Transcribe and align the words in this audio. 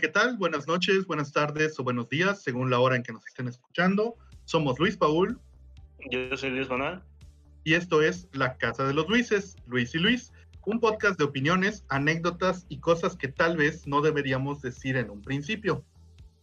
¿qué 0.00 0.08
tal? 0.08 0.36
Buenas 0.36 0.66
noches, 0.66 1.06
buenas 1.06 1.32
tardes 1.32 1.78
o 1.78 1.84
buenos 1.84 2.08
días, 2.08 2.42
según 2.42 2.68
la 2.68 2.80
hora 2.80 2.96
en 2.96 3.04
que 3.04 3.12
nos 3.12 3.24
estén 3.26 3.46
escuchando. 3.46 4.16
Somos 4.44 4.76
Luis 4.80 4.96
Paul. 4.96 5.38
Yo 6.10 6.36
soy 6.36 6.50
Luis 6.50 6.68
Manuel. 6.68 7.00
Y 7.62 7.74
esto 7.74 8.02
es 8.02 8.28
La 8.32 8.56
Casa 8.56 8.84
de 8.84 8.92
los 8.92 9.08
Luises, 9.08 9.54
Luis 9.66 9.94
y 9.94 9.98
Luis, 9.98 10.32
un 10.66 10.80
podcast 10.80 11.16
de 11.16 11.24
opiniones, 11.24 11.84
anécdotas 11.90 12.66
y 12.68 12.80
cosas 12.80 13.14
que 13.14 13.28
tal 13.28 13.56
vez 13.56 13.86
no 13.86 14.00
deberíamos 14.00 14.60
decir 14.62 14.96
en 14.96 15.10
un 15.10 15.22
principio. 15.22 15.84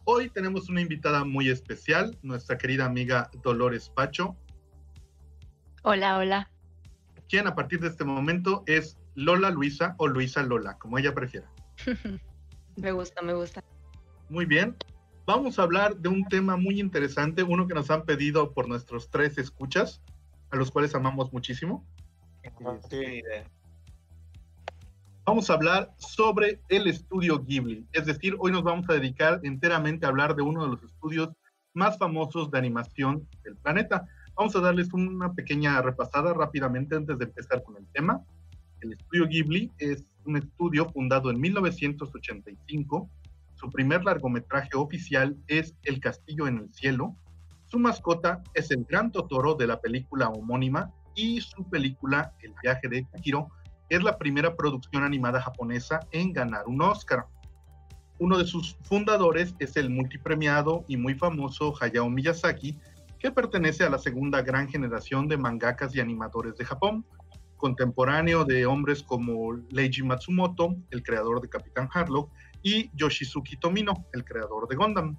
Hoy 0.04 0.30
tenemos 0.30 0.70
una 0.70 0.80
invitada 0.80 1.24
muy 1.24 1.50
especial, 1.50 2.16
nuestra 2.22 2.56
querida 2.56 2.86
amiga 2.86 3.30
Dolores 3.42 3.90
Pacho. 3.90 4.34
Hola, 5.82 6.16
hola. 6.16 6.50
Quien 7.28 7.46
a 7.46 7.54
partir 7.54 7.80
de 7.80 7.88
este 7.88 8.04
momento 8.04 8.64
es 8.66 8.96
Lola 9.14 9.50
Luisa 9.50 9.94
o 9.98 10.08
Luisa 10.08 10.42
Lola, 10.42 10.78
como 10.78 10.98
ella 10.98 11.12
prefiera. 11.12 11.52
me 12.76 12.92
gusta, 12.92 13.22
me 13.22 13.34
gusta. 13.34 13.62
Muy 14.28 14.46
bien. 14.46 14.76
Vamos 15.24 15.58
a 15.58 15.62
hablar 15.62 15.96
de 15.96 16.08
un 16.08 16.24
tema 16.24 16.56
muy 16.56 16.80
interesante, 16.80 17.42
uno 17.42 17.68
que 17.68 17.74
nos 17.74 17.90
han 17.90 18.04
pedido 18.04 18.52
por 18.52 18.68
nuestros 18.68 19.08
tres 19.08 19.38
escuchas, 19.38 20.02
a 20.50 20.56
los 20.56 20.70
cuales 20.70 20.94
amamos 20.94 21.32
muchísimo. 21.32 21.86
No 22.60 22.78
tiene 22.88 23.18
idea. 23.18 23.44
Vamos 25.24 25.48
a 25.48 25.54
hablar 25.54 25.92
sobre 25.98 26.60
el 26.68 26.88
estudio 26.88 27.38
Ghibli, 27.44 27.86
es 27.92 28.06
decir, 28.06 28.34
hoy 28.40 28.50
nos 28.50 28.64
vamos 28.64 28.90
a 28.90 28.94
dedicar 28.94 29.38
enteramente 29.44 30.04
a 30.04 30.08
hablar 30.08 30.34
de 30.34 30.42
uno 30.42 30.64
de 30.64 30.70
los 30.70 30.82
estudios 30.82 31.28
más 31.74 31.96
famosos 31.96 32.50
de 32.50 32.58
animación 32.58 33.28
del 33.44 33.56
planeta. 33.56 34.08
Vamos 34.34 34.56
a 34.56 34.60
darles 34.60 34.92
una 34.92 35.32
pequeña 35.32 35.80
repasada 35.80 36.34
rápidamente 36.34 36.96
antes 36.96 37.16
de 37.18 37.26
empezar 37.26 37.62
con 37.62 37.76
el 37.76 37.86
tema. 37.92 38.20
El 38.80 38.94
estudio 38.94 39.28
Ghibli 39.28 39.70
es 39.78 40.04
un 40.24 40.36
estudio 40.36 40.88
fundado 40.90 41.30
en 41.30 41.40
1985. 41.40 43.08
Su 43.54 43.70
primer 43.70 44.04
largometraje 44.04 44.70
oficial 44.76 45.36
es 45.46 45.74
El 45.84 46.00
Castillo 46.00 46.46
en 46.46 46.58
el 46.58 46.72
Cielo. 46.72 47.16
Su 47.66 47.78
mascota 47.78 48.42
es 48.54 48.70
el 48.70 48.84
gran 48.84 49.12
Totoro 49.12 49.54
de 49.54 49.66
la 49.66 49.80
película 49.80 50.28
homónima 50.28 50.92
y 51.14 51.40
su 51.40 51.68
película 51.68 52.34
El 52.40 52.54
viaje 52.62 52.88
de 52.88 53.06
Chihiro 53.16 53.48
es 53.88 54.02
la 54.02 54.16
primera 54.16 54.56
producción 54.56 55.04
animada 55.04 55.40
japonesa 55.40 56.00
en 56.12 56.32
ganar 56.32 56.66
un 56.66 56.80
Oscar. 56.82 57.26
Uno 58.18 58.38
de 58.38 58.46
sus 58.46 58.76
fundadores 58.82 59.54
es 59.58 59.76
el 59.76 59.90
multipremiado 59.90 60.84
y 60.88 60.96
muy 60.96 61.14
famoso 61.14 61.74
Hayao 61.80 62.08
Miyazaki, 62.08 62.78
que 63.18 63.30
pertenece 63.30 63.84
a 63.84 63.90
la 63.90 63.98
segunda 63.98 64.42
gran 64.42 64.68
generación 64.68 65.28
de 65.28 65.36
mangakas 65.36 65.94
y 65.94 66.00
animadores 66.00 66.56
de 66.56 66.64
Japón, 66.64 67.04
contemporáneo 67.62 68.44
de 68.44 68.66
hombres 68.66 69.04
como 69.04 69.52
Leiji 69.70 70.02
Matsumoto, 70.02 70.74
el 70.90 71.00
creador 71.04 71.40
de 71.40 71.48
Capitán 71.48 71.88
Harlock, 71.94 72.28
y 72.64 72.90
Yoshizuki 72.96 73.56
Tomino, 73.56 74.04
el 74.12 74.24
creador 74.24 74.66
de 74.66 74.74
Gundam. 74.74 75.16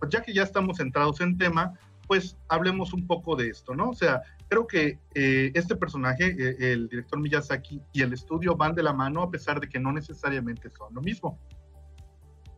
Pues 0.00 0.10
ya 0.10 0.22
que 0.22 0.34
ya 0.34 0.42
estamos 0.42 0.78
centrados 0.78 1.20
en 1.20 1.38
tema, 1.38 1.72
pues 2.08 2.36
hablemos 2.48 2.92
un 2.92 3.06
poco 3.06 3.36
de 3.36 3.48
esto, 3.48 3.76
¿no? 3.76 3.90
O 3.90 3.94
sea, 3.94 4.22
creo 4.48 4.66
que 4.66 4.98
eh, 5.14 5.52
este 5.54 5.76
personaje, 5.76 6.34
eh, 6.36 6.72
el 6.72 6.88
director 6.88 7.20
Miyazaki 7.20 7.80
y 7.92 8.02
el 8.02 8.12
estudio 8.12 8.56
van 8.56 8.74
de 8.74 8.82
la 8.82 8.92
mano 8.92 9.22
a 9.22 9.30
pesar 9.30 9.60
de 9.60 9.68
que 9.68 9.78
no 9.78 9.92
necesariamente 9.92 10.68
son 10.70 10.92
lo 10.94 11.00
mismo. 11.00 11.38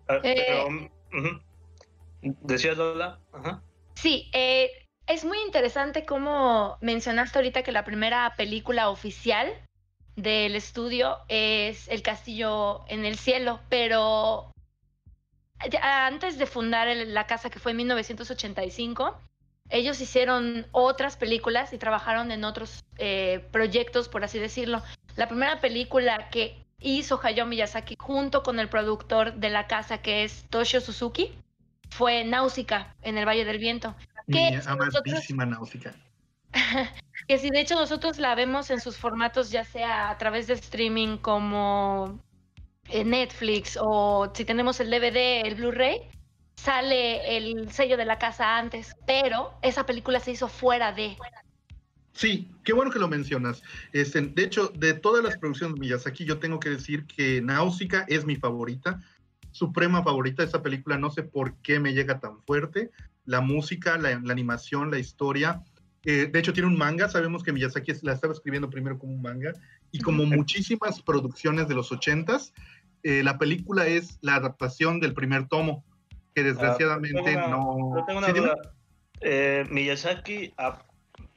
Ah, 0.09 0.19
pero, 0.22 0.69
¿Decías 2.22 2.78
Lola? 2.78 3.20
Sí, 3.94 4.31
eh, 4.32 4.88
es 5.08 5.24
muy 5.24 5.38
interesante 5.41 6.04
cómo 6.04 6.76
mencionaste 6.80 7.38
ahorita 7.38 7.62
que 7.62 7.72
la 7.72 7.84
primera 7.84 8.34
película 8.36 8.91
oficial 8.91 9.50
del 10.16 10.54
estudio 10.54 11.19
es 11.28 11.88
El 11.88 12.02
Castillo 12.02 12.84
en 12.88 13.06
el 13.06 13.16
Cielo, 13.16 13.60
pero 13.70 14.52
antes 15.80 16.38
de 16.38 16.46
fundar 16.46 16.88
la 16.94 17.26
casa 17.26 17.48
que 17.50 17.58
fue 17.58 17.70
en 17.72 17.78
1985, 17.78 19.19
ellos 19.70 20.00
hicieron 20.00 20.66
otras 20.72 21.16
películas 21.16 21.72
y 21.72 21.78
trabajaron 21.78 22.30
en 22.30 22.44
otros 22.44 22.84
eh, 22.98 23.44
proyectos, 23.50 24.08
por 24.08 24.25
así 24.25 24.38
decirlo. 24.38 24.82
La 25.16 25.26
primera 25.26 25.60
película 25.60 26.28
que 26.30 26.64
hizo 26.80 27.19
Hayao 27.22 27.46
Miyazaki 27.46 27.96
junto 27.98 28.42
con 28.42 28.60
el 28.60 28.69
productor 28.69 29.34
de 29.34 29.50
la 29.50 29.66
casa, 29.66 30.02
que 30.02 30.25
es 30.25 30.44
Toshio 30.50 30.80
Suzuki, 30.80 31.34
fue 31.90 32.25
Náusica 32.25 32.94
en 33.02 33.19
el 33.19 33.26
Valle 33.26 33.44
del 33.44 33.58
Viento. 33.58 33.94
Que 34.31 34.61
amadísima 34.66 35.47
Náusica. 35.47 35.94
que 37.28 37.39
si 37.39 37.50
de 37.50 37.61
hecho 37.61 37.75
nosotros 37.75 38.19
la 38.19 38.34
vemos 38.34 38.71
en 38.71 38.81
sus 38.81 38.97
formatos, 38.97 39.50
ya 39.50 39.65
sea 39.65 40.11
a 40.11 40.19
través 40.19 40.47
de 40.47 40.55
streaming 40.55 41.19
como 41.19 42.21
Netflix 42.93 43.78
o 43.81 44.31
si 44.34 44.44
tenemos 44.44 44.81
el 44.81 44.91
DVD, 44.91 45.47
el 45.47 45.55
Blu-ray, 45.55 46.09
sale 46.56 47.37
el 47.37 47.71
sello 47.71 47.97
de 47.97 48.05
la 48.05 48.19
casa 48.19 48.59
antes, 48.59 48.94
pero 49.06 49.53
esa 49.62 49.87
película 49.87 50.21
se 50.21 50.33
hizo 50.33 50.49
fuera 50.49 50.93
de. 50.93 51.17
Sí, 52.12 52.50
qué 52.65 52.72
bueno 52.72 52.91
que 52.91 52.99
lo 52.99 53.09
mencionas. 53.09 53.62
Este, 53.93 54.21
de 54.21 54.43
hecho, 54.43 54.69
de 54.69 54.94
todas 54.94 55.22
las 55.22 55.38
producciones 55.38 55.75
de 55.75 55.81
Miyazaki, 55.81 56.25
yo 56.25 56.38
tengo 56.38 56.59
que 56.59 56.71
decir 56.71 57.06
que 57.06 57.41
Náusica 57.41 58.05
es 58.09 58.25
mi 58.25 58.34
favorita, 58.34 59.00
suprema 59.53 60.03
favorita 60.03 60.43
esa 60.43 60.62
película. 60.62 60.99
No 60.99 61.11
sé 61.11 61.22
por 61.22 61.55
qué 61.59 61.78
me 61.78 61.94
llega 61.94 62.19
tan 62.19 62.41
fuerte. 62.43 62.91
La 63.28 63.41
música, 63.41 63.99
la, 63.99 64.11
animación, 64.11 64.91
la 64.91 64.99
historia. 64.99 65.62
Eh, 66.05 66.28
de 66.33 66.39
hecho, 66.39 66.53
tiene 66.53 66.69
un 66.69 66.78
manga. 66.78 67.09
Sabemos 67.09 67.43
que 67.43 67.53
Miyazaki 67.53 67.93
la 68.03 68.15
estaba 68.15 68.33
escribiendo 68.33 68.71
primero 68.71 68.99
como 68.99 69.12
un 69.12 69.22
manga. 69.22 69.53
Y 69.93 70.00
como 70.00 70.25
muchísimas 70.25 71.03
producciones 71.03 71.69
de 71.69 71.75
los 71.75 71.93
ochentas, 71.93 72.53
eh, 73.03 73.22
la 73.22 73.38
película 73.38 73.87
es 73.87 74.19
la 74.22 74.37
adaptación 74.37 75.00
del 75.00 75.15
primer 75.15 75.47
tomo 75.47 75.84
que 76.34 76.43
desgraciadamente 76.43 77.37
no... 77.37 78.05
tengo 78.06 78.19
una 78.19 78.28
duda. 78.28 78.56
Eh, 79.21 79.67
Miyazaki 79.71 80.53
ah, 80.59 80.83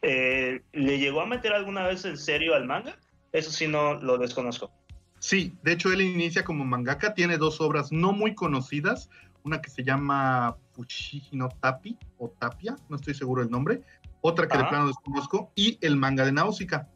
eh, 0.02 0.62
le 0.74 1.00
llegó 1.00 1.22
a 1.22 1.26
meter 1.26 1.54
alguna 1.54 1.88
vez 1.88 2.06
en 2.06 2.18
serio 2.18 2.56
al 2.56 2.66
manga. 2.66 2.98
Eso 3.32 3.52
sí 3.52 3.68
no 3.68 3.96
lo 3.96 4.18
desconozco. 4.18 4.72
Sí, 5.20 5.54
de 5.64 5.74
hecho 5.74 5.92
él 5.92 6.02
inicia 6.02 6.44
como 6.44 6.66
mangaka, 6.66 7.14
tiene 7.14 7.38
dos 7.38 7.62
obras 7.62 7.92
no 7.92 8.12
muy 8.12 8.34
conocidas, 8.34 9.10
una 9.44 9.62
que 9.62 9.70
se 9.70 9.84
llama 9.84 10.58
Fushigi 10.82 11.38
Tapi 11.60 11.98
o 12.18 12.30
Tapia, 12.30 12.76
no 12.90 12.96
estoy 12.96 13.14
seguro 13.14 13.42
del 13.42 13.52
nombre, 13.52 13.82
otra 14.22 14.48
que 14.48 14.58
de 14.58 14.66
plano 14.66 14.88
desconozco, 14.88 15.52
y 15.56 15.78
el 15.82 15.96
manga 15.96 16.26
de 16.26 16.32
Náusica. 16.32 16.90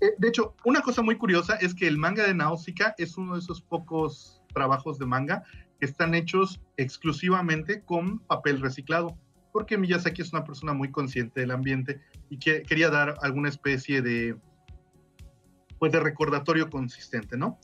Eh, 0.00 0.14
de 0.18 0.28
hecho, 0.28 0.54
una 0.64 0.80
cosa 0.80 1.02
muy 1.02 1.16
curiosa 1.16 1.56
es 1.56 1.74
que 1.74 1.86
el 1.86 1.98
manga 1.98 2.26
de 2.26 2.34
Náusica 2.34 2.94
es 2.98 3.16
uno 3.16 3.34
de 3.34 3.40
esos 3.40 3.60
pocos 3.60 4.42
trabajos 4.52 4.98
de 4.98 5.06
manga 5.06 5.44
que 5.78 5.86
están 5.86 6.14
hechos 6.14 6.60
exclusivamente 6.76 7.82
con 7.82 8.20
papel 8.20 8.60
reciclado, 8.60 9.16
porque 9.52 9.76
Miyazaki 9.76 10.22
es 10.22 10.32
una 10.32 10.44
persona 10.44 10.72
muy 10.72 10.90
consciente 10.90 11.40
del 11.40 11.50
ambiente 11.50 12.00
y 12.30 12.38
que 12.38 12.62
quería 12.62 12.90
dar 12.90 13.16
alguna 13.22 13.48
especie 13.48 14.00
de, 14.00 14.36
pues 15.78 15.92
de 15.92 16.00
recordatorio 16.00 16.70
consistente, 16.70 17.36
¿no? 17.36 17.58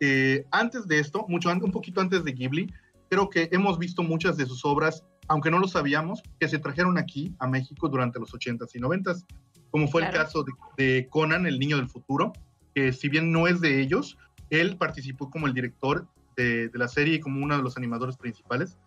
Eh, 0.00 0.46
antes 0.50 0.86
de 0.88 0.98
esto, 0.98 1.26
mucho 1.28 1.50
un 1.50 1.70
poquito 1.70 2.00
antes 2.00 2.24
de 2.24 2.32
Ghibli, 2.32 2.72
creo 3.12 3.28
que 3.28 3.50
hemos 3.52 3.78
visto 3.78 4.02
muchas 4.02 4.38
de 4.38 4.46
sus 4.46 4.64
obras, 4.64 5.04
aunque 5.28 5.50
no 5.50 5.58
lo 5.58 5.68
sabíamos, 5.68 6.22
que 6.40 6.48
se 6.48 6.58
trajeron 6.58 6.96
aquí 6.96 7.36
a 7.40 7.46
México 7.46 7.86
durante 7.90 8.18
los 8.18 8.32
80s 8.32 8.70
y 8.72 8.78
90s, 8.78 9.26
como 9.70 9.86
fue 9.86 10.06
el 10.06 10.10
caso 10.10 10.42
de, 10.42 10.52
de 10.78 11.08
Conan, 11.10 11.44
el 11.44 11.58
niño 11.58 11.76
del 11.76 11.90
futuro, 11.90 12.32
que 12.74 12.90
si 12.94 13.10
bien 13.10 13.30
no 13.30 13.46
es 13.46 13.60
de 13.60 13.82
ellos, 13.82 14.16
él 14.48 14.78
participó 14.78 15.28
como 15.28 15.46
el 15.46 15.52
director 15.52 16.08
de, 16.38 16.70
la 16.72 16.88
serie 16.88 17.20
como 17.20 17.44
uno 17.44 17.54
de 17.54 17.62
los 17.62 17.76
animadores 17.76 18.16
principales. 18.16 18.78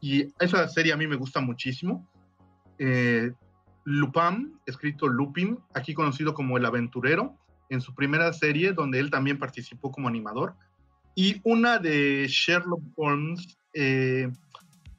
Y 0.00 0.32
esa 0.40 0.66
serie 0.68 0.94
a 0.94 0.96
mí 0.96 1.06
me 1.06 1.16
gusta 1.16 1.40
muchísimo. 1.40 2.08
Eh, 2.78 3.30
Lupin, 3.84 4.58
escrito 4.64 5.06
Lupin, 5.06 5.58
aquí 5.74 5.92
conocido 5.92 6.32
como 6.32 6.56
El 6.56 6.64
Aventurero, 6.64 7.36
en 7.68 7.82
su 7.82 7.94
primera 7.94 8.32
serie, 8.32 8.72
donde 8.72 9.00
él 9.00 9.10
también 9.10 9.38
participó 9.38 9.90
como 9.90 10.08
animador. 10.08 10.54
Y 11.14 11.40
una 11.44 11.78
de 11.78 12.26
Sherlock 12.28 12.82
Holmes 12.96 13.58
eh, 13.76 14.30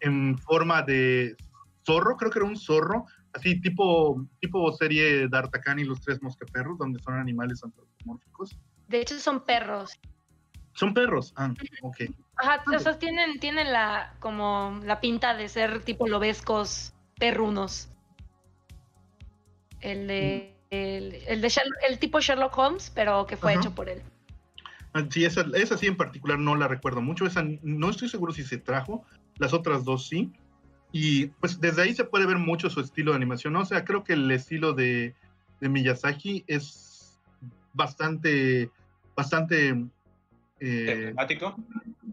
en 0.02 0.38
forma 0.38 0.84
de 0.84 1.36
zorro, 1.84 2.16
creo 2.16 2.32
que 2.32 2.40
era 2.40 2.48
un 2.48 2.58
zorro, 2.58 3.06
así 3.34 3.60
tipo, 3.60 4.24
tipo 4.40 4.72
serie 4.74 5.28
D'Artagnan 5.28 5.80
y 5.80 5.84
los 5.84 6.00
tres 6.02 6.22
mosqueperros, 6.22 6.78
donde 6.78 7.00
son 7.00 7.16
animales 7.16 7.64
antropomórficos. 7.64 8.56
De 8.88 9.02
hecho, 9.02 9.20
son 9.20 9.44
perros. 9.44 10.00
Son 10.74 10.94
perros. 10.94 11.34
Ah, 11.36 11.52
ok. 11.82 11.98
Ajá, 12.36 12.64
o 12.72 12.80
sea, 12.80 13.00
tienen, 13.00 13.40
tienen 13.40 13.74
la, 13.74 14.14
como 14.20 14.80
la 14.84 15.02
pinta 15.02 15.34
de 15.34 15.50
ser 15.50 15.82
tipo 15.82 16.08
lobescos 16.08 16.94
perrunos. 17.18 17.90
El 19.82 20.08
de, 20.08 20.56
mm. 20.70 20.74
el, 20.76 21.42
de 21.42 21.62
el 21.90 22.00
tipo 22.00 22.20
Sherlock 22.20 22.56
Holmes, 22.56 22.92
pero 22.94 23.26
que 23.26 23.38
fue 23.38 23.56
hecho 23.56 23.74
por 23.74 23.90
él. 23.90 24.04
Ah, 24.94 25.06
sí, 25.10 25.26
esa, 25.26 25.46
esa 25.56 25.78
sí 25.78 25.88
en 25.88 25.98
particular 25.98 26.40
no 26.40 26.56
la 26.56 26.68
recuerdo 26.68 27.02
mucho. 27.02 27.26
Esa 27.26 27.46
no 27.62 27.90
estoy 27.90 28.10
seguro 28.10 28.34
si 28.34 28.44
se 28.44 28.58
trajo. 28.58 29.06
Las 29.38 29.54
otras 29.54 29.84
dos 29.84 30.08
sí. 30.08 30.32
Y 30.92 31.28
pues 31.28 31.60
desde 31.60 31.82
ahí 31.82 31.94
se 31.94 32.06
puede 32.06 32.26
ver 32.26 32.38
mucho 32.38 32.70
su 32.70 32.80
estilo 32.80 33.12
de 33.12 33.18
animación. 33.18 33.56
O 33.56 33.66
sea, 33.66 33.84
creo 33.84 34.04
que 34.04 34.14
el 34.14 34.32
estilo 34.32 34.74
de, 34.74 35.14
de 35.60 35.70
Miyazaki 35.70 36.44
es 36.48 37.20
bastante, 37.74 38.72
bastante 39.16 39.86
eh, 40.60 41.14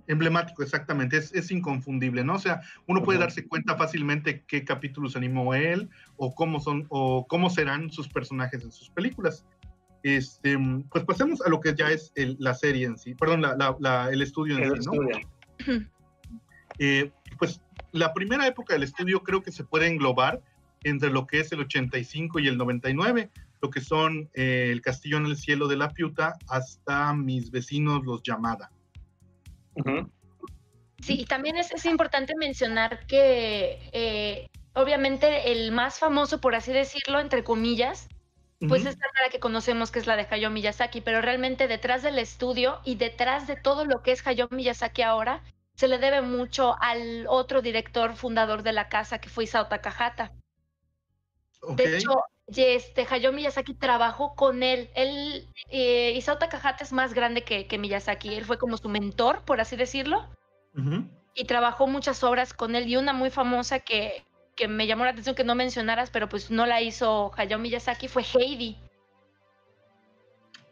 emblemático, 0.06 0.62
exactamente, 0.62 1.16
es, 1.16 1.50
inconfundible, 1.50 2.24
¿no? 2.24 2.34
O 2.34 2.38
sea, 2.38 2.60
uno 2.86 3.02
puede 3.02 3.18
darse 3.18 3.48
cuenta 3.48 3.76
fácilmente 3.76 4.44
qué 4.46 4.64
capítulos 4.64 5.16
animó 5.16 5.54
él 5.54 5.88
o 6.16 6.34
cómo 6.34 6.60
son 6.60 6.86
o 6.90 7.26
cómo 7.26 7.48
serán 7.48 7.90
sus 7.90 8.08
personajes 8.08 8.62
en 8.62 8.72
sus 8.72 8.90
películas. 8.90 9.46
Este, 10.04 10.58
pues 10.90 11.02
pasemos 11.04 11.40
a 11.40 11.48
lo 11.48 11.60
que 11.60 11.74
ya 11.74 11.90
es 11.90 12.12
la 12.14 12.52
serie 12.52 12.84
en 12.84 12.98
sí, 12.98 13.14
perdón, 13.14 13.42
el 14.12 14.20
estudio 14.20 14.58
en 14.58 14.82
sí, 14.82 14.90
¿no? 14.90 15.88
Eh, 16.78 17.10
pues 17.38 17.62
la 17.92 18.12
primera 18.12 18.46
época 18.46 18.74
del 18.74 18.82
estudio 18.82 19.22
creo 19.22 19.42
que 19.42 19.50
se 19.50 19.64
puede 19.64 19.86
englobar 19.86 20.42
entre 20.82 21.08
lo 21.08 21.26
que 21.26 21.40
es 21.40 21.52
el 21.52 21.60
85 21.60 22.38
y 22.40 22.48
el 22.48 22.58
99, 22.58 23.30
lo 23.62 23.70
que 23.70 23.80
son 23.80 24.28
eh, 24.34 24.68
El 24.70 24.82
Castillo 24.82 25.16
en 25.16 25.24
el 25.24 25.38
Cielo 25.38 25.68
de 25.68 25.76
la 25.76 25.88
Piuta 25.88 26.36
hasta 26.48 27.14
Mis 27.14 27.50
Vecinos 27.50 28.04
los 28.04 28.22
Llamada. 28.22 28.70
Sí, 31.00 31.20
y 31.20 31.24
también 31.24 31.56
es, 31.56 31.86
importante 31.86 32.34
mencionar 32.36 33.06
que 33.06 33.78
eh, 33.92 34.48
obviamente 34.74 35.50
el 35.50 35.72
más 35.72 35.98
famoso, 35.98 36.42
por 36.42 36.54
así 36.54 36.72
decirlo, 36.72 37.20
entre 37.20 37.42
comillas, 37.42 38.08
pues 38.68 38.86
es 38.86 38.96
la 38.96 39.30
que 39.30 39.40
conocemos 39.40 39.90
que 39.90 39.98
es 39.98 40.06
la 40.06 40.16
de 40.16 40.26
Hayao 40.30 40.50
Miyazaki, 40.50 41.00
pero 41.00 41.20
realmente 41.20 41.68
detrás 41.68 42.02
del 42.02 42.18
estudio 42.18 42.80
y 42.84 42.96
detrás 42.96 43.46
de 43.46 43.56
todo 43.56 43.84
lo 43.84 44.02
que 44.02 44.12
es 44.12 44.26
Hayao 44.26 44.48
Miyazaki 44.50 45.02
ahora, 45.02 45.42
se 45.74 45.88
le 45.88 45.98
debe 45.98 46.22
mucho 46.22 46.76
al 46.80 47.26
otro 47.28 47.62
director 47.62 48.14
fundador 48.14 48.62
de 48.62 48.72
la 48.72 48.88
casa 48.88 49.18
que 49.18 49.28
fue 49.28 49.44
Isao 49.44 49.66
Takahata. 49.66 50.32
De 51.68 51.96
hecho, 51.96 52.10
este, 52.46 53.06
Hayao 53.08 53.32
Miyazaki 53.32 53.74
trabajó 53.74 54.34
con 54.34 54.62
él. 54.62 54.90
él 54.94 55.48
eh, 55.70 56.12
Isao 56.16 56.38
Takahata 56.38 56.84
es 56.84 56.92
más 56.92 57.14
grande 57.14 57.42
que, 57.42 57.78
Miyazaki. 57.78 58.34
Él 58.34 58.44
fue 58.44 58.58
como 58.58 58.76
su 58.76 58.88
mentor, 58.88 59.42
por 59.44 59.60
así 59.60 59.76
decirlo. 59.76 60.28
Y 61.34 61.44
trabajó 61.44 61.86
muchas 61.86 62.22
obras 62.22 62.52
con 62.52 62.76
él. 62.76 62.88
Y 62.88 62.96
una 62.96 63.12
muy 63.12 63.30
famosa 63.30 63.80
que, 63.80 64.24
que 64.56 64.68
me 64.68 64.86
llamó 64.86 65.04
la 65.04 65.10
atención 65.10 65.34
que 65.34 65.44
no 65.44 65.54
mencionaras, 65.54 66.10
pero 66.10 66.28
pues 66.28 66.50
no 66.50 66.66
la 66.66 66.80
hizo 66.80 67.32
Hayao 67.36 67.58
Miyazaki, 67.58 68.08
fue 68.08 68.22
Heidi. 68.22 68.78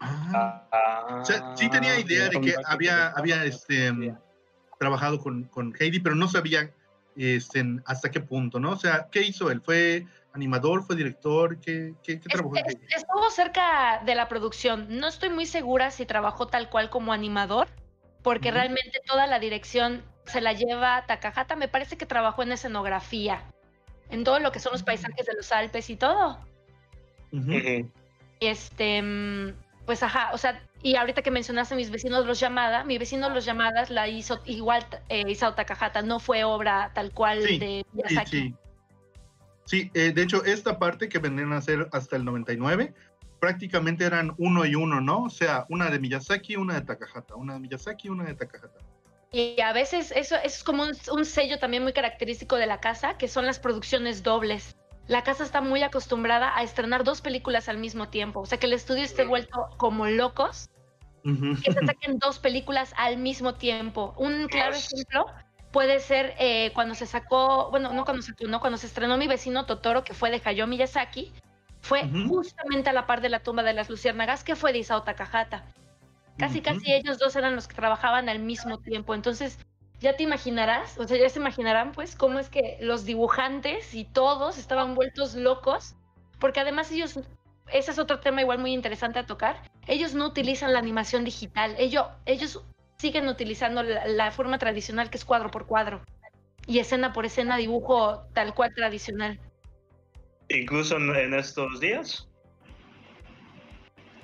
Ah. 0.00 1.22
sí 1.54 1.70
tenía 1.70 1.98
idea 1.98 2.28
de 2.28 2.40
que 2.40 2.54
había, 2.66 3.08
había 3.08 3.44
este, 3.44 3.92
trabajado 4.78 5.20
con, 5.20 5.44
con 5.44 5.72
Heidi, 5.78 6.00
pero 6.00 6.16
no 6.16 6.26
sabía 6.28 6.72
este, 7.16 7.64
hasta 7.86 8.10
qué 8.10 8.20
punto, 8.20 8.58
¿no? 8.58 8.72
O 8.72 8.76
sea, 8.76 9.08
¿qué 9.10 9.22
hizo 9.22 9.50
él? 9.50 9.60
¿Fue 9.60 10.06
animador, 10.32 10.84
fue 10.84 10.96
director? 10.96 11.58
¿Qué, 11.60 11.94
qué, 12.02 12.16
trabajó? 12.16 12.56
estuvo 12.56 13.30
cerca 13.30 14.02
de 14.04 14.14
la 14.14 14.28
producción. 14.28 14.86
No 14.88 15.08
estoy 15.08 15.28
muy 15.30 15.46
segura 15.46 15.90
si 15.90 16.06
trabajó 16.06 16.46
tal 16.46 16.70
cual 16.70 16.90
como 16.90 17.12
animador, 17.12 17.68
porque 18.22 18.50
realmente 18.50 19.00
toda 19.06 19.26
la 19.26 19.38
dirección 19.38 20.02
se 20.24 20.40
la 20.40 20.52
lleva 20.52 21.04
Takahata. 21.06 21.56
Me 21.56 21.68
parece 21.68 21.96
que 21.96 22.06
trabajó 22.06 22.42
en 22.42 22.52
escenografía, 22.52 23.44
en 24.12 24.24
todo 24.24 24.38
lo 24.38 24.52
que 24.52 24.60
son 24.60 24.72
los 24.72 24.82
paisajes 24.82 25.26
de 25.26 25.34
los 25.34 25.50
Alpes 25.50 25.90
y 25.90 25.96
todo. 25.96 26.38
Este, 28.40 29.02
mm, 29.02 29.54
pues 29.86 30.02
ajá, 30.02 30.30
o 30.32 30.38
sea, 30.38 30.62
y 30.82 30.96
ahorita 30.96 31.22
que 31.22 31.30
mencionaste 31.30 31.74
mis 31.74 31.90
vecinos 31.90 32.26
los 32.26 32.38
llamada, 32.38 32.84
mi 32.84 32.98
vecino 32.98 33.30
los 33.30 33.44
llamadas 33.44 33.88
la 33.88 34.08
hizo 34.08 34.40
igual 34.44 34.84
eh, 35.08 35.24
Isao 35.26 35.54
Takahata, 35.54 36.02
no 36.02 36.20
fue 36.20 36.44
obra 36.44 36.92
tal 36.94 37.12
cual 37.12 37.42
de 37.42 37.86
Miyazaki. 37.92 38.30
Sí, 38.30 38.54
sí. 39.64 39.90
Eh, 39.94 40.12
de 40.12 40.22
hecho, 40.22 40.44
esta 40.44 40.78
parte 40.78 41.08
que 41.08 41.18
vendrían 41.18 41.52
a 41.54 41.62
ser 41.62 41.88
hasta 41.92 42.16
el 42.16 42.24
99, 42.24 42.92
prácticamente 43.40 44.04
eran 44.04 44.34
uno 44.36 44.66
y 44.66 44.74
uno, 44.74 45.00
¿no? 45.00 45.24
O 45.24 45.30
sea, 45.30 45.64
una 45.70 45.88
de 45.88 45.98
Miyazaki, 45.98 46.56
una 46.56 46.74
de 46.74 46.82
Takahata, 46.82 47.34
una 47.34 47.54
de 47.54 47.60
Miyazaki, 47.60 48.10
una 48.10 48.24
de 48.24 48.34
Takahata. 48.34 48.78
Y 49.32 49.60
a 49.60 49.72
veces 49.72 50.12
eso, 50.14 50.36
es 50.36 50.62
como 50.62 50.84
un, 50.84 51.24
sello 51.24 51.58
también 51.58 51.82
muy 51.82 51.94
característico 51.94 52.56
de 52.56 52.66
la 52.66 52.80
casa, 52.80 53.16
que 53.16 53.28
son 53.28 53.46
las 53.46 53.58
producciones 53.58 54.22
dobles 54.22 54.76
la 55.08 55.24
casa 55.24 55.44
está 55.44 55.60
muy 55.60 55.82
acostumbrada 55.82 56.56
a 56.56 56.62
estrenar 56.62 57.04
dos 57.04 57.20
películas 57.20 57.68
al 57.68 57.78
mismo 57.78 58.08
tiempo. 58.08 58.40
O 58.40 58.46
sea, 58.46 58.58
que 58.58 58.66
el 58.66 58.72
estudio 58.72 59.02
esté 59.02 59.24
vuelto 59.24 59.68
como 59.76 60.06
locos, 60.06 60.70
que 61.24 61.72
se 61.72 61.86
saquen 61.86 62.18
dos 62.18 62.38
películas 62.38 62.94
al 62.96 63.16
mismo 63.16 63.54
tiempo. 63.54 64.14
Un 64.16 64.48
claro 64.48 64.74
ejemplo 64.74 65.26
puede 65.72 66.00
ser 66.00 66.34
eh, 66.38 66.70
cuando 66.74 66.94
se 66.94 67.06
sacó, 67.06 67.70
bueno, 67.70 67.92
no 67.92 68.04
cuando 68.04 68.22
se 68.22 68.32
no, 68.46 68.60
cuando 68.60 68.78
se 68.78 68.86
estrenó 68.86 69.16
Mi 69.16 69.26
vecino 69.26 69.66
Totoro, 69.66 70.04
que 70.04 70.14
fue 70.14 70.30
de 70.30 70.40
Hayao 70.44 70.66
Miyazaki, 70.66 71.32
fue 71.80 72.08
justamente 72.28 72.90
a 72.90 72.92
la 72.92 73.06
par 73.06 73.20
de 73.20 73.28
la 73.28 73.40
tumba 73.40 73.62
de 73.62 73.72
las 73.72 73.90
luciérnagas, 73.90 74.44
que 74.44 74.54
fue 74.54 74.72
de 74.72 74.78
Isao 74.78 75.02
Takahata. 75.02 75.64
Casi, 76.38 76.60
casi 76.60 76.92
ellos 76.92 77.18
dos 77.18 77.36
eran 77.36 77.54
los 77.54 77.68
que 77.68 77.74
trabajaban 77.74 78.28
al 78.28 78.38
mismo 78.38 78.78
tiempo. 78.78 79.14
Entonces, 79.14 79.58
ya 80.02 80.16
te 80.16 80.24
imaginarás, 80.24 80.98
o 80.98 81.06
sea, 81.06 81.16
ya 81.16 81.28
se 81.28 81.38
imaginarán 81.38 81.92
pues 81.92 82.16
cómo 82.16 82.40
es 82.40 82.48
que 82.48 82.76
los 82.80 83.04
dibujantes 83.04 83.94
y 83.94 84.04
todos 84.04 84.58
estaban 84.58 84.94
vueltos 84.94 85.34
locos, 85.34 85.94
porque 86.40 86.60
además 86.60 86.90
ellos, 86.90 87.20
ese 87.72 87.90
es 87.92 87.98
otro 87.98 88.18
tema 88.18 88.40
igual 88.40 88.58
muy 88.58 88.72
interesante 88.72 89.20
a 89.20 89.26
tocar, 89.26 89.62
ellos 89.86 90.14
no 90.14 90.26
utilizan 90.26 90.72
la 90.72 90.80
animación 90.80 91.24
digital, 91.24 91.76
ellos, 91.78 92.06
ellos 92.26 92.64
siguen 92.98 93.28
utilizando 93.28 93.82
la, 93.84 94.30
forma 94.32 94.58
tradicional 94.58 95.08
que 95.08 95.18
es 95.18 95.24
cuadro 95.24 95.50
por 95.50 95.66
cuadro 95.66 96.02
y 96.66 96.80
escena 96.80 97.12
por 97.12 97.24
escena 97.24 97.56
dibujo 97.56 98.24
tal 98.32 98.54
cual 98.54 98.74
tradicional. 98.74 99.38
Incluso 100.48 100.96
en 100.96 101.34
estos 101.34 101.80
días. 101.80 102.28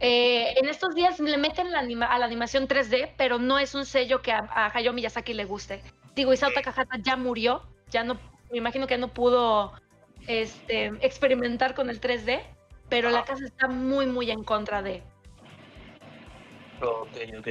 Eh, 0.01 0.55
en 0.57 0.69
estos 0.69 0.95
días 0.95 1.19
le 1.19 1.37
meten 1.39 1.73
la 1.73 1.81
a 1.81 2.19
la 2.19 2.25
animación 2.25 2.69
3D, 2.69 3.15
pero 3.17 3.39
no 3.39 3.59
es 3.59 3.75
un 3.75 3.85
sello 3.85 4.23
que 4.23 4.33
a, 4.33 4.71
Hayao 4.73 4.93
Miyazaki 4.93 5.35
le 5.35 5.45
guste. 5.45 5.83
Digo, 6.15 6.33
Isao 6.33 6.53
Takahata 6.53 6.99
ya 7.03 7.17
murió, 7.17 7.63
ya 7.91 8.05
no, 8.05 8.19
me 8.51 8.59
imagino 8.59 8.87
que 8.87 8.95
ya 8.95 8.99
no 8.99 9.09
pudo 9.09 9.73
este, 10.27 10.87
experimentar 11.01 11.75
con 11.75 11.91
el 11.91 12.01
3D, 12.01 12.43
pero 12.89 13.11
la 13.11 13.25
casa 13.25 13.45
está 13.45 13.69
muy, 13.69 14.07
muy 14.07 14.31
en 14.31 14.45
contra 14.45 14.83
de. 14.83 15.03
Ok, 16.81 17.17
ok. 17.39 17.49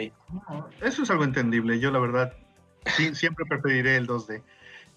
Eso 0.81 1.03
es 1.03 1.10
algo 1.10 1.25
entendible. 1.25 1.79
Yo, 1.79 1.91
la 1.91 2.00
verdad, 2.00 2.33
siempre 3.13 3.45
preferiré 3.45 3.98
el 3.98 4.07
2D. 4.07 4.41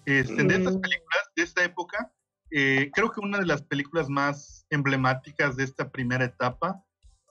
Este, 0.05 0.43
de 0.43 0.55
estas 0.55 0.75
mm. 0.75 0.81
películas 0.81 1.31
de 1.35 1.43
esta 1.43 1.63
época, 1.63 2.11
eh, 2.49 2.89
creo 2.93 3.11
que 3.11 3.19
una 3.19 3.39
de 3.39 3.45
las 3.45 3.61
películas 3.61 4.09
más 4.09 4.65
emblemáticas 4.69 5.55
de 5.57 5.63
esta 5.63 5.91
primera 5.91 6.25
etapa 6.25 6.83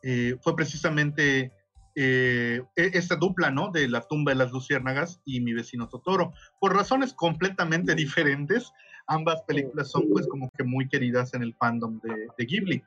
eh, 0.02 0.36
fue 0.40 0.56
precisamente 0.56 1.52
eh, 1.94 2.62
e-, 2.76 2.90
esta 2.94 3.16
dupla, 3.16 3.50
¿no? 3.50 3.70
De 3.70 3.88
La 3.88 4.02
tumba 4.02 4.32
de 4.32 4.38
las 4.38 4.52
luciérnagas 4.52 5.20
y 5.24 5.40
Mi 5.40 5.52
vecino 5.52 5.88
Totoro. 5.88 6.32
Por 6.60 6.74
razones 6.74 7.12
completamente 7.12 7.94
diferentes, 7.94 8.72
ambas 9.06 9.42
películas 9.42 9.90
son 9.90 10.08
pues 10.10 10.26
como 10.28 10.50
que 10.56 10.64
muy 10.64 10.88
queridas 10.88 11.34
en 11.34 11.42
el 11.42 11.54
fandom 11.54 12.00
de, 12.00 12.44
Ghibli. 12.44 12.82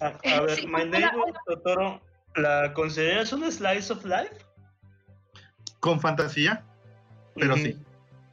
A, 0.00 0.40
ver, 0.42 0.66
My 0.68 0.84
Neighbor 0.84 1.34
Totoro, 1.46 2.00
¿la 2.36 2.72
consideras 2.72 3.32
un 3.32 3.50
slice 3.50 3.92
of 3.92 4.04
life? 4.04 4.36
Con 5.80 6.00
fantasía, 6.00 6.64
pero 7.34 7.56
sí. 7.56 7.76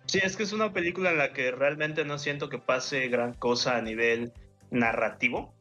Sí, 0.06 0.20
es 0.22 0.38
que 0.38 0.44
es 0.44 0.54
una 0.54 0.72
película 0.72 1.12
en 1.12 1.18
la 1.18 1.34
que 1.34 1.52
realmente 1.52 2.06
no 2.06 2.20
siento 2.20 2.50
que 2.50 2.60
pase 2.60 3.08
gran 3.08 3.34
cosa 3.34 3.78
a 3.78 3.82
nivel 3.82 4.32
narrativo. 4.70 5.55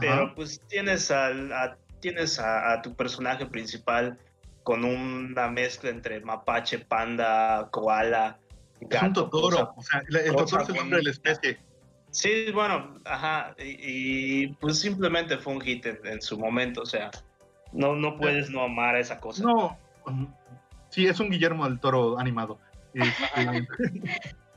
Pero 0.00 0.34
pues 0.34 0.60
tienes, 0.68 1.10
al, 1.10 1.52
a, 1.52 1.76
tienes 2.00 2.38
a, 2.38 2.80
tu 2.82 2.94
personaje 2.94 3.46
principal 3.46 4.18
con 4.62 4.84
una 4.84 5.48
mezcla 5.48 5.90
entre 5.90 6.20
mapache, 6.20 6.78
panda, 6.78 7.68
koala, 7.70 8.38
gato. 8.80 8.96
Es 8.96 9.02
un 9.02 9.12
totoro, 9.12 9.74
o 9.76 9.82
sea, 9.82 10.02
el 10.08 10.34
totoro 10.34 10.62
es 10.62 10.68
el 10.68 10.76
nombre 10.76 10.98
de 10.98 11.04
la 11.04 11.10
especie. 11.10 11.58
Sí, 12.10 12.52
bueno, 12.52 13.00
ajá, 13.04 13.54
y, 13.58 14.48
pues 14.54 14.78
simplemente 14.78 15.38
fue 15.38 15.54
un 15.54 15.60
hit 15.62 15.86
en, 15.86 16.20
su 16.20 16.38
momento, 16.38 16.82
o 16.82 16.86
sea, 16.86 17.10
no, 17.72 17.96
no 17.96 18.18
puedes 18.18 18.50
no 18.50 18.62
amar 18.62 18.96
a 18.96 19.00
esa 19.00 19.18
cosa. 19.18 19.42
No, 19.44 19.78
sí, 20.90 21.06
es 21.06 21.18
un 21.20 21.30
Guillermo 21.30 21.64
del 21.64 21.80
Toro 21.80 22.18
animado. 22.18 22.58
Este, 22.94 23.66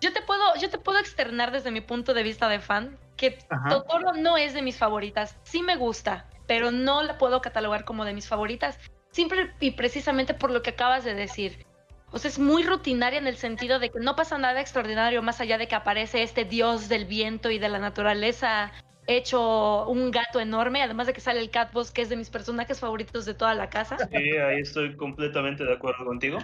yo 0.01 0.11
te 0.11 0.21
puedo, 0.21 0.43
yo 0.59 0.69
te 0.69 0.77
puedo 0.77 0.99
externar 0.99 1.53
desde 1.53 1.71
mi 1.71 1.79
punto 1.79 2.13
de 2.13 2.21
vista 2.21 2.49
de 2.49 2.59
fan 2.59 2.97
que 3.15 3.37
Totoro 3.69 4.13
no 4.13 4.37
es 4.37 4.53
de 4.53 4.61
mis 4.61 4.77
favoritas. 4.77 5.37
Sí 5.43 5.61
me 5.61 5.75
gusta, 5.75 6.27
pero 6.47 6.71
no 6.71 7.03
la 7.03 7.17
puedo 7.17 7.41
catalogar 7.41 7.85
como 7.85 8.05
de 8.05 8.13
mis 8.13 8.27
favoritas. 8.27 8.79
Siempre 9.11 9.53
y 9.59 9.71
precisamente 9.71 10.33
por 10.33 10.51
lo 10.51 10.61
que 10.61 10.71
acabas 10.71 11.03
de 11.03 11.13
decir. 11.13 11.65
O 12.11 12.19
sea, 12.19 12.29
es 12.29 12.39
muy 12.39 12.63
rutinaria 12.63 13.19
en 13.19 13.27
el 13.27 13.35
sentido 13.35 13.79
de 13.79 13.89
que 13.89 13.99
no 13.99 14.15
pasa 14.15 14.37
nada 14.37 14.61
extraordinario 14.61 15.21
más 15.21 15.41
allá 15.41 15.57
de 15.57 15.67
que 15.67 15.75
aparece 15.75 16.23
este 16.23 16.45
dios 16.45 16.87
del 16.87 17.05
viento 17.05 17.49
y 17.49 17.59
de 17.59 17.69
la 17.69 17.79
naturaleza 17.79 18.71
hecho 19.07 19.87
un 19.87 20.11
gato 20.11 20.39
enorme, 20.39 20.81
además 20.81 21.07
de 21.07 21.13
que 21.13 21.21
sale 21.21 21.39
el 21.39 21.49
Catboss, 21.49 21.91
que 21.91 22.01
es 22.01 22.09
de 22.09 22.15
mis 22.15 22.29
personajes 22.29 22.79
favoritos 22.79 23.25
de 23.25 23.33
toda 23.33 23.53
la 23.53 23.69
casa. 23.69 23.97
Sí, 23.97 24.15
ahí 24.15 24.61
estoy 24.61 24.95
completamente 24.95 25.63
de 25.63 25.73
acuerdo 25.73 26.05
contigo. 26.05 26.39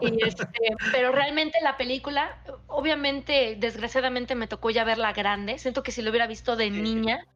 Este, 0.00 0.46
pero 0.92 1.12
realmente 1.12 1.58
la 1.62 1.76
película, 1.76 2.38
obviamente, 2.66 3.56
desgraciadamente 3.58 4.34
me 4.34 4.46
tocó 4.46 4.70
ya 4.70 4.84
verla 4.84 5.12
grande. 5.12 5.58
Siento 5.58 5.82
que 5.82 5.92
si 5.92 6.02
lo 6.02 6.10
hubiera 6.10 6.26
visto 6.26 6.56
de 6.56 6.70
niña, 6.70 7.26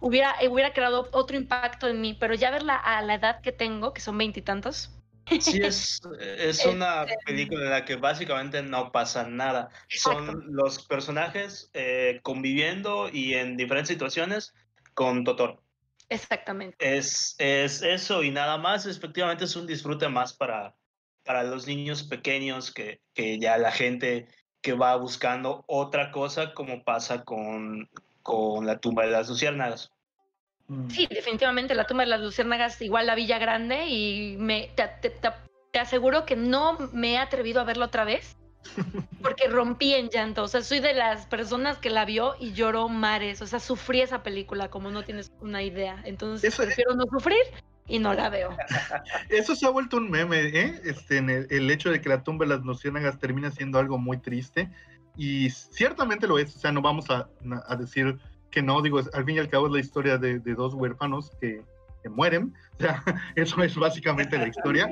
hubiera, 0.00 0.34
hubiera 0.48 0.72
creado 0.72 1.08
otro 1.12 1.36
impacto 1.36 1.88
en 1.88 2.00
mí, 2.00 2.16
pero 2.18 2.34
ya 2.34 2.50
verla 2.50 2.76
a 2.76 3.00
la 3.02 3.14
edad 3.14 3.40
que 3.40 3.52
tengo, 3.52 3.92
que 3.92 4.00
son 4.00 4.18
veintitantos, 4.18 4.97
Sí, 5.40 5.60
es, 5.62 6.00
es 6.20 6.64
una 6.64 7.04
este, 7.04 7.16
película 7.24 7.64
en 7.64 7.70
la 7.70 7.84
que 7.84 7.96
básicamente 7.96 8.62
no 8.62 8.92
pasa 8.92 9.26
nada. 9.28 9.68
Son 9.88 10.44
los 10.48 10.84
personajes 10.86 11.70
eh, 11.74 12.20
conviviendo 12.22 13.08
y 13.08 13.34
en 13.34 13.56
diferentes 13.56 13.88
situaciones 13.88 14.54
con 14.94 15.24
Totoro. 15.24 15.62
Exactamente. 16.08 16.76
Es, 16.80 17.34
es 17.38 17.82
eso 17.82 18.22
y 18.22 18.30
nada 18.30 18.56
más, 18.56 18.86
efectivamente 18.86 19.44
es 19.44 19.56
un 19.56 19.66
disfrute 19.66 20.08
más 20.08 20.32
para, 20.32 20.74
para 21.24 21.42
los 21.42 21.66
niños 21.66 22.02
pequeños 22.02 22.72
que, 22.72 23.02
que 23.12 23.38
ya 23.38 23.58
la 23.58 23.70
gente 23.70 24.28
que 24.62 24.72
va 24.72 24.96
buscando 24.96 25.64
otra 25.66 26.10
cosa 26.10 26.54
como 26.54 26.82
pasa 26.82 27.24
con, 27.24 27.88
con 28.22 28.66
la 28.66 28.78
tumba 28.78 29.04
de 29.04 29.10
las 29.10 29.28
luciérnagas. 29.28 29.92
Mm. 30.68 30.90
Sí, 30.90 31.06
definitivamente 31.10 31.74
la 31.74 31.86
tumba 31.86 32.04
de 32.04 32.10
las 32.10 32.20
luciérnagas 32.20 32.80
igual 32.82 33.06
la 33.06 33.14
Villa 33.14 33.38
Grande 33.38 33.86
y 33.86 34.36
me, 34.38 34.70
te, 34.74 35.78
aseguro 35.78 36.26
que 36.26 36.36
no 36.36 36.76
me 36.92 37.14
he 37.14 37.18
atrevido 37.18 37.60
a 37.60 37.64
verlo 37.64 37.86
otra 37.86 38.04
vez 38.04 38.36
porque 39.22 39.48
rompí 39.48 39.94
en 39.94 40.10
llanto. 40.10 40.42
O 40.42 40.48
sea, 40.48 40.62
soy 40.62 40.80
de 40.80 40.92
las 40.92 41.26
personas 41.26 41.78
que 41.78 41.88
la 41.88 42.04
vio 42.04 42.34
y 42.38 42.52
lloró 42.52 42.88
mares. 42.88 43.40
O 43.40 43.46
sea, 43.46 43.60
sufrí 43.60 44.02
esa 44.02 44.22
película 44.22 44.68
como 44.68 44.90
no 44.90 45.04
tienes 45.04 45.32
una 45.40 45.62
idea. 45.62 46.02
Entonces 46.04 46.54
prefiero 46.54 46.94
no 46.94 47.04
sufrir 47.10 47.42
y 47.86 47.98
no 47.98 48.12
la 48.12 48.28
veo. 48.28 48.54
Eso 49.30 49.54
se 49.54 49.64
ha 49.64 49.70
vuelto 49.70 49.96
un 49.96 50.10
meme, 50.10 50.40
¿eh? 50.40 50.82
Este, 50.84 51.16
en 51.16 51.30
el, 51.30 51.70
hecho 51.70 51.90
de 51.90 52.02
que 52.02 52.10
la 52.10 52.22
tumba 52.22 52.44
de 52.44 52.56
las 52.56 52.64
luciérnagas 52.64 53.18
termina 53.18 53.50
siendo 53.50 53.78
algo 53.78 53.96
muy 53.96 54.18
triste. 54.18 54.70
Y 55.16 55.48
ciertamente 55.50 56.26
lo 56.26 56.38
es, 56.38 56.54
o 56.54 56.58
sea, 56.58 56.72
no 56.72 56.82
vamos 56.82 57.08
a, 57.10 57.28
a 57.66 57.76
decir 57.76 58.18
que 58.50 58.62
no, 58.62 58.80
digo, 58.82 59.00
al 59.12 59.24
fin 59.24 59.36
y 59.36 59.38
al 59.38 59.48
cabo 59.48 59.66
es 59.66 59.72
la 59.72 59.80
historia 59.80 60.18
de, 60.18 60.38
dos 60.38 60.74
huérfanos 60.74 61.30
que, 61.40 61.62
mueren, 62.10 62.54
o 62.74 62.80
sea, 62.80 63.04
eso 63.36 63.62
es 63.62 63.76
básicamente 63.76 64.38
la 64.38 64.48
historia, 64.48 64.90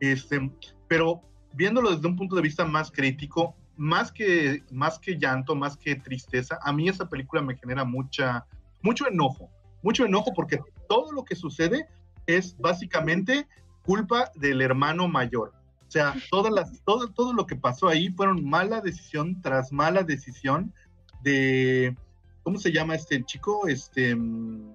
este, 0.00 0.50
pero 0.88 1.22
viéndolo 1.52 1.94
desde 1.94 2.08
un 2.08 2.16
punto 2.16 2.34
de 2.34 2.42
vista 2.42 2.64
más 2.64 2.90
crítico, 2.90 3.54
más 3.76 4.10
que, 4.10 4.64
más 4.72 4.98
que 4.98 5.16
llanto, 5.16 5.54
más 5.54 5.76
que 5.76 5.94
tristeza, 5.94 6.58
a 6.62 6.72
mí 6.72 6.88
esa 6.88 7.08
película 7.08 7.40
me 7.40 7.56
genera 7.56 7.84
mucha, 7.84 8.44
mucho 8.82 9.06
enojo, 9.06 9.48
mucho 9.82 10.04
enojo 10.04 10.32
porque 10.34 10.60
todo 10.88 11.12
lo 11.12 11.24
que 11.24 11.36
sucede 11.36 11.86
es 12.26 12.56
básicamente 12.58 13.46
culpa 13.82 14.30
del 14.34 14.60
hermano 14.60 15.06
mayor. 15.06 15.52
O 15.86 15.90
sea, 15.90 16.14
todas 16.30 16.52
las, 16.52 16.82
todo, 16.84 17.08
todo 17.08 17.32
lo 17.32 17.46
que 17.46 17.54
pasó 17.54 17.86
ahí 17.86 18.08
fueron 18.10 18.44
mala 18.44 18.80
decisión 18.80 19.40
tras 19.40 19.70
mala 19.70 20.02
decisión 20.02 20.74
de, 21.22 21.96
¿Cómo 22.46 22.60
se 22.60 22.70
llama 22.70 22.94
este 22.94 23.24
chico? 23.24 23.66
Este. 23.66 24.14
Mm, 24.14 24.72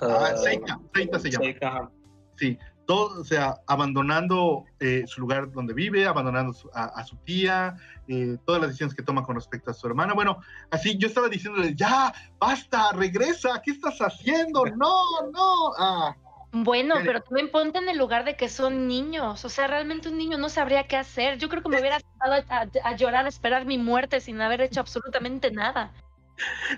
ah, 0.00 0.30
Seika, 0.36 0.78
Seika 0.94 1.18
se 1.18 1.30
llama. 1.32 1.90
Sí, 2.36 2.56
todo, 2.86 3.20
o 3.20 3.24
sea, 3.24 3.56
abandonando 3.66 4.64
eh, 4.78 5.02
su 5.08 5.20
lugar 5.20 5.50
donde 5.50 5.74
vive, 5.74 6.06
abandonando 6.06 6.56
a, 6.74 7.02
su 7.02 7.16
tía, 7.24 7.74
eh, 8.06 8.36
todas 8.46 8.60
las 8.60 8.70
decisiones 8.70 8.94
que 8.94 9.02
toma 9.02 9.24
con 9.24 9.34
respecto 9.34 9.72
a 9.72 9.74
su 9.74 9.88
hermana. 9.88 10.14
Bueno, 10.14 10.38
así 10.70 10.96
yo 10.96 11.08
estaba 11.08 11.28
diciéndole, 11.28 11.74
ya, 11.74 12.14
basta, 12.38 12.92
regresa, 12.92 13.60
¿qué 13.64 13.72
estás 13.72 13.98
haciendo? 13.98 14.62
No, 14.76 15.02
no. 15.32 15.72
Ah. 15.76 16.14
Bueno, 16.52 16.94
pero 17.04 17.20
también 17.20 17.50
ponte 17.50 17.80
en 17.80 17.88
el 17.88 17.98
lugar 17.98 18.24
de 18.24 18.36
que 18.36 18.48
son 18.48 18.86
niños. 18.86 19.44
O 19.44 19.48
sea, 19.48 19.66
realmente 19.66 20.08
un 20.08 20.16
niño 20.16 20.38
no 20.38 20.48
sabría 20.48 20.86
qué 20.86 20.96
hacer. 20.96 21.36
Yo 21.38 21.48
creo 21.48 21.64
que 21.64 21.68
me 21.68 21.80
hubiera 21.80 21.96
estado 21.96 22.34
a, 22.34 22.68
a 22.84 22.96
llorar, 22.96 23.26
a 23.26 23.28
esperar 23.28 23.66
mi 23.66 23.76
muerte 23.76 24.20
sin 24.20 24.40
haber 24.40 24.60
hecho 24.60 24.78
absolutamente 24.78 25.50
nada. 25.50 25.92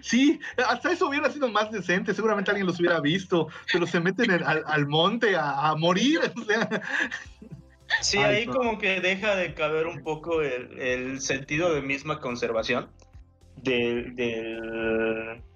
Sí, 0.00 0.40
hasta 0.66 0.92
eso 0.92 1.08
hubiera 1.08 1.30
sido 1.30 1.48
más 1.48 1.70
decente, 1.70 2.14
seguramente 2.14 2.50
alguien 2.50 2.66
los 2.66 2.78
hubiera 2.80 3.00
visto, 3.00 3.48
pero 3.72 3.86
se 3.86 4.00
meten 4.00 4.30
al, 4.30 4.86
monte 4.86 5.36
a, 5.36 5.74
morir. 5.76 6.20
Sí, 8.02 8.18
ahí 8.18 8.46
como 8.46 8.78
que 8.78 9.00
deja 9.00 9.34
de 9.34 9.52
caber 9.52 9.88
un 9.88 10.04
poco 10.04 10.42
el, 10.42 11.20
sentido 11.20 11.74
de 11.74 11.82
misma 11.82 12.20
conservación 12.20 12.88
del, 13.56 14.14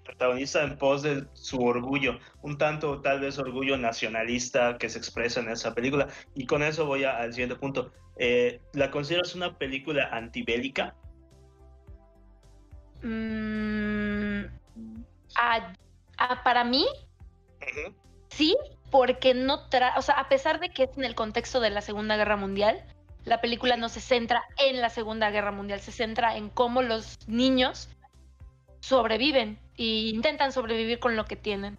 protagonista 0.05 0.65
en 0.65 0.77
pos 0.77 1.05
de 1.05 1.27
su 1.35 1.63
orgullo, 1.63 2.19
un 2.43 2.59
tanto 2.59 3.01
tal 3.01 3.21
vez 3.21 3.39
orgullo 3.39 3.79
nacionalista 3.79 4.79
que 4.79 4.89
se 4.89 4.99
expresa 4.99 5.41
en 5.41 5.49
esa 5.49 5.75
película. 5.77 6.09
Y 6.35 6.47
con 6.47 6.65
eso 6.65 6.87
voy 6.87 7.05
al 7.05 7.33
siguiente 7.33 7.55
punto. 7.55 7.93
Eh, 8.17 8.61
¿La 8.73 8.91
consideras 8.91 9.37
una 9.37 9.57
película 9.57 10.09
antibélica? 10.11 10.97
Mm, 13.05 13.94
para 16.43 16.65
mí, 16.65 16.87
sí, 18.29 18.57
porque 18.91 19.35
no 19.35 19.69
tra 19.69 19.95
o 19.97 20.03
sea, 20.03 20.15
a 20.17 20.29
pesar 20.29 20.61
de 20.61 20.71
que 20.71 20.85
es 20.85 20.97
en 20.97 21.05
el 21.05 21.15
contexto 21.15 21.61
de 21.61 21.71
la 21.71 21.81
Segunda 21.81 22.17
Guerra 22.17 22.37
Mundial, 22.37 22.85
la 23.25 23.41
película 23.41 23.77
no 23.77 23.89
se 23.89 24.01
centra 24.01 24.45
en 24.59 24.81
la 24.81 24.91
Segunda 24.91 25.31
Guerra 25.31 25.51
Mundial, 25.51 25.81
se 25.81 25.93
centra 25.93 26.37
en 26.37 26.51
cómo 26.51 26.83
los 26.83 27.19
niños 27.27 27.89
sobreviven 28.81 29.59
e 29.77 29.85
intentan 29.85 30.53
sobrevivir 30.53 30.99
con 30.99 31.17
lo 31.17 31.25
que 31.25 31.37
tienen. 31.37 31.79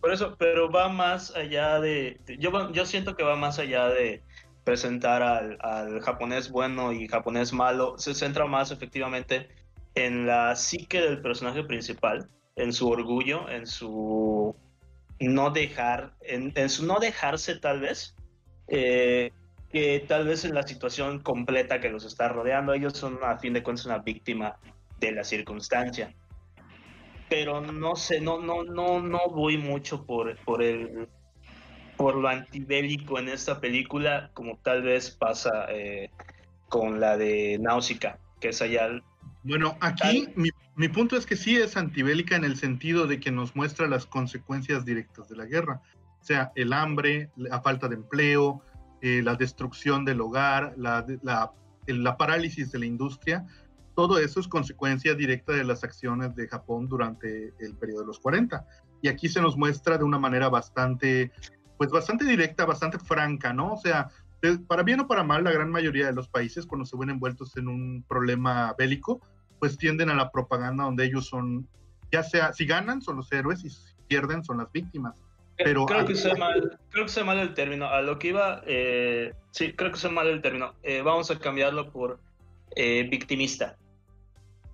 Por 0.00 0.12
eso, 0.12 0.36
pero 0.38 0.70
va 0.70 0.88
más 0.88 1.34
allá 1.34 1.80
de, 1.80 2.18
yo, 2.38 2.72
yo 2.72 2.86
siento 2.86 3.16
que 3.16 3.22
va 3.22 3.36
más 3.36 3.58
allá 3.58 3.88
de 3.88 4.22
presentar 4.64 5.22
al, 5.22 5.58
al 5.60 6.00
japonés 6.00 6.50
bueno 6.50 6.92
y 6.92 7.06
japonés 7.06 7.52
malo, 7.52 7.98
se 7.98 8.14
centra 8.14 8.46
más 8.46 8.70
efectivamente 8.70 9.48
en 9.94 10.26
la 10.26 10.56
psique 10.56 11.00
del 11.00 11.20
personaje 11.22 11.64
principal, 11.64 12.28
en 12.56 12.72
su 12.72 12.88
orgullo, 12.88 13.48
en 13.48 13.66
su 13.66 14.56
no 15.20 15.50
dejar, 15.50 16.14
en, 16.22 16.68
su 16.68 16.86
no 16.86 16.98
dejarse 16.98 17.56
tal 17.56 17.80
vez, 17.80 18.14
eh, 18.68 19.30
que 19.70 20.04
tal 20.08 20.26
vez 20.26 20.44
en 20.44 20.54
la 20.54 20.62
situación 20.62 21.20
completa 21.20 21.80
que 21.80 21.90
los 21.90 22.04
está 22.04 22.28
rodeando, 22.28 22.72
ellos 22.72 22.94
son 22.94 23.18
a 23.22 23.38
fin 23.38 23.52
de 23.52 23.62
cuentas 23.62 23.86
una 23.86 23.98
víctima 23.98 24.58
de 24.98 25.12
la 25.12 25.22
circunstancia. 25.22 26.14
Pero 27.28 27.60
no 27.60 27.96
sé, 27.96 28.20
no, 28.20 28.40
no, 28.40 28.64
no, 28.64 29.00
no 29.00 29.20
voy 29.30 29.58
mucho 29.58 30.04
por, 30.04 30.36
por 30.44 30.62
el 30.62 31.08
por 31.96 32.14
lo 32.14 32.28
antibélico 32.28 33.18
en 33.18 33.28
esta 33.30 33.58
película, 33.58 34.30
como 34.34 34.58
tal 34.58 34.82
vez 34.82 35.10
pasa 35.10 35.66
eh, 35.70 36.10
con 36.68 37.00
la 37.00 37.16
de 37.16 37.58
Náusica, 37.58 38.18
que 38.38 38.50
es 38.50 38.60
allá 38.60 38.90
bueno, 39.46 39.76
aquí 39.80 40.28
mi, 40.34 40.88
punto 40.88 41.16
es 41.16 41.26
que 41.26 41.36
sí 41.36 41.56
es 41.56 41.76
antibélica 41.76 42.36
en 42.36 42.44
el 42.44 42.56
sentido 42.56 43.06
de 43.06 43.20
que 43.20 43.30
nos 43.30 43.54
muestra 43.54 43.86
las 43.86 44.06
consecuencias 44.06 44.84
directas 44.84 45.28
de 45.28 45.36
la 45.36 45.46
guerra, 45.46 45.80
o 46.20 46.24
sea, 46.24 46.52
el 46.56 46.72
hambre, 46.72 47.30
la 47.36 47.60
falta 47.60 47.88
de 47.88 47.94
empleo, 47.94 48.62
eh, 49.00 49.22
la 49.22 49.36
destrucción 49.36 50.04
del 50.04 50.20
hogar, 50.20 50.74
la, 50.76 51.06
la, 51.22 52.16
parálisis 52.16 52.72
de 52.72 52.80
la 52.80 52.86
industria, 52.86 53.46
todo 53.94 54.18
eso 54.18 54.40
es 54.40 54.48
consecuencia 54.48 55.14
directa 55.14 55.52
de 55.52 55.64
las 55.64 55.84
acciones 55.84 56.34
de 56.34 56.48
Japón 56.48 56.88
durante 56.88 57.54
el 57.60 57.76
periodo 57.76 58.00
de 58.00 58.06
los 58.08 58.18
40. 58.18 58.66
Y 59.02 59.08
aquí 59.08 59.28
se 59.28 59.40
nos 59.40 59.56
muestra 59.56 59.96
de 59.96 60.04
una 60.04 60.18
manera 60.18 60.48
bastante, 60.48 61.30
pues 61.78 61.90
bastante 61.90 62.24
directa, 62.24 62.64
bastante 62.64 62.98
franca, 62.98 63.52
¿no? 63.52 63.74
O 63.74 63.76
sea, 63.78 64.08
para 64.66 64.82
bien 64.82 65.00
o 65.00 65.06
para 65.06 65.22
mal, 65.22 65.44
la 65.44 65.52
gran 65.52 65.70
mayoría 65.70 66.06
de 66.06 66.12
los 66.12 66.28
países 66.28 66.66
cuando 66.66 66.84
se 66.84 66.96
ven 66.96 67.10
envueltos 67.10 67.56
en 67.56 67.68
un 67.68 68.04
problema 68.06 68.74
bélico, 68.78 69.20
pues 69.66 69.78
tienden 69.78 70.10
a 70.10 70.14
la 70.14 70.30
propaganda 70.30 70.84
donde 70.84 71.04
ellos 71.04 71.26
son, 71.26 71.66
ya 72.12 72.22
sea, 72.22 72.52
si 72.52 72.66
ganan 72.66 73.02
son 73.02 73.16
los 73.16 73.32
héroes 73.32 73.64
y 73.64 73.70
si 73.70 73.80
pierden 74.06 74.44
son 74.44 74.58
las 74.58 74.70
víctimas. 74.70 75.14
Pero 75.56 75.86
creo, 75.86 76.06
que 76.06 76.14
sea 76.14 76.36
mal, 76.36 76.78
creo 76.90 77.06
que 77.06 77.10
sea 77.10 77.24
mal 77.24 77.38
el 77.40 77.52
término. 77.52 77.88
A 77.88 78.00
lo 78.00 78.16
que 78.16 78.28
iba, 78.28 78.62
eh, 78.64 79.34
sí, 79.50 79.72
creo 79.72 79.90
que 79.90 79.98
sea 79.98 80.10
mal 80.10 80.28
el 80.28 80.40
término. 80.40 80.74
Eh, 80.84 81.02
vamos 81.02 81.32
a 81.32 81.38
cambiarlo 81.40 81.90
por 81.90 82.20
eh, 82.76 83.08
victimista. 83.10 83.76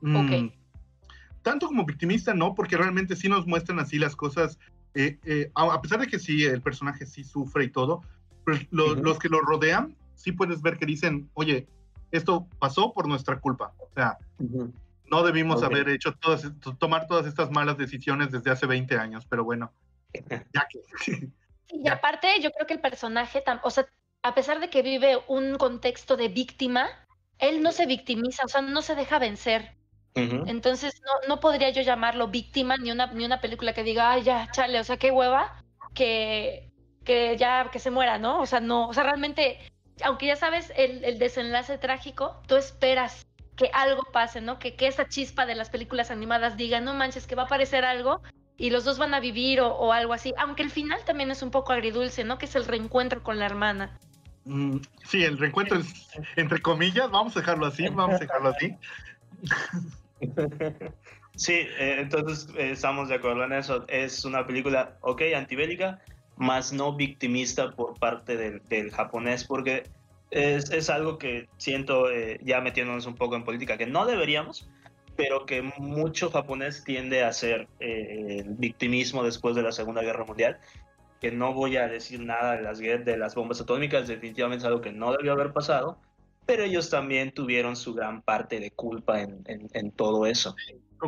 Mm, 0.02 0.48
tanto 1.40 1.68
como 1.68 1.86
victimista, 1.86 2.34
no, 2.34 2.54
porque 2.54 2.76
realmente 2.76 3.16
sí 3.16 3.30
nos 3.30 3.46
muestran 3.46 3.78
así 3.78 3.98
las 3.98 4.14
cosas. 4.14 4.58
a 5.54 5.80
pesar 5.80 6.00
de 6.00 6.06
que 6.06 6.18
sí, 6.18 6.44
el 6.44 6.60
personaje 6.60 7.06
sí 7.06 7.24
sufre 7.24 7.64
y 7.64 7.70
todo, 7.70 8.02
pues 8.44 8.66
los 8.70 9.18
que 9.18 9.30
lo 9.30 9.40
rodean, 9.40 9.96
sí 10.16 10.32
puedes 10.32 10.60
ver 10.60 10.76
que 10.76 10.84
dicen, 10.84 11.30
oye, 11.32 11.66
esto 12.12 12.46
pasó 12.58 12.92
por 12.92 13.08
nuestra 13.08 13.40
culpa. 13.40 13.72
O 13.78 13.88
sea, 13.94 14.18
no 15.10 15.22
debimos 15.22 15.62
haber 15.62 15.88
hecho 15.88 16.14
todas, 16.14 16.50
tomar 16.78 17.06
todas 17.06 17.26
estas 17.26 17.50
malas 17.50 17.76
decisiones 17.76 18.30
desde 18.30 18.50
hace 18.50 18.66
20 18.66 18.96
años, 18.98 19.26
pero 19.28 19.44
bueno, 19.44 19.72
ya 20.54 20.68
que. 20.70 21.28
y 21.68 21.88
aparte, 21.88 22.28
yo 22.40 22.52
creo 22.52 22.66
que 22.66 22.74
el 22.74 22.80
personaje, 22.80 23.42
o 23.62 23.70
sea, 23.70 23.86
a 24.22 24.34
pesar 24.34 24.60
de 24.60 24.70
que 24.70 24.82
vive 24.82 25.18
un 25.26 25.56
contexto 25.56 26.16
de 26.16 26.28
víctima, 26.28 26.86
él 27.38 27.62
no 27.62 27.72
se 27.72 27.86
victimiza, 27.86 28.44
o 28.44 28.48
sea, 28.48 28.60
no 28.62 28.82
se 28.82 28.94
deja 28.94 29.18
vencer. 29.18 29.76
Entonces, 30.14 31.00
no, 31.06 31.26
no 31.26 31.40
podría 31.40 31.70
yo 31.70 31.80
llamarlo 31.80 32.28
víctima 32.28 32.76
ni 32.76 32.92
una, 32.92 33.06
ni 33.14 33.24
una 33.24 33.40
película 33.40 33.72
que 33.72 33.82
diga, 33.82 34.10
ay, 34.10 34.22
ya, 34.22 34.50
chale, 34.52 34.78
o 34.78 34.84
sea, 34.84 34.98
qué 34.98 35.10
hueva, 35.10 35.64
que, 35.94 36.70
que 37.02 37.38
ya, 37.38 37.70
que 37.72 37.78
se 37.78 37.90
muera, 37.90 38.18
¿no? 38.18 38.42
O 38.42 38.44
sea, 38.44 38.60
no, 38.60 38.88
o 38.88 38.92
sea, 38.92 39.04
realmente 39.04 39.71
aunque 40.04 40.26
ya 40.26 40.36
sabes 40.36 40.72
el, 40.76 41.18
desenlace 41.18 41.78
trágico, 41.78 42.40
tú 42.46 42.56
esperas 42.56 43.26
que 43.56 43.70
algo 43.72 44.02
pase, 44.12 44.40
¿no? 44.40 44.58
Que, 44.58 44.74
que 44.74 44.86
esa 44.86 45.08
chispa 45.08 45.46
de 45.46 45.54
las 45.54 45.70
películas 45.70 46.10
animadas 46.10 46.56
diga, 46.56 46.80
no 46.80 46.94
manches, 46.94 47.26
que 47.26 47.34
va 47.34 47.42
a 47.42 47.46
aparecer 47.46 47.84
algo 47.84 48.22
y 48.56 48.70
los 48.70 48.84
dos 48.84 48.98
van 48.98 49.14
a 49.14 49.20
vivir 49.20 49.60
o, 49.60 49.92
algo 49.92 50.12
así, 50.12 50.32
aunque 50.38 50.62
el 50.62 50.70
final 50.70 51.00
también 51.04 51.30
es 51.30 51.42
un 51.42 51.50
poco 51.50 51.72
agridulce, 51.72 52.24
¿no? 52.24 52.38
Que 52.38 52.46
es 52.46 52.54
el 52.54 52.64
reencuentro 52.64 53.22
con 53.22 53.38
la 53.38 53.46
hermana. 53.46 53.98
Mm, 54.44 54.78
sí, 55.04 55.24
el 55.24 55.38
reencuentro 55.38 55.78
es, 55.78 56.08
entre 56.36 56.60
comillas, 56.60 57.10
vamos 57.10 57.36
a 57.36 57.40
dejarlo 57.40 57.66
así, 57.66 57.88
vamos 57.88 58.16
a 58.16 58.18
dejarlo 58.18 58.50
así. 58.50 58.76
Sí, 61.34 61.54
eh, 61.54 61.96
entonces 61.98 62.46
eh, 62.56 62.72
estamos 62.72 63.08
de 63.08 63.14
acuerdo 63.14 63.44
en 63.44 63.52
eso. 63.52 63.86
Es 63.88 64.24
una 64.24 64.46
película, 64.46 64.98
ok, 65.00 65.22
antibélica, 65.34 65.98
más 66.42 66.72
no 66.72 66.94
victimista 66.94 67.70
por 67.70 67.98
parte 67.98 68.36
del, 68.36 68.90
japonés, 68.90 69.44
porque 69.44 69.84
es, 70.30 70.70
es, 70.70 70.90
algo 70.90 71.16
que 71.16 71.48
siento, 71.56 72.10
eh, 72.10 72.38
ya 72.42 72.60
metiéndonos 72.60 73.06
un 73.06 73.14
poco 73.14 73.36
en 73.36 73.44
política, 73.44 73.78
que 73.78 73.86
no 73.86 74.04
deberíamos, 74.04 74.68
pero 75.16 75.46
que 75.46 75.62
mucho 75.62 76.30
japonés 76.30 76.84
tiende 76.84 77.22
a 77.22 77.28
hacer 77.28 77.68
el 77.78 78.54
victimismo 78.58 79.22
después 79.22 79.54
de 79.54 79.62
la 79.62 79.72
Segunda 79.72 80.02
Guerra 80.02 80.24
Mundial. 80.24 80.58
Que 81.20 81.30
no 81.30 81.54
voy 81.54 81.76
a 81.76 81.86
decir 81.86 82.18
nada 82.20 82.56
de 82.56 82.62
las, 82.62 82.78
de 82.78 83.16
las 83.16 83.34
bombas 83.36 83.60
atómicas, 83.60 84.08
definitivamente 84.08 84.62
es 84.62 84.66
algo 84.66 84.80
que 84.80 84.90
no 84.90 85.12
debió 85.12 85.32
haber 85.32 85.52
pasado, 85.52 85.98
pero 86.46 86.64
ellos 86.64 86.90
también 86.90 87.30
tuvieron 87.30 87.76
su 87.76 87.94
gran 87.94 88.22
parte 88.22 88.58
de 88.58 88.72
culpa 88.72 89.20
en, 89.20 89.44
en, 89.46 89.68
en 89.72 89.92
todo 89.92 90.26
eso 90.26 90.56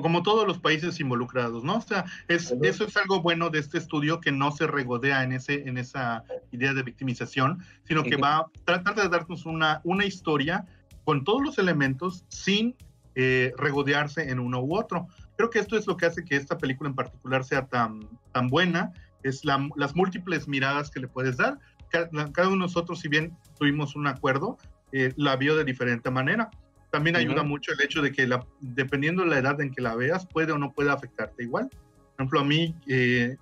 como 0.03 0.23
todos 0.23 0.47
los 0.47 0.59
países 0.59 0.99
involucrados, 1.01 1.65
¿no? 1.65 1.77
O 1.77 1.81
sea, 1.81 2.05
es, 2.29 2.55
eso 2.63 2.85
es 2.85 2.97
algo 2.97 3.21
bueno 3.23 3.51
de 3.51 3.59
este 3.59 3.79
estudio 3.79 4.21
que 4.21 4.33
no 4.33 4.51
se 4.53 4.67
regodea 4.67 5.23
en, 5.23 5.33
ese, 5.33 5.69
en 5.69 5.79
esa 5.79 6.25
idea 6.53 6.73
de 6.75 6.83
victimización, 6.83 7.63
sino 7.85 8.03
que 8.03 8.17
va 8.17 8.37
a 8.39 8.47
tratar 8.65 8.95
de 8.95 9.09
darnos 9.09 9.47
una, 9.47 9.81
una 9.85 10.05
historia 10.05 10.67
con 11.05 11.25
todos 11.25 11.43
los 11.43 11.59
elementos 11.59 12.25
sin 12.29 12.75
eh, 13.15 13.53
regodearse 13.57 14.29
en 14.31 14.41
uno 14.41 14.61
u 14.61 14.77
otro. 14.77 15.07
Creo 15.37 15.51
que 15.51 15.61
esto 15.61 15.77
es 15.77 15.87
lo 15.87 15.97
que 15.97 16.07
hace 16.07 16.25
que 16.25 16.37
esta 16.37 16.59
película 16.59 16.91
en 16.91 16.97
particular 16.97 17.45
sea 17.45 17.67
tan, 17.67 18.09
tan 18.33 18.49
buena, 18.49 18.93
es 19.23 19.45
las 19.45 19.95
múltiples 19.95 20.49
miradas 20.49 20.91
que 20.91 21.01
le 21.01 21.09
puedes 21.09 21.37
dar. 21.37 21.59
Cada, 21.91 22.49
uno 22.49 22.51
de 22.51 22.57
nosotros, 22.57 23.01
si 23.01 23.09
bien 23.09 23.37
tuvimos 23.59 23.95
un 23.95 24.07
acuerdo, 24.07 24.59
eh, 24.93 25.13
la 25.17 25.37
vio 25.37 25.57
de 25.57 25.65
diferente 25.65 26.11
manera. 26.11 26.51
También 26.95 27.17
ayuda 27.17 27.43
mucho 27.43 27.73
el 27.73 27.83
hecho 27.83 28.03
de 28.03 28.13
que 28.13 28.25
la, 28.25 28.47
dependiendo 28.61 29.25
de 29.25 29.29
la 29.29 29.39
edad 29.39 29.61
en 29.61 29.73
que 29.73 29.83
la 29.83 29.97
veas, 29.97 30.27
puede 30.27 30.53
o 30.53 30.59
no 30.59 30.73
puede 30.73 30.93
afectarte 30.93 31.43
igual. 31.43 31.69
Por 31.69 32.15
ejemplo, 32.21 32.39
a 32.39 32.45
mí, 32.45 32.73
eh, 32.87 33.37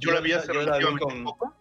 yo, 0.00 0.10
la 0.10 0.20
vi 0.20 0.32
hace 0.32 0.48
yo 0.48 0.54
relativamente 0.54 1.22
poco. 1.22 1.54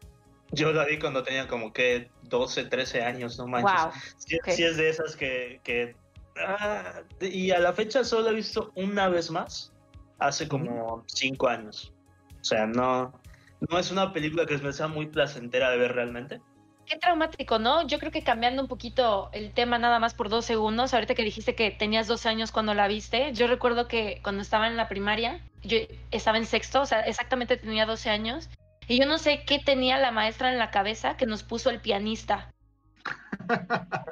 Yo 0.54 0.74
la 0.74 0.86
vi 0.86 0.98
cuando 0.98 1.22
tenía 1.22 1.48
como 1.48 1.72
que 1.72 2.10
12, 2.24 2.66
13 2.66 3.04
años, 3.04 3.38
no 3.38 3.46
manches. 3.46 3.80
Wow. 3.80 3.92
Sí, 4.18 4.64
es 4.64 4.78
de 4.78 4.90
esas 4.90 5.16
que... 5.16 5.62
que 5.64 5.96
ah, 6.44 7.04
y 7.22 7.52
a 7.52 7.60
la 7.60 7.74
fecha 7.74 8.04
solo 8.04 8.24
la 8.24 8.32
he 8.32 8.36
visto 8.38 8.72
una 8.74 9.08
vez 9.08 9.30
más, 9.30 9.72
hace 10.18 10.48
como 10.48 11.04
5 11.06 11.48
años. 11.48 11.94
O 12.42 12.44
sea, 12.44 12.66
no, 12.66 13.22
no 13.70 13.78
es 13.78 13.92
una 13.92 14.12
película 14.12 14.48
que 14.48 14.58
me 14.58 14.74
sea 14.74 14.88
muy 14.88 15.06
placentera 15.06 15.70
de 15.70 15.78
ver 15.78 15.94
realmente 15.94 16.42
qué 16.86 16.98
traumático, 16.98 17.60
¿no? 17.60 17.86
Yo 17.88 18.00
creo 18.00 18.12
que 18.12 18.24
cambiando 18.24 18.62
un 18.62 18.68
poquito 18.68 19.30
el 19.34 19.52
tema 19.52 19.78
nada 19.78 20.00
más 20.00 20.14
por 20.14 20.30
dos 20.30 20.46
segundos, 20.46 20.94
ahorita 20.94 21.16
que 21.16 21.24
dijiste 21.24 21.56
que 21.56 21.72
tenías 21.72 22.08
12 22.08 22.30
años 22.30 22.52
cuando 22.52 22.74
la 22.74 22.88
viste, 22.88 23.34
yo 23.34 23.48
recuerdo 23.48 23.88
que 23.88 24.20
cuando 24.24 24.42
estaba 24.42 24.68
en 24.68 24.78
la 24.78 24.88
primaria, 24.88 25.42
yo 25.64 25.78
estaba 26.12 26.38
en 26.38 26.46
sexto, 26.46 26.82
o 26.82 26.86
sea, 26.86 27.02
exactamente 27.02 27.58
tenía 27.58 27.86
12 27.86 28.10
años, 28.10 28.50
y 28.88 29.00
yo 29.00 29.06
no 29.06 29.18
sé 29.18 29.44
qué 29.46 29.60
tenía 29.60 29.98
la 29.98 30.12
maestra 30.12 30.52
en 30.52 30.60
la 30.60 30.72
cabeza 30.72 31.18
que 31.18 31.26
nos 31.26 31.44
puso 31.44 31.70
el 31.70 31.82
pianista. 31.82 32.52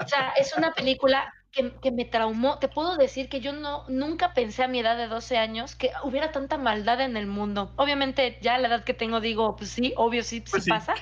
O 0.04 0.08
sea, 0.08 0.34
es 0.38 0.56
una 0.58 0.74
película 0.74 1.34
que, 1.52 1.72
que, 1.82 1.92
me 1.92 2.06
traumó. 2.06 2.58
Te 2.60 2.68
puedo 2.68 2.98
decir 2.98 3.30
que 3.30 3.40
yo 3.40 3.54
no 3.54 3.86
nunca 3.88 4.34
pensé 4.34 4.64
a 4.64 4.68
mi 4.68 4.80
edad 4.80 4.98
de 4.98 5.08
12 5.08 5.38
años 5.38 5.76
que 5.76 5.92
hubiera 6.04 6.32
tanta 6.32 6.58
maldad 6.58 7.02
en 7.02 7.18
el 7.18 7.28
mundo. 7.28 7.72
Obviamente, 7.76 8.40
ya 8.42 8.56
a 8.56 8.58
la 8.58 8.68
edad 8.68 8.84
que 8.84 8.94
tengo 8.94 9.20
digo, 9.20 9.56
pues 9.56 9.70
sí, 9.70 9.94
obvio 9.96 10.24
sí, 10.24 10.42
pues 10.42 10.64
sí. 10.64 10.70
pasa 10.70 10.96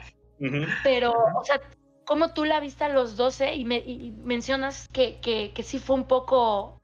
pero, 0.83 1.13
o 1.35 1.43
sea, 1.43 1.61
como 2.05 2.33
tú 2.33 2.45
la 2.45 2.59
viste 2.59 2.83
a 2.83 2.89
los 2.89 3.15
12 3.15 3.53
y, 3.55 3.65
me, 3.65 3.83
mencionas 4.23 4.87
que, 4.89 5.19
que, 5.19 5.51
que, 5.53 5.63
sí 5.63 5.79
fue 5.79 5.95
un 5.95 6.07
poco... 6.07 6.79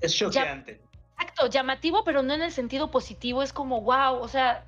Es 0.00 0.14
choqueante. 0.14 0.80
exacto, 1.12 1.48
llamativo, 1.48 2.04
pero 2.04 2.22
no 2.22 2.34
en 2.34 2.42
el 2.42 2.52
sentido 2.52 2.90
positivo. 2.90 3.42
Es 3.42 3.52
como, 3.52 3.80
wow, 3.80 4.20
o 4.20 4.28
sea, 4.28 4.64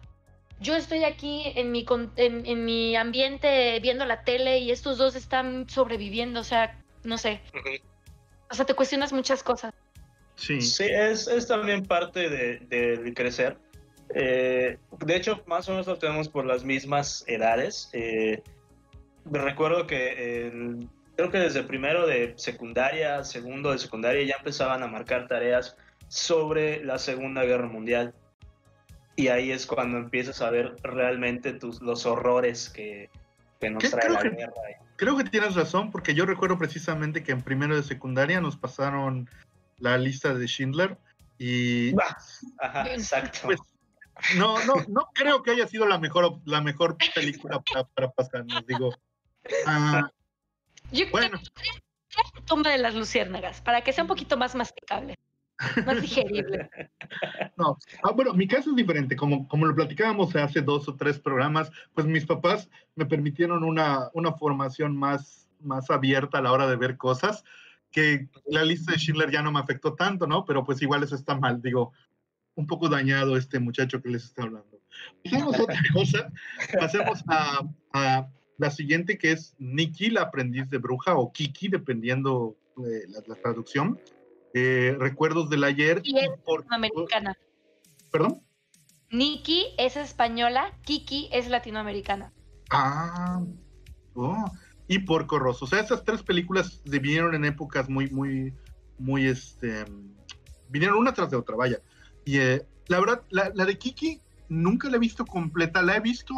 yo 0.58 0.74
estoy 0.74 1.04
aquí 1.04 1.52
en 1.54 1.70
mi, 1.70 1.86
en, 2.16 2.46
en 2.46 2.64
mi 2.64 2.96
ambiente 2.96 3.78
viendo 3.80 4.04
la 4.04 4.24
tele 4.24 4.58
y 4.58 4.70
estos 4.70 4.98
dos 4.98 5.14
están 5.14 5.68
sobreviviendo, 5.68 6.40
o 6.40 6.44
sea, 6.44 6.82
no 7.04 7.18
sé. 7.18 7.40
O 8.50 8.54
sea, 8.54 8.64
te 8.64 8.74
cuestionas 8.74 9.12
muchas 9.12 9.42
cosas. 9.42 9.74
Sí, 10.34 10.60
sí 10.62 10.86
es, 10.88 11.28
es 11.28 11.46
también 11.46 11.84
parte 11.84 12.30
de, 12.30 12.58
de 12.66 13.14
crecer 13.14 13.58
eh, 14.14 14.78
de 15.04 15.16
hecho, 15.16 15.42
más 15.46 15.68
o 15.68 15.72
menos 15.72 15.86
lo 15.86 15.98
tenemos 15.98 16.28
por 16.28 16.44
las 16.44 16.64
mismas 16.64 17.24
edades. 17.26 17.90
Eh, 17.92 18.42
recuerdo 19.24 19.86
que 19.86 20.88
creo 21.16 21.30
que 21.30 21.38
desde 21.38 21.62
primero 21.62 22.06
de 22.06 22.32
secundaria, 22.36 23.24
segundo 23.24 23.72
de 23.72 23.78
secundaria, 23.78 24.24
ya 24.24 24.36
empezaban 24.38 24.82
a 24.82 24.86
marcar 24.86 25.28
tareas 25.28 25.76
sobre 26.08 26.84
la 26.84 26.98
Segunda 26.98 27.44
Guerra 27.44 27.68
Mundial. 27.68 28.14
Y 29.16 29.28
ahí 29.28 29.52
es 29.52 29.66
cuando 29.66 29.98
empiezas 29.98 30.40
a 30.40 30.50
ver 30.50 30.76
realmente 30.82 31.52
tus, 31.52 31.82
los 31.82 32.06
horrores 32.06 32.70
que, 32.70 33.10
nos 33.60 33.90
trae 33.90 34.08
la 34.08 34.22
guerra. 34.22 34.52
Creo 34.96 35.16
que 35.16 35.24
tienes 35.24 35.54
razón, 35.54 35.90
porque 35.90 36.14
yo 36.14 36.24
recuerdo 36.24 36.56
precisamente 36.56 37.22
que 37.22 37.32
en 37.32 37.42
primero 37.42 37.76
de 37.76 37.82
secundaria 37.82 38.40
nos 38.40 38.56
pasaron 38.56 39.28
la 39.78 39.98
lista 39.98 40.34
de 40.34 40.46
Schindler 40.46 40.96
y... 41.38 41.94
Ajá, 42.58 42.92
exacto. 42.92 43.40
Pues, 43.44 43.60
no, 44.36 44.64
no, 44.64 44.74
no 44.88 45.08
creo 45.14 45.42
que 45.42 45.52
haya 45.52 45.66
sido 45.66 45.86
la 45.86 45.98
mejor, 45.98 46.40
la 46.44 46.60
mejor 46.60 46.96
película 47.14 47.60
para, 47.60 47.84
para 47.84 48.10
pasarnos, 48.10 48.66
digo. 48.66 48.94
Ah, 49.66 50.10
Yo 50.92 51.06
bueno. 51.10 51.38
la 51.38 52.44
tumba 52.46 52.70
de 52.70 52.78
las 52.78 52.94
luciérnagas, 52.94 53.60
para 53.60 53.82
que 53.82 53.92
sea 53.92 54.04
un 54.04 54.08
poquito 54.08 54.36
más 54.36 54.54
masticable, 54.54 55.18
más 55.86 56.00
digerible. 56.00 56.70
No, 57.56 57.76
ah, 58.02 58.12
bueno, 58.12 58.32
mi 58.34 58.48
caso 58.48 58.70
es 58.70 58.76
diferente. 58.76 59.16
Como, 59.16 59.46
como 59.48 59.66
lo 59.66 59.74
platicábamos 59.74 60.34
hace 60.36 60.62
dos 60.62 60.88
o 60.88 60.96
tres 60.96 61.18
programas, 61.18 61.70
pues 61.94 62.06
mis 62.06 62.24
papás 62.24 62.68
me 62.94 63.06
permitieron 63.06 63.64
una, 63.64 64.08
una 64.14 64.32
formación 64.32 64.96
más, 64.96 65.48
más 65.60 65.90
abierta 65.90 66.38
a 66.38 66.42
la 66.42 66.52
hora 66.52 66.66
de 66.66 66.76
ver 66.76 66.96
cosas 66.96 67.44
que 67.90 68.28
la 68.46 68.64
lista 68.64 68.92
de 68.92 68.98
Schindler 68.98 69.30
ya 69.30 69.42
no 69.42 69.52
me 69.52 69.60
afectó 69.60 69.94
tanto, 69.94 70.26
¿no? 70.26 70.44
Pero 70.44 70.64
pues 70.64 70.80
igual 70.80 71.02
eso 71.02 71.14
está 71.14 71.34
mal, 71.34 71.60
digo, 71.60 71.92
un 72.54 72.66
poco 72.66 72.88
dañado 72.88 73.36
este 73.36 73.58
muchacho 73.58 74.02
que 74.02 74.10
les 74.10 74.24
está 74.24 74.42
hablando. 74.42 74.80
Pasemos 75.24 75.58
a 75.58 75.62
otra 75.62 75.80
cosa, 75.92 76.32
pasemos 76.78 77.24
a, 77.28 78.28
la 78.58 78.70
siguiente 78.70 79.16
que 79.16 79.32
es 79.32 79.54
Nikki, 79.58 80.10
la 80.10 80.22
aprendiz 80.22 80.68
de 80.68 80.78
bruja, 80.78 81.14
o 81.14 81.32
Kiki, 81.32 81.68
dependiendo 81.68 82.56
de 82.76 83.06
la, 83.08 83.34
traducción. 83.36 83.98
Eh, 84.52 84.94
recuerdos 84.98 85.48
del 85.48 85.64
ayer. 85.64 86.00
Y 86.04 86.18
es 86.18 86.28
latinoamericana. 86.46 87.38
¿Perdón? 88.10 88.42
Nikki 89.10 89.74
es 89.78 89.96
española, 89.96 90.78
Kiki 90.82 91.30
es 91.32 91.48
latinoamericana. 91.48 92.32
Ah, 92.70 93.42
oh, 94.14 94.44
y 94.86 95.00
Porco 95.00 95.38
Rosso. 95.38 95.64
O 95.64 95.68
sea, 95.68 95.80
esas 95.80 96.04
tres 96.04 96.22
películas 96.22 96.82
vinieron 96.84 97.34
en 97.34 97.44
épocas 97.44 97.88
muy, 97.88 98.10
muy, 98.10 98.54
muy, 98.98 99.26
este, 99.26 99.84
vinieron 100.68 100.98
una 100.98 101.12
tras 101.12 101.30
de 101.30 101.36
otra, 101.36 101.56
vaya. 101.56 101.80
Y 102.24 102.38
eh, 102.38 102.62
la 102.88 103.00
verdad, 103.00 103.22
la, 103.30 103.50
de 103.50 103.78
Kiki 103.78 104.20
nunca 104.48 104.88
la 104.88 104.96
he 104.96 105.00
visto 105.00 105.24
completa, 105.24 105.82
la 105.82 105.96
he 105.96 106.00
visto, 106.00 106.34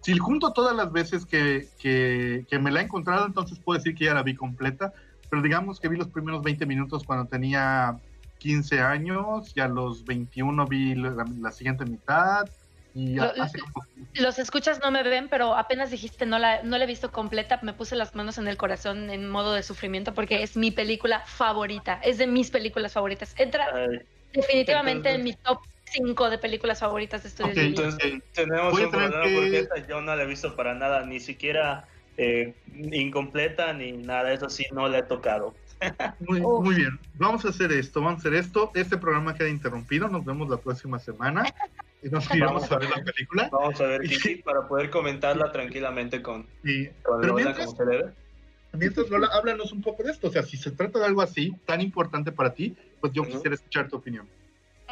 si 0.00 0.16
junto 0.16 0.52
todas 0.52 0.76
las 0.76 0.92
veces 0.92 1.26
que, 1.26 1.68
que, 1.78 2.58
me 2.60 2.70
la 2.70 2.80
he 2.80 2.84
encontrado, 2.84 3.26
entonces 3.26 3.58
puedo 3.58 3.78
decir 3.78 3.94
que 3.96 4.04
ya 4.04 4.14
la 4.14 4.22
vi 4.22 4.36
completa, 4.36 4.92
pero 5.28 5.42
digamos 5.42 5.80
que 5.80 5.88
vi 5.88 5.96
los 5.96 6.08
primeros 6.08 6.42
20 6.42 6.64
minutos 6.66 7.02
cuando 7.04 7.26
tenía 7.26 7.98
15 8.38 8.80
años 8.80 9.52
y 9.56 9.60
a 9.60 9.66
los 9.66 10.04
21 10.04 10.66
vi 10.66 10.94
la, 10.94 11.50
siguiente 11.50 11.84
mitad. 11.84 12.48
Y 12.94 13.16
los 14.20 14.38
escuchas 14.38 14.78
no 14.80 14.90
me 14.92 15.02
ven, 15.02 15.28
pero 15.28 15.56
apenas 15.56 15.90
dijiste 15.90 16.24
no 16.24 16.38
la, 16.38 16.62
no 16.62 16.78
la 16.78 16.84
he 16.84 16.86
visto 16.86 17.10
completa, 17.10 17.58
me 17.62 17.72
puse 17.72 17.96
las 17.96 18.14
manos 18.14 18.38
en 18.38 18.46
el 18.46 18.56
corazón 18.56 19.10
en 19.10 19.28
modo 19.28 19.52
de 19.52 19.64
sufrimiento 19.64 20.14
porque 20.14 20.44
es 20.44 20.56
mi 20.56 20.70
película 20.70 21.20
favorita, 21.26 22.00
es 22.04 22.16
de 22.18 22.28
mis 22.28 22.50
películas 22.50 22.92
favoritas. 22.92 23.34
Entra, 23.36 23.66
definitivamente 24.32 25.10
en 25.10 25.24
mi 25.24 25.32
top 25.34 25.60
5 25.92 26.30
de 26.30 26.38
películas 26.38 26.80
favoritas 26.80 27.22
de 27.22 27.28
estudios. 27.28 27.56
entonces, 27.56 28.22
tenemos 28.32 28.78
un 28.78 28.90
problema 28.90 29.22
porque 29.22 29.58
esta 29.58 29.86
yo 29.86 30.00
no 30.00 30.14
la 30.14 30.22
he 30.22 30.26
visto 30.26 30.54
para 30.56 30.74
nada, 30.74 31.04
ni 31.04 31.20
siquiera 31.20 31.88
eh, 32.16 32.54
incompleta 32.74 33.72
ni 33.72 33.92
nada, 33.92 34.32
eso 34.32 34.48
sí, 34.48 34.64
no 34.72 34.88
la 34.88 34.98
he 34.98 35.02
tocado. 35.02 35.54
Muy, 36.20 36.40
muy, 36.40 36.74
bien, 36.74 36.98
vamos 37.16 37.44
a 37.44 37.50
hacer 37.50 37.70
esto, 37.70 38.00
vamos 38.00 38.20
a 38.24 38.28
hacer 38.28 38.34
esto. 38.34 38.70
Este 38.74 38.96
programa 38.96 39.34
queda 39.34 39.50
interrumpido, 39.50 40.08
nos 40.08 40.24
vemos 40.24 40.48
la 40.48 40.56
próxima 40.56 40.98
semana 40.98 41.44
y 42.02 42.08
nos 42.08 42.34
iremos 42.34 42.72
a 42.72 42.78
ver 42.78 42.88
la 42.88 43.04
película. 43.04 43.50
Vamos 43.52 43.78
a 43.82 43.84
ver 43.84 44.00
Kiki 44.00 44.36
para 44.36 44.66
poder 44.66 44.88
comentarla 44.88 45.52
tranquilamente 45.52 46.22
con, 46.22 46.46
sí. 46.64 46.88
Pero 47.20 47.34
mientras, 47.34 47.66
como 47.66 47.76
se 47.76 47.84
debe. 47.84 48.12
Mientras, 48.72 49.10
Lola, 49.10 49.28
háblanos 49.32 49.70
un 49.72 49.82
poco 49.82 50.02
de 50.02 50.12
esto. 50.12 50.28
O 50.28 50.30
sea, 50.30 50.42
si 50.42 50.56
se 50.56 50.70
trata 50.70 50.98
de 50.98 51.04
algo 51.04 51.20
así, 51.20 51.54
tan 51.66 51.82
importante 51.82 52.32
para 52.32 52.54
ti, 52.54 52.74
pues 53.06 53.14
yo 53.14 53.24
quisiera 53.24 53.54
escuchar 53.54 53.88
tu 53.88 53.96
opinión. 53.96 54.28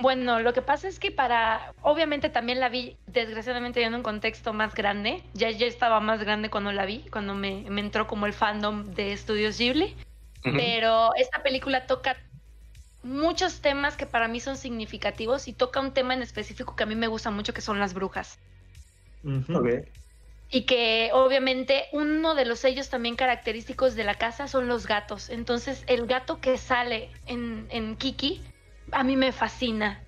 Bueno, 0.01 0.41
lo 0.41 0.53
que 0.53 0.63
pasa 0.63 0.89
es 0.89 0.99
que 0.99 1.13
para, 1.13 1.73
obviamente 1.83 2.29
también 2.29 2.59
la 2.59 2.69
vi, 2.69 2.97
desgraciadamente 3.07 3.83
en 3.85 3.95
un 3.95 4.03
contexto 4.03 4.53
más 4.53 4.75
grande, 4.75 5.23
ya, 5.35 5.51
ya 5.51 5.67
estaba 5.67 6.01
más 6.01 6.21
grande 6.21 6.51
cuando 6.51 6.73
la 6.73 6.85
vi, 6.85 7.05
cuando 7.13 7.35
me, 7.35 7.65
me 7.71 7.81
entró 7.81 8.07
como 8.09 8.27
el 8.27 8.33
fandom 8.33 8.85
de 8.95 9.13
Estudios 9.13 9.59
Ghibli, 9.59 9.95
pero 10.43 11.15
esta 11.15 11.43
película 11.43 11.87
toca 11.87 12.17
muchos 13.05 13.61
temas 13.61 13.97
que 13.97 14.07
para 14.07 14.27
mí 14.27 14.41
son 14.41 14.57
significativos 14.57 15.47
y 15.47 15.53
toca 15.53 15.81
un 15.81 15.93
tema 15.93 16.13
en 16.15 16.23
específico 16.23 16.75
que 16.75 16.83
a 16.83 16.87
mí 16.87 16.97
me 16.97 17.07
gusta 17.07 17.31
mucho, 17.31 17.55
que 17.55 17.61
son 17.61 17.79
las 17.79 17.95
brujas. 17.95 18.41
Y 20.55 20.63
que 20.63 21.11
obviamente 21.13 21.87
uno 21.91 22.37
de 22.37 22.45
los 22.45 22.61
sellos 22.61 22.89
también 22.89 23.17
característicos 23.17 23.97
de 23.97 24.05
la 24.05 24.15
casa 24.15 24.47
son 24.47 24.69
los 24.69 24.87
gatos. 24.87 25.29
Entonces 25.29 25.83
el 25.89 26.07
gato 26.07 26.41
que 26.41 26.59
sale 26.59 27.11
en, 27.27 27.67
en 27.71 27.97
Kiki 27.97 28.41
a 28.93 29.03
mí 29.03 29.17
me 29.17 29.33
fascina, 29.33 30.01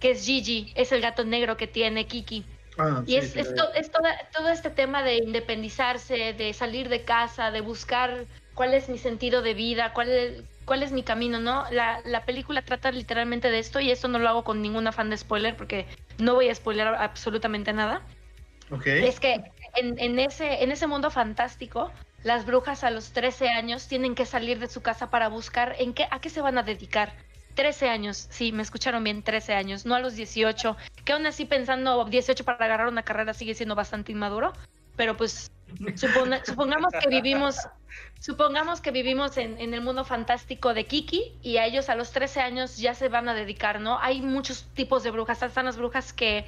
que 0.00 0.10
es 0.10 0.26
Gigi, 0.26 0.72
es 0.74 0.90
el 0.90 1.00
gato 1.00 1.24
negro 1.24 1.56
que 1.56 1.68
tiene 1.68 2.08
Kiki. 2.08 2.44
Ah, 2.78 3.04
y 3.06 3.14
es, 3.14 3.36
es, 3.36 3.54
todo 3.54 4.48
este 4.48 4.70
tema 4.70 5.04
de 5.04 5.18
independizarse, 5.18 6.32
de 6.32 6.52
salir 6.52 6.88
de 6.88 7.02
casa, 7.04 7.52
de 7.52 7.60
buscar 7.60 8.24
cuál 8.54 8.74
es 8.74 8.88
mi 8.88 8.98
sentido 8.98 9.40
de 9.42 9.54
vida, 9.54 9.92
cuál 9.92 10.08
es, 10.08 10.42
cuál 10.64 10.82
es 10.82 10.90
mi 10.90 11.04
camino, 11.04 11.38
¿no? 11.38 11.64
La, 11.70 12.00
la 12.04 12.24
película 12.24 12.62
trata 12.62 12.90
literalmente 12.90 13.52
de 13.52 13.60
esto 13.60 13.78
y 13.78 13.92
esto 13.92 14.08
no 14.08 14.18
lo 14.18 14.28
hago 14.28 14.42
con 14.42 14.62
ningún 14.62 14.88
afán 14.88 15.10
de 15.10 15.16
spoiler 15.16 15.56
porque 15.56 15.86
no 16.18 16.34
voy 16.34 16.48
a 16.48 16.54
spoiler 16.56 16.88
absolutamente 16.88 17.72
nada. 17.72 18.02
Okay. 18.70 19.04
Es 19.04 19.20
que 19.20 19.42
en, 19.76 19.98
en, 19.98 20.18
ese, 20.18 20.62
en 20.62 20.72
ese 20.72 20.86
mundo 20.86 21.10
fantástico, 21.10 21.90
las 22.22 22.46
brujas 22.46 22.84
a 22.84 22.90
los 22.90 23.12
13 23.12 23.50
años 23.50 23.86
tienen 23.86 24.14
que 24.14 24.26
salir 24.26 24.58
de 24.58 24.68
su 24.68 24.80
casa 24.80 25.10
para 25.10 25.28
buscar 25.28 25.76
en 25.78 25.92
qué, 25.92 26.06
a 26.10 26.20
qué 26.20 26.30
se 26.30 26.40
van 26.40 26.58
a 26.58 26.62
dedicar. 26.62 27.12
13 27.54 27.88
años, 27.88 28.26
sí, 28.30 28.50
me 28.50 28.62
escucharon 28.62 29.04
bien, 29.04 29.22
13 29.22 29.54
años, 29.54 29.86
no 29.86 29.94
a 29.94 30.00
los 30.00 30.14
18, 30.16 30.76
que 31.04 31.12
aún 31.12 31.26
así 31.26 31.44
pensando 31.44 32.04
18 32.04 32.44
para 32.44 32.64
agarrar 32.64 32.88
una 32.88 33.04
carrera 33.04 33.32
sigue 33.32 33.54
siendo 33.54 33.76
bastante 33.76 34.10
inmaduro, 34.10 34.52
pero 34.96 35.16
pues 35.16 35.52
supongamos 36.44 36.92
que 37.00 37.08
vivimos, 37.08 37.56
supongamos 38.18 38.80
que 38.80 38.90
vivimos 38.90 39.36
en, 39.36 39.60
en, 39.60 39.72
el 39.72 39.82
mundo 39.82 40.04
fantástico 40.04 40.74
de 40.74 40.86
Kiki 40.86 41.38
y 41.42 41.58
a 41.58 41.66
ellos 41.66 41.88
a 41.88 41.94
los 41.94 42.10
13 42.10 42.40
años 42.40 42.78
ya 42.78 42.94
se 42.94 43.08
van 43.08 43.28
a 43.28 43.34
dedicar, 43.34 43.80
¿no? 43.80 44.00
Hay 44.00 44.20
muchos 44.20 44.64
tipos 44.74 45.04
de 45.04 45.12
brujas, 45.12 45.42
están 45.42 45.66
las 45.66 45.76
brujas 45.76 46.12
que 46.12 46.46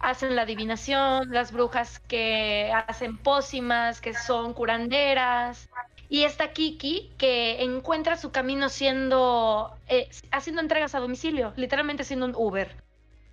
hacen 0.00 0.36
la 0.36 0.42
adivinación, 0.42 1.30
las 1.30 1.52
brujas 1.52 2.00
que 2.00 2.72
hacen 2.86 3.16
pócimas, 3.16 4.00
que 4.00 4.14
son 4.14 4.54
curanderas, 4.54 5.68
y 6.08 6.24
está 6.24 6.52
Kiki, 6.52 7.12
que 7.18 7.62
encuentra 7.62 8.16
su 8.16 8.30
camino 8.30 8.68
siendo, 8.68 9.76
eh, 9.88 10.08
haciendo 10.30 10.62
entregas 10.62 10.94
a 10.94 11.00
domicilio, 11.00 11.52
literalmente 11.56 12.04
siendo 12.04 12.26
un 12.26 12.34
Uber. 12.34 12.74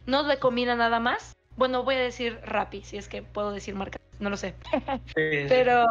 No 0.06 0.24
de 0.24 0.38
comida 0.40 0.76
nada 0.76 1.00
más. 1.00 1.34
Bueno, 1.56 1.84
voy 1.84 1.96
a 1.96 2.00
decir 2.00 2.40
Rappi, 2.44 2.84
si 2.84 2.98
es 2.98 3.08
que 3.08 3.22
puedo 3.24 3.52
decir 3.52 3.76
marca, 3.76 4.00
no 4.20 4.30
lo 4.30 4.36
sé. 4.36 4.56
pero, 5.14 5.86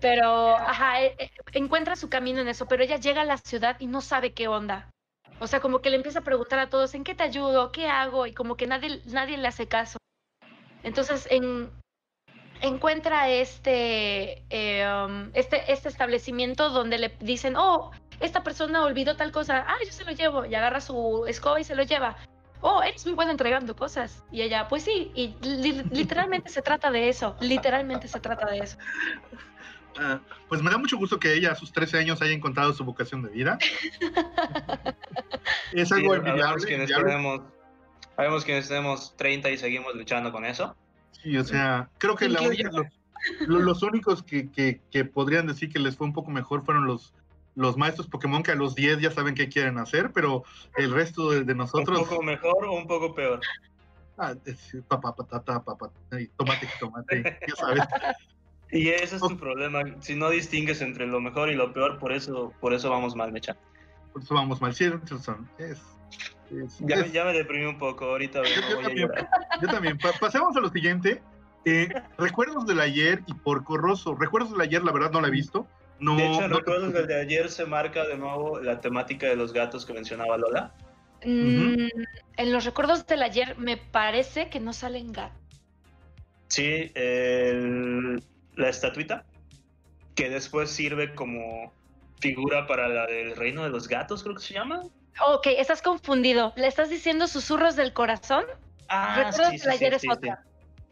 pero, 0.00 0.56
ajá, 0.56 1.02
eh, 1.02 1.14
eh, 1.18 1.30
encuentra 1.52 1.94
su 1.94 2.08
camino 2.08 2.40
en 2.40 2.48
eso, 2.48 2.66
pero 2.66 2.82
ella 2.82 2.96
llega 2.96 3.22
a 3.22 3.24
la 3.24 3.38
ciudad 3.38 3.76
y 3.78 3.86
no 3.86 4.00
sabe 4.00 4.32
qué 4.32 4.48
onda. 4.48 4.88
O 5.40 5.46
sea, 5.46 5.60
como 5.60 5.80
que 5.80 5.90
le 5.90 5.96
empieza 5.96 6.20
a 6.20 6.22
preguntar 6.22 6.58
a 6.58 6.68
todos, 6.68 6.94
¿en 6.94 7.04
qué 7.04 7.14
te 7.14 7.22
ayudo? 7.22 7.70
¿Qué 7.72 7.86
hago? 7.86 8.26
Y 8.26 8.32
como 8.32 8.56
que 8.56 8.66
nadie, 8.66 9.00
nadie 9.06 9.36
le 9.36 9.48
hace 9.48 9.68
caso. 9.68 9.98
Entonces, 10.82 11.28
en, 11.30 11.70
encuentra 12.60 13.28
este, 13.28 14.44
eh, 14.50 14.86
um, 14.88 15.30
este, 15.34 15.70
este 15.72 15.88
establecimiento 15.88 16.70
donde 16.70 16.98
le 16.98 17.16
dicen, 17.20 17.56
oh, 17.56 17.90
esta 18.20 18.42
persona 18.42 18.84
olvidó 18.84 19.16
tal 19.16 19.32
cosa, 19.32 19.64
ah, 19.68 19.76
yo 19.84 19.92
se 19.92 20.04
lo 20.04 20.12
llevo, 20.12 20.44
y 20.44 20.54
agarra 20.54 20.80
su 20.80 21.24
escoba 21.26 21.60
y 21.60 21.64
se 21.64 21.76
lo 21.76 21.82
lleva. 21.84 22.16
Oh, 22.60 22.82
eres 22.82 23.06
muy 23.06 23.14
buena 23.14 23.30
entregando 23.30 23.76
cosas. 23.76 24.24
Y 24.32 24.42
ella, 24.42 24.66
pues 24.66 24.82
sí, 24.82 25.12
y 25.14 25.36
literalmente 25.92 26.48
se 26.48 26.62
trata 26.62 26.90
de 26.90 27.08
eso, 27.08 27.36
literalmente 27.40 28.08
se 28.08 28.18
trata 28.18 28.46
de 28.46 28.58
eso. 28.58 28.76
Ah, 30.00 30.20
pues 30.48 30.62
me 30.62 30.70
da 30.70 30.78
mucho 30.78 30.96
gusto 30.96 31.18
que 31.18 31.34
ella 31.34 31.52
a 31.52 31.54
sus 31.56 31.72
13 31.72 31.98
años 31.98 32.22
haya 32.22 32.32
encontrado 32.32 32.72
su 32.72 32.84
vocación 32.84 33.22
de 33.22 33.30
vida. 33.30 33.58
es 35.72 35.90
algo 35.90 36.14
envidiable. 36.14 36.86
Sabemos 38.16 38.44
quienes 38.44 38.68
tenemos 38.68 39.16
30 39.16 39.50
y 39.50 39.58
seguimos 39.58 39.94
luchando 39.94 40.30
con 40.30 40.44
eso. 40.44 40.76
Sí, 41.22 41.36
o 41.36 41.44
sea, 41.44 41.88
creo 41.98 42.14
que 42.14 42.28
la 42.28 42.40
los, 43.46 43.82
únicos 43.82 44.22
que, 44.22 44.50
que, 44.50 45.04
podrían 45.04 45.46
decir 45.46 45.72
que 45.72 45.80
les 45.80 45.96
fue 45.96 46.06
un 46.06 46.12
poco 46.12 46.30
mejor 46.30 46.64
fueron 46.64 46.86
los, 46.86 47.12
los 47.56 47.76
maestros 47.76 48.06
Pokémon 48.06 48.42
que 48.42 48.52
a 48.52 48.54
los 48.54 48.76
10 48.76 49.00
ya 49.00 49.10
saben 49.10 49.34
qué 49.34 49.48
quieren 49.48 49.78
hacer, 49.78 50.12
pero 50.12 50.44
el 50.76 50.92
resto 50.92 51.30
de, 51.30 51.54
nosotros... 51.54 51.98
¿Un 51.98 52.08
poco 52.08 52.22
mejor 52.22 52.64
o 52.64 52.74
un 52.74 52.86
poco 52.86 53.14
peor? 53.14 53.40
Ah, 54.16 54.34
papá, 54.86 55.14
patata, 55.14 55.62
papá, 55.62 55.90
tomate, 56.36 56.68
tomate, 56.78 57.38
ya 57.46 57.56
sabes. 57.56 57.84
Y 58.70 58.88
ese 58.88 59.16
es 59.16 59.22
tu 59.22 59.36
problema, 59.38 59.82
si 60.00 60.14
no 60.14 60.28
distingues 60.28 60.82
entre 60.82 61.06
lo 61.06 61.20
mejor 61.20 61.50
y 61.50 61.54
lo 61.54 61.72
peor, 61.72 61.98
por 61.98 62.12
eso, 62.12 62.52
por 62.60 62.74
eso 62.74 62.90
vamos 62.90 63.16
mal, 63.16 63.32
Mecha. 63.32 63.56
Por 64.12 64.22
eso 64.22 64.34
vamos 64.34 64.60
mal, 64.60 64.74
sí, 64.74 64.84
es, 65.58 65.80
ya, 67.12 67.24
me 67.24 67.32
deprimí 67.32 67.66
un 67.66 67.78
poco, 67.78 68.06
ahorita 68.06 68.42
yo, 69.60 69.68
también, 69.68 69.98
pasemos 69.98 70.56
a 70.56 70.60
lo 70.60 70.70
siguiente. 70.70 71.20
Eh, 71.64 71.88
recuerdos 72.18 72.66
del 72.66 72.80
ayer 72.80 73.22
y 73.26 73.34
por 73.34 73.64
Corroso. 73.64 74.14
Recuerdos 74.14 74.52
del 74.52 74.62
ayer, 74.62 74.82
la 74.82 74.92
verdad, 74.92 75.10
no 75.12 75.20
la 75.20 75.28
he 75.28 75.30
visto. 75.30 75.66
No, 76.00 76.16
de 76.16 76.26
hecho, 76.26 76.48
recuerdos 76.48 76.92
del 76.92 77.06
de 77.06 77.20
ayer 77.20 77.50
se 77.50 77.66
marca 77.66 78.06
de 78.06 78.16
nuevo 78.16 78.60
la 78.60 78.80
temática 78.80 79.26
de 79.26 79.36
los 79.36 79.52
gatos 79.52 79.84
que 79.84 79.92
mencionaba 79.92 80.38
Lola. 80.38 80.72
Mm, 81.24 81.88
en 82.36 82.52
los 82.52 82.64
recuerdos 82.64 83.04
del 83.06 83.22
ayer 83.22 83.58
me 83.58 83.76
parece 83.76 84.48
que 84.48 84.60
no 84.60 84.72
salen 84.72 85.12
gatos. 85.12 85.36
Sí, 86.46 86.92
la 88.58 88.68
estatuita, 88.68 89.24
que 90.14 90.28
después 90.28 90.70
sirve 90.70 91.14
como 91.14 91.72
figura 92.20 92.66
para 92.66 92.88
la 92.88 93.06
del 93.06 93.36
reino 93.36 93.62
de 93.62 93.70
los 93.70 93.88
gatos, 93.88 94.22
creo 94.22 94.34
que 94.34 94.42
se 94.42 94.54
llama. 94.54 94.82
Ok, 95.26 95.46
estás 95.56 95.80
confundido. 95.80 96.52
¿Le 96.56 96.66
estás 96.66 96.90
diciendo 96.90 97.28
susurros 97.28 97.76
del 97.76 97.92
corazón? 97.92 98.44
Ah, 98.88 99.30
sí, 99.32 99.58
sí, 99.58 99.68
ayer 99.68 99.94
es 99.94 100.02
otra. 100.10 100.44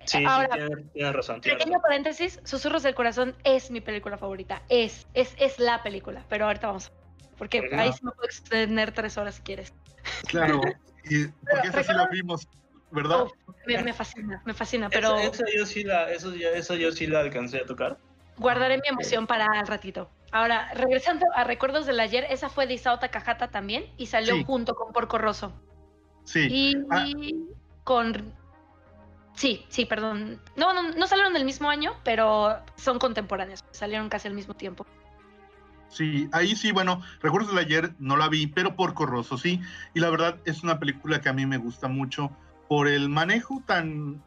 Sí, 0.04 0.24
Ahora, 0.24 0.48
tienes, 0.92 1.12
razón. 1.12 1.40
pequeño 1.40 1.80
paréntesis, 1.80 2.38
Susurros 2.44 2.84
del 2.84 2.94
Corazón 2.94 3.34
es 3.42 3.72
mi 3.72 3.80
película 3.80 4.16
favorita. 4.16 4.62
Es, 4.68 5.08
es, 5.14 5.34
es 5.36 5.58
la 5.58 5.82
película, 5.82 6.24
pero 6.28 6.46
ahorita 6.46 6.68
vamos. 6.68 6.92
Porque 7.36 7.68
ahí 7.72 7.92
sí 7.92 8.04
me 8.04 8.12
puedo 8.12 8.26
extender 8.26 8.92
tres 8.92 9.18
horas 9.18 9.34
si 9.34 9.42
quieres. 9.42 9.72
Claro, 10.28 10.60
y 11.04 11.26
porque 11.50 11.68
esa 11.68 11.82
sí 11.82 11.92
la 11.92 12.06
vimos, 12.06 12.46
¿verdad? 12.90 13.26
me, 13.66 13.92
fascina, 13.92 14.42
me 14.44 14.54
fascina, 14.54 14.88
pero... 14.88 15.16
Eso, 15.16 15.44
yo 15.54 15.66
sí 15.66 15.84
la, 15.84 16.10
eso, 16.10 16.32
eso 16.32 16.74
yo 16.74 16.92
sí 16.92 17.06
la 17.06 17.20
alcancé 17.20 17.58
a 17.58 17.66
tocar. 17.66 17.98
Guardaré 18.38 18.78
mi 18.78 18.88
emoción 18.88 19.26
para 19.26 19.46
el 19.60 19.66
ratito. 19.66 20.10
Ahora, 20.32 20.72
regresando 20.74 21.26
a 21.34 21.44
Recuerdos 21.44 21.86
del 21.86 22.00
Ayer, 22.00 22.26
esa 22.30 22.48
fue 22.48 22.66
de 22.66 22.74
Isao 22.74 22.98
Takahata 22.98 23.48
también 23.48 23.86
y 23.96 24.06
salió 24.06 24.44
junto 24.44 24.74
con 24.74 24.92
Porco 24.92 25.18
Rosso. 25.18 25.52
Sí. 26.24 26.46
Y, 26.50 26.76
ah. 26.90 27.06
con... 27.84 28.34
Sí, 29.34 29.64
sí, 29.68 29.84
perdón. 29.84 30.40
No, 30.56 30.72
no, 30.72 30.82
no 30.92 31.06
salieron 31.06 31.36
el 31.36 31.44
mismo 31.44 31.68
año, 31.70 31.94
pero 32.04 32.58
son 32.76 32.98
contemporáneos. 32.98 33.64
Salieron 33.70 34.08
casi 34.08 34.28
al 34.28 34.34
mismo 34.34 34.54
tiempo. 34.54 34.86
Sí, 35.88 36.28
ahí 36.32 36.56
sí, 36.56 36.72
bueno, 36.72 37.00
Recuerdos 37.20 37.50
del 37.50 37.64
Ayer 37.64 37.92
no 37.98 38.16
la 38.16 38.28
vi, 38.28 38.46
pero 38.46 38.76
Porco 38.76 39.06
Rosso 39.06 39.38
sí. 39.38 39.60
Y 39.94 40.00
la 40.00 40.10
verdad 40.10 40.36
es 40.44 40.62
una 40.62 40.78
película 40.78 41.20
que 41.20 41.28
a 41.28 41.32
mí 41.32 41.46
me 41.46 41.58
gusta 41.58 41.88
mucho 41.88 42.30
por 42.68 42.88
el 42.88 43.08
manejo 43.08 43.62
tan... 43.66 44.22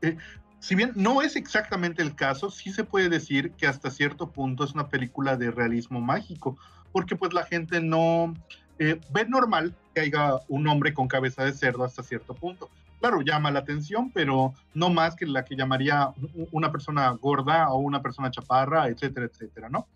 Eh, 0.00 0.16
si 0.58 0.74
bien 0.74 0.92
no 0.94 1.22
es 1.22 1.34
exactamente 1.34 2.02
el 2.02 2.14
caso, 2.14 2.50
sí 2.50 2.72
se 2.72 2.84
puede 2.84 3.08
decir 3.08 3.52
que 3.52 3.66
hasta 3.66 3.90
cierto 3.90 4.30
punto 4.30 4.64
es 4.64 4.74
una 4.74 4.88
película 4.88 5.36
de 5.36 5.50
realismo 5.50 6.00
mágico, 6.00 6.56
porque 6.92 7.16
pues 7.16 7.32
la 7.32 7.44
gente 7.44 7.80
no 7.80 8.34
eh, 8.78 9.00
ve 9.10 9.26
normal 9.26 9.74
que 9.94 10.02
haya 10.02 10.36
un 10.48 10.68
hombre 10.68 10.94
con 10.94 11.08
cabeza 11.08 11.44
de 11.44 11.52
cerdo 11.52 11.84
hasta 11.84 12.02
cierto 12.02 12.34
punto. 12.34 12.70
Claro, 13.00 13.20
llama 13.22 13.50
la 13.50 13.58
atención, 13.58 14.12
pero 14.12 14.54
no 14.74 14.88
más 14.88 15.16
que 15.16 15.26
la 15.26 15.44
que 15.44 15.56
llamaría 15.56 16.12
una 16.52 16.70
persona 16.70 17.10
gorda 17.10 17.68
o 17.70 17.78
una 17.78 18.00
persona 18.00 18.30
chaparra, 18.30 18.86
etcétera, 18.86 19.26
etcétera, 19.26 19.68
¿no? 19.68 19.88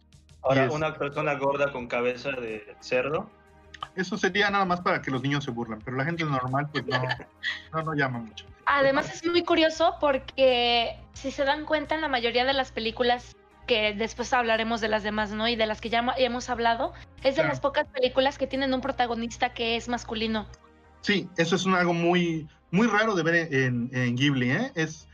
Ahora, 0.43 0.69
una 0.73 0.95
persona 0.95 1.35
gorda 1.35 1.71
con 1.71 1.87
cabeza 1.87 2.33
de 2.33 2.75
cerdo. 2.81 3.31
Eso 3.95 4.17
sería 4.19 4.51
nada 4.51 4.65
más 4.65 4.81
para 4.81 5.01
que 5.01 5.11
los 5.11 5.23
niños 5.23 5.45
se 5.45 5.51
burlen, 5.51 5.81
pero 5.85 5.97
la 5.97 6.05
gente 6.05 6.25
normal 6.25 6.69
pues 6.71 6.87
no, 6.87 7.03
no, 7.73 7.83
no 7.83 7.95
llama 7.95 8.19
mucho. 8.19 8.47
Además 8.67 9.15
es 9.15 9.25
muy 9.31 9.45
curioso 9.45 9.95
porque 10.01 10.99
si 11.13 11.31
se 11.31 11.45
dan 11.45 11.65
cuenta 11.65 11.95
en 11.95 12.01
la 12.01 12.09
mayoría 12.09 12.45
de 12.45 12.53
las 12.53 12.73
películas 12.73 13.37
que 13.67 13.95
después 13.95 14.33
hablaremos 14.33 14.81
de 14.81 14.89
las 14.89 15.03
demás, 15.03 15.33
¿no? 15.33 15.49
Y 15.49 15.57
de 15.57 15.67
las 15.67 15.81
que 15.81 15.91
ya 15.91 16.05
hemos 16.19 16.49
hablado, 16.51 16.93
es 17.23 17.37
de 17.37 17.45
las 17.45 17.61
pocas 17.61 17.87
películas 17.89 18.39
que 18.39 18.47
tienen 18.47 18.73
un 18.73 18.81
protagonista 18.81 19.53
que 19.53 19.77
es 19.77 19.89
masculino. 19.89 20.47
Sí, 21.01 21.29
eso 21.37 21.57
es 21.57 21.67
algo 21.67 21.93
muy, 21.93 22.49
muy 22.71 22.87
raro 22.87 23.15
de 23.15 23.23
ver 23.23 23.55
en, 23.55 23.91
en 23.93 24.17
Ghibli, 24.17 24.51
¿eh? 24.51 24.73
Es, 24.75 25.09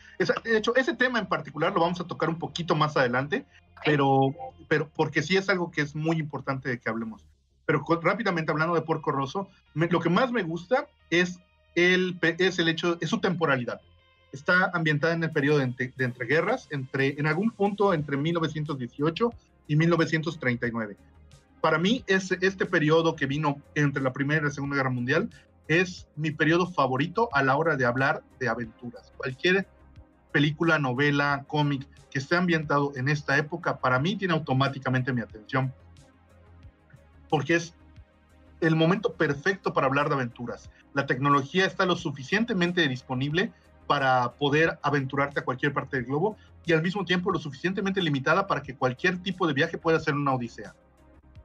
de 0.45 0.57
hecho, 0.57 0.75
ese 0.77 0.95
tema 0.95 1.19
en 1.19 1.27
particular 1.27 1.73
lo 1.73 1.81
vamos 1.81 2.01
a 2.01 2.07
tocar 2.07 2.29
un 2.29 2.39
poquito 2.39 2.75
más 2.75 2.97
adelante, 2.97 3.45
pero, 3.85 4.35
pero 4.69 4.89
porque 4.89 5.23
sí 5.23 5.37
es 5.37 5.49
algo 5.49 5.71
que 5.71 5.81
es 5.81 5.95
muy 5.95 6.19
importante 6.19 6.69
de 6.69 6.79
que 6.79 6.89
hablemos. 6.89 7.25
Pero 7.67 7.85
rápidamente 8.03 8.53
hablando 8.53 8.75
de 8.75 8.83
Porco 8.83 9.13
Rosso, 9.13 9.49
lo 9.75 10.01
que 10.01 10.11
más 10.11 10.33
me 10.33 10.43
gusta 10.43 10.87
es 11.11 11.39
el, 11.75 12.19
es 12.23 12.59
el 12.59 12.69
hecho, 12.69 12.99
es 13.01 13.11
su 13.11 13.21
temporalidad. 13.21 13.81
Está 14.33 14.71
ambientada 14.73 15.13
en 15.13 15.25
el 15.25 15.31
periodo 15.31 15.59
de, 15.59 15.93
de 15.97 16.05
entreguerras, 16.05 16.69
entre, 16.71 17.19
en 17.19 17.27
algún 17.27 17.51
punto 17.51 17.93
entre 17.95 18.17
1918 18.17 19.31
y 19.69 19.77
1939. 19.77 20.97
Para 21.61 21.79
mí, 21.79 22.03
es, 22.07 22.33
este 22.33 22.67
periodo 22.67 23.15
que 23.15 23.27
vino 23.27 23.63
entre 23.75 24.03
la 24.03 24.13
Primera 24.13 24.41
y 24.41 24.45
la 24.45 24.51
Segunda 24.51 24.77
Guerra 24.77 24.91
Mundial 24.91 25.31
es 25.69 26.09
mi 26.17 26.33
periodo 26.33 26.67
favorito 26.67 27.29
a 27.33 27.43
la 27.43 27.57
hora 27.57 27.77
de 27.77 27.85
hablar 27.85 28.23
de 28.41 28.49
aventuras. 28.49 29.13
Cualquier 29.17 29.67
película, 30.33 30.79
novela, 30.79 31.45
cómic 31.47 31.87
que 32.11 32.19
esté 32.19 32.37
ambientado 32.37 32.93
en 32.97 33.09
esta 33.09 33.39
época, 33.39 33.79
para 33.79 33.99
mí 33.99 34.17
tiene 34.17 34.35
automáticamente 34.35 35.13
mi 35.13 35.21
atención. 35.21 35.73
Porque 37.33 37.55
es 37.55 37.75
el 38.61 38.77
momento 38.77 39.15
perfecto 39.15 39.73
para 39.73 39.87
hablar 39.87 40.11
de 40.11 40.17
aventuras. 40.17 40.69
La 40.93 41.07
tecnología 41.07 41.65
está 41.65 41.87
lo 41.87 41.97
suficientemente 41.97 42.87
disponible 42.87 43.51
para 43.87 44.35
poder 44.35 44.79
aventurarte 44.83 45.41
a 45.41 45.45
cualquier 45.45 45.73
parte 45.73 45.97
del 45.97 46.05
globo 46.05 46.37
y 46.67 46.75
al 46.75 46.83
mismo 46.83 47.07
tiempo 47.07 47.33
lo 47.33 47.39
suficientemente 47.39 48.03
limitada 48.03 48.47
para 48.47 48.63
que 48.63 48.77
cualquier 48.77 49.23
tipo 49.23 49.47
de 49.47 49.55
viaje 49.55 49.79
pueda 49.79 49.99
ser 49.99 50.13
una 50.13 50.35
odisea. 50.35 50.75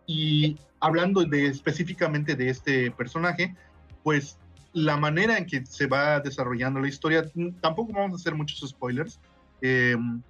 Y 0.06 0.58
hablando 0.82 1.24
de, 1.24 1.48
específicamente 1.48 2.36
de 2.36 2.50
este 2.50 2.92
personaje, 2.92 3.56
pues 4.04 4.38
la 4.74 4.98
manera 4.98 5.38
en 5.38 5.46
que 5.46 5.66
se 5.66 5.88
va 5.88 6.20
desarrollando 6.20 6.82
la 6.82 6.90
historia, 6.90 7.24
tampoco 7.62 7.94
vamos 7.94 8.12
a 8.12 8.16
hacer 8.16 8.36
muchos 8.36 8.70
spoilers, 8.70 9.22
em, 9.62 10.22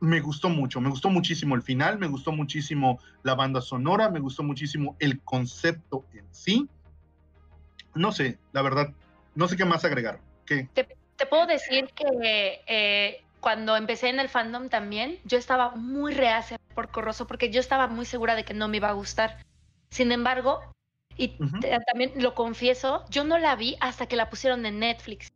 me 0.00 0.20
gustó 0.20 0.48
mucho, 0.48 0.80
me 0.80 0.90
gustó 0.90 1.10
muchísimo 1.10 1.54
el 1.54 1.62
final, 1.62 1.98
me 1.98 2.06
gustó 2.06 2.32
muchísimo 2.32 3.00
la 3.22 3.34
banda 3.34 3.60
sonora, 3.60 4.10
me 4.10 4.20
gustó 4.20 4.42
muchísimo 4.42 4.96
el 5.00 5.20
concepto 5.20 6.04
en 6.14 6.24
sí. 6.30 6.68
No 7.94 8.12
sé, 8.12 8.38
la 8.52 8.62
verdad, 8.62 8.92
no 9.34 9.48
sé 9.48 9.56
qué 9.56 9.64
más 9.64 9.84
agregar. 9.84 10.20
¿Qué? 10.46 10.68
Te, 10.74 11.26
puedo 11.26 11.46
decir 11.46 11.88
que 11.94 12.62
eh, 12.66 13.24
cuando 13.40 13.76
empecé 13.76 14.08
en 14.08 14.20
el 14.20 14.28
fandom 14.28 14.68
también, 14.68 15.18
yo 15.24 15.36
estaba 15.36 15.74
muy 15.74 16.14
reacia 16.14 16.58
por 16.74 16.90
Corroso 16.90 17.26
porque 17.26 17.50
yo 17.50 17.60
estaba 17.60 17.88
muy 17.88 18.06
segura 18.06 18.36
de 18.36 18.44
que 18.44 18.54
no 18.54 18.68
me 18.68 18.76
iba 18.76 18.88
a 18.88 18.92
gustar. 18.92 19.44
Sin 19.90 20.12
embargo, 20.12 20.60
y 21.16 21.36
también 21.86 22.12
lo 22.16 22.34
confieso, 22.34 23.04
yo 23.10 23.24
no 23.24 23.38
la 23.38 23.56
vi 23.56 23.76
hasta 23.80 24.06
que 24.06 24.14
la 24.14 24.30
pusieron 24.30 24.64
en 24.64 24.78
Netflix. 24.78 25.32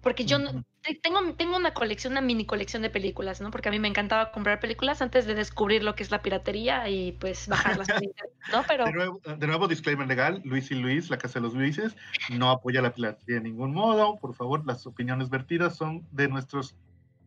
Porque 0.00 0.24
yo 0.24 0.38
no, 0.38 0.64
tengo, 1.02 1.34
tengo 1.34 1.56
una 1.56 1.74
colección, 1.74 2.12
una 2.12 2.20
mini 2.20 2.46
colección 2.46 2.82
de 2.82 2.90
películas, 2.90 3.40
¿no? 3.40 3.50
Porque 3.50 3.68
a 3.68 3.72
mí 3.72 3.78
me 3.78 3.88
encantaba 3.88 4.32
comprar 4.32 4.60
películas 4.60 5.02
antes 5.02 5.26
de 5.26 5.34
descubrir 5.34 5.82
lo 5.82 5.94
que 5.94 6.02
es 6.02 6.10
la 6.10 6.22
piratería 6.22 6.88
y 6.88 7.12
pues 7.12 7.48
bajarlas. 7.48 7.88
¿no? 8.52 8.64
Pero... 8.66 8.84
De 8.86 8.92
nuevo, 8.92 9.20
de, 9.24 9.46
nuevo, 9.46 9.68
disclaimer 9.68 10.06
legal, 10.06 10.40
Luis 10.44 10.70
y 10.70 10.74
Luis, 10.74 11.10
la 11.10 11.18
Casa 11.18 11.34
de 11.34 11.42
los 11.42 11.54
Luises, 11.54 11.96
no 12.30 12.50
apoya 12.50 12.80
la 12.80 12.92
piratería 12.92 13.36
de 13.36 13.42
ningún 13.42 13.74
modo. 13.74 14.18
Por 14.18 14.34
favor, 14.34 14.66
las 14.66 14.86
opiniones 14.86 15.28
vertidas 15.28 15.76
son 15.76 16.06
de 16.12 16.28
nuestros 16.28 16.74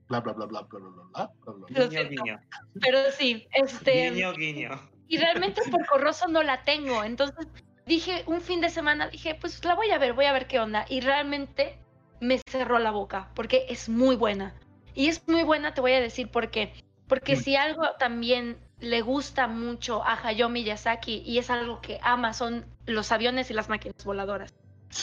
bla, 0.08 0.20
bla, 0.20 0.34
bla, 0.34 0.46
bla, 0.46 0.62
bla, 0.62 0.80
bla, 0.80 0.90
bla, 0.90 1.30
bla. 1.46 1.54
bla. 1.54 1.88
Guiño, 1.90 2.10
guiño. 2.10 2.40
Pero 2.82 3.00
sí, 3.18 3.48
este... 3.54 4.12
Guiño, 4.12 4.34
guiño. 4.34 4.70
Y 5.08 5.18
realmente 5.18 5.62
por 5.70 5.86
corroso 5.86 6.28
no 6.28 6.44
la 6.44 6.64
tengo, 6.64 7.04
entonces... 7.04 7.48
Dije 7.86 8.24
un 8.28 8.40
fin 8.40 8.62
de 8.62 8.70
semana, 8.70 9.10
dije, 9.10 9.36
pues 9.36 9.66
la 9.66 9.76
voy 9.76 9.92
a 9.92 9.98
ver, 9.98 10.14
voy 10.14 10.24
a 10.24 10.32
ver 10.32 10.48
qué 10.48 10.58
onda. 10.58 10.86
Y 10.88 11.02
realmente 11.02 11.78
me 12.20 12.40
cerró 12.50 12.80
la 12.80 12.92
boca, 12.92 13.30
porque 13.36 13.66
es 13.70 13.90
muy 13.90 14.16
buena. 14.16 14.54
Y 14.94 15.08
es 15.08 15.28
muy 15.28 15.44
buena, 15.44 15.74
te 15.74 15.82
voy 15.82 15.94
a 15.94 16.02
decir 16.02 16.30
por 16.30 16.52
qué. 16.52 16.74
Porque 17.08 17.36
si 17.36 17.56
algo 17.56 17.84
también 18.00 18.58
le 18.80 19.02
gusta 19.02 19.48
mucho 19.48 20.04
a 20.04 20.20
Hayao 20.28 20.50
Miyazaki 20.50 21.24
y 21.26 21.38
es 21.38 21.50
algo 21.50 21.82
que 21.82 22.00
ama, 22.02 22.34
son 22.34 22.66
los 22.86 23.12
aviones 23.12 23.50
y 23.50 23.54
las 23.54 23.70
máquinas 23.70 24.04
voladoras. 24.04 24.54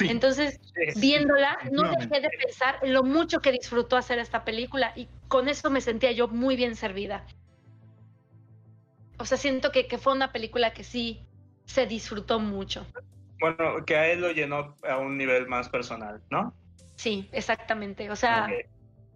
Entonces, 0.00 0.60
viéndola, 0.96 1.58
no 1.72 1.82
dejé 1.82 2.20
de 2.20 2.30
pensar 2.30 2.78
lo 2.82 3.02
mucho 3.02 3.40
que 3.40 3.52
disfrutó 3.52 3.96
hacer 3.96 4.18
esta 4.18 4.44
película 4.44 4.92
y 4.94 5.08
con 5.28 5.48
eso 5.48 5.70
me 5.70 5.80
sentía 5.80 6.12
yo 6.12 6.28
muy 6.28 6.56
bien 6.56 6.76
servida. 6.76 7.26
O 9.18 9.24
sea, 9.24 9.36
siento 9.36 9.72
que, 9.72 9.86
que 9.86 9.98
fue 9.98 10.12
una 10.12 10.32
película 10.32 10.72
que 10.72 10.84
sí 10.84 11.26
se 11.64 11.86
disfrutó 11.86 12.38
mucho. 12.38 12.86
Bueno, 13.40 13.84
que 13.84 13.96
a 13.96 14.08
él 14.10 14.20
lo 14.20 14.30
llenó 14.30 14.76
a 14.88 14.98
un 14.98 15.16
nivel 15.16 15.46
más 15.46 15.68
personal, 15.68 16.22
¿no? 16.30 16.54
Sí, 17.00 17.30
exactamente. 17.32 18.10
O 18.10 18.16
sea, 18.16 18.46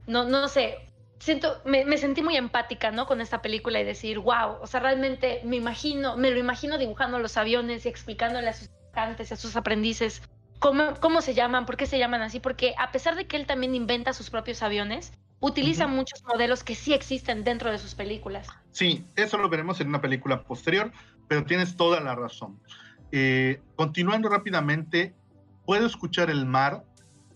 no, 0.07 0.25
no 0.25 0.49
sé, 0.49 0.79
siento, 1.19 1.61
me, 1.67 1.85
me, 1.85 1.99
sentí 1.99 2.23
muy 2.23 2.35
empática, 2.35 2.91
¿no? 2.91 3.05
Con 3.05 3.21
esta 3.21 3.43
película 3.43 3.79
y 3.79 3.85
decir, 3.85 4.21
wow, 4.21 4.57
o 4.63 4.67
sea, 4.67 4.81
realmente 4.81 5.43
me 5.45 5.57
imagino, 5.57 6.17
me 6.17 6.31
lo 6.31 6.39
imagino 6.39 6.79
dibujando 6.79 7.19
los 7.19 7.37
aviones 7.37 7.85
y 7.85 7.91
explicándole 7.91 8.49
a 8.49 8.55
sus 8.55 8.71
estudiantes, 8.71 9.33
a 9.33 9.37
sus 9.37 9.55
aprendices 9.55 10.23
cómo, 10.61 10.95
cómo 10.99 11.21
se 11.21 11.35
llaman, 11.35 11.67
por 11.67 11.77
qué 11.77 11.85
se 11.85 11.99
llaman 11.99 12.23
así, 12.23 12.41
porque 12.41 12.75
a 12.79 12.91
pesar 12.91 13.17
de 13.17 13.27
que 13.27 13.37
él 13.37 13.45
también 13.45 13.75
inventa 13.75 14.15
sus 14.15 14.31
propios 14.31 14.63
aviones, 14.63 15.13
utiliza 15.41 15.87
muchos 15.87 16.25
modelos 16.25 16.65
que 16.65 16.75
sí 16.75 16.95
existen 16.95 17.45
dentro 17.45 17.71
de 17.71 17.77
sus 17.77 17.95
películas. 17.95 18.49
Sí, 18.71 19.05
eso 19.15 19.37
lo 19.37 19.51
veremos 19.51 19.79
en 19.83 19.89
una 19.89 20.01
película 20.01 20.43
posterior, 20.43 20.91
pero 21.29 21.45
tienes 21.45 21.77
toda 21.77 22.01
la 22.01 22.15
razón. 22.15 22.59
Eh, 23.13 23.61
continuando 23.77 24.31
rápidamente, 24.31 25.13
Puedo 25.67 25.87
escuchar 25.87 26.31
el 26.31 26.45
mar, 26.45 26.85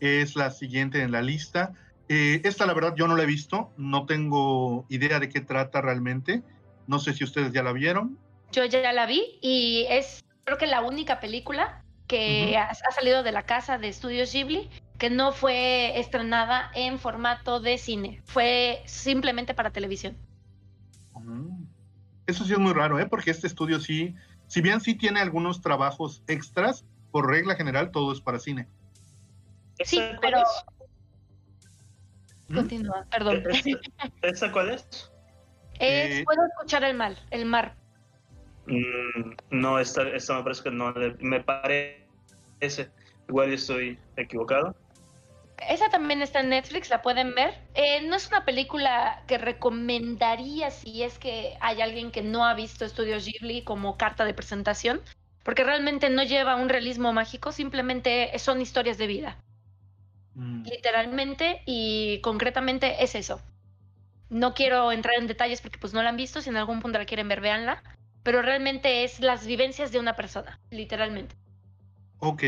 es 0.00 0.36
la 0.36 0.50
siguiente 0.50 1.02
en 1.02 1.12
la 1.12 1.22
lista. 1.22 1.72
Eh, 2.08 2.40
esta, 2.44 2.66
la 2.66 2.74
verdad, 2.74 2.94
yo 2.96 3.06
no 3.06 3.16
la 3.16 3.24
he 3.24 3.26
visto, 3.26 3.72
no 3.76 4.06
tengo 4.06 4.86
idea 4.88 5.20
de 5.20 5.28
qué 5.28 5.40
trata 5.40 5.80
realmente. 5.80 6.42
No 6.86 6.98
sé 6.98 7.12
si 7.12 7.24
ustedes 7.24 7.52
ya 7.52 7.62
la 7.62 7.72
vieron. 7.72 8.18
Yo 8.50 8.64
ya 8.64 8.92
la 8.92 9.06
vi 9.06 9.38
y 9.42 9.86
es, 9.90 10.24
creo 10.44 10.56
que 10.56 10.66
la 10.66 10.80
única 10.80 11.20
película 11.20 11.84
que 12.06 12.56
ha, 12.56 12.74
salido 12.94 13.22
de 13.22 13.32
la 13.32 13.42
casa 13.42 13.76
de 13.76 13.88
Estudios 13.88 14.32
Ghibli 14.32 14.70
que 14.98 15.10
no 15.10 15.32
fue 15.32 16.00
estrenada 16.00 16.70
en 16.74 16.98
formato 16.98 17.60
de 17.60 17.78
cine, 17.78 18.20
fue 18.24 18.82
simplemente 18.86 19.54
para 19.54 19.70
televisión. 19.70 20.16
Eso 22.26 22.44
sí 22.44 22.52
es 22.52 22.58
muy 22.58 22.72
raro, 22.72 22.98
¿eh? 22.98 23.06
porque 23.06 23.30
este 23.30 23.46
estudio 23.46 23.80
sí, 23.80 24.14
si 24.48 24.60
bien 24.60 24.80
sí 24.80 24.94
tiene 24.94 25.20
algunos 25.20 25.60
trabajos 25.60 26.22
extras, 26.26 26.84
por 27.10 27.28
regla 27.28 27.54
general 27.54 27.90
todo 27.90 28.12
es 28.12 28.20
para 28.20 28.38
cine. 28.38 28.68
Sí, 29.84 30.02
pero... 30.20 30.42
¿Mm? 32.48 32.54
Continúa, 32.54 33.06
perdón. 33.10 33.42
¿Esa 34.22 34.50
cuál 34.52 34.70
es? 34.70 34.82
es 35.74 36.20
eh, 36.20 36.22
Puedo 36.24 36.46
escuchar 36.46 36.84
el 36.84 36.96
mal, 36.96 37.18
el 37.30 37.44
mar. 37.44 37.74
Mm, 38.66 39.32
no, 39.50 39.78
esta, 39.78 40.02
esta 40.08 40.34
me 40.34 40.42
parece 40.42 40.62
que 40.64 40.70
no, 40.70 40.94
me 41.20 41.40
parece, 41.40 42.90
igual 43.28 43.52
estoy 43.52 43.98
equivocado. 44.16 44.74
Esa 45.68 45.88
también 45.88 46.22
está 46.22 46.40
en 46.40 46.50
Netflix, 46.50 46.88
la 46.88 47.02
pueden 47.02 47.34
ver. 47.34 47.54
Eh, 47.74 48.02
no 48.06 48.16
es 48.16 48.28
una 48.28 48.44
película 48.44 49.22
que 49.26 49.38
recomendaría 49.38 50.70
si 50.70 51.02
es 51.02 51.18
que 51.18 51.56
hay 51.60 51.82
alguien 51.82 52.12
que 52.12 52.22
no 52.22 52.44
ha 52.44 52.54
visto 52.54 52.84
Estudios 52.84 53.24
Ghibli 53.24 53.62
como 53.62 53.96
carta 53.96 54.24
de 54.24 54.34
presentación, 54.34 55.00
porque 55.42 55.64
realmente 55.64 56.10
no 56.10 56.22
lleva 56.22 56.56
un 56.56 56.68
realismo 56.68 57.12
mágico, 57.12 57.52
simplemente 57.52 58.30
son 58.38 58.60
historias 58.60 58.98
de 58.98 59.06
vida. 59.06 59.38
Mm. 60.38 60.62
Literalmente 60.64 61.62
y 61.66 62.20
concretamente 62.20 63.02
es 63.02 63.14
eso. 63.16 63.40
No 64.30 64.54
quiero 64.54 64.92
entrar 64.92 65.16
en 65.18 65.26
detalles 65.26 65.60
porque 65.60 65.78
pues 65.78 65.92
no 65.92 66.02
la 66.02 66.10
han 66.10 66.16
visto, 66.16 66.40
si 66.40 66.48
en 66.48 66.56
algún 66.56 66.80
punto 66.80 66.98
la 66.98 67.06
quieren 67.06 67.28
ver, 67.28 67.40
véanla, 67.40 67.82
pero 68.22 68.40
realmente 68.40 69.02
es 69.02 69.20
las 69.20 69.46
vivencias 69.46 69.90
de 69.90 69.98
una 69.98 70.14
persona, 70.14 70.60
literalmente. 70.70 71.34
Ok. 72.20 72.44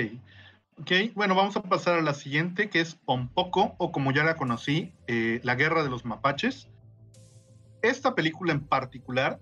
Ok, 0.81 0.92
bueno, 1.14 1.35
vamos 1.35 1.57
a 1.57 1.62
pasar 1.62 1.98
a 1.98 2.03
la 2.03 2.14
siguiente, 2.14 2.70
que 2.70 2.81
es 2.81 2.94
Pompoco, 2.94 3.74
o 3.76 3.92
como 3.92 4.12
ya 4.12 4.24
la 4.24 4.37
conocí, 4.37 4.94
eh, 5.09 5.40
La 5.42 5.55
Guerra 5.55 5.83
de 5.83 5.90
los 5.90 6.05
Mapaches. 6.05 6.68
Esta 7.83 8.14
película 8.14 8.53
en 8.53 8.61
particular 8.61 9.40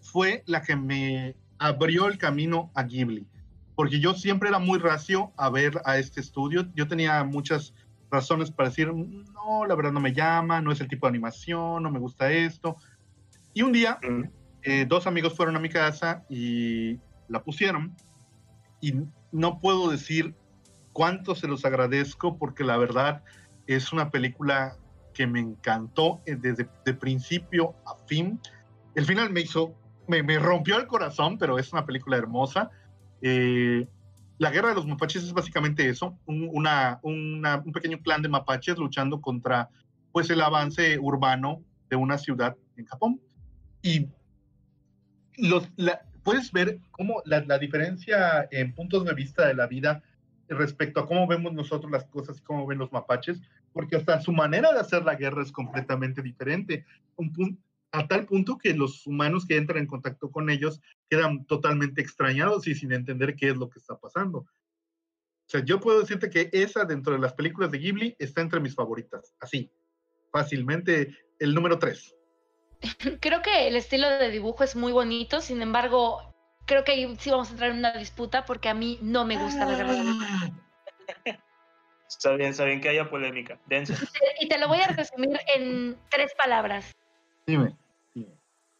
fue 0.00 0.42
la 0.46 0.62
que 0.62 0.76
me 0.76 1.34
abrió 1.58 2.06
el 2.08 2.18
camino 2.18 2.70
a 2.74 2.84
Ghibli, 2.84 3.26
porque 3.74 4.00
yo 4.00 4.14
siempre 4.14 4.48
era 4.48 4.58
muy 4.58 4.78
racio 4.78 5.32
a 5.36 5.50
ver 5.50 5.80
a 5.84 5.98
este 5.98 6.20
estudio. 6.20 6.66
Yo 6.74 6.88
tenía 6.88 7.22
muchas 7.24 7.74
razones 8.10 8.50
para 8.50 8.68
decir, 8.68 8.92
no, 8.92 9.64
la 9.66 9.74
verdad 9.74 9.92
no 9.92 10.00
me 10.00 10.12
llama, 10.12 10.60
no 10.60 10.72
es 10.72 10.80
el 10.80 10.88
tipo 10.88 11.06
de 11.06 11.10
animación, 11.10 11.82
no 11.82 11.90
me 11.90 11.98
gusta 11.98 12.30
esto. 12.30 12.76
Y 13.54 13.62
un 13.62 13.72
día, 13.72 13.98
eh, 14.62 14.86
dos 14.88 15.06
amigos 15.06 15.34
fueron 15.34 15.56
a 15.56 15.60
mi 15.60 15.68
casa 15.68 16.24
y 16.28 16.98
la 17.28 17.42
pusieron 17.42 17.96
y 18.80 18.94
no 19.30 19.60
puedo 19.60 19.90
decir 19.90 20.34
cuánto 20.92 21.34
se 21.34 21.48
los 21.48 21.64
agradezco 21.64 22.36
porque 22.36 22.64
la 22.64 22.76
verdad 22.76 23.22
es 23.66 23.92
una 23.92 24.10
película 24.10 24.76
que 25.14 25.26
me 25.26 25.40
encantó 25.40 26.20
eh, 26.26 26.36
desde 26.36 26.68
de 26.84 26.94
principio 26.94 27.74
a 27.86 27.94
fin. 28.06 28.40
El 28.94 29.06
final 29.06 29.30
me 29.30 29.40
hizo, 29.40 29.74
me, 30.08 30.22
rompió 30.38 30.78
el 30.78 30.86
corazón, 30.86 31.38
pero 31.38 31.58
es 31.58 31.72
una 31.72 31.86
película 31.86 32.16
hermosa. 32.16 32.70
Eh, 33.22 33.86
la 34.38 34.50
guerra 34.50 34.70
de 34.70 34.74
los 34.74 34.86
mapaches 34.86 35.22
es 35.22 35.32
básicamente 35.32 35.88
eso, 35.88 36.18
un, 36.26 36.50
una, 36.52 37.00
un 37.02 37.72
pequeño 37.72 38.00
clan 38.02 38.22
de 38.22 38.28
mapaches 38.28 38.76
luchando 38.76 39.20
contra 39.20 39.70
pues 40.10 40.28
el 40.30 40.40
avance 40.40 40.98
urbano 40.98 41.62
de 41.88 41.96
una 41.96 42.18
ciudad 42.18 42.56
en 42.76 42.86
Japón. 42.86 43.20
Y 43.82 44.08
los, 45.36 45.68
puedes 46.22 46.52
ver 46.52 46.78
cómo 46.90 47.22
la, 47.24 47.44
la, 47.44 47.58
diferencia 47.58 48.48
en 48.50 48.74
puntos 48.74 49.04
de 49.04 49.14
vista 49.14 49.46
de 49.46 49.54
la 49.54 49.66
vida 49.66 50.02
respecto 50.48 51.00
a 51.00 51.06
cómo 51.06 51.26
vemos 51.26 51.52
nosotros 51.52 51.90
las 51.90 52.04
cosas 52.04 52.38
y 52.38 52.42
cómo 52.42 52.66
ven 52.66 52.78
los 52.78 52.92
mapaches, 52.92 53.40
porque 53.72 53.96
hasta 53.96 54.20
su 54.20 54.32
manera 54.32 54.72
de 54.72 54.80
hacer 54.80 55.04
la 55.04 55.14
guerra 55.14 55.42
es 55.42 55.52
completamente 55.52 56.22
diferente, 56.22 56.84
un 57.16 57.32
a 57.92 58.08
tal 58.08 58.26
punto 58.26 58.58
que 58.58 58.72
los 58.72 59.06
humanos 59.06 59.46
que 59.46 59.56
entran 59.56 59.78
en 59.78 59.86
contacto 59.86 60.30
con 60.30 60.48
ellos 60.50 60.80
quedan 61.08 61.44
totalmente 61.46 62.00
extrañados 62.00 62.66
y 62.66 62.74
sin 62.74 62.92
entender 62.92 63.36
qué 63.36 63.50
es 63.50 63.56
lo 63.56 63.68
que 63.68 63.78
está 63.78 63.98
pasando. 63.98 64.38
O 64.38 65.48
sea, 65.48 65.62
yo 65.62 65.78
puedo 65.78 66.00
decirte 66.00 66.30
que 66.30 66.48
esa 66.52 66.86
dentro 66.86 67.12
de 67.12 67.18
las 67.18 67.34
películas 67.34 67.70
de 67.70 67.78
Ghibli 67.78 68.16
está 68.18 68.40
entre 68.40 68.60
mis 68.60 68.74
favoritas, 68.74 69.34
así, 69.38 69.70
fácilmente 70.32 71.14
el 71.38 71.54
número 71.54 71.78
3. 71.78 72.16
Creo 73.20 73.42
que 73.42 73.68
el 73.68 73.76
estilo 73.76 74.08
de 74.08 74.30
dibujo 74.30 74.64
es 74.64 74.74
muy 74.74 74.92
bonito, 74.92 75.42
sin 75.42 75.60
embargo, 75.60 76.34
creo 76.66 76.84
que 76.84 76.92
ahí 76.92 77.16
sí 77.18 77.30
vamos 77.30 77.48
a 77.48 77.52
entrar 77.52 77.70
en 77.70 77.78
una 77.78 77.92
disputa 77.92 78.46
porque 78.46 78.70
a 78.70 78.74
mí 78.74 78.98
no 79.02 79.26
me 79.26 79.36
gusta 79.36 79.66
la 79.66 79.76
guerra 79.76 79.94
Está 82.08 82.36
bien, 82.36 82.50
está 82.50 82.64
bien 82.64 82.80
que 82.80 82.88
haya 82.88 83.08
polémica. 83.08 83.58
Dense. 83.66 83.94
Y 84.40 84.48
te 84.48 84.58
lo 84.58 84.68
voy 84.68 84.78
a 84.80 84.88
resumir 84.88 85.38
en 85.56 85.96
tres 86.10 86.32
palabras. 86.34 86.92
Dime. 87.46 87.74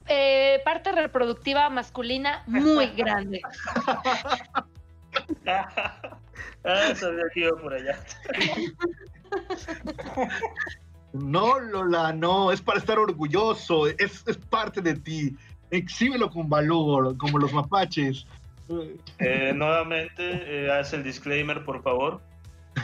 Eh, 0.09 0.61
parte 0.65 0.93
reproductiva 0.93 1.69
masculina 1.71 2.43
muy 2.47 2.87
grande. 2.97 3.41
ah, 5.47 6.95
sabía 6.95 7.25
que 7.33 7.41
iba 7.41 7.57
por 7.57 7.75
allá. 7.75 7.99
No, 11.13 11.61
Lola, 11.61 12.13
no, 12.13 12.53
es 12.53 12.63
para 12.63 12.79
estar 12.79 12.99
orgulloso, 12.99 13.87
es, 13.87 14.25
es 14.27 14.37
parte 14.39 14.81
de 14.81 14.95
ti. 14.95 15.37
Exhíbelo 15.71 16.31
con 16.31 16.49
valor, 16.49 17.17
como 17.19 17.39
los 17.39 17.53
mapaches. 17.53 18.27
Eh, 19.19 19.53
nuevamente, 19.55 20.23
eh, 20.67 20.71
haz 20.71 20.93
el 20.93 21.03
disclaimer, 21.03 21.65
por 21.65 21.83
favor. 21.83 22.23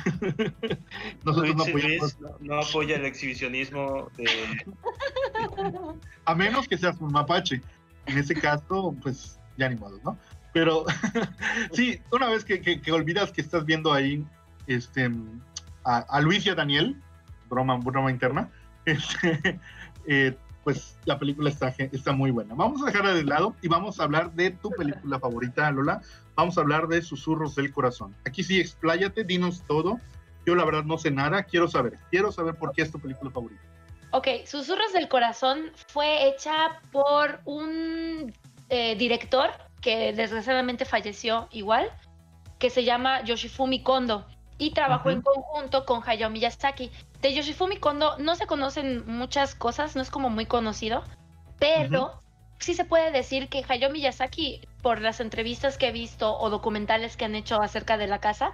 Nosotros 1.25 2.19
no, 2.41 2.61
apoya 2.61 2.97
el 2.97 3.05
exhibicionismo 3.05 4.11
de... 4.17 4.27
A 6.25 6.35
menos 6.35 6.69
que 6.69 6.79
seas 6.79 7.01
un 7.01 7.13
mapache. 7.13 7.61
En 8.07 8.19
ese 8.19 8.35
caso, 8.35 8.95
pues 9.03 9.39
ya 9.57 9.69
ni 9.69 9.77
modo, 9.77 10.01
¿no? 10.05 10.19
Pero 10.53 10.85
sí, 11.73 12.01
una 12.11 12.29
vez 12.29 12.45
que, 12.45 12.61
que, 12.61 12.93
olvidas 12.93 13.33
que 13.33 13.41
estás 13.41 13.65
viendo 13.65 13.93
ahí 13.93 14.25
este, 14.67 15.11
a, 15.85 16.21
Luis 16.21 16.47
y 16.47 16.51
a 16.51 16.55
Daniel, 16.55 17.01
broma, 17.49 17.77
broma 17.77 18.11
interna, 18.11 18.51
este, 18.85 19.61
eh, 20.07 20.37
pues 20.69 20.99
la 21.07 21.19
película 21.19 21.49
está, 21.49 21.69
está 21.79 22.13
muy 22.13 22.31
buena. 22.31 22.55
Vamos 22.55 22.83
a 22.83 22.85
dejarla 22.85 23.15
de 23.15 23.25
lado 23.25 23.55
y 23.63 23.69
vamos 23.69 23.99
a 23.99 24.03
hablar 24.03 24.33
de 24.33 24.51
tu 24.51 24.69
película 24.69 25.19
favorita, 25.19 25.71
Lola. 25.71 26.03
Vamos 26.35 26.59
a 26.59 26.61
hablar 26.61 26.89
de 26.89 27.01
Susurros 27.01 27.55
del 27.55 27.73
Corazón. 27.73 28.15
Aquí 28.27 28.45
sí, 28.45 28.61
expláyate, 28.61 29.25
dinos 29.25 29.63
todo. 29.67 29.99
Yo 30.45 30.55
la 30.55 30.67
verdad 30.67 30.85
no 30.85 30.99
sé 30.99 31.11
nada, 31.11 31.45
quiero 31.45 31.69
saber. 31.69 31.95
Quiero 32.11 32.31
saber 32.33 32.57
por 32.57 32.73
qué 32.73 32.83
es 32.83 32.93
tu 32.93 32.99
película 32.99 33.31
favorita. 33.31 33.63
Ok, 34.11 34.29
Susurros 34.45 34.93
del 34.93 35.09
Corazón 35.09 35.73
fue 35.87 36.29
hecha 36.29 36.83
por 36.93 37.41
un 37.47 38.31
eh, 38.69 38.95
director 38.97 39.49
que 39.81 40.13
desgraciadamente 40.13 40.85
falleció 40.85 41.49
igual, 41.51 41.91
que 42.59 42.69
se 42.69 42.85
llama 42.85 43.25
Yoshifumi 43.25 43.83
Kondo 43.83 44.27
y 44.59 44.73
trabajó 44.73 45.09
en 45.09 45.23
conjunto 45.23 45.87
con 45.87 46.03
Hayao 46.05 46.29
Miyazaki. 46.29 46.91
De 47.21 47.35
Yoshifumi 47.35 47.79
Kondo 47.79 48.17
no 48.19 48.37
se 48.37 48.47
conocen 48.47 49.05
muchas 49.07 49.55
cosas, 49.55 49.97
no 49.97 50.03
es 50.03 50.11
como 50.11 50.31
muy 50.31 50.47
conocido, 50.47 51.05
pero 51.59 52.23
sí 52.59 52.75
se 52.75 52.85
puede 52.85 53.11
decir 53.11 53.49
que 53.49 53.65
Hayao 53.69 53.91
Miyazaki, 53.91 54.61
por 54.83 55.01
las 55.01 55.21
entrevistas 55.21 55.79
que 55.79 55.89
he 55.89 55.93
visto 55.93 56.39
o 56.39 56.51
documentales 56.51 57.17
que 57.17 57.25
han 57.25 57.35
hecho 57.35 57.61
acerca 57.61 57.97
de 57.97 58.07
la 58.07 58.21
casa, 58.21 58.53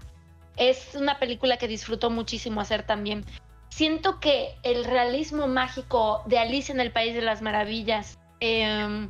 es 0.56 0.94
una 0.94 1.18
película 1.18 1.56
que 1.58 1.68
disfrutó 1.68 2.10
muchísimo 2.10 2.60
hacer 2.60 2.84
también. 2.84 3.24
Siento 3.68 4.20
que 4.20 4.54
el 4.62 4.84
realismo 4.84 5.46
mágico 5.46 6.22
de 6.26 6.38
Alicia 6.38 6.72
en 6.72 6.80
el 6.80 6.92
País 6.92 7.14
de 7.14 7.22
las 7.22 7.42
Maravillas, 7.42 8.18
eh, 8.40 9.08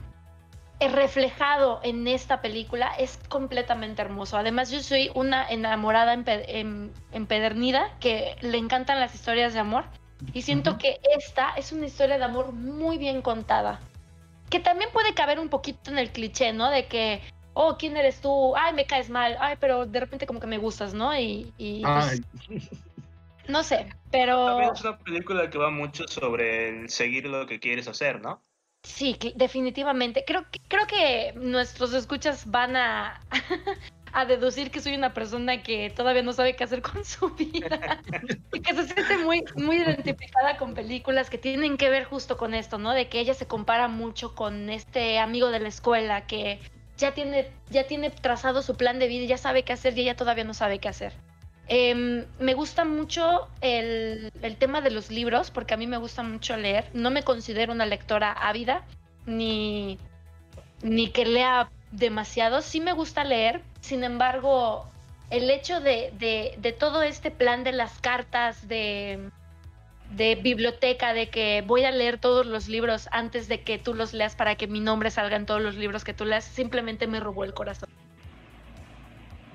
reflejado 0.81 1.81
en 1.83 2.07
esta 2.09 2.41
película 2.41 2.93
es 2.99 3.19
completamente 3.29 4.03
hermoso. 4.03 4.37
Además, 4.37 4.71
yo 4.71 4.81
soy 4.81 5.11
una 5.15 5.49
enamorada 5.49 6.13
empedernida 6.13 7.97
que 8.01 8.37
le 8.41 8.59
encantan 8.59 9.01
las 9.01 9.15
historias 9.15 9.55
de 9.55 9.61
amor 9.61 9.85
y 10.33 10.43
siento 10.43 10.79
que 10.79 11.01
esta 11.17 11.51
es 11.57 11.73
una 11.73 11.87
historia 11.87 12.19
de 12.19 12.25
amor 12.25 12.53
muy 12.53 12.99
bien 12.99 13.23
contada. 13.23 13.81
Que 14.51 14.61
también 14.61 14.91
puede 14.93 15.15
caber 15.15 15.41
un 15.41 15.49
poquito 15.49 15.91
en 15.91 15.99
el 15.99 16.11
cliché, 16.11 16.53
¿no? 16.53 16.71
De 16.71 16.87
que, 16.87 17.23
oh, 17.55 17.77
¿quién 17.79 17.97
eres 17.97 18.21
tú? 18.21 18.55
Ay, 18.57 18.75
me 18.75 18.87
caes 18.87 19.09
mal. 19.11 19.37
Ay, 19.41 19.57
pero 19.59 19.87
de 19.87 20.01
repente 20.01 20.27
como 20.27 20.39
que 20.39 20.47
me 20.47 20.59
gustas, 20.59 20.93
¿no? 20.95 21.19
Y, 21.19 21.53
pues, 21.83 22.21
no 23.49 23.63
sé, 23.63 23.89
pero... 24.11 24.47
También 24.47 24.73
es 24.73 24.81
una 24.83 24.99
película 24.99 25.51
que 25.51 25.59
va 25.59 25.71
mucho 25.71 26.07
sobre 26.09 26.69
el 26.69 26.91
seguir 26.91 27.27
lo 27.27 27.47
que 27.47 27.59
quieres 27.59 27.89
hacer, 27.89 28.21
¿no? 28.21 28.43
Sí, 28.85 29.17
definitivamente. 29.35 30.25
Creo 30.27 30.49
que, 30.51 30.61
creo 30.69 30.87
que 30.87 31.33
nuestros 31.37 31.95
escuchas 31.95 32.49
van 32.51 32.77
a, 32.77 33.21
a 34.13 34.27
deducir 34.27 34.71
que 34.71 34.81
soy 34.81 34.95
una 34.95 35.15
persona 35.15 35.63
que 35.63 35.91
todavía 35.91 36.23
no 36.23 36.35
sabe 36.35 36.55
qué 36.55 36.65
hacer 36.65 36.83
con 36.83 37.03
su 37.05 37.31
vida 37.35 38.03
y 38.53 38.61
que 38.61 38.75
se 38.75 38.87
siente 38.87 39.19
muy, 39.19 39.43
muy 39.57 39.77
identificada 39.79 40.59
con 40.59 40.75
películas 40.75 41.31
que 41.31 41.39
tienen 41.39 41.79
que 41.79 41.89
ver 41.89 42.05
justo 42.05 42.37
con 42.37 42.53
esto, 42.53 42.79
¿no? 42.79 42.93
De 42.93 43.09
que 43.09 43.21
ella 43.21 43.35
se 43.35 43.47
compara 43.47 43.89
mucho 43.89 44.35
con 44.35 44.69
este 44.69 45.19
amigo 45.19 45.51
de 45.51 45.61
la 45.61 45.69
escuela 45.69 46.27
que 46.27 46.61
ya 46.99 47.15
tiene, 47.15 47.51
ya 47.71 47.87
tiene 47.87 48.11
trazado 48.11 48.63
su 48.63 48.77
plan 48.77 48.99
de 48.99 49.09
vida 49.09 49.25
y 49.25 49.29
ya 49.29 49.39
sabe 49.39 49.65
qué 49.65 49.73
hacer 49.73 49.97
y 49.97 50.03
ella 50.03 50.15
todavía 50.15 50.45
no 50.45 50.55
sabe 50.55 50.79
qué 50.79 50.89
hacer. 50.89 51.15
Em, 51.67 52.27
me 52.39 52.53
gusta 52.53 52.85
mucho 52.85 53.49
el, 53.63 54.31
tema 54.59 54.81
de 54.83 54.91
los 54.91 55.11
libros, 55.11 55.51
porque 55.51 55.75
a 55.75 55.77
mí 55.77 55.87
me 55.87 55.97
gusta 55.97 56.23
mucho 56.23 56.57
leer. 56.57 56.91
No 56.93 57.11
me 57.11 57.23
considero 57.23 57.73
una 57.73 57.87
lectora 57.87 58.33
ávida, 58.33 58.83
ni, 59.27 59.99
ni 60.83 61.09
que 61.09 61.25
lea 61.25 61.71
demasiado. 61.91 62.61
Sí 62.61 62.81
me 62.81 62.93
gusta 62.93 63.25
leer, 63.25 63.63
sin 63.81 64.05
embargo, 64.05 64.87
el 65.31 65.51
hecho 65.51 65.81
de, 65.81 66.13
de, 66.19 66.73
todo 66.73 67.03
este 67.03 67.31
plan 67.31 67.65
de 67.65 67.73
las 67.73 67.99
cartas, 67.99 68.69
de, 68.69 69.31
de 70.11 70.35
biblioteca, 70.35 71.15
de 71.15 71.31
que 71.31 71.65
voy 71.67 71.85
a 71.85 71.93
leer 71.93 72.19
todos 72.19 72.45
los 72.45 72.69
libros 72.69 73.09
antes 73.11 73.49
de 73.49 73.63
que 73.63 73.79
tú 73.79 73.95
los 73.95 74.13
leas 74.13 74.37
para 74.37 74.57
que 74.57 74.67
mi 74.67 74.81
nombre 74.81 75.11
salga 75.11 75.37
en 75.37 75.47
todos 75.47 75.63
los 75.63 75.77
libros 75.77 76.05
que 76.05 76.13
tú 76.13 76.27
leas, 76.27 76.45
simplemente 76.45 77.07
me 77.07 77.21
robó 77.21 77.45
el 77.45 77.55
corazón. 77.55 77.89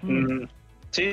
Mm, 0.02 0.46
Sí, 0.92 1.10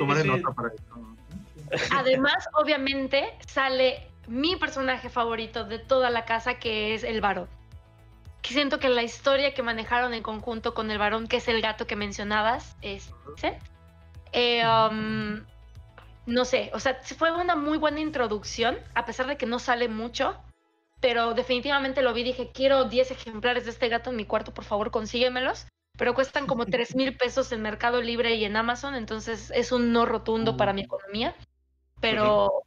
Además, 1.91 2.47
obviamente, 2.53 3.33
sale 3.47 4.07
mi 4.27 4.55
personaje 4.55 5.09
favorito 5.09 5.65
de 5.65 5.79
toda 5.79 6.09
la 6.09 6.25
casa, 6.25 6.59
que 6.59 6.93
es 6.93 7.03
el 7.03 7.21
varón. 7.21 7.47
Que 8.41 8.53
siento 8.53 8.79
que 8.79 8.89
la 8.89 9.03
historia 9.03 9.53
que 9.53 9.63
manejaron 9.63 10.13
en 10.13 10.23
conjunto 10.23 10.73
con 10.73 10.91
el 10.91 10.97
varón, 10.97 11.27
que 11.27 11.37
es 11.37 11.47
el 11.47 11.61
gato 11.61 11.87
que 11.87 11.95
mencionabas, 11.95 12.75
es... 12.81 13.13
Eh, 14.33 14.63
um, 14.65 15.41
no 16.25 16.43
sé, 16.43 16.69
o 16.73 16.79
sea, 16.79 16.99
fue 17.17 17.31
una 17.31 17.55
muy 17.55 17.77
buena 17.77 18.01
introducción, 18.01 18.77
a 18.93 19.05
pesar 19.05 19.27
de 19.27 19.37
que 19.37 19.45
no 19.45 19.59
sale 19.59 19.87
mucho, 19.87 20.35
pero 20.99 21.33
definitivamente 21.33 22.01
lo 22.01 22.13
vi 22.13 22.21
y 22.21 22.25
dije, 22.25 22.51
quiero 22.53 22.85
10 22.85 23.11
ejemplares 23.11 23.63
de 23.63 23.71
este 23.71 23.87
gato 23.87 24.09
en 24.09 24.17
mi 24.17 24.25
cuarto, 24.25 24.53
por 24.53 24.65
favor, 24.65 24.91
consíguemelos 24.91 25.67
pero 25.97 26.13
cuestan 26.13 26.45
como 26.45 26.65
3 26.65 26.95
mil 26.95 27.17
pesos 27.17 27.51
en 27.51 27.61
Mercado 27.61 28.01
Libre 28.01 28.35
y 28.35 28.45
en 28.45 28.55
Amazon, 28.55 28.95
entonces 28.95 29.51
es 29.53 29.71
un 29.71 29.91
no 29.91 30.05
rotundo 30.05 30.55
para 30.55 30.71
mi 30.71 30.81
economía, 30.81 31.35
pero 31.99 32.63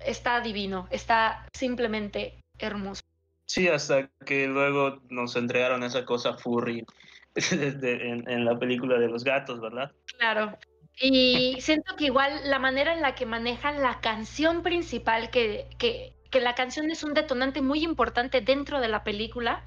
está 0.00 0.40
divino, 0.40 0.88
está 0.90 1.46
simplemente 1.52 2.40
hermoso. 2.58 3.02
Sí, 3.46 3.68
hasta 3.68 4.08
que 4.26 4.48
luego 4.48 5.00
nos 5.10 5.36
entregaron 5.36 5.84
esa 5.84 6.04
cosa 6.04 6.34
furry 6.34 6.84
en, 7.36 8.44
la 8.44 8.58
película 8.58 8.98
de 8.98 9.08
los 9.08 9.22
gatos, 9.22 9.60
¿verdad? 9.60 9.92
Claro. 10.18 10.58
Y 11.00 11.56
siento 11.60 11.94
que 11.96 12.06
igual 12.06 12.32
la 12.44 12.58
manera 12.58 12.92
en 12.92 13.00
la 13.00 13.14
que 13.14 13.26
manejan 13.26 13.80
la 13.80 14.00
canción 14.00 14.62
principal, 14.62 15.30
que, 15.30 15.68
que, 15.78 16.14
que 16.30 16.40
la 16.40 16.54
canción 16.54 16.90
es 16.90 17.04
un 17.04 17.14
detonante 17.14 17.62
muy 17.62 17.84
importante 17.84 18.40
dentro 18.40 18.80
de 18.80 18.88
la 18.88 19.04
película, 19.04 19.64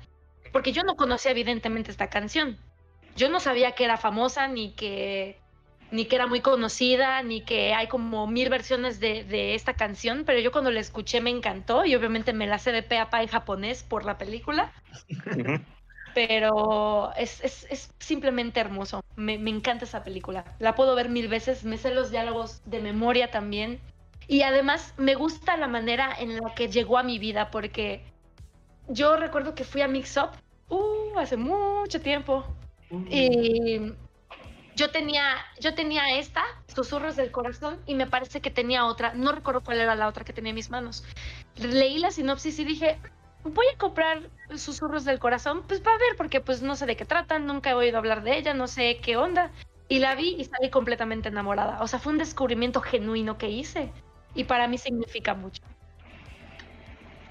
porque 0.52 0.72
yo 0.72 0.84
no 0.84 0.96
conocía 0.96 1.32
evidentemente 1.32 1.92
esta 1.92 2.10
canción 2.10 2.60
yo 3.16 3.30
no 3.30 3.40
sabía 3.40 3.72
que 3.72 3.86
era 3.86 3.98
famosa 3.98 4.48
ni 4.48 4.72
que 4.72 5.40
ni 5.92 6.06
que 6.06 6.16
era 6.16 6.28
muy 6.28 6.42
conocida, 6.42 7.22
ni 7.24 7.42
que 7.42 7.74
hay 7.74 7.88
como 7.88 8.28
mil 8.28 8.50
versiones 8.50 9.00
de, 9.00 9.56
esta 9.56 9.76
canción, 9.76 10.24
pero 10.26 10.40
yo 10.40 10.52
cuando 10.52 10.72
la 10.72 10.80
escuché 10.80 11.22
me 11.22 11.30
encantó 11.30 11.86
y 11.86 11.96
obviamente 11.96 12.34
me 12.34 12.48
la 12.48 12.60
sé 12.60 12.72
de 12.72 12.84
pe 12.84 12.98
a 12.98 13.10
pa 13.10 13.22
en 13.22 13.28
japonés 13.28 13.84
por 13.84 14.04
la 14.04 14.18
película. 14.18 14.74
pero 16.16 17.14
es, 17.16 17.44
es, 17.44 17.94
simplemente 18.00 18.60
hermoso. 18.60 19.04
Me, 19.16 19.38
me, 19.38 19.52
encanta 19.52 19.86
esa 19.86 20.04
película. 20.04 20.44
La 20.60 20.76
puedo 20.76 20.96
ver 20.96 21.10
mil 21.10 21.28
veces, 21.28 21.64
me 21.64 21.78
sé 21.78 21.94
los 21.94 22.12
diálogos 22.12 22.62
de 22.66 22.82
memoria 22.82 23.32
también. 23.32 23.80
Y 24.28 24.42
además 24.42 24.94
me 24.98 25.14
gusta 25.16 25.56
la 25.56 25.68
manera 25.68 26.14
en 26.18 26.36
la 26.36 26.56
que 26.56 26.68
llegó 26.68 26.98
a 26.98 27.04
mi 27.04 27.20
vida, 27.20 27.52
porque 27.52 28.04
yo 28.88 29.18
recuerdo 29.18 29.56
que 29.56 29.64
fui 29.64 29.82
a 29.82 29.88
Mix 29.88 30.18
Up 30.18 30.32
uh, 30.70 31.20
hace 31.20 31.38
mucho 31.38 32.02
tiempo 32.02 32.46
Y 32.90 33.94
yo 34.76 34.92
tenía, 34.92 35.38
yo 35.60 35.74
tenía 35.74 36.18
esta, 36.20 36.44
Susurros 36.74 37.16
del 37.16 37.32
Corazón, 37.32 37.80
y 37.86 37.96
me 37.96 38.08
parece 38.08 38.42
que 38.42 38.52
tenía 38.52 38.86
otra, 38.86 39.14
no 39.14 39.32
recuerdo 39.32 39.62
cuál 39.62 39.80
era 39.80 39.96
la 39.96 40.08
otra 40.08 40.26
que 40.26 40.34
tenía 40.34 40.50
en 40.50 40.56
mis 40.56 40.70
manos. 40.70 41.04
Leí 41.58 41.98
la 42.00 42.12
sinopsis 42.12 42.60
y 42.60 42.66
dije, 42.66 42.98
voy 43.44 43.66
a 43.74 43.78
comprar 43.78 44.30
Susurros 44.56 45.06
del 45.06 45.20
Corazón, 45.20 45.64
pues 45.68 45.80
para 45.80 45.98
ver, 45.98 46.16
porque 46.18 46.42
pues 46.42 46.62
no 46.62 46.76
sé 46.76 46.86
de 46.86 46.96
qué 46.96 47.06
tratan, 47.06 47.46
nunca 47.46 47.72
he 47.72 47.74
oído 47.74 47.98
hablar 47.98 48.24
de 48.24 48.38
ella, 48.38 48.54
no 48.54 48.68
sé 48.68 49.00
qué 49.02 49.18
onda. 49.18 49.52
Y 49.88 50.00
la 50.00 50.16
vi 50.16 50.36
y 50.40 50.46
salí 50.46 50.70
completamente 50.72 51.30
enamorada. 51.30 51.82
O 51.82 51.88
sea, 51.88 52.00
fue 52.00 52.12
un 52.12 52.18
descubrimiento 52.18 52.82
genuino 52.82 53.38
que 53.38 53.50
hice 53.50 53.92
y 54.34 54.44
para 54.46 54.68
mí 54.68 54.78
significa 54.80 55.36
mucho. 55.36 55.62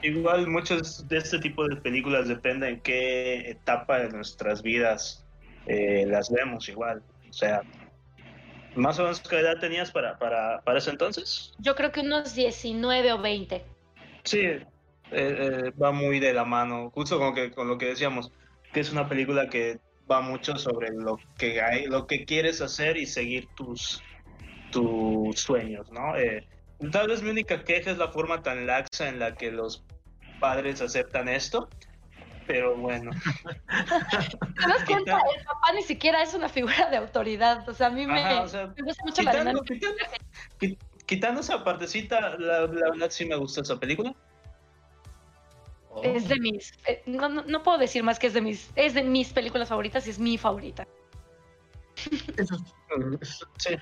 Igual 0.02 0.46
muchos 0.48 1.08
de 1.08 1.16
este 1.16 1.38
tipo 1.38 1.66
de 1.66 1.76
películas 1.76 2.28
dependen 2.28 2.74
en 2.74 2.80
qué 2.80 3.50
etapa 3.50 3.98
de 3.98 4.10
nuestras 4.10 4.62
vidas 4.62 5.23
eh, 5.66 6.04
las 6.06 6.30
vemos 6.30 6.68
igual. 6.68 7.02
O 7.28 7.32
sea, 7.32 7.62
¿más 8.74 8.98
o 8.98 9.02
menos 9.02 9.20
qué 9.20 9.38
edad 9.38 9.58
tenías 9.58 9.90
para, 9.90 10.18
para, 10.18 10.60
para 10.62 10.78
ese 10.78 10.90
entonces? 10.90 11.52
Yo 11.58 11.74
creo 11.74 11.92
que 11.92 12.00
unos 12.00 12.34
19 12.34 13.12
o 13.12 13.20
20. 13.20 13.64
Sí, 14.24 14.38
eh, 14.38 14.66
eh, 15.10 15.72
va 15.80 15.92
muy 15.92 16.18
de 16.18 16.32
la 16.32 16.44
mano, 16.44 16.90
justo 16.90 17.18
con, 17.18 17.34
que, 17.34 17.50
con 17.50 17.68
lo 17.68 17.78
que 17.78 17.86
decíamos, 17.86 18.32
que 18.72 18.80
es 18.80 18.90
una 18.90 19.08
película 19.08 19.48
que 19.48 19.78
va 20.10 20.20
mucho 20.20 20.56
sobre 20.56 20.90
lo 20.90 21.18
que 21.38 21.60
hay, 21.60 21.86
lo 21.86 22.06
que 22.06 22.24
quieres 22.24 22.60
hacer 22.60 22.96
y 22.96 23.06
seguir 23.06 23.48
tus, 23.54 24.02
tus 24.70 25.38
sueños, 25.40 25.90
¿no? 25.92 26.16
Eh, 26.16 26.46
tal 26.90 27.08
vez 27.08 27.22
mi 27.22 27.30
única 27.30 27.64
queja 27.64 27.90
es 27.90 27.98
la 27.98 28.08
forma 28.08 28.42
tan 28.42 28.66
laxa 28.66 29.08
en 29.08 29.18
la 29.18 29.34
que 29.34 29.50
los 29.50 29.84
padres 30.40 30.80
aceptan 30.80 31.28
esto, 31.28 31.68
pero 32.46 32.76
bueno. 32.76 33.10
¿Te 33.10 34.68
das 34.68 34.84
cuenta? 34.86 35.18
El 35.36 35.44
papá 35.44 35.72
ni 35.74 35.82
siquiera 35.82 36.22
es 36.22 36.34
una 36.34 36.48
figura 36.48 36.88
de 36.90 36.96
autoridad. 36.96 37.68
O 37.68 37.74
sea, 37.74 37.88
a 37.88 37.90
mí 37.90 38.06
me, 38.06 38.40
gusta 38.40 39.04
mucho 39.04 39.22
la 39.22 39.36
dinámica. 39.36 39.74
Quitando, 41.06 41.40
esa 41.40 41.62
partecita, 41.62 42.36
la, 42.38 42.66
verdad 42.66 43.10
sí 43.10 43.26
me 43.26 43.36
gusta 43.36 43.60
esa 43.60 43.78
película. 43.78 44.14
Es 46.02 46.28
de 46.28 46.40
mis. 46.40 46.72
Eh, 46.86 47.02
no, 47.06 47.28
no, 47.28 47.62
puedo 47.62 47.78
decir 47.78 48.02
más 48.02 48.18
que 48.18 48.26
es 48.26 48.34
de 48.34 48.40
mis. 48.40 48.70
Es 48.74 48.94
de 48.94 49.02
mis 49.02 49.32
películas 49.32 49.68
favoritas 49.68 50.06
y 50.06 50.10
es 50.10 50.18
mi 50.18 50.38
favorita. 50.38 50.86
Eso 52.36 52.56
es, 53.20 53.46
sí. 53.58 53.76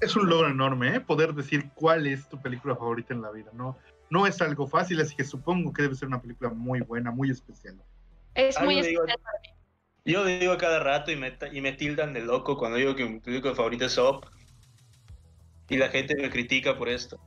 es 0.00 0.16
un 0.16 0.28
logro 0.28 0.48
enorme, 0.48 0.96
¿eh? 0.96 1.00
Poder 1.00 1.34
decir 1.34 1.70
cuál 1.74 2.06
es 2.06 2.28
tu 2.28 2.40
película 2.40 2.74
favorita 2.74 3.12
en 3.12 3.22
la 3.22 3.30
vida, 3.30 3.50
¿no? 3.52 3.76
No 4.12 4.26
es 4.26 4.42
algo 4.42 4.66
fácil, 4.66 5.00
así 5.00 5.16
que 5.16 5.24
supongo 5.24 5.72
que 5.72 5.82
debe 5.82 5.94
ser 5.94 6.06
una 6.06 6.20
película 6.20 6.50
muy 6.50 6.80
buena, 6.80 7.10
muy 7.10 7.30
especial. 7.30 7.76
Es 8.34 8.60
muy 8.60 8.78
especial 8.78 9.06
para 9.06 9.38
mí. 9.40 9.48
Yo 10.04 10.26
digo 10.26 10.58
cada 10.58 10.80
rato 10.80 11.10
y 11.10 11.16
me, 11.16 11.38
y 11.50 11.62
me 11.62 11.72
tildan 11.72 12.12
de 12.12 12.20
loco 12.20 12.58
cuando 12.58 12.76
digo 12.76 12.94
que 12.94 13.06
mi 13.06 13.20
película 13.20 13.54
favorita 13.54 13.86
es 13.86 13.96
Up. 13.96 14.26
Y 15.70 15.78
la 15.78 15.88
gente 15.88 16.14
me 16.16 16.28
critica 16.28 16.76
por 16.76 16.90
esto. 16.90 17.18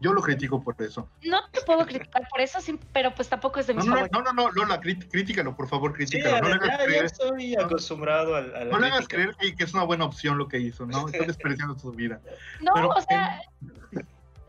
Yo 0.00 0.14
lo 0.14 0.22
critico 0.22 0.62
por 0.62 0.80
eso. 0.80 1.10
No 1.22 1.42
te 1.50 1.60
puedo 1.60 1.84
criticar 1.84 2.26
por 2.30 2.40
eso, 2.40 2.58
pero 2.94 3.14
pues 3.14 3.28
tampoco 3.28 3.60
es 3.60 3.66
de 3.66 3.74
mis 3.74 3.84
no, 3.84 3.96
no, 3.96 4.06
No, 4.10 4.22
no, 4.22 4.32
no, 4.32 4.50
Lola, 4.52 4.80
críticalo, 4.80 5.54
por 5.54 5.68
favor, 5.68 5.92
críticalo. 5.92 6.40
no 6.40 6.48
le 6.48 6.54
hagas 6.54 6.78
creer, 6.78 7.04
estoy 7.04 7.54
acostumbrado 7.54 8.34
a, 8.34 8.40
la 8.40 8.64
No 8.64 8.78
le 8.78 8.86
hagas 8.86 9.06
creer 9.06 9.36
que, 9.36 9.62
es 9.62 9.74
una 9.74 9.82
buena 9.82 10.06
opción 10.06 10.38
lo 10.38 10.48
que 10.48 10.58
hizo, 10.58 10.86
¿no? 10.86 11.06
Estás 11.12 11.26
desperdiciando 11.26 11.78
su 11.78 11.92
vida. 11.92 12.18
No, 12.62 12.72
o 12.72 13.00
sea... 13.02 13.42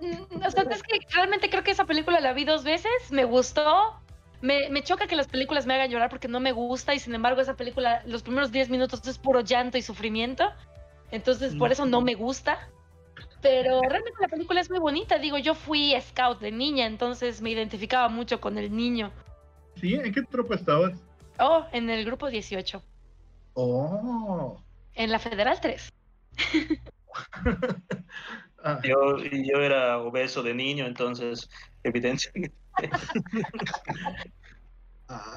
o 0.02 0.52
sea, 0.52 0.64
es 0.64 0.84
que 0.84 1.00
realmente 1.12 1.50
creo 1.50 1.64
que 1.64 1.72
esa 1.72 1.86
película 1.86 2.20
la 2.20 2.34
vi 2.34 2.46
dos 2.46 2.64
veces, 2.64 3.12
me 3.12 3.26
gustó. 3.26 4.00
Me, 4.42 4.70
me, 4.70 4.82
choca 4.82 5.06
que 5.06 5.16
las 5.16 5.28
películas 5.28 5.68
me 5.68 5.76
hagan 5.76 5.92
llorar 5.92 6.10
porque 6.10 6.28
no 6.28 6.40
me 6.40 6.52
gusta 6.52 6.96
y 6.96 7.00
sin 7.00 7.14
embargo 7.14 7.42
esa 7.42 7.56
película, 7.56 8.02
los 8.08 8.24
primeros 8.24 8.52
10 8.52 8.70
minutos 8.70 9.08
es 9.08 9.20
puro 9.20 9.42
llanto 9.42 9.78
y 9.78 9.84
sufrimiento. 9.84 10.52
Entonces 11.12 11.56
por 11.56 11.72
eso 11.72 11.86
no 11.86 12.02
me 12.02 12.16
gusta. 12.16 12.58
Pero 13.42 13.82
realmente 13.82 14.18
la 14.20 14.28
película 14.28 14.62
es 14.62 14.70
muy 14.70 14.80
bonita. 14.80 15.18
Digo, 15.18 15.38
yo 15.38 15.56
fui 15.56 15.96
scout 16.00 16.40
de 16.40 16.52
niña, 16.52 16.86
entonces 16.86 17.42
me 17.42 17.52
identificaba 17.52 18.08
mucho 18.08 18.40
con 18.40 18.58
el 18.58 18.76
niño. 18.76 19.12
¿Sí? 19.76 19.96
¿En 19.96 20.14
qué 20.14 20.22
tropa 20.24 20.56
estabas? 20.56 21.00
Oh, 21.40 21.66
en 21.72 21.90
el 21.90 22.06
grupo 22.06 22.30
18. 22.30 22.82
Oh. 23.54 24.62
En 24.94 25.12
la 25.12 25.20
Federal 25.20 25.60
3. 25.60 25.92
Ah. 28.64 28.80
Yo, 28.84 29.18
yo 29.18 29.58
era 29.58 29.98
obeso 30.00 30.44
de 30.44 30.54
niño, 30.54 30.86
entonces, 30.86 31.50
evidentemente. 31.84 32.56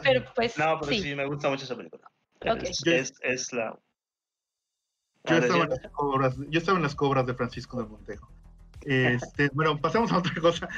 pero 0.02 0.24
pues. 0.34 0.58
No, 0.58 0.78
pero 0.80 0.92
sí. 0.92 1.14
me 1.14 1.26
gusta 1.26 1.48
mucho 1.48 1.64
esa 1.64 1.76
película. 1.76 2.10
Es, 2.40 3.52
la. 3.52 3.78
Yo 5.26 5.36
estaba, 5.38 5.64
en 5.64 5.70
las 5.70 5.90
cobras, 5.92 6.36
yo 6.50 6.58
estaba 6.58 6.76
en 6.76 6.82
las 6.82 6.94
cobras 6.94 7.26
de 7.26 7.34
Francisco 7.34 7.82
de 7.82 7.88
Montejo. 7.88 8.30
Este, 8.82 9.48
bueno, 9.54 9.80
pasemos 9.80 10.12
a 10.12 10.18
otra 10.18 10.34
cosa. 10.40 10.68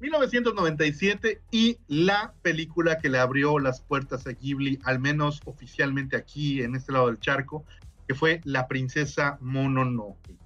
1997 0.00 1.30
eh, 1.30 1.40
y 1.50 1.78
la 1.88 2.34
película 2.42 2.98
que 2.98 3.08
le 3.08 3.18
abrió 3.18 3.58
las 3.58 3.80
puertas 3.80 4.26
a 4.26 4.32
Ghibli, 4.32 4.78
al 4.84 5.00
menos 5.00 5.40
oficialmente 5.44 6.16
aquí 6.16 6.62
en 6.62 6.76
este 6.76 6.92
lado 6.92 7.08
del 7.08 7.18
charco, 7.18 7.64
fue 8.14 8.40
La 8.44 8.68
princesa 8.68 9.38
Mononoke. 9.40 10.36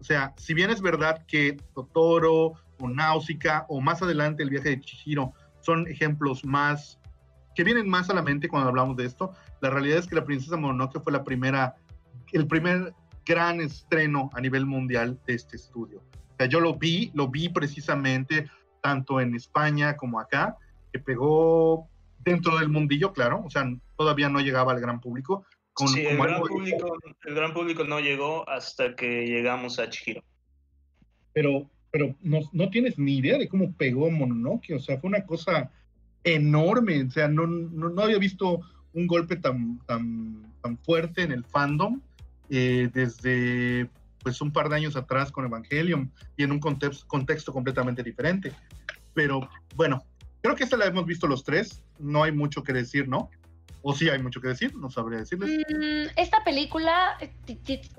O 0.00 0.04
sea, 0.04 0.34
si 0.36 0.54
bien 0.54 0.70
es 0.70 0.82
verdad 0.82 1.24
que 1.26 1.56
Totoro 1.74 2.52
o 2.78 2.88
Náusica 2.88 3.64
o 3.68 3.80
más 3.80 4.02
adelante 4.02 4.42
el 4.42 4.50
viaje 4.50 4.70
de 4.70 4.80
Chihiro 4.80 5.32
son 5.60 5.86
ejemplos 5.88 6.44
más 6.44 6.98
que 7.54 7.64
vienen 7.64 7.88
más 7.88 8.10
a 8.10 8.14
la 8.14 8.22
mente 8.22 8.48
cuando 8.48 8.68
hablamos 8.68 8.96
de 8.96 9.06
esto, 9.06 9.32
la 9.60 9.70
realidad 9.70 9.98
es 9.98 10.08
que 10.08 10.16
La 10.16 10.24
princesa 10.24 10.56
Mononoke 10.56 11.00
fue 11.00 11.12
la 11.12 11.24
primera 11.24 11.76
el 12.32 12.46
primer 12.46 12.92
gran 13.24 13.60
estreno 13.60 14.30
a 14.34 14.40
nivel 14.40 14.66
mundial 14.66 15.18
de 15.26 15.34
este 15.34 15.56
estudio. 15.56 15.98
O 15.98 16.36
sea, 16.36 16.46
yo 16.46 16.60
lo 16.60 16.74
vi, 16.74 17.10
lo 17.14 17.28
vi 17.28 17.48
precisamente 17.48 18.50
tanto 18.82 19.20
en 19.20 19.34
España 19.34 19.96
como 19.96 20.20
acá, 20.20 20.56
que 20.92 20.98
pegó 20.98 21.88
dentro 22.18 22.58
del 22.58 22.68
mundillo, 22.68 23.12
claro, 23.12 23.42
o 23.44 23.50
sea, 23.50 23.64
todavía 23.96 24.28
no 24.28 24.40
llegaba 24.40 24.72
al 24.72 24.80
gran 24.80 25.00
público, 25.00 25.44
sí, 25.76 26.06
el, 26.06 26.16
gran 26.16 26.40
público, 26.40 26.98
el 27.24 27.34
gran 27.34 27.52
público 27.52 27.84
no 27.84 28.00
llegó 28.00 28.48
hasta 28.48 28.94
que 28.94 29.26
llegamos 29.26 29.78
a 29.78 29.90
Chihiro. 29.90 30.22
Pero, 31.32 31.68
pero 31.90 32.14
no, 32.22 32.40
no 32.52 32.70
tienes 32.70 32.98
ni 32.98 33.18
idea 33.18 33.38
de 33.38 33.48
cómo 33.48 33.72
pegó 33.72 34.10
Mononoke, 34.10 34.74
o 34.74 34.78
sea, 34.78 34.98
fue 34.98 35.08
una 35.08 35.24
cosa 35.24 35.70
enorme, 36.22 37.02
o 37.02 37.10
sea, 37.10 37.28
no, 37.28 37.46
no, 37.46 38.02
había 38.02 38.18
visto 38.18 38.60
un 38.92 39.06
golpe 39.06 39.36
tan, 39.36 39.78
tan, 39.86 40.54
tan 40.62 40.78
fuerte 40.78 41.22
en 41.22 41.32
el 41.32 41.44
fandom 41.44 42.00
eh, 42.48 42.88
desde 42.92 43.88
pues 44.22 44.40
un 44.40 44.52
par 44.52 44.70
de 44.70 44.76
años 44.76 44.96
atrás 44.96 45.30
con 45.30 45.44
Evangelion 45.44 46.10
y 46.36 46.44
en 46.44 46.52
un 46.52 46.58
contexto, 46.58 47.06
contexto 47.06 47.52
completamente 47.52 48.02
diferente. 48.02 48.52
Pero 49.12 49.48
bueno, 49.76 50.02
creo 50.40 50.56
que 50.56 50.64
esta 50.64 50.78
la 50.78 50.86
hemos 50.86 51.04
visto 51.04 51.26
los 51.26 51.44
tres, 51.44 51.84
no 51.98 52.24
hay 52.24 52.32
mucho 52.32 52.62
que 52.62 52.72
decir, 52.72 53.06
¿no? 53.06 53.28
¿O 53.86 53.94
sí 53.94 54.08
hay 54.08 54.18
mucho 54.18 54.40
que 54.40 54.48
decir? 54.48 54.74
No 54.76 54.90
sabría 54.90 55.18
decirles. 55.18 55.58
Mm, 55.68 56.06
esta 56.16 56.42
película, 56.42 57.18
eh, 57.20 57.30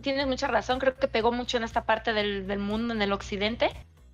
tienes 0.01 0.25
mucha 0.25 0.47
razón, 0.47 0.79
creo 0.79 0.95
que 0.95 1.07
pegó 1.07 1.31
mucho 1.31 1.57
en 1.57 1.63
esta 1.63 1.85
parte 1.85 2.11
del, 2.11 2.57
mundo, 2.57 2.95
en 2.95 3.03
el 3.03 3.13
occidente. 3.13 3.69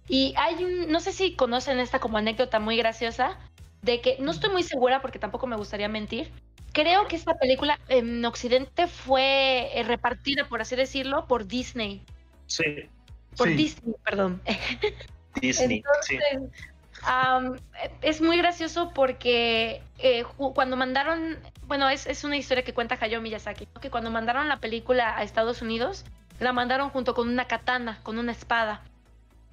Y 0.10 0.34
hay 0.36 0.66
un, 0.66 0.92
no 0.92 1.00
sé 1.00 1.14
si 1.14 1.34
conocen 1.34 1.80
esta 1.80 2.00
como 2.00 2.18
anécdota 2.18 2.60
muy 2.60 2.76
graciosa, 2.76 3.40
de 3.82 4.02
que 4.02 4.18
no 4.20 4.32
estoy 4.32 4.50
muy 4.50 4.64
segura 4.64 5.02
porque 5.02 5.18
tampoco 5.18 5.48
me 5.48 5.56
gustaría 5.56 5.88
mentir. 5.88 6.30
Creo 6.74 7.08
que 7.08 7.16
esta 7.16 7.36
película 7.36 7.80
en 7.88 8.24
Occidente 8.26 8.88
fue 8.88 9.70
eh, 9.74 9.84
repartida, 9.84 10.50
por 10.50 10.60
así 10.60 10.76
decirlo, 10.76 11.26
por 11.26 11.48
Disney. 11.48 12.04
Sí. 12.48 12.66
Por 13.38 13.48
Disney, 13.48 13.96
perdón. 14.04 14.42
Disney, 15.42 15.82
sí 16.02 16.18
es 18.02 18.22
muy 18.22 18.38
gracioso 18.38 18.92
porque 18.94 19.82
eh, 19.98 20.24
cuando 20.54 20.78
mandaron, 20.78 21.38
bueno, 21.68 21.90
es, 21.90 22.06
es, 22.06 22.24
una 22.24 22.38
historia 22.38 22.64
que 22.64 22.74
cuenta 22.74 22.98
Hayao 23.00 23.22
Miyazaki, 23.22 23.68
que 23.82 23.90
cuando 23.90 24.12
mandaron 24.12 24.48
la 24.48 24.58
película 24.58 25.18
a 25.18 25.24
Estados 25.24 25.62
Unidos, 25.62 26.06
la 26.40 26.54
mandaron 26.54 26.90
junto 26.90 27.14
con 27.14 27.30
una 27.30 27.46
katana, 27.46 28.00
con 28.04 28.18
una 28.18 28.32
espada, 28.32 28.82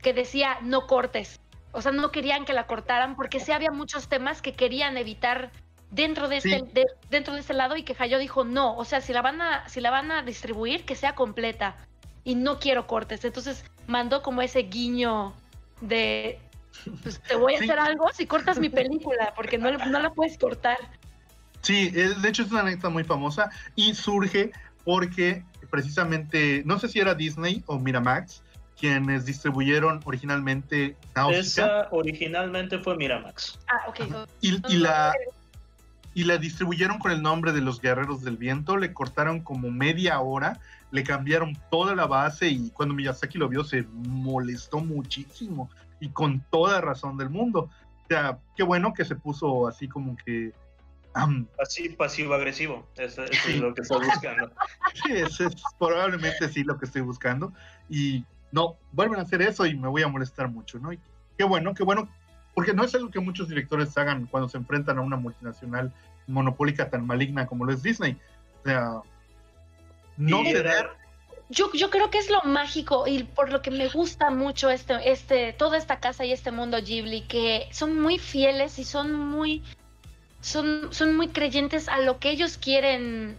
que 0.03 0.13
decía 0.13 0.59
no 0.63 0.87
cortes. 0.87 1.41
O 1.73 1.83
sea, 1.83 1.93
no 1.93 2.11
querían 2.11 2.45
que 2.45 2.53
la 2.53 2.67
cortaran 2.67 3.15
porque 3.15 3.41
sí 3.41 3.53
había 3.53 3.71
muchos 3.71 4.09
temas 4.09 4.41
que 4.43 4.55
querían 4.55 4.97
evitar 4.97 5.51
dentro 5.91 6.29
de, 6.29 6.39
este, 6.39 6.65
dentro 7.11 7.35
de 7.35 7.41
ese 7.41 7.55
lado 7.55 7.77
y 7.77 7.83
que 7.83 7.97
Hayao 7.99 8.19
dijo 8.19 8.45
no, 8.45 8.77
o 8.77 8.85
sea, 8.85 9.01
si 9.01 9.13
la 9.13 9.23
van 9.23 9.41
a 9.41 9.69
si 9.69 9.81
la 9.81 9.91
van 9.91 10.11
a 10.11 10.23
distribuir 10.23 10.85
que 10.85 10.95
sea 10.95 11.15
completa 11.15 11.77
y 12.25 12.35
no 12.35 12.59
quiero 12.59 12.87
cortes. 12.87 13.25
Entonces 13.25 13.65
mandó 13.87 14.23
como 14.23 14.43
ese 14.43 14.61
guiño 14.61 15.35
de 15.81 16.41
pues 17.03 17.21
te 17.21 17.37
voy 17.37 17.55
a 17.55 17.59
hacer 17.59 17.79
algo 17.79 18.09
si 18.13 18.27
cortas 18.27 18.59
mi 18.59 18.69
película, 18.69 19.33
porque 19.35 19.59
no, 19.59 19.71
no 19.71 20.01
la 20.01 20.11
puedes 20.11 20.39
cortar. 20.39 20.79
Sí, 21.63 21.91
de 21.91 22.29
hecho 22.29 22.43
es 22.43 22.51
una 22.51 22.61
anécdota 22.61 22.89
muy 22.89 23.05
famosa 23.05 23.51
y 23.75 23.95
surge 23.95 24.53
porque 24.85 25.45
precisamente, 25.71 26.63
no 26.65 26.79
sé 26.79 26.89
si 26.89 26.99
era 26.99 27.15
Disney 27.15 27.63
o 27.67 27.79
Miramax, 27.79 28.43
quienes 28.79 29.27
distribuyeron 29.27 30.01
originalmente 30.05 30.97
Esa 31.33 31.89
originalmente 31.91 32.79
fue 32.79 32.97
Miramax. 32.97 33.59
Ah, 33.69 33.85
ok. 33.89 34.01
Y, 34.41 34.77
la, 34.79 35.13
y 36.15 36.25
la 36.25 36.39
distribuyeron 36.39 36.99
con 36.99 37.11
el 37.11 37.23
nombre 37.23 37.53
de 37.53 37.61
los 37.61 37.81
Guerreros 37.81 38.23
del 38.23 38.37
Viento, 38.37 38.77
le 38.77 38.93
cortaron 38.93 39.41
como 39.41 39.71
media 39.71 40.21
hora, 40.21 40.61
le 40.91 41.03
cambiaron 41.03 41.59
toda 41.71 41.95
la 41.95 42.07
base 42.07 42.49
y 42.49 42.71
cuando 42.71 42.95
Miyazaki 42.95 43.37
lo 43.37 43.49
vio 43.49 43.65
se 43.65 43.83
molestó 43.93 44.79
muchísimo 44.79 45.69
y 46.01 46.11
con 46.11 46.41
toda 46.51 46.81
razón 46.81 47.17
del 47.17 47.31
mundo. 47.31 47.71
O 48.05 48.07
sea, 48.09 48.39
qué 48.57 48.63
bueno 48.63 48.93
que 48.95 49.05
se 49.05 49.17
puso 49.17 49.67
así 49.67 49.89
como 49.89 50.17
que... 50.25 50.53
así 51.61 51.91
pasivo-agresivo, 51.91 52.87
eso, 52.97 53.25
es 53.25 53.57
lo 53.57 53.75
que 53.75 53.83
estoy 53.83 54.07
buscando. 54.07 54.53
sí, 54.95 55.13
eso 55.13 55.47
es 55.47 55.55
probablemente 55.79 56.49
sí 56.49 56.65
lo 56.65 56.79
que 56.79 56.87
estoy 56.87 57.03
buscando. 57.03 57.53
Y 57.89 58.25
no, 58.53 58.77
vuelven 58.93 59.19
a 59.19 59.23
hacer 59.23 59.43
eso 59.43 59.67
y 59.67 59.77
me 59.77 59.89
voy 59.89 60.03
a 60.03 60.09
molestar 60.09 60.49
mucho, 60.49 60.79
¿no? 60.79 60.93
Y 60.93 61.01
qué 61.37 61.45
bueno, 61.45 61.75
qué 61.75 61.85
bueno 61.85 62.09
porque 62.59 62.75
no 62.75 62.83
es 62.83 62.93
algo 62.97 63.09
que 63.09 63.21
muchos 63.21 63.49
directores 63.49 63.97
hagan 63.97 64.27
cuando 64.27 64.49
se 64.49 64.57
enfrentan 64.57 64.99
a 64.99 65.03
una 65.03 65.17
multinacional 65.17 65.93
monopólica 66.27 66.91
tan 66.91 67.07
maligna 67.07 67.47
como 67.47 67.65
lo 67.65 67.73
es 67.73 67.85
Disney. 67.85 68.19
O 68.61 68.65
sea, 68.65 68.95
no 70.17 70.43
ceder. 70.43 70.91
Yo, 71.51 71.73
yo 71.73 71.89
creo 71.89 72.11
que 72.11 72.19
es 72.19 72.29
lo 72.31 72.43
mágico 72.43 73.07
y 73.07 73.23
por 73.23 73.51
lo 73.51 73.63
que 73.63 73.71
me 73.71 73.89
gusta 73.89 74.31
mucho 74.31 74.69
este, 74.69 75.11
este, 75.11 75.55
toda 75.55 75.79
esta 75.79 75.99
casa 75.99 76.25
y 76.25 76.33
este 76.33 76.51
mundo 76.51 76.79
Ghibli, 76.79 77.23
que 77.23 77.69
son 77.73 78.01
muy 78.01 78.19
fieles 78.19 78.79
y 78.79 78.85
son 78.85 79.15
muy, 79.15 79.63
son, 80.41 80.93
son 80.93 81.17
muy 81.17 81.29
creyentes 81.29 81.89
a 81.89 82.01
lo 82.01 82.19
que 82.19 82.31
ellos 82.31 82.59
quieren, 82.59 83.37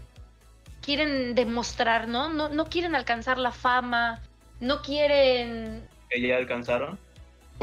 quieren 0.82 1.36
demostrar, 1.36 2.08
¿no? 2.08 2.30
No, 2.30 2.50
no 2.50 2.66
quieren 2.66 2.96
alcanzar 2.96 3.38
la 3.38 3.52
fama, 3.52 4.22
no 4.60 4.82
quieren... 4.82 5.88
¿Que 6.10 6.20
ya 6.22 6.38
alcanzaron? 6.38 6.98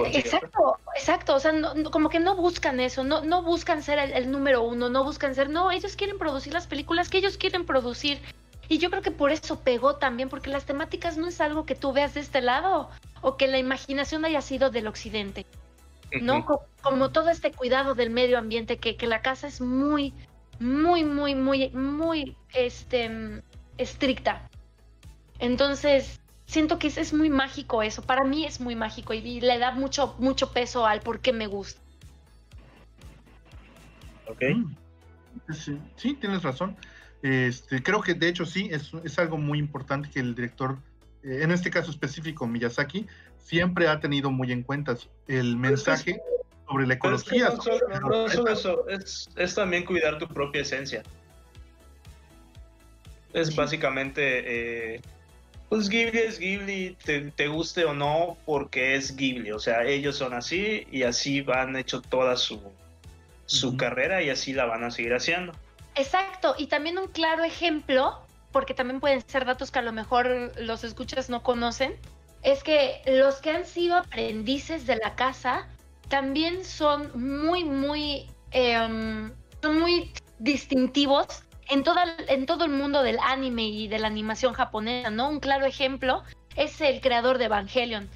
Exacto, 0.05 0.78
exacto, 0.94 1.34
o 1.34 1.40
sea, 1.40 1.53
como 1.90 2.11
que 2.11 2.20
no 2.20 2.36
buscan 2.36 2.80
eso, 2.80 3.03
no, 3.03 3.22
no 3.22 3.42
buscan 3.42 3.82
ser 3.82 3.99
el, 3.99 4.30
número 4.30 4.62
uno, 4.62 4.90
no 4.90 5.05
buscan 5.05 5.34
ser, 5.34 5.49
no, 5.49 5.70
ellos 5.70 5.97
quieren 5.97 6.18
producir 6.18 6.53
las 6.53 6.66
películas 6.66 7.09
que 7.09 7.18
ellos 7.18 7.38
quieren 7.38 7.64
producir. 7.64 8.20
Y 8.68 8.78
yo 8.78 8.90
creo 8.90 9.02
que 9.02 9.10
por 9.10 9.30
eso 9.30 9.60
pegó 9.60 9.96
también, 9.96 10.28
porque 10.28 10.50
las 10.50 10.64
temáticas 10.64 11.16
no 11.16 11.26
es 11.28 11.40
algo 11.40 11.64
que 11.64 11.74
tú 11.74 11.92
veas 11.92 12.14
de 12.14 12.20
este 12.20 12.40
lado 12.40 12.90
o 13.20 13.36
que 13.36 13.46
la 13.46 13.58
imaginación 13.58 14.24
haya 14.24 14.40
sido 14.40 14.70
del 14.70 14.86
occidente, 14.86 15.46
¿no? 16.20 16.44
Como, 16.82 17.10
todo 17.10 17.30
este 17.30 17.52
cuidado 17.52 17.94
del 17.94 18.10
medio 18.10 18.38
ambiente, 18.38 18.78
que, 18.78 18.96
que 18.96 19.06
la 19.06 19.22
casa 19.22 19.46
es 19.46 19.60
muy, 19.60 20.12
muy, 20.58 21.04
muy, 21.04 21.34
muy, 21.34 21.70
muy, 21.70 22.36
este, 22.54 23.42
estricta. 23.78 24.48
Entonces, 25.38 26.20
siento 26.46 26.78
que 26.78 26.88
es, 26.88 27.12
muy 27.12 27.30
mágico 27.30 27.82
eso. 27.82 28.02
Para 28.02 28.24
mí 28.24 28.46
es 28.46 28.60
muy 28.60 28.74
mágico 28.74 29.12
y, 29.12 29.40
le 29.40 29.58
da 29.58 29.72
mucho, 29.72 30.14
mucho 30.18 30.52
peso 30.52 30.86
al 30.86 31.00
por 31.00 31.20
qué 31.20 31.32
me 31.32 31.46
gusta. 31.46 31.80
Ok. 34.28 34.42
Mm. 34.54 34.74
Sí, 35.96 36.14
tienes 36.14 36.42
razón. 36.42 36.76
Este, 37.22 37.82
creo 37.82 38.02
que 38.02 38.14
de 38.14 38.28
hecho 38.28 38.44
sí, 38.44 38.68
es, 38.70 38.92
es 39.04 39.18
algo 39.18 39.38
muy 39.38 39.58
importante 39.58 40.10
que 40.10 40.20
el 40.20 40.34
director, 40.34 40.78
eh, 41.22 41.40
en 41.42 41.50
este 41.50 41.70
caso 41.70 41.90
específico 41.90 42.46
Miyazaki, 42.46 43.06
siempre 43.38 43.88
ha 43.88 44.00
tenido 44.00 44.30
muy 44.30 44.52
en 44.52 44.62
cuenta 44.62 44.96
el 45.28 45.56
mensaje 45.56 46.20
sobre 46.68 46.86
la 46.86 46.94
ecología. 46.94 47.50
no, 48.00 48.28
solo 48.28 48.50
eso, 48.50 48.88
es, 48.88 49.28
es, 49.36 49.54
también 49.54 49.84
cuidar 49.84 50.18
tu 50.18 50.28
propia 50.28 50.62
esencia. 50.62 51.02
Es 53.32 53.54
básicamente 53.54 54.94
eh, 54.94 55.00
pues 55.68 55.88
Ghibli 55.88 56.18
es 56.18 56.38
Ghibli, 56.38 56.96
te, 57.04 57.48
guste 57.48 57.84
o 57.84 57.92
no, 57.92 58.36
porque 58.46 58.94
es 58.94 59.16
Ghibli. 59.16 59.50
O 59.50 59.58
sea, 59.58 59.84
ellos 59.84 60.16
son 60.16 60.32
así 60.32 60.86
y 60.92 61.02
así 61.02 61.40
van 61.40 61.76
hecho 61.76 62.00
toda 62.00 62.36
su, 62.36 62.60
su 63.46 63.76
carrera 63.76 64.22
y 64.22 64.30
así 64.30 64.52
la 64.52 64.66
van 64.66 64.84
a 64.84 64.90
seguir 64.92 65.14
haciendo. 65.14 65.52
Exacto, 65.97 66.55
y 66.59 66.66
también 66.66 66.99
un 66.99 67.09
claro 67.09 67.42
ejemplo, 67.42 68.20
porque 68.53 68.74
también 68.74 69.01
pueden 69.01 69.26
ser 69.26 69.47
datos 69.47 69.70
que 69.70 69.78
a 69.78 69.82
lo 69.82 69.92
mejor 69.92 70.53
los 70.59 70.84
escuchas 70.84 71.30
no 71.30 71.42
conocen, 71.42 71.97
es 72.42 72.62
que 72.62 73.01
los 73.07 73.36
que 73.36 73.51
han 73.51 73.64
sido 73.64 73.97
aprendices 73.97 74.86
de 74.86 74.97
la 74.97 75.14
casa 75.14 75.66
también 76.09 76.64
son 76.64 77.11
muy, 77.18 77.64
muy, 77.64 78.28
em, 78.53 79.32
son 79.62 79.80
muy 79.80 80.12
distintivos 80.38 81.42
en, 81.68 81.82
toda, 81.82 82.05
en 82.28 82.47
todo 82.47 82.66
el 82.66 82.70
mundo 82.70 83.03
del 83.03 83.18
anime 83.22 83.64
y 83.64 83.88
de 83.88 83.99
la 83.99 84.07
animación 84.07 84.53
japonesa, 84.53 85.11
¿no? 85.11 85.30
Un 85.30 85.40
claro 85.40 85.64
ejemplo 85.64 86.22
es 86.57 86.80
el 86.80 87.01
creador 87.01 87.38
de 87.38 87.47
Evangelion. 87.47 88.09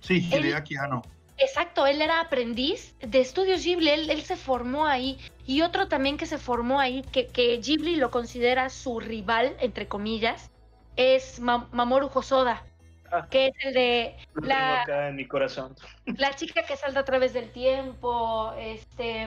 Sí, 0.00 0.20
Hideaki 0.20 0.76
Anno. 0.76 1.02
Exacto, 1.38 1.86
él 1.86 2.02
era 2.02 2.20
aprendiz 2.20 2.94
de 3.00 3.20
estudios 3.20 3.62
Ghibli, 3.64 3.90
él, 3.90 4.22
se 4.22 4.36
formó 4.36 4.86
ahí. 4.86 5.18
Y 5.46 5.62
otro 5.62 5.88
también 5.88 6.16
que 6.16 6.26
se 6.26 6.38
formó 6.38 6.80
ahí, 6.80 7.02
que, 7.12 7.28
que 7.28 7.58
Ghibli 7.58 7.96
lo 7.96 8.10
considera 8.10 8.68
su 8.70 9.00
rival, 9.00 9.56
entre 9.60 9.86
comillas, 9.86 10.50
es 10.96 11.40
Mamoru 11.40 12.10
Hosoda. 12.12 12.64
Ah. 13.10 13.26
que 13.30 13.46
es 13.46 13.54
el 13.64 13.72
de 13.72 14.16
la, 14.42 15.08
en 15.08 15.16
mi 15.16 15.26
corazón. 15.26 15.74
La 16.18 16.34
chica 16.34 16.64
que 16.64 16.76
salta 16.76 17.00
a 17.00 17.04
través 17.04 17.32
del 17.32 17.50
tiempo, 17.50 18.52
este, 18.58 19.22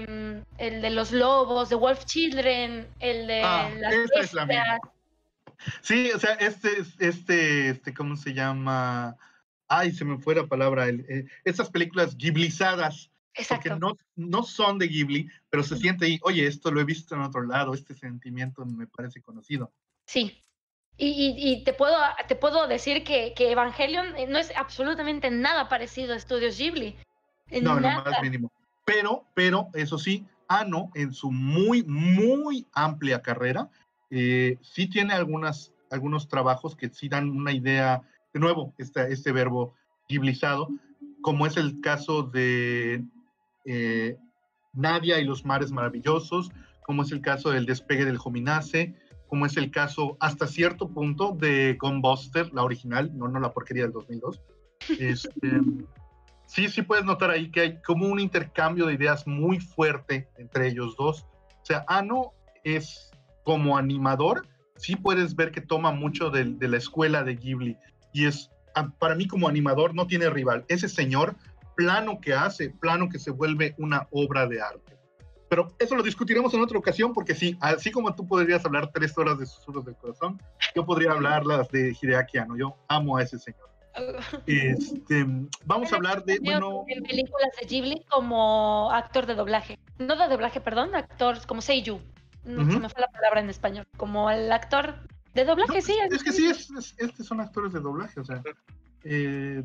el 0.58 0.82
de 0.82 0.90
los 0.92 1.12
lobos, 1.12 1.70
de 1.70 1.76
Wolf 1.76 2.06
Children, 2.06 2.88
el 3.00 3.28
de 3.28 3.42
ah, 3.44 3.70
las 3.80 4.34
la 4.34 4.80
Sí, 5.82 6.12
o 6.12 6.20
sea, 6.20 6.34
este, 6.34 6.70
este, 7.00 7.70
este, 7.70 7.94
¿cómo 7.94 8.16
se 8.16 8.34
llama? 8.34 9.16
Ay, 9.74 9.92
se 9.92 10.04
me 10.04 10.18
fue 10.18 10.36
la 10.36 10.48
palabra. 10.48 10.88
El, 10.88 11.06
eh, 11.10 11.26
estas 11.46 11.70
películas 11.70 12.18
ghiblizadas. 12.18 13.10
Exacto. 13.34 13.70
Porque 13.70 13.80
no, 13.80 13.98
no 14.18 14.44
son 14.44 14.78
de 14.78 14.90
Ghibli, 14.90 15.30
pero 15.50 15.64
se 15.64 15.78
siente 15.78 16.06
ahí, 16.06 16.20
oye, 16.24 16.46
esto 16.46 16.70
lo 16.70 16.82
he 16.82 16.84
visto 16.84 17.16
en 17.16 17.22
otro 17.22 17.44
lado, 17.44 17.74
este 17.74 17.96
sentimiento 17.96 18.66
me 18.66 18.88
parece 18.88 19.22
conocido. 19.22 19.72
Sí, 20.06 20.44
y, 20.98 21.64
te, 21.64 21.74
puedo, 21.74 21.96
te 22.28 22.36
puedo 22.36 22.68
decir 22.68 23.04
que, 23.04 23.34
que, 23.36 23.52
Evangelion 23.52 24.16
eh, 24.18 24.28
no 24.28 24.38
es 24.38 24.52
absolutamente 24.56 25.32
nada 25.32 25.68
parecido 25.68 26.14
a 26.14 26.18
Estudios 26.18 26.58
Ghibli. 26.58 26.96
No, 27.62 27.80
no, 27.80 27.90
más 27.90 28.22
mínimo. 28.22 28.52
Pero, 28.86 29.26
pero, 29.34 29.70
eso 29.74 29.98
sí, 29.98 30.26
Ano, 30.48 30.92
en 30.96 31.14
su 31.14 31.32
muy, 31.32 31.84
muy 31.84 32.68
amplia 32.74 33.22
carrera, 33.22 33.70
eh, 34.10 34.58
sí 34.62 34.88
tiene 34.88 35.14
algunas, 35.14 35.74
algunos 35.90 36.28
trabajos 36.28 36.76
que 36.76 36.90
sí 36.90 37.08
dan 37.08 37.30
una 37.30 37.54
idea, 37.54 38.04
de 38.34 38.40
nuevo, 38.40 38.74
este, 38.78 39.12
este 39.12 39.32
verbo 39.32 39.76
ghiblizado, 40.08 40.68
como 41.22 41.46
es 41.46 41.58
el 41.58 41.82
caso 41.82 42.24
de 42.24 43.04
eh, 43.66 44.18
Nadia 44.74 45.20
y 45.20 45.26
los 45.26 45.46
mares 45.46 45.72
maravillosos, 45.72 46.52
como 46.84 47.04
es 47.04 47.12
el 47.12 47.22
caso 47.22 47.52
del 47.52 47.66
despegue 47.66 48.06
del 48.06 48.18
Jominace, 48.18 48.96
como 49.28 49.46
es 49.46 49.56
el 49.56 49.72
caso 49.72 50.18
hasta 50.20 50.48
cierto 50.48 50.90
punto 50.90 51.32
de 51.32 51.78
Gunbuster, 51.80 52.52
la 52.54 52.64
original, 52.64 53.18
no, 53.18 53.28
no 53.28 53.40
la 53.40 53.54
porquería 53.54 53.84
del 53.84 53.94
2002. 53.94 54.42
Este, 55.00 55.30
sí, 56.48 56.68
sí 56.68 56.82
puedes 56.82 57.06
notar 57.06 57.30
ahí 57.30 57.50
que 57.50 57.62
hay 57.62 57.82
como 57.82 58.08
un 58.08 58.20
intercambio 58.20 58.88
de 58.88 58.96
ideas 58.96 59.26
muy 59.28 59.60
fuerte 59.60 60.28
entre 60.38 60.68
ellos 60.68 60.96
dos. 60.98 61.26
O 61.62 61.66
sea, 61.66 61.86
Ano 61.88 62.34
es 62.64 63.12
como 63.44 63.78
animador, 63.78 64.48
sí 64.76 64.96
puedes 64.96 65.36
ver 65.36 65.52
que 65.52 65.62
toma 65.62 65.92
mucho 65.92 66.30
de, 66.30 66.46
de 66.46 66.68
la 66.68 66.78
escuela 66.78 67.24
de 67.24 67.36
Ghibli 67.36 67.78
y 68.14 68.26
es, 68.26 68.52
para 69.00 69.16
mí 69.16 69.28
como 69.28 69.48
animador 69.48 69.94
no 69.96 70.08
tiene 70.08 70.30
rival. 70.30 70.66
Ese 70.68 70.90
señor, 70.90 71.36
plano 71.76 72.20
que 72.20 72.34
hace, 72.34 72.70
plano 72.70 73.10
que 73.10 73.20
se 73.20 73.32
vuelve 73.32 73.76
una 73.78 74.08
obra 74.12 74.48
de 74.48 74.62
arte. 74.62 74.98
Pero 75.50 75.68
eso 75.80 75.96
lo 75.96 76.04
discutiremos 76.04 76.54
en 76.54 76.62
otra 76.62 76.78
ocasión, 76.78 77.14
porque 77.14 77.36
sí, 77.36 77.58
así 77.60 77.92
como 77.92 78.16
tú 78.16 78.26
podrías 78.26 78.66
hablar 78.66 78.92
tres 78.94 79.18
horas 79.18 79.38
de 79.38 79.46
susurros 79.46 79.84
del 79.84 79.96
corazón, 79.96 80.42
yo 80.74 80.86
podría 80.86 81.12
hablar 81.12 81.46
las 81.46 81.70
de 81.70 81.96
Hideaki 82.02 82.38
Anno. 82.38 82.56
Yo 82.58 82.78
amo 82.88 83.18
a 83.18 83.24
ese 83.24 83.38
señor. 83.38 83.70
Este, 84.48 85.26
vamos 85.66 85.92
a 85.92 85.98
habber 85.98 86.24
de, 86.24 86.40
bueno... 86.40 86.86
En 86.88 87.04
películas 87.04 87.50
de 87.60 87.68
Ghibli 87.68 88.06
como 88.10 88.90
actor 88.92 89.26
de 89.26 89.36
doblaje. 89.36 89.78
No 89.98 90.16
de 90.16 90.30
doblaje, 90.30 90.62
perdón, 90.62 90.96
actor 90.96 91.46
como 91.46 91.62
Seiyu. 91.62 92.00
No 92.46 92.66
se 92.72 92.80
me 92.80 92.90
fue 92.90 93.02
la 93.02 93.08
palabra 93.08 93.42
en 93.42 93.50
español. 93.50 93.86
Como 93.98 94.32
el 94.32 94.52
actor 94.52 94.96
de 95.34 95.46
doblaje, 95.46 95.82
sí. 95.82 95.98
Es, 96.10 96.24
que 96.24 96.32
sí, 96.32 96.48
es, 96.48 96.96
estos 96.98 97.26
son 97.26 97.42
actores 97.42 97.74
de 97.74 97.80
doblaje, 97.80 98.20
o 98.20 98.24
sea... 98.24 98.42
Eh, 99.04 99.64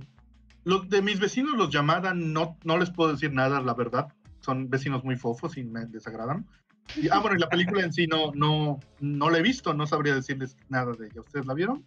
los 0.64 0.88
de 0.88 1.00
mis 1.00 1.20
vecinos, 1.20 1.56
los 1.56 1.70
llamada, 1.70 2.12
no, 2.12 2.56
no 2.64 2.76
les 2.78 2.90
puedo 2.90 3.12
decir 3.12 3.32
nada, 3.32 3.60
la 3.60 3.74
verdad 3.74 4.08
son 4.46 4.70
vecinos 4.70 5.02
muy 5.02 5.16
fofos 5.16 5.56
y 5.56 5.64
me 5.64 5.86
desagradan. 5.86 6.46
Y, 6.94 7.08
ah, 7.08 7.18
bueno, 7.18 7.36
y 7.36 7.40
la 7.40 7.48
película 7.48 7.82
en 7.82 7.92
sí 7.92 8.06
no, 8.06 8.30
no, 8.32 8.78
no 9.00 9.28
la 9.28 9.38
he 9.38 9.42
visto, 9.42 9.74
no 9.74 9.88
sabría 9.88 10.14
decirles 10.14 10.56
nada 10.68 10.92
de 10.92 11.06
ella. 11.06 11.20
¿Ustedes 11.20 11.46
la 11.46 11.54
vieron? 11.54 11.84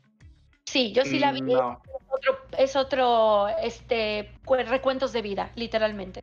Sí, 0.65 0.91
yo 0.91 1.03
sí 1.05 1.19
la 1.19 1.31
vi. 1.31 1.41
Es 2.57 2.75
otro, 2.75 3.47
este, 3.63 4.29
recuentos 4.67 5.13
de 5.13 5.21
vida, 5.21 5.51
literalmente. 5.55 6.21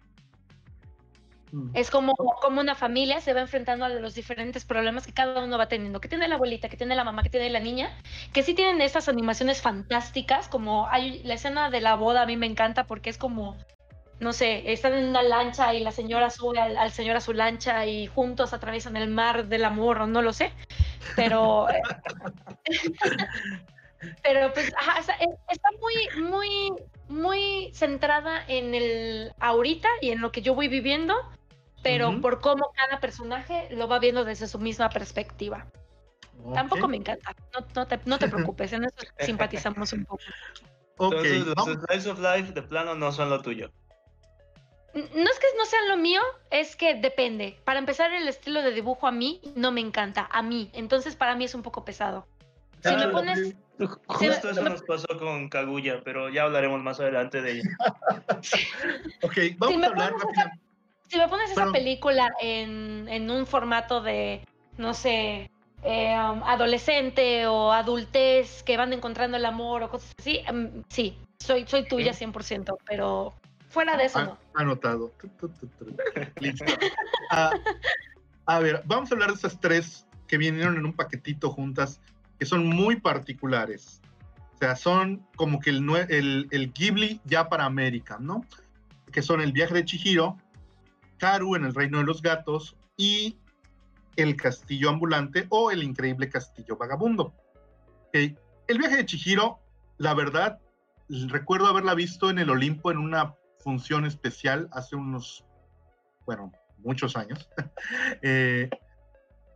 Es 1.74 1.90
como, 1.90 2.14
como 2.14 2.60
una 2.60 2.74
familia 2.74 3.20
se 3.20 3.32
va 3.32 3.40
enfrentando 3.40 3.84
a 3.84 3.88
los 3.88 4.14
diferentes 4.14 4.64
problemas 4.64 5.06
que 5.06 5.12
cada 5.12 5.44
uno 5.44 5.58
va 5.58 5.68
teniendo, 5.68 6.00
que 6.00 6.08
tiene 6.08 6.28
la 6.28 6.34
abuelita, 6.36 6.68
que 6.68 6.76
tiene 6.76 6.94
la 6.94 7.04
mamá, 7.04 7.22
que 7.22 7.30
tiene 7.30 7.50
la 7.50 7.60
niña, 7.60 7.90
que 8.32 8.42
sí 8.42 8.54
tienen 8.54 8.80
estas 8.80 9.08
animaciones 9.08 9.62
fantásticas, 9.62 10.48
como 10.48 10.88
hay 10.88 11.22
la 11.22 11.34
escena 11.34 11.70
de 11.70 11.80
la 11.80 11.94
boda 11.94 12.22
a 12.22 12.26
mí 12.26 12.36
me 12.36 12.46
encanta 12.46 12.84
porque 12.84 13.10
es 13.10 13.18
como 13.18 13.56
no 14.18 14.32
sé, 14.32 14.72
están 14.72 14.94
en 14.94 15.08
una 15.08 15.22
lancha 15.22 15.74
y 15.74 15.80
la 15.80 15.92
señora 15.92 16.30
sube 16.30 16.58
al, 16.58 16.90
señor 16.90 17.16
a 17.16 17.20
su 17.20 17.34
lancha 17.34 17.84
y 17.86 18.06
juntos 18.06 18.54
atraviesan 18.54 18.96
el 18.96 19.08
mar 19.08 19.46
del 19.46 19.64
amor, 19.64 20.00
o 20.00 20.06
no 20.06 20.22
lo 20.22 20.32
sé. 20.32 20.52
Pero. 21.14 21.66
Pero 24.22 24.52
pues, 24.52 24.66
está 25.48 25.68
muy, 25.80 26.22
muy, 26.22 26.72
muy 27.08 27.70
centrada 27.74 28.44
en 28.46 28.74
el 28.74 29.32
ahorita 29.40 29.88
y 30.00 30.10
en 30.10 30.20
lo 30.20 30.30
que 30.32 30.42
yo 30.42 30.54
voy 30.54 30.68
viviendo, 30.68 31.14
pero 31.86 32.20
por 32.20 32.40
cómo 32.40 32.72
cada 32.74 32.98
personaje 32.98 33.68
lo 33.70 33.86
va 33.86 34.00
viendo 34.00 34.24
desde 34.24 34.48
su 34.48 34.58
misma 34.58 34.90
perspectiva. 34.90 35.66
Tampoco 36.52 36.88
me 36.88 36.96
encanta, 36.96 37.34
no, 37.74 37.86
te, 37.86 37.98
no 38.04 38.18
te, 38.18 38.28
preocupes, 38.28 38.72
en 38.72 38.84
eso 38.84 38.96
simpatizamos 39.20 39.92
un 39.92 40.04
poco. 40.04 40.22
Entonces, 40.98 41.46
los 41.46 41.78
Slice 41.86 42.10
of 42.10 42.18
Life 42.18 42.52
de 42.52 42.62
plano 42.62 42.94
no 42.94 43.12
son 43.12 43.30
lo 43.30 43.40
tuyo. 43.40 43.70
No 44.94 45.02
es 45.30 45.38
que 45.38 45.46
no 45.58 45.66
sean 45.66 45.88
lo 45.88 45.96
mío, 45.96 46.20
es 46.50 46.74
que 46.74 46.94
depende. 46.94 47.58
Para 47.64 47.78
empezar, 47.78 48.12
el 48.12 48.26
estilo 48.28 48.62
de 48.62 48.72
dibujo 48.72 49.06
a 49.06 49.12
mí 49.12 49.40
no 49.54 49.70
me 49.72 49.80
encanta, 49.80 50.28
a 50.32 50.42
mí. 50.42 50.70
Entonces, 50.72 51.16
para 51.16 51.36
mí 51.36 51.44
es 51.44 51.54
un 51.54 51.62
poco 51.62 51.84
pesado. 51.84 52.26
Si 52.82 52.94
me 52.96 53.08
pones. 53.08 53.54
Justo 54.06 54.50
eso 54.50 54.62
nos 54.62 54.82
pasó 54.82 55.06
con 55.18 55.50
Kaguya, 55.50 56.00
pero 56.02 56.30
ya 56.30 56.44
hablaremos 56.44 56.82
más 56.82 56.98
adelante 56.98 57.42
de 57.42 57.52
ella. 57.52 57.70
ok, 59.22 59.36
vamos 59.58 59.82
a 59.82 59.86
hablar 59.86 60.14
si 61.08 61.18
me 61.18 61.28
pones 61.28 61.50
esa 61.50 61.70
película 61.70 62.32
en, 62.40 63.08
en, 63.08 63.30
un 63.30 63.46
formato 63.46 64.00
de, 64.00 64.44
no 64.76 64.94
sé, 64.94 65.50
eh, 65.82 66.16
um, 66.18 66.42
adolescente 66.42 67.46
o 67.46 67.72
adultez 67.72 68.62
que 68.62 68.76
van 68.76 68.92
encontrando 68.92 69.36
el 69.36 69.44
amor 69.44 69.84
o 69.84 69.90
cosas 69.90 70.12
así, 70.18 70.40
em, 70.46 70.82
sí, 70.88 71.18
soy, 71.38 71.66
soy 71.66 71.86
tuya 71.86 72.12
100%, 72.12 72.76
pero 72.86 73.34
fuera 73.68 73.96
de 73.96 74.04
eso 74.04 74.24
no. 74.24 74.38
Anotado. 74.54 75.12
Listo. 76.40 76.64
Ah, 77.30 77.52
a 78.46 78.58
ver, 78.60 78.82
vamos 78.86 79.10
a 79.10 79.14
hablar 79.14 79.30
de 79.30 79.36
esas 79.36 79.60
tres 79.60 80.06
que 80.26 80.38
vinieron 80.38 80.76
en 80.76 80.86
un 80.86 80.92
paquetito 80.92 81.50
juntas, 81.50 82.00
que 82.38 82.46
son 82.46 82.66
muy 82.66 82.96
particulares. 82.96 84.00
O 84.54 84.58
sea, 84.58 84.74
son 84.74 85.26
como 85.36 85.60
que 85.60 85.70
el, 85.70 85.86
el, 86.08 86.48
el 86.50 86.72
Ghibli 86.72 87.20
ya 87.24 87.48
para 87.48 87.64
América, 87.64 88.16
¿no? 88.18 88.44
Que 89.12 89.22
son 89.22 89.40
el 89.40 89.52
viaje 89.52 89.74
de 89.74 89.84
Chihiro, 89.84 90.36
Karu 91.18 91.56
en 91.56 91.64
el 91.64 91.74
reino 91.74 91.98
de 91.98 92.04
los 92.04 92.22
gatos 92.22 92.76
y 92.96 93.38
el 94.16 94.36
castillo 94.36 94.90
ambulante 94.90 95.46
o 95.50 95.70
el 95.70 95.82
increíble 95.82 96.28
castillo 96.28 96.76
vagabundo. 96.76 97.34
El 98.12 98.78
viaje 98.78 98.96
de 98.96 99.06
Chihiro, 99.06 99.58
la 99.98 100.14
verdad, 100.14 100.58
recuerdo 101.28 101.66
haberla 101.66 101.94
visto 101.94 102.30
en 102.30 102.38
el 102.38 102.50
Olimpo 102.50 102.90
en 102.90 102.98
una 102.98 103.34
función 103.60 104.06
especial 104.06 104.68
hace 104.72 104.96
unos, 104.96 105.44
bueno, 106.24 106.52
muchos 106.78 107.16
años. 107.16 107.48
Eh, 108.22 108.70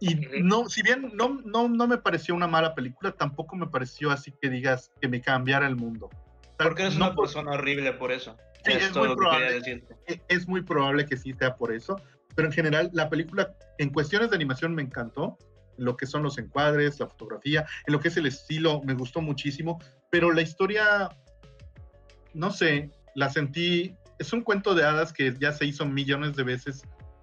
y 0.00 0.14
no, 0.42 0.68
si 0.68 0.82
bien 0.82 1.10
no, 1.14 1.40
no, 1.44 1.68
no 1.68 1.86
me 1.86 1.98
pareció 1.98 2.34
una 2.34 2.46
mala 2.46 2.74
película, 2.74 3.12
tampoco 3.12 3.54
me 3.54 3.66
pareció 3.66 4.10
así 4.10 4.32
que 4.40 4.48
digas 4.48 4.90
que 5.00 5.08
me 5.08 5.20
cambiara 5.20 5.66
el 5.66 5.76
mundo. 5.76 6.08
Porque 6.58 6.82
eres 6.82 6.96
una 6.96 7.14
persona 7.14 7.52
horrible 7.52 7.92
por 7.92 8.10
eso. 8.10 8.36
Es, 8.64 8.94
muy 8.94 9.14
probable, 9.14 9.82
e, 10.06 10.20
es 10.28 10.48
muy 10.48 10.62
probable 10.62 11.06
que 11.06 11.16
sí 11.16 11.32
sea 11.32 11.56
por 11.56 11.72
eso, 11.72 12.00
pero 12.34 12.48
en 12.48 12.52
general 12.52 12.90
la 12.92 13.08
película 13.08 13.54
en 13.78 13.90
cuestiones 13.90 14.30
de 14.30 14.36
animación 14.36 14.74
me 14.74 14.82
encantó, 14.82 15.38
lo 15.76 15.96
que 15.96 16.06
son 16.06 16.22
los 16.22 16.38
encuadres, 16.38 17.00
la 17.00 17.06
fotografía, 17.06 17.66
en 17.86 17.92
lo 17.92 18.00
que 18.00 18.08
es 18.08 18.16
el 18.16 18.26
estilo, 18.26 18.82
me 18.84 18.94
gustó 18.94 19.20
muchísimo, 19.22 19.80
pero 20.10 20.30
la 20.30 20.42
historia, 20.42 21.08
no 22.34 22.50
sé, 22.50 22.90
la 23.14 23.30
sentí, 23.30 23.94
es 24.18 24.32
un 24.32 24.42
cuento 24.42 24.74
de 24.74 24.84
hadas 24.84 25.12
que 25.12 25.34
ya 25.40 25.52
se 25.52 25.64
hizo 25.64 25.86
millones 25.86 26.36
de 26.36 26.42
veces 26.42 26.82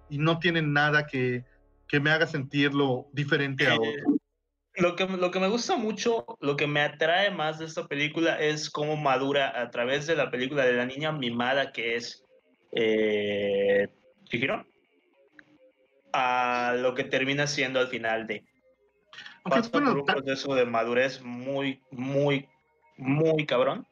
y 0.09 0.17
no 0.17 0.39
tiene 0.39 0.61
nada 0.63 1.05
que, 1.05 1.45
que 1.87 1.99
me 1.99 2.09
haga 2.09 2.25
sentirlo 2.25 3.07
diferente 3.13 3.67
a 3.67 3.75
eh, 3.75 3.77
otro. 3.77 4.16
Lo 4.77 4.95
que, 4.95 5.05
lo 5.07 5.31
que 5.31 5.39
me 5.39 5.47
gusta 5.47 5.75
mucho, 5.75 6.25
lo 6.39 6.55
que 6.55 6.67
me 6.67 6.81
atrae 6.81 7.31
más 7.31 7.57
de 7.57 7.65
esta 7.65 7.87
película 7.87 8.39
es 8.39 8.69
cómo 8.69 8.95
madura 8.95 9.59
a 9.59 9.71
través 9.71 10.05
de 10.05 10.15
la 10.15 10.29
película 10.29 10.65
de 10.65 10.73
la 10.73 10.85
niña 10.85 11.11
mimada 11.11 11.71
que 11.71 11.95
es 11.95 12.23
eh, 12.71 13.87
Chihiro 14.25 14.65
a 16.13 16.75
lo 16.77 16.95
que 16.95 17.03
termina 17.03 17.47
siendo 17.47 17.79
al 17.79 17.87
final 17.87 18.27
de. 18.27 18.43
Pasa 19.43 19.71
por 19.71 19.83
un 19.83 20.05
proceso 20.05 20.55
de 20.55 20.65
madurez 20.65 21.21
muy, 21.21 21.81
muy, 21.91 22.47
muy 22.97 23.45
cabrón. 23.45 23.87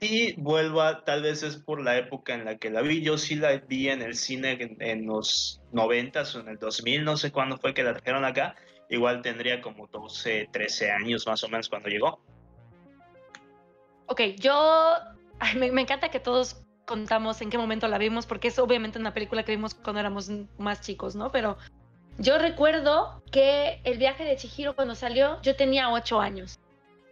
Y 0.00 0.34
vuelva, 0.34 1.04
tal 1.04 1.22
vez 1.22 1.42
es 1.42 1.56
por 1.56 1.80
la 1.80 1.96
época 1.96 2.34
en 2.34 2.44
la 2.44 2.58
que 2.58 2.70
la 2.70 2.82
vi. 2.82 3.00
Yo 3.00 3.16
sí 3.16 3.36
la 3.36 3.56
vi 3.56 3.88
en 3.88 4.02
el 4.02 4.16
cine 4.16 4.76
en, 4.80 5.06
los 5.06 5.62
90 5.72 6.22
o 6.22 6.40
en 6.40 6.48
el 6.48 6.58
2000, 6.58 7.04
no 7.04 7.16
sé 7.16 7.32
cuándo 7.32 7.56
fue 7.56 7.72
que 7.72 7.82
la 7.82 7.94
trajeron 7.94 8.24
acá. 8.24 8.56
Igual 8.88 9.22
tendría 9.22 9.60
como 9.60 9.86
12, 9.86 10.48
13 10.52 10.90
años 10.90 11.26
más 11.26 11.42
o 11.44 11.48
menos 11.48 11.68
cuando 11.68 11.88
llegó. 11.88 12.20
Ok, 14.06 14.20
yo. 14.38 14.94
me, 15.56 15.80
encanta 15.80 16.10
que 16.10 16.20
todos 16.20 16.62
contamos 16.86 17.40
en 17.40 17.50
qué 17.50 17.58
momento 17.58 17.88
la 17.88 17.98
vimos, 17.98 18.26
porque 18.26 18.48
es 18.48 18.58
obviamente 18.58 18.98
una 18.98 19.14
película 19.14 19.42
que 19.42 19.52
vimos 19.52 19.74
cuando 19.74 20.00
éramos 20.00 20.30
más 20.58 20.80
chicos, 20.82 21.16
¿no? 21.16 21.32
Pero 21.32 21.56
yo 22.18 22.38
recuerdo 22.38 23.22
que 23.32 23.80
el 23.84 23.98
viaje 23.98 24.24
de 24.24 24.36
Chihiro 24.36 24.76
cuando 24.76 24.94
salió, 24.94 25.40
yo 25.42 25.56
tenía 25.56 25.90
ocho 25.90 26.20
años. 26.20 26.60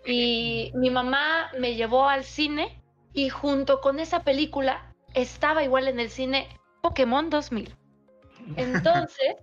Y 0.05 0.73
mi 0.75 0.91
mamá 0.91 1.51
me 1.59 1.75
llevó 1.75 2.09
al 2.09 2.25
cine 2.25 2.81
y 3.13 3.29
junto 3.29 3.81
con 3.81 4.01
esa 4.01 4.23
película 4.23 4.93
estaba 5.15 5.63
igual 5.65 5.89
en 5.89 6.01
el 6.01 6.11
cine 6.11 6.49
Pokémon 6.83 7.31
2000. 7.31 7.75
Entonces, 8.57 9.37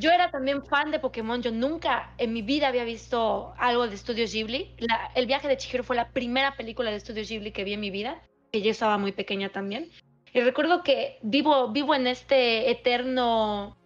yo 0.00 0.10
era 0.10 0.30
también 0.30 0.64
fan 0.64 0.90
de 0.90 0.98
Pokémon. 0.98 1.42
Yo 1.42 1.50
nunca 1.50 2.14
en 2.18 2.32
mi 2.32 2.42
vida 2.42 2.68
había 2.68 2.84
visto 2.84 3.54
algo 3.58 3.88
de 3.88 3.96
Studio 3.96 4.26
Ghibli. 4.26 4.76
el 5.14 5.26
viaje 5.26 5.48
de 5.48 5.56
Chihiro 5.56 5.84
fue 5.84 5.96
la 5.96 6.10
primera 6.10 6.56
película 6.56 6.90
de 6.90 7.00
Studio 7.00 7.24
Ghibli 7.24 7.52
que 7.52 7.64
vi 7.64 7.74
en 7.74 7.80
mi 7.80 7.90
vida 7.90 8.22
que 8.52 8.60
yo 8.60 8.70
estaba 8.70 8.98
muy 8.98 9.12
pequeña 9.12 9.48
también. 9.48 9.90
Y 10.34 10.40
recuerdo 10.40 10.82
que 10.82 11.18
vivo, 11.22 11.72
vivo 11.72 11.94
en 11.94 12.06
este 12.06 12.70
eterno 12.70 13.76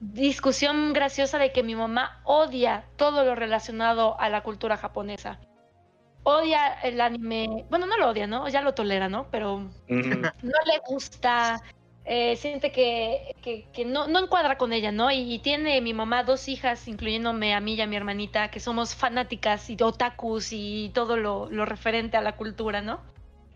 discusión 0.00 0.92
graciosa 0.92 1.38
de 1.38 1.52
que 1.52 1.62
mi 1.62 1.74
mamá 1.74 2.20
odia 2.24 2.84
todo 2.96 3.24
lo 3.24 3.34
relacionado 3.34 4.18
a 4.20 4.28
la 4.28 4.42
cultura 4.42 4.76
japonesa. 4.76 5.40
Odia 6.24 6.74
el 6.82 7.00
anime, 7.00 7.64
bueno, 7.70 7.86
no 7.86 7.96
lo 7.96 8.10
odia, 8.10 8.26
¿no? 8.26 8.48
Ya 8.48 8.62
lo 8.62 8.74
tolera, 8.74 9.08
¿no? 9.08 9.28
Pero 9.30 9.70
no 9.88 10.58
le 10.66 10.80
gusta, 10.86 11.60
eh, 12.04 12.36
siente 12.36 12.72
que, 12.72 13.36
que, 13.42 13.84
no, 13.84 14.08
no, 14.08 14.18
encuadra 14.24 14.58
con 14.58 14.72
ella, 14.72 14.90
¿no? 14.90 15.10
Y, 15.12 15.38
tiene 15.38 15.80
mi 15.80 15.94
mamá 15.94 16.24
dos 16.24 16.48
hijas, 16.48 16.88
incluyéndome 16.88 17.54
a 17.54 17.60
mí 17.60 17.74
y 17.74 17.80
a 17.80 17.86
mi 17.86 17.96
hermanita, 17.96 18.50
que 18.50 18.58
somos 18.58 18.94
fanáticas 18.94 19.70
y 19.70 19.76
otakus 19.80 20.48
y 20.52 20.90
todo 20.94 21.16
lo, 21.16 21.48
lo 21.50 21.64
referente 21.64 22.16
a 22.16 22.20
la 22.20 22.36
cultura, 22.36 22.82
¿no? 22.82 23.00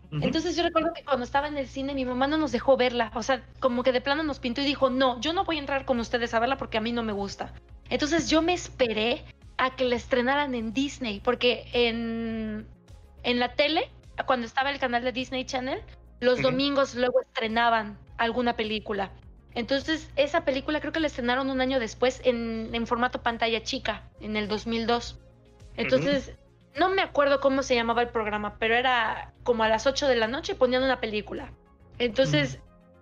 Entonces 0.09 0.55
yo 0.55 0.63
recuerdo 0.63 0.93
que 0.93 1.03
cuando 1.03 1.25
estaba 1.25 1.49
en 1.49 1.57
el 1.57 1.67
cine 1.67 1.93
mi 1.93 2.05
mamá 2.05 2.27
no 2.27 2.37
nos 2.37 2.53
dejó 2.53 2.77
verla, 2.77 3.11
o 3.13 3.21
sea, 3.23 3.43
como 3.59 3.83
que 3.83 3.91
de 3.91 3.99
plano 3.99 4.23
nos 4.23 4.39
pintó 4.39 4.61
y 4.61 4.65
dijo, 4.65 4.89
no, 4.89 5.19
yo 5.19 5.33
no 5.33 5.43
voy 5.43 5.57
a 5.57 5.59
entrar 5.59 5.83
con 5.83 5.99
ustedes 5.99 6.33
a 6.33 6.39
verla 6.39 6.57
porque 6.57 6.77
a 6.77 6.81
mí 6.81 6.93
no 6.93 7.03
me 7.03 7.11
gusta. 7.11 7.53
Entonces 7.89 8.29
yo 8.29 8.41
me 8.41 8.53
esperé 8.53 9.25
a 9.57 9.75
que 9.75 9.83
la 9.83 9.95
estrenaran 9.95 10.55
en 10.55 10.71
Disney, 10.71 11.19
porque 11.19 11.65
en, 11.73 12.65
en 13.23 13.39
la 13.39 13.53
tele, 13.55 13.89
cuando 14.25 14.47
estaba 14.47 14.71
el 14.71 14.79
canal 14.79 15.03
de 15.03 15.11
Disney 15.11 15.43
Channel, 15.43 15.81
los 16.21 16.41
domingos 16.41 16.95
luego 16.95 17.21
estrenaban 17.21 17.97
alguna 18.17 18.55
película. 18.55 19.11
Entonces 19.53 20.11
esa 20.15 20.45
película 20.45 20.79
creo 20.79 20.93
que 20.93 20.99
la 20.99 21.07
estrenaron 21.07 21.49
un 21.49 21.61
año 21.61 21.79
después 21.79 22.21
en, 22.23 22.69
en 22.73 22.87
formato 22.87 23.23
pantalla 23.23 23.63
chica, 23.63 24.03
en 24.19 24.37
el 24.37 24.47
2002. 24.47 25.19
Entonces 25.75 26.35
no 26.75 26.89
me 26.89 27.01
acuerdo 27.01 27.39
cómo 27.39 27.63
se 27.63 27.75
llamaba 27.75 28.01
el 28.01 28.09
programa, 28.09 28.57
pero 28.59 28.75
era 28.75 29.33
como 29.43 29.63
a 29.63 29.69
las 29.69 29.87
8 29.87 30.07
de 30.07 30.15
la 30.15 30.27
noche 30.27 30.55
ponían 30.55 30.83
una 30.83 30.99
película. 30.99 31.51
Entonces, 31.97 32.59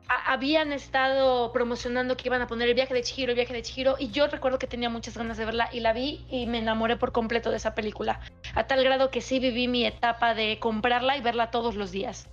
habían 0.08 0.72
estado 0.72 1.52
promocionando 1.52 2.16
que 2.16 2.28
iban 2.28 2.42
a 2.42 2.48
poner 2.48 2.70
el 2.70 2.76
viaje 2.76 2.94
de 2.94 3.02
Chihiro, 3.02 3.32
el 3.32 3.36
viaje 3.36 3.54
de 3.54 3.62
Chihiro, 3.62 3.96
y 4.00 4.12
yo 4.12 4.28
recuerdo 4.28 4.60
que 4.60 4.68
tenía 4.68 4.90
muchas 4.90 5.18
ganas 5.18 5.38
de 5.38 5.46
verla 5.46 5.70
y 5.74 5.80
la 5.80 5.94
vi 5.94 6.26
y 6.30 6.46
me 6.46 6.60
enamoré 6.60 6.96
por 6.96 7.12
completo 7.12 7.52
de 7.52 7.58
esa 7.58 7.76
película, 7.76 8.22
a 8.54 8.68
tal 8.68 8.84
grado 8.84 9.10
que 9.10 9.22
sí 9.22 9.40
viví 9.40 9.68
mi 9.68 9.86
etapa 9.86 10.34
de 10.34 10.60
comprarla 10.60 11.18
y 11.18 11.22
verla 11.22 11.52
todos 11.52 11.76
los 11.76 11.92
días. 11.92 12.30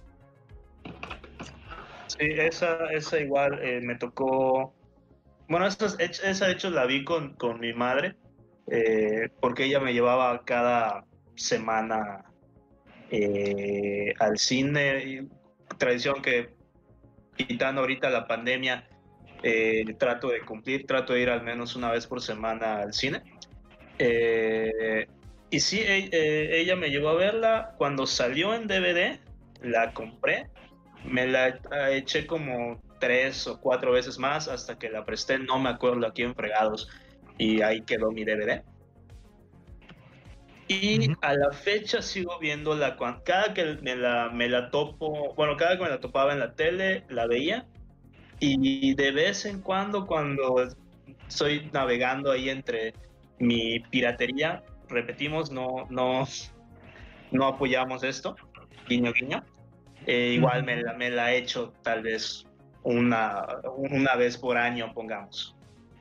Sí, 2.19 2.27
esa, 2.37 2.87
esa 2.93 3.21
igual 3.21 3.59
eh, 3.63 3.81
me 3.81 3.95
tocó. 3.95 4.75
Bueno, 5.49 5.67
esa, 5.67 5.87
esa 5.99 6.47
de 6.47 6.53
hecho 6.53 6.71
la 6.71 6.85
vi 6.85 7.05
con, 7.05 7.35
con 7.37 7.59
mi 7.61 7.73
madre, 7.73 8.17
eh, 8.71 9.29
porque 9.41 9.65
ella 9.65 9.81
me 9.81 9.95
llevaba 9.95 10.45
cada 10.45 11.07
semana 11.37 12.25
eh, 13.11 14.13
al 14.19 14.39
cine, 14.39 15.27
tradición 15.79 16.21
que 16.21 16.51
quitando 17.37 17.81
ahorita 17.81 18.11
la 18.11 18.27
pandemia, 18.27 18.87
trato 19.99 20.29
de 20.29 20.43
cumplir, 20.43 20.87
trato 20.87 21.15
de 21.15 21.23
ir 21.23 21.31
al 21.31 21.43
menos 21.43 21.75
una 21.77 21.91
vez 21.91 22.07
por 22.07 22.21
semana 22.21 22.81
al 22.83 22.93
cine. 22.93 23.23
Y 25.51 25.61
sí, 25.61 25.81
e, 25.81 26.61
ella 26.61 26.77
me 26.77 26.91
llevó 26.91 27.09
a 27.09 27.15
verla 27.15 27.75
cuando 27.79 28.07
salió 28.07 28.55
en 28.55 28.69
DVD, 28.69 29.19
la 29.63 29.93
compré 29.93 30.52
me 31.05 31.27
la 31.27 31.59
eché 31.91 32.27
como 32.27 32.81
tres 33.01 33.47
o 33.47 33.61
cuatro 33.61 33.93
veces 33.93 34.19
más 34.19 34.49
hasta 34.49 34.79
que 34.79 34.89
la 34.89 35.05
presté, 35.05 35.39
no 35.39 35.59
me 35.59 35.71
acuerdo 35.71 36.07
a 36.07 36.13
quién 36.13 36.35
fregados, 36.35 36.89
y 37.39 37.63
ahí 37.63 37.83
quedó 37.83 38.11
mi 38.11 38.25
DVD. 38.25 38.63
Y 40.69 41.11
a 41.21 41.35
la 41.35 41.53
fecha 41.53 42.01
sigo 42.01 42.39
viéndola, 42.39 42.97
cada 43.25 43.53
que 43.53 43.77
me 43.83 43.97
la, 43.97 44.31
me 44.31 44.49
la 44.49 44.71
topo, 44.71 45.35
bueno, 45.35 45.57
cada 45.57 45.77
que 45.77 45.83
me 45.83 45.91
la 45.91 46.01
topaba 46.01 46.33
en 46.33 46.39
la 46.39 46.55
tele, 46.55 47.05
la 47.09 47.27
veía, 47.27 47.67
y 48.39 48.95
de 48.95 49.13
vez 49.13 49.45
en 49.45 49.61
cuando, 49.61 50.07
cuando 50.07 50.69
estoy 51.29 51.69
navegando 51.73 52.31
ahí 52.31 52.49
entre 52.49 52.95
mi 53.39 53.81
piratería, 53.81 54.63
repetimos, 54.89 55.51
no, 55.51 55.87
no, 55.91 56.27
no 57.31 57.47
apoyamos 57.47 58.05
esto, 58.05 58.37
guiño, 58.89 59.13
guiño. 59.13 59.45
Eh, 60.07 60.35
igual 60.35 60.65
me 60.65 60.83
la, 60.83 60.93
me 60.95 61.11
la 61.11 61.33
he 61.33 61.39
hecho 61.39 61.73
tal 61.83 62.03
vez 62.03 62.47
una, 62.83 63.47
una 63.75 64.17
vez 64.17 64.37
por 64.37 64.57
año, 64.57 64.93
pongamos. 64.93 65.55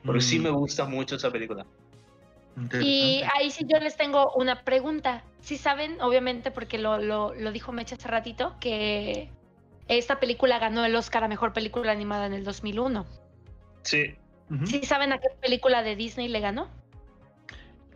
Porque 0.04 0.20
sí 0.20 0.38
mm. 0.38 0.42
me 0.42 0.50
gusta 0.50 0.84
mucho 0.84 1.16
esa 1.16 1.30
película. 1.30 1.64
Y 2.80 3.22
ahí 3.34 3.50
sí 3.50 3.64
yo 3.66 3.78
les 3.78 3.96
tengo 3.96 4.32
una 4.34 4.62
pregunta. 4.62 5.24
Si 5.40 5.56
saben, 5.56 6.00
obviamente, 6.00 6.50
porque 6.50 6.78
lo, 6.78 6.98
lo, 6.98 7.34
lo 7.34 7.52
dijo 7.52 7.72
Mecha 7.72 7.96
hace 7.96 8.08
ratito, 8.08 8.56
que 8.60 9.30
esta 9.88 10.20
película 10.20 10.58
ganó 10.58 10.84
el 10.84 10.94
Oscar 10.94 11.24
a 11.24 11.28
Mejor 11.28 11.52
Película 11.52 11.92
Animada 11.92 12.26
en 12.26 12.34
el 12.34 12.44
2001. 12.44 13.06
Sí. 13.82 14.16
¿Sí 14.66 14.84
saben 14.84 15.14
a 15.14 15.18
qué 15.18 15.28
película 15.40 15.82
de 15.82 15.96
Disney 15.96 16.28
le 16.28 16.40
ganó? 16.40 16.68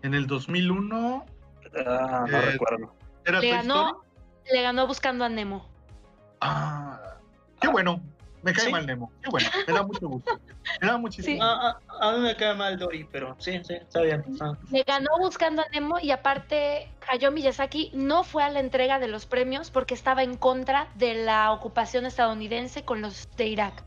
En 0.02 0.14
el 0.14 0.26
2001... 0.26 1.26
Ah, 1.86 2.24
no 2.26 2.38
eh, 2.38 2.40
recuerdo. 2.52 2.94
¿Era 3.26 3.40
le, 3.40 3.50
ganó, 3.50 4.02
le 4.50 4.62
ganó 4.62 4.86
Buscando 4.86 5.26
a 5.26 5.28
Nemo. 5.28 5.68
Ah, 6.46 7.16
qué 7.60 7.68
bueno. 7.68 8.00
Me 8.42 8.52
cae 8.52 8.70
mal 8.70 8.86
Nemo. 8.86 9.10
Qué 9.22 9.30
bueno. 9.30 9.48
Me 9.66 9.74
da 9.74 9.82
mucho 9.82 10.08
gusto. 10.08 10.40
Me 10.80 10.86
da 10.86 10.98
muchísimo. 10.98 11.42
Ah, 11.42 11.80
ah, 11.88 12.10
a, 12.10 12.12
mí 12.12 12.20
me 12.20 12.36
cae 12.36 12.54
mal 12.54 12.78
Dory, 12.78 13.08
pero 13.10 13.34
sí, 13.40 13.60
sí, 13.64 13.74
está 13.74 14.02
bien. 14.02 14.24
Le 14.70 14.84
ganó 14.84 15.10
buscando 15.18 15.62
a 15.62 15.68
Nemo 15.70 15.98
y 15.98 16.12
aparte 16.12 16.92
Hayao 17.08 17.32
Miyazaki 17.32 17.90
no 17.92 18.22
fue 18.22 18.44
a 18.44 18.50
la 18.50 18.60
entrega 18.60 19.00
de 19.00 19.08
los 19.08 19.26
premios 19.26 19.72
porque 19.72 19.94
estaba 19.94 20.22
en 20.22 20.36
contra 20.36 20.88
de 20.94 21.24
la 21.24 21.50
ocupación 21.50 22.06
estadounidense 22.06 22.84
con 22.84 23.02
los 23.02 23.28
de 23.36 23.46
Irak. 23.48 23.82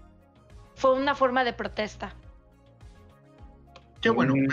Fue 0.76 0.94
una 0.94 1.16
forma 1.16 1.46
de 1.46 1.54
protesta. 1.54 2.14
Qué 4.02 4.10
bueno. 4.10 4.34
Mm. 4.36 4.48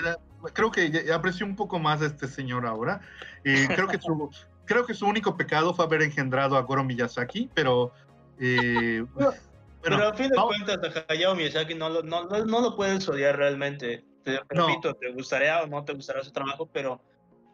Creo 0.52 0.70
que 0.70 1.12
aprecio 1.12 1.44
un 1.44 1.56
poco 1.56 1.80
más 1.80 2.00
a 2.02 2.06
este 2.06 2.28
señor 2.28 2.64
ahora. 2.66 3.00
Eh, 3.42 3.66
creo 3.74 3.88
que 3.88 3.98
su, 4.00 4.30
creo 4.66 4.84
que 4.84 4.94
su 4.94 5.06
único 5.06 5.36
pecado 5.36 5.74
fue 5.74 5.84
haber 5.84 6.02
engendrado 6.02 6.56
a 6.56 6.62
Goro 6.62 6.84
Miyazaki, 6.84 7.50
pero 7.54 7.92
eh, 8.38 9.04
pero 9.82 10.08
a 10.08 10.14
fin 10.14 10.28
de 10.28 10.36
cuentas, 10.36 10.96
a 10.96 11.12
Hayao 11.12 11.34
Miyazaki 11.34 11.74
no 11.74 11.88
lo, 11.88 12.02
no, 12.02 12.24
no, 12.26 12.60
lo 12.60 12.76
puedes 12.76 13.08
odiar 13.08 13.36
realmente. 13.36 14.04
Te 14.24 14.40
repito, 14.48 14.94
te 14.94 15.12
gustaría 15.12 15.62
o 15.62 15.66
no 15.66 15.84
te 15.84 15.94
gustará 15.94 16.22
su 16.22 16.32
trabajo, 16.32 16.66
pero 16.66 17.00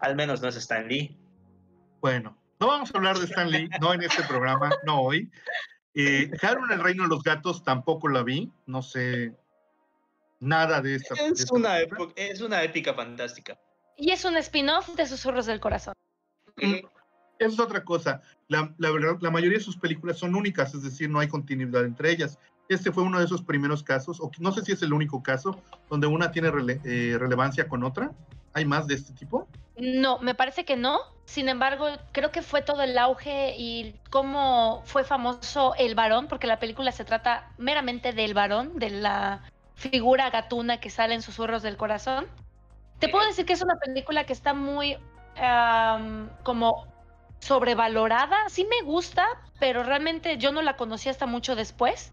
al 0.01 0.17
menos 0.17 0.41
no 0.41 0.49
es 0.49 0.57
Stan 0.57 0.89
Lee. 0.89 1.17
Bueno, 2.01 2.37
no 2.59 2.67
vamos 2.67 2.93
a 2.93 2.99
hablar 2.99 3.19
de 3.19 3.27
Stan 3.27 3.51
Lee, 3.51 3.69
no 3.81 3.93
en 3.93 4.03
este 4.03 4.23
programa, 4.25 4.71
no 4.85 5.03
hoy. 5.03 5.31
Eh, 5.95 6.31
en 6.31 6.73
el 6.73 6.81
Reino 6.81 7.03
de 7.03 7.11
los 7.11 7.23
Gatos 7.23 7.63
tampoco 7.63 8.09
la 8.09 8.23
vi, 8.23 8.51
no 8.65 8.81
sé 8.81 9.35
nada 10.41 10.81
de 10.81 10.97
esta. 10.97 11.15
Es, 11.15 11.51
una, 11.51 11.81
es 12.17 12.41
una 12.41 12.63
épica 12.63 12.95
fantástica. 12.95 13.59
Y 13.97 14.11
es 14.11 14.25
un 14.25 14.37
spin-off 14.39 14.95
de 14.97 15.07
Susurros 15.07 15.45
del 15.45 15.61
Corazón. 15.61 15.95
Es 17.39 17.59
otra 17.59 17.85
cosa. 17.85 18.21
La, 18.49 18.73
la, 18.79 19.31
mayoría 19.31 19.59
de 19.59 19.65
sus 19.65 19.77
películas 19.77 20.19
son 20.19 20.35
únicas, 20.35 20.75
es 20.75 20.83
decir, 20.83 21.11
no 21.11 21.21
hay 21.21 21.29
continuidad 21.29 21.85
entre 21.85 22.11
ellas. 22.11 22.39
Este 22.69 22.93
fue 22.93 23.03
uno 23.03 23.19
de 23.19 23.25
esos 23.25 23.43
primeros 23.43 23.83
casos, 23.83 24.21
o 24.21 24.31
no 24.39 24.53
sé 24.53 24.63
si 24.65 24.73
es 24.73 24.83
el 24.83 24.93
único 24.93 25.23
caso, 25.23 25.61
donde 25.91 26.07
una 26.07 26.31
tiene 26.31 26.49
eh, 26.85 27.17
relevancia 27.19 27.69
con 27.69 27.83
otra. 27.83 28.13
¿Hay 28.55 28.65
más 28.65 28.87
de 28.87 28.95
este 28.95 29.13
tipo? 29.15 29.49
No, 29.77 30.19
me 30.19 30.35
parece 30.35 30.65
que 30.65 30.77
no. 30.77 31.01
Sin 31.25 31.49
embargo, 31.49 31.87
creo 32.13 32.31
que 32.31 32.43
fue 32.43 32.63
todo 32.63 32.83
el 32.83 32.99
auge 32.99 33.55
y 33.57 33.95
cómo 34.11 34.83
fue 34.85 35.05
famoso 35.05 35.75
el 35.79 35.95
varón, 35.95 36.29
porque 36.29 36.47
la 36.47 36.59
película 36.59 36.93
se 36.93 37.05
trata 37.05 37.51
meramente 37.57 38.13
del 38.13 38.35
varón, 38.35 38.79
de 38.79 38.91
la 38.91 39.43
figura 39.75 40.31
gatuna 40.31 40.81
que 40.81 40.91
sale 40.91 41.15
en 41.15 41.23
Susurros 41.23 41.63
del 41.63 41.77
Corazón. 41.77 42.27
Te 42.99 43.09
puedo 43.09 43.27
decir 43.27 43.47
que 43.47 43.55
es 43.55 43.63
una 43.63 43.77
película 43.77 44.25
que 44.25 44.33
está 44.33 44.55
muy 44.55 44.97
como 46.43 46.87
sobrevalorada. 47.43 48.37
Sí 48.49 48.67
me 48.71 48.87
gusta, 48.87 49.27
pero 49.59 49.83
realmente 49.83 50.39
yo 50.39 50.53
no 50.53 50.63
la 50.63 50.77
conocí 50.77 51.09
hasta 51.09 51.27
mucho 51.27 51.57
después. 51.57 52.13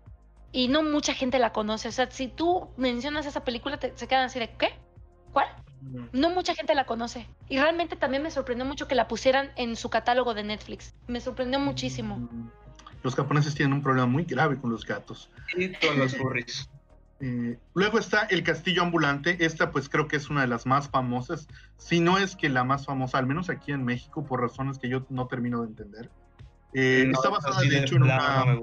Y 0.52 0.68
no 0.68 0.82
mucha 0.82 1.14
gente 1.14 1.38
la 1.38 1.54
conoce. 1.54 1.88
O 1.88 1.92
sea, 1.92 2.10
si 2.10 2.28
tú 2.28 2.70
mencionas 2.76 3.28
esa 3.28 3.44
película, 3.44 3.78
te, 3.78 3.96
se 3.96 4.08
quedan 4.08 4.26
así 4.26 4.40
de 4.40 4.50
¿qué? 4.58 4.70
¿Cuál? 5.32 5.48
No 6.12 6.32
mucha 6.32 6.56
gente 6.56 6.74
la 6.74 6.88
conoce. 6.88 7.28
Y 7.48 7.60
realmente 7.60 7.96
también 7.96 8.24
me 8.24 8.32
sorprendió 8.32 8.66
mucho 8.66 8.88
que 8.88 8.96
la 8.96 9.08
pusieran 9.08 9.52
en 9.56 9.76
su 9.76 9.92
catálogo 9.92 10.34
de 10.34 10.44
Netflix. 10.44 10.96
Me 11.08 11.22
sorprendió 11.22 11.60
muchísimo. 11.60 12.18
Mm. 12.18 12.50
Los 13.04 13.16
japoneses 13.16 13.54
tienen 13.54 13.74
un 13.74 13.84
problema 13.84 14.08
muy 14.08 14.24
grave 14.24 14.60
con 14.60 14.72
los 14.72 14.84
gatos. 14.84 15.30
Y 15.56 15.72
con 15.74 16.00
los 16.00 16.18
furries. 16.18 16.68
Eh, 17.22 17.60
luego 17.74 18.00
está 18.00 18.24
El 18.24 18.44
Castillo 18.44 18.82
Ambulante. 18.82 19.44
Esta 19.44 19.72
pues 19.72 19.90
creo 19.90 20.08
que 20.08 20.16
es 20.16 20.30
una 20.30 20.42
de 20.42 20.48
las 20.48 20.66
más 20.66 20.90
famosas, 20.90 21.48
si 21.78 22.00
no 22.00 22.18
es 22.18 22.36
que 22.36 22.50
la 22.50 22.64
más 22.64 22.86
famosa, 22.86 23.18
al 23.18 23.28
menos 23.28 23.50
aquí 23.50 23.72
en 23.72 23.84
México, 23.84 24.26
por 24.26 24.42
razones 24.42 24.78
que 24.78 24.90
yo 24.90 25.06
no 25.10 25.28
termino 25.28 25.62
de 25.62 25.68
entender. 25.68 26.10
Eh, 26.74 27.10
está 27.12 27.30
basada, 27.30 27.62
de 27.62 27.80
hecho, 27.80 27.96
en 27.96 28.04
una, 28.04 28.62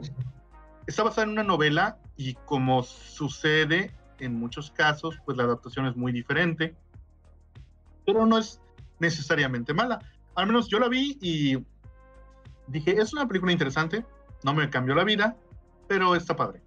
está 0.86 1.02
basada 1.02 1.24
en 1.24 1.30
una 1.30 1.42
novela 1.42 1.98
y 2.16 2.34
como 2.34 2.82
sucede 2.82 3.92
en 4.18 4.34
muchos 4.34 4.70
casos, 4.70 5.18
pues 5.24 5.36
la 5.36 5.44
adaptación 5.44 5.86
es 5.86 5.96
muy 5.96 6.12
diferente, 6.12 6.74
pero 8.06 8.24
no 8.24 8.38
es 8.38 8.60
necesariamente 8.98 9.74
mala. 9.74 9.98
Al 10.34 10.46
menos 10.46 10.68
yo 10.68 10.78
la 10.78 10.88
vi 10.88 11.18
y 11.20 11.58
dije, 12.68 12.92
es 13.00 13.12
una 13.12 13.26
película 13.26 13.52
interesante, 13.52 14.04
no 14.44 14.54
me 14.54 14.70
cambió 14.70 14.94
la 14.94 15.04
vida, 15.04 15.36
pero 15.88 16.14
está 16.14 16.36
padre. 16.36 16.62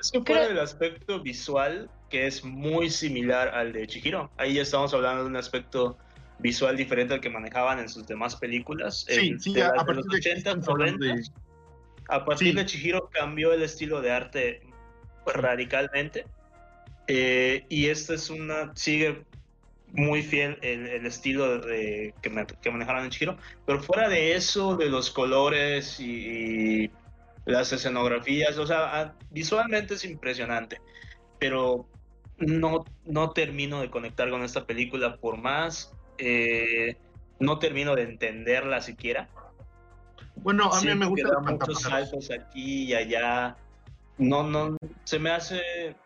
Es 0.00 0.10
que 0.10 0.20
fuera 0.20 0.48
del 0.48 0.58
aspecto 0.58 1.20
visual, 1.20 1.90
que 2.10 2.26
es 2.26 2.44
muy 2.44 2.90
similar 2.90 3.48
al 3.48 3.72
de 3.72 3.86
Chihiro. 3.86 4.30
Ahí 4.36 4.54
ya 4.54 4.62
estamos 4.62 4.92
hablando 4.94 5.22
de 5.22 5.30
un 5.30 5.36
aspecto 5.36 5.96
visual 6.38 6.76
diferente 6.76 7.14
al 7.14 7.20
que 7.20 7.30
manejaban 7.30 7.78
en 7.78 7.88
sus 7.88 8.06
demás 8.06 8.36
películas. 8.36 9.06
Sí, 9.08 9.34
sí, 9.38 9.60
a, 9.60 9.72
partir 9.72 10.04
de 10.04 10.04
los 10.04 10.14
80, 10.14 10.56
90. 10.56 11.30
A 12.08 12.24
partir 12.24 12.54
de 12.54 12.66
Chihiro 12.66 13.08
cambió 13.10 13.52
el 13.52 13.62
estilo 13.62 14.00
de 14.00 14.12
arte 14.12 14.62
radicalmente. 15.26 16.26
Eh, 17.06 17.64
y 17.68 17.86
esta 17.86 18.14
es 18.14 18.30
una. 18.30 18.72
sigue 18.74 19.24
muy 19.92 20.22
fiel 20.22 20.58
el, 20.62 21.06
estilo 21.06 21.60
de, 21.60 22.14
que, 22.20 22.46
que, 22.60 22.70
manejaron 22.70 23.04
en 23.04 23.10
Chihiro. 23.10 23.38
Pero 23.64 23.80
fuera 23.82 24.08
de 24.08 24.34
eso, 24.34 24.76
de 24.76 24.88
los 24.88 25.10
colores 25.10 26.00
y 26.00 26.90
las 27.44 27.72
escenografías, 27.72 28.58
o 28.58 28.66
sea, 28.66 29.14
visualmente 29.30 29.94
es 29.94 30.04
impresionante, 30.04 30.80
pero 31.38 31.86
no, 32.38 32.84
no 33.04 33.30
termino 33.30 33.80
de 33.80 33.90
conectar 33.90 34.30
con 34.30 34.42
esta 34.42 34.66
película 34.66 35.16
por 35.16 35.36
más, 35.36 35.94
eh, 36.18 36.96
no 37.38 37.58
termino 37.58 37.94
de 37.94 38.02
entenderla 38.02 38.80
siquiera. 38.80 39.28
Bueno, 40.36 40.72
a 40.72 40.80
mí 40.80 40.94
me 40.94 41.06
gusta 41.06 41.38
muchos 41.40 41.82
saltos 41.82 42.30
aquí 42.30 42.84
y 42.84 42.94
allá. 42.94 43.56
No, 44.18 44.42
no, 44.42 44.76
se 45.04 45.18
me 45.18 45.30
hace 45.30 45.96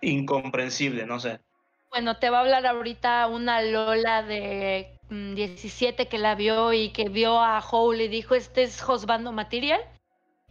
incomprensible, 0.00 1.06
no 1.06 1.20
sé. 1.20 1.40
Bueno, 1.90 2.18
te 2.18 2.30
va 2.30 2.38
a 2.38 2.40
hablar 2.40 2.66
ahorita 2.66 3.26
una 3.26 3.62
Lola 3.62 4.22
de 4.22 4.98
17 5.10 6.04
mm, 6.04 6.08
que 6.08 6.18
la 6.18 6.34
vio 6.34 6.72
y 6.72 6.90
que 6.90 7.08
vio 7.08 7.38
a 7.38 7.60
Hole 7.60 8.04
y 8.04 8.08
dijo, 8.08 8.34
este 8.34 8.62
es 8.62 8.80
Josbando 8.80 9.32
Material. 9.32 9.80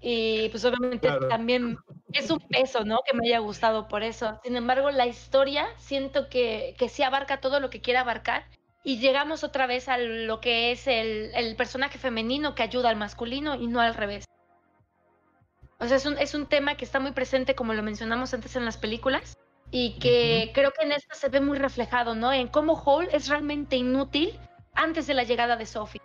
Y 0.02 0.49
pues 0.49 0.66
obviamente 0.66 1.08
también 1.30 1.78
es 2.12 2.32
un 2.32 2.39
peso, 2.39 2.84
¿no? 2.84 3.02
Que 3.06 3.16
me 3.16 3.28
haya 3.28 3.38
gustado 3.38 3.88
por 3.88 4.02
eso. 4.02 4.39
Sin 4.43 4.56
embargo, 4.56 4.89
la 4.89 5.06
historia 5.06 5.68
siento 5.78 6.28
que, 6.28 6.76
que 6.80 6.89
sí 6.89 7.04
abarca 7.04 7.39
todo 7.39 7.60
lo 7.60 7.70
que 7.70 7.82
quiere 7.82 7.99
abarcar 7.99 8.45
y 8.84 8.97
llegamos 8.97 9.43
otra 9.43 9.68
vez 9.68 9.88
a 9.88 9.99
lo 9.99 10.41
que 10.41 10.72
es 10.72 10.88
el, 10.88 11.32
el, 11.36 11.56
personaje 11.56 11.99
femenino 11.99 12.56
que 12.56 12.64
ayuda 12.64 12.89
al 12.89 12.95
masculino 12.95 13.54
y 13.54 13.68
no 13.68 13.80
al 13.80 13.93
revés. 13.93 14.26
O 15.78 15.88
sea, 15.88 15.97
es 15.97 16.06
un, 16.08 16.18
es 16.18 16.34
un 16.34 16.47
tema 16.47 16.76
que 16.76 16.86
está 16.86 16.99
muy 16.99 17.12
presente, 17.12 17.54
como 17.54 17.76
lo 17.76 17.84
mencionamos 17.84 18.34
antes 18.34 18.56
en 18.56 18.66
las 18.66 18.78
películas, 18.78 19.38
y 19.70 19.99
que 19.99 20.52
creo 20.54 20.72
que 20.72 20.84
en 20.84 20.93
esta 20.93 21.14
se 21.14 21.30
ve 21.30 21.41
muy 21.41 21.60
reflejado, 21.60 22.16
¿no? 22.16 22.34
En 22.34 22.47
cómo 22.47 22.76
Hall 22.76 23.08
es 23.12 23.30
realmente 23.30 23.76
inútil 23.76 24.39
antes 24.74 25.06
de 25.06 25.14
la 25.14 25.24
llegada 25.24 25.58
de 25.58 25.68
Sophie 25.68 26.02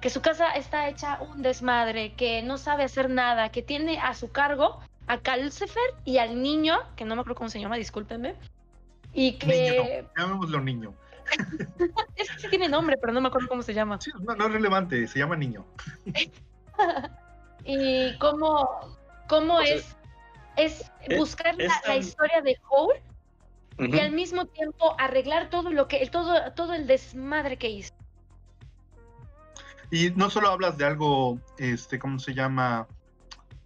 que 0.00 0.10
su 0.10 0.20
casa 0.20 0.50
está 0.52 0.88
hecha 0.88 1.20
un 1.22 1.42
desmadre, 1.42 2.14
que 2.14 2.42
no 2.42 2.58
sabe 2.58 2.84
hacer 2.84 3.10
nada, 3.10 3.50
que 3.50 3.62
tiene 3.62 3.98
a 3.98 4.14
su 4.14 4.30
cargo 4.30 4.80
a 5.06 5.18
Calcifer 5.18 5.94
y 6.04 6.18
al 6.18 6.42
niño, 6.42 6.78
que 6.96 7.04
no 7.04 7.14
me 7.14 7.20
acuerdo 7.22 7.38
cómo 7.38 7.50
se 7.50 7.60
llama, 7.60 7.76
discúlpenme, 7.76 8.34
y 9.12 9.32
que... 9.38 9.70
Niño, 9.70 10.10
llamémoslo 10.16 10.60
niño. 10.60 10.94
es 12.16 12.30
que 12.30 12.38
sí 12.38 12.48
tiene 12.48 12.68
nombre, 12.68 12.96
pero 13.00 13.12
no 13.12 13.20
me 13.20 13.28
acuerdo 13.28 13.48
cómo 13.48 13.62
se 13.62 13.74
llama. 13.74 14.00
Sí, 14.00 14.10
no, 14.20 14.32
es 14.32 14.52
relevante, 14.52 15.06
se 15.08 15.18
llama 15.18 15.36
niño. 15.36 15.64
y 17.64 18.16
cómo, 18.18 18.68
cómo 19.28 19.60
es, 19.60 19.96
es 20.56 20.90
buscar 21.16 21.56
la, 21.56 21.96
historia 21.96 22.42
de 22.42 22.58
Hole 22.68 23.02
y 23.78 23.98
al 23.98 24.12
mismo 24.12 24.46
tiempo 24.46 24.94
arreglar 24.98 25.50
todo 25.50 25.70
lo 25.70 25.88
que, 25.88 26.06
todo, 26.08 26.52
todo 26.52 26.74
el 26.74 26.86
desmadre 26.86 27.56
que 27.56 27.70
hizo. 27.70 27.94
Y 29.90 30.10
no 30.10 30.30
solo 30.30 30.48
hablas 30.48 30.76
de 30.78 30.84
algo, 30.84 31.38
este, 31.58 31.98
¿cómo 31.98 32.18
se 32.18 32.34
llama? 32.34 32.86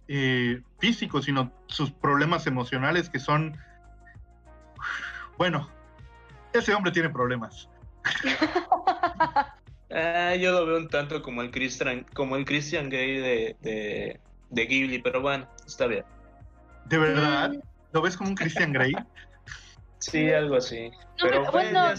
Eh, 0.07 0.61
físico, 0.79 1.21
sino 1.21 1.51
sus 1.67 1.91
problemas 1.91 2.45
emocionales 2.45 3.09
que 3.09 3.19
son, 3.19 3.57
bueno, 5.37 5.69
ese 6.53 6.73
hombre 6.73 6.91
tiene 6.91 7.09
problemas. 7.09 7.69
Ah, 9.93 10.35
yo 10.35 10.53
lo 10.53 10.65
veo 10.65 10.77
un 10.77 10.87
tanto 10.87 11.21
como 11.21 11.41
el 11.41 11.51
Christian, 11.51 12.05
como 12.13 12.37
el 12.37 12.45
Christian 12.45 12.89
Gay 12.89 13.17
de, 13.17 14.19
de, 14.49 14.65
Ghibli, 14.65 14.99
pero 14.99 15.19
bueno, 15.19 15.45
está 15.67 15.85
bien. 15.85 16.05
¿De 16.85 16.97
verdad? 16.97 17.51
¿Lo 17.91 18.01
ves 18.01 18.15
como 18.15 18.29
un 18.29 18.35
Christian 18.35 18.71
Grey? 18.71 18.93
sí, 19.99 20.31
algo 20.31 20.55
así. 20.55 20.89
No, 20.89 20.95
pero 21.19 21.51
bueno, 21.51 21.93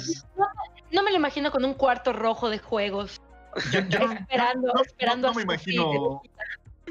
no, 0.90 1.02
me 1.02 1.10
lo 1.10 1.16
imagino 1.16 1.50
con 1.50 1.66
un 1.66 1.74
cuarto 1.74 2.14
rojo 2.14 2.48
de 2.48 2.58
juegos. 2.58 3.20
Esperando, 3.57 4.72
esperando. 4.82 5.28
No, 5.28 5.34
me 5.34 5.42
imagino. 5.42 6.22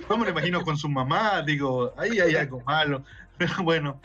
No 0.09 0.17
me 0.17 0.25
lo 0.25 0.31
imagino 0.31 0.63
con 0.63 0.77
su 0.77 0.89
mamá, 0.89 1.41
digo, 1.41 1.93
ahí 1.97 2.19
hay 2.19 2.35
algo 2.35 2.61
malo. 2.61 3.03
Pero 3.37 3.63
bueno, 3.63 3.99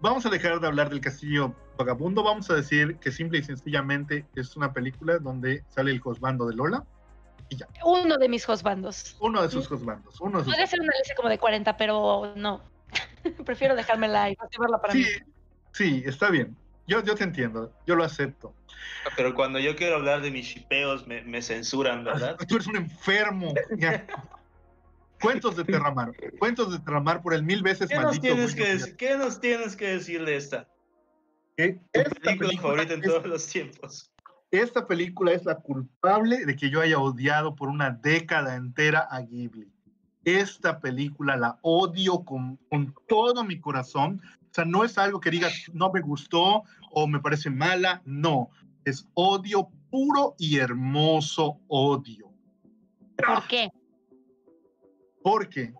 vamos 0.00 0.26
a 0.26 0.30
dejar 0.30 0.60
de 0.60 0.66
hablar 0.66 0.90
del 0.90 1.00
castillo 1.00 1.54
vagabundo. 1.78 2.22
Vamos 2.22 2.50
a 2.50 2.54
decir 2.54 2.96
que 2.96 3.10
simple 3.10 3.38
y 3.38 3.42
sencillamente 3.42 4.26
es 4.34 4.56
una 4.56 4.72
película 4.72 5.18
donde 5.18 5.64
sale 5.70 5.90
el 5.90 6.00
josbando 6.00 6.46
de 6.46 6.54
Lola 6.54 6.84
y 7.48 7.56
ya. 7.56 7.68
Uno 7.84 8.16
de 8.16 8.28
mis 8.28 8.44
josbandos. 8.44 9.16
Uno 9.20 9.42
de 9.42 9.50
sus 9.50 9.66
josbandos. 9.68 10.20
Uno 10.20 10.42
Podría 10.42 10.66
ser 10.66 10.80
una 10.80 10.92
lista 10.98 11.14
como 11.14 11.28
de 11.28 11.38
40, 11.38 11.76
pero 11.76 12.32
no. 12.36 12.62
Prefiero 13.44 13.74
dejármela 13.74 14.30
y 14.30 14.36
verla 14.58 14.80
para 14.80 14.92
sí, 14.92 14.98
mí. 14.98 15.32
Sí, 15.72 16.02
está 16.06 16.30
bien. 16.30 16.56
Yo, 16.90 17.04
yo 17.04 17.14
te 17.14 17.22
entiendo, 17.22 17.72
yo 17.86 17.94
lo 17.94 18.02
acepto. 18.02 18.52
Pero 19.16 19.32
cuando 19.32 19.60
yo 19.60 19.76
quiero 19.76 19.94
hablar 19.94 20.22
de 20.22 20.32
mis 20.32 20.48
chipeos 20.48 21.06
me, 21.06 21.22
me 21.22 21.40
censuran, 21.40 22.02
¿verdad? 22.02 22.36
Tú 22.48 22.56
eres 22.56 22.66
un 22.66 22.76
enfermo. 22.76 23.54
Cuentos 25.22 25.56
de 25.56 25.62
Terramar. 25.62 26.10
Cuentos 26.40 26.72
de 26.72 26.80
Terramar 26.80 27.22
por 27.22 27.32
el 27.32 27.44
mil 27.44 27.62
veces 27.62 27.88
¿Qué 27.88 27.94
Nos 27.94 28.20
tienes 28.20 28.56
que 28.56 28.72
decir, 28.74 28.96
¿Qué 28.96 29.16
nos 29.16 29.40
tienes 29.40 29.76
que 29.76 29.86
decir 29.86 30.24
de 30.24 30.34
esta? 30.34 30.68
Esta 31.56 32.36
película, 32.36 32.60
favorita 32.60 32.94
en 32.94 33.02
todos 33.02 33.24
los 33.24 33.46
tiempos. 33.46 34.10
Esta 34.50 34.84
película 34.88 35.30
es 35.30 35.44
la 35.44 35.54
culpable 35.54 36.44
de 36.44 36.56
que 36.56 36.70
yo 36.70 36.80
haya 36.80 36.98
odiado 36.98 37.54
por 37.54 37.68
una 37.68 37.90
década 37.90 38.56
entera 38.56 39.06
a 39.08 39.20
Ghibli. 39.20 39.70
Esta 40.24 40.80
película 40.80 41.36
la 41.36 41.58
odio 41.62 42.24
con, 42.24 42.56
con 42.68 42.92
todo 43.06 43.44
mi 43.44 43.60
corazón. 43.60 44.20
O 44.50 44.54
sea, 44.54 44.64
no 44.64 44.84
es 44.84 44.98
algo 44.98 45.20
que 45.20 45.30
digas 45.30 45.52
no 45.72 45.90
me 45.92 46.00
gustó 46.00 46.64
o 46.90 47.06
me 47.06 47.20
parece 47.20 47.50
mala. 47.50 48.02
No, 48.04 48.50
es 48.84 49.08
odio 49.14 49.68
puro 49.90 50.34
y 50.38 50.56
hermoso 50.56 51.60
odio. 51.68 52.32
¿Por 53.16 53.46
qué? 53.46 53.70
porque 55.22 55.74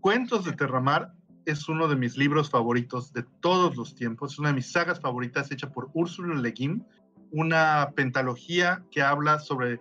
Cuentos 0.00 0.44
de 0.44 0.52
Terramar 0.52 1.12
es 1.46 1.68
uno 1.68 1.86
de 1.86 1.96
mis 1.96 2.16
libros 2.16 2.50
favoritos 2.50 3.12
de 3.12 3.22
todos 3.40 3.76
los 3.76 3.94
tiempos, 3.94 4.32
es 4.32 4.38
una 4.38 4.48
de 4.48 4.56
mis 4.56 4.72
sagas 4.72 5.00
favoritas 5.00 5.50
hecha 5.52 5.70
por 5.70 5.90
Ursula 5.94 6.34
Le 6.34 6.50
Guin, 6.50 6.84
una 7.30 7.92
pentalogía 7.94 8.84
que 8.90 9.02
habla 9.02 9.38
sobre 9.38 9.80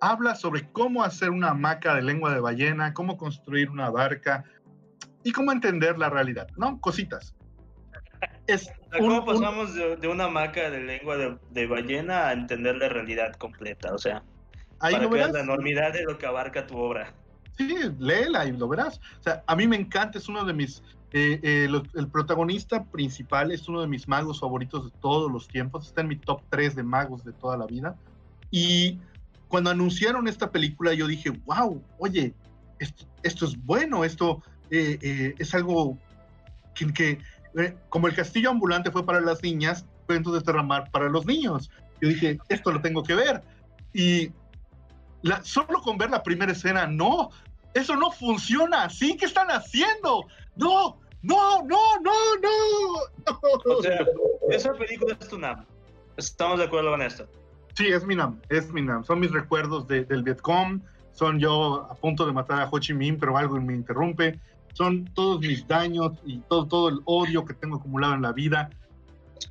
habla 0.00 0.34
sobre 0.34 0.70
cómo 0.70 1.02
hacer 1.02 1.30
una 1.30 1.50
hamaca 1.50 1.94
de 1.94 2.02
lengua 2.02 2.32
de 2.32 2.40
ballena, 2.40 2.94
cómo 2.94 3.18
construir 3.18 3.68
una 3.68 3.90
barca 3.90 4.44
y 5.24 5.32
cómo 5.32 5.52
entender 5.52 5.98
la 5.98 6.10
realidad, 6.10 6.48
¿no? 6.56 6.80
Cositas. 6.80 7.34
Es 8.46 8.70
¿Cómo 8.98 9.24
pasamos 9.24 9.74
de, 9.74 10.08
una 10.08 10.24
hamaca 10.24 10.70
de 10.70 10.80
lengua 10.82 11.16
de, 11.50 11.66
ballena 11.66 12.28
a 12.28 12.32
entender 12.32 12.76
la 12.76 12.88
realidad 12.88 13.32
completa? 13.34 13.94
O 13.94 13.98
sea, 13.98 14.22
Ahí 14.80 14.94
para 14.94 15.08
que 15.08 15.32
la 15.32 15.40
enormidad 15.40 15.92
de 15.92 16.02
lo 16.02 16.18
que 16.18 16.26
abarca 16.26 16.66
tu 16.66 16.76
obra. 16.76 17.14
Sí, 17.56 17.76
léela 17.98 18.46
y 18.46 18.52
lo 18.52 18.68
verás. 18.68 19.00
O 19.20 19.22
sea, 19.22 19.42
a 19.46 19.54
mí 19.54 19.66
me 19.66 19.76
encanta, 19.76 20.18
es 20.18 20.28
uno 20.28 20.44
de 20.44 20.52
mis, 20.52 20.82
eh, 21.12 21.38
eh, 21.42 21.68
el 21.94 22.08
protagonista 22.08 22.84
principal 22.84 23.52
es 23.52 23.68
uno 23.68 23.82
de 23.82 23.88
mis 23.88 24.08
magos 24.08 24.40
favoritos 24.40 24.86
de 24.90 24.98
todos 25.00 25.30
los 25.30 25.48
tiempos, 25.48 25.86
está 25.86 26.00
en 26.00 26.08
mi 26.08 26.16
top 26.16 26.42
3 26.50 26.76
de 26.76 26.82
magos 26.82 27.24
de 27.24 27.32
toda 27.32 27.56
la 27.56 27.66
vida. 27.66 27.96
Y 28.50 28.98
cuando 29.48 29.70
anunciaron 29.70 30.28
esta 30.28 30.50
película 30.50 30.94
yo 30.94 31.06
dije, 31.06 31.30
wow, 31.44 31.82
oye, 31.98 32.34
esto, 32.78 33.44
es 33.44 33.64
bueno, 33.64 34.04
esto 34.04 34.42
eh, 34.70 35.34
es 35.38 35.54
algo 35.54 35.98
que, 36.74 36.92
que 36.92 37.18
como 37.88 38.06
el 38.06 38.14
castillo 38.14 38.50
ambulante 38.50 38.90
fue 38.90 39.04
para 39.04 39.20
las 39.20 39.42
niñas, 39.42 39.84
fue 40.06 40.16
entonces 40.16 40.44
derramar 40.44 40.90
para 40.90 41.08
los 41.08 41.26
niños. 41.26 41.70
Yo 42.00 42.08
dije, 42.08 42.38
esto 42.48 42.72
lo 42.72 42.80
tengo 42.80 43.02
que 43.02 43.14
ver. 43.14 43.42
Y 43.92 44.32
la, 45.22 45.42
solo 45.44 45.80
con 45.82 45.98
ver 45.98 46.10
la 46.10 46.22
primera 46.22 46.52
escena, 46.52 46.86
no, 46.86 47.30
eso 47.74 47.96
no 47.96 48.10
funciona 48.10 48.84
así. 48.84 49.16
¿Qué 49.16 49.26
están 49.26 49.48
haciendo? 49.48 50.26
No, 50.56 50.98
no, 51.22 51.62
no, 51.64 52.00
no, 52.02 52.12
no. 52.42 53.72
O 53.76 53.82
sea, 53.82 54.06
esa 54.50 54.72
película 54.72 55.16
es 55.20 55.28
tu 55.28 55.38
NAM. 55.38 55.64
Estamos 56.16 56.58
de 56.58 56.64
acuerdo 56.64 56.90
con 56.90 57.02
esto. 57.02 57.26
Sí, 57.74 57.88
es 57.88 58.04
mi 58.04 58.14
NAM, 58.14 58.40
es 58.48 58.72
mi 58.72 58.82
NAM. 58.82 59.04
Son 59.04 59.20
mis 59.20 59.30
recuerdos 59.30 59.86
del 59.86 60.22
Vietcong. 60.22 60.80
Son 61.12 61.38
yo 61.38 61.86
a 61.90 61.94
punto 61.94 62.24
de 62.24 62.32
matar 62.32 62.60
a 62.60 62.68
Ho 62.70 62.78
Chi 62.78 62.94
Minh, 62.94 63.18
pero 63.18 63.36
algo 63.36 63.60
me 63.60 63.74
interrumpe. 63.74 64.38
Son 64.72 65.04
todos 65.14 65.40
mis 65.40 65.66
daños 65.66 66.12
y 66.24 66.38
todo, 66.40 66.66
todo 66.66 66.88
el 66.88 67.00
odio 67.04 67.44
que 67.44 67.54
tengo 67.54 67.76
acumulado 67.76 68.14
en 68.14 68.22
la 68.22 68.32
vida. 68.32 68.70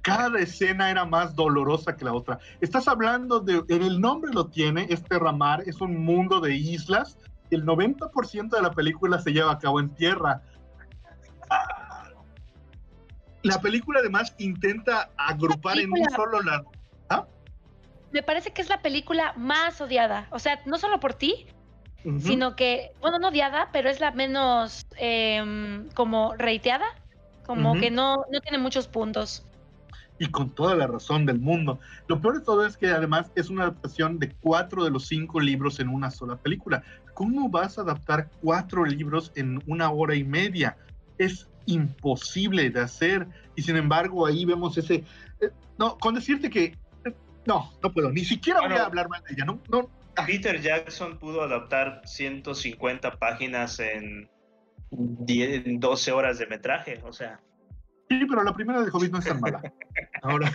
Cada 0.01 0.39
escena 0.39 0.91
era 0.91 1.05
más 1.05 1.35
dolorosa 1.35 1.95
que 1.95 2.05
la 2.05 2.13
otra. 2.13 2.39
Estás 2.61 2.87
hablando 2.87 3.39
de, 3.39 3.63
en 3.67 3.81
el 3.81 3.99
nombre 3.99 4.31
lo 4.33 4.47
tiene, 4.47 4.87
este 4.89 5.19
ramar 5.19 5.63
es 5.65 5.81
un 5.81 6.03
mundo 6.03 6.39
de 6.39 6.55
islas 6.55 7.17
el 7.51 7.65
90% 7.65 8.49
de 8.49 8.61
la 8.61 8.71
película 8.71 9.19
se 9.19 9.31
lleva 9.31 9.51
a 9.51 9.59
cabo 9.59 9.79
en 9.79 9.93
tierra. 9.95 10.41
La 13.41 13.59
película 13.61 13.99
además 13.99 14.35
intenta 14.37 15.09
agrupar 15.17 15.79
en 15.79 15.91
un 15.91 16.09
solo 16.11 16.41
lado. 16.41 16.71
¿Ah? 17.09 17.25
Me 18.11 18.21
parece 18.21 18.51
que 18.51 18.61
es 18.61 18.69
la 18.69 18.81
película 18.81 19.33
más 19.35 19.79
odiada. 19.81 20.27
O 20.31 20.39
sea, 20.39 20.61
no 20.65 20.77
solo 20.77 20.99
por 20.99 21.13
ti, 21.13 21.47
sino 22.19 22.55
que, 22.55 22.91
bueno, 23.01 23.19
no 23.19 23.29
odiada, 23.29 23.69
pero 23.71 23.89
es 23.89 23.99
la 23.99 24.11
menos 24.11 24.85
em, 24.97 25.89
como 25.89 26.33
reiteada, 26.35 26.85
como 27.45 27.75
que 27.79 27.91
no, 27.91 28.25
no 28.31 28.41
tiene 28.41 28.57
muchos 28.57 28.87
puntos 28.87 29.45
y 30.19 30.27
con 30.27 30.49
toda 30.49 30.75
la 30.75 30.85
razón 30.85 31.25
del 31.25 31.39
mundo. 31.39 31.79
Lo 32.07 32.21
peor 32.21 32.39
de 32.39 32.45
todo 32.45 32.65
es 32.65 32.77
que 32.77 32.87
además 32.87 33.31
es 33.35 33.49
una 33.49 33.63
adaptación 33.63 34.19
de 34.19 34.33
cuatro 34.33 34.83
de 34.83 34.91
los 34.91 35.07
cinco 35.07 35.39
libros 35.39 35.79
en 35.79 35.87
una 35.87 36.11
sola 36.11 36.35
película. 36.35 36.83
¿Cómo 37.13 37.49
vas 37.49 37.77
a 37.77 37.81
adaptar 37.81 38.29
cuatro 38.41 38.85
libros 38.85 39.31
en 39.35 39.63
una 39.65 39.89
hora 39.89 40.15
y 40.15 40.23
media? 40.23 40.77
Es 41.17 41.47
imposible 41.65 42.69
de 42.69 42.81
hacer 42.81 43.27
y 43.55 43.61
sin 43.61 43.77
embargo 43.77 44.25
ahí 44.25 44.45
vemos 44.45 44.77
ese... 44.77 45.05
Eh, 45.39 45.49
no, 45.77 45.97
con 45.97 46.15
decirte 46.15 46.49
que... 46.49 46.77
Eh, 47.05 47.15
no, 47.45 47.71
no 47.81 47.91
puedo, 47.91 48.11
ni 48.11 48.25
siquiera 48.25 48.59
voy 48.59 48.73
a 48.73 48.85
hablar 48.85 49.09
mal 49.09 49.23
de 49.23 49.33
ella, 49.33 49.45
¿no? 49.45 49.59
no. 49.69 49.89
Peter 50.25 50.61
Jackson 50.61 51.17
pudo 51.17 51.43
adaptar 51.43 52.01
150 52.05 53.17
páginas 53.17 53.79
en 53.79 54.29
12 54.91 56.11
horas 56.11 56.39
de 56.39 56.47
metraje, 56.47 57.01
o 57.03 57.13
sea... 57.13 57.39
Sí, 58.09 58.25
pero 58.27 58.43
la 58.43 58.53
primera 58.53 58.81
de 58.81 58.89
Hobbit 58.91 59.11
no 59.11 59.19
es 59.19 59.25
tan 59.25 59.39
mala. 59.39 59.61
Ahora. 60.23 60.51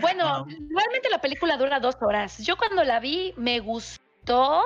Bueno, 0.00 0.44
realmente 0.44 1.08
la 1.10 1.20
película 1.20 1.56
dura 1.56 1.78
dos 1.78 1.96
horas. 2.00 2.38
Yo 2.38 2.56
cuando 2.56 2.82
la 2.82 2.98
vi 2.98 3.32
me 3.36 3.60
gustó, 3.60 4.62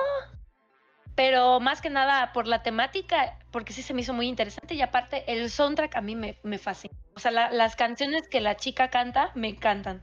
pero 1.15 1.61
más 1.61 1.83
que 1.83 1.91
nada 1.91 2.33
por 2.33 2.47
la 2.47 2.63
temática, 2.63 3.39
porque 3.51 3.75
sí 3.75 3.83
se 3.83 3.93
me 3.93 4.01
hizo 4.01 4.15
muy 4.15 4.27
interesante 4.29 4.75
y 4.75 4.81
aparte 4.81 5.25
el 5.27 5.51
soundtrack 5.51 5.97
a 5.97 6.01
mí 6.01 6.17
me, 6.17 6.39
me 6.43 6.59
fascina. 6.59 6.95
O 7.15 7.21
sea, 7.21 7.31
las 7.31 7.77
canciones 7.77 8.27
que 8.29 8.41
la 8.41 8.57
chica 8.57 8.89
canta 8.89 9.33
me 9.35 9.49
encantan. 9.49 10.03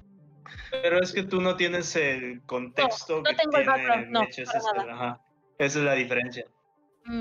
Pero 0.71 1.01
es 1.01 1.13
que 1.13 1.23
tú 1.23 1.41
no 1.41 1.55
tienes 1.55 1.95
el 1.95 2.41
contexto. 2.45 3.21
No, 3.21 3.35
tengo 3.35 3.57
el 3.57 3.65
background, 3.65 4.07
no. 4.09 4.21
Esa 4.23 5.17
es 5.57 5.75
la 5.75 5.93
diferencia. 5.93 6.45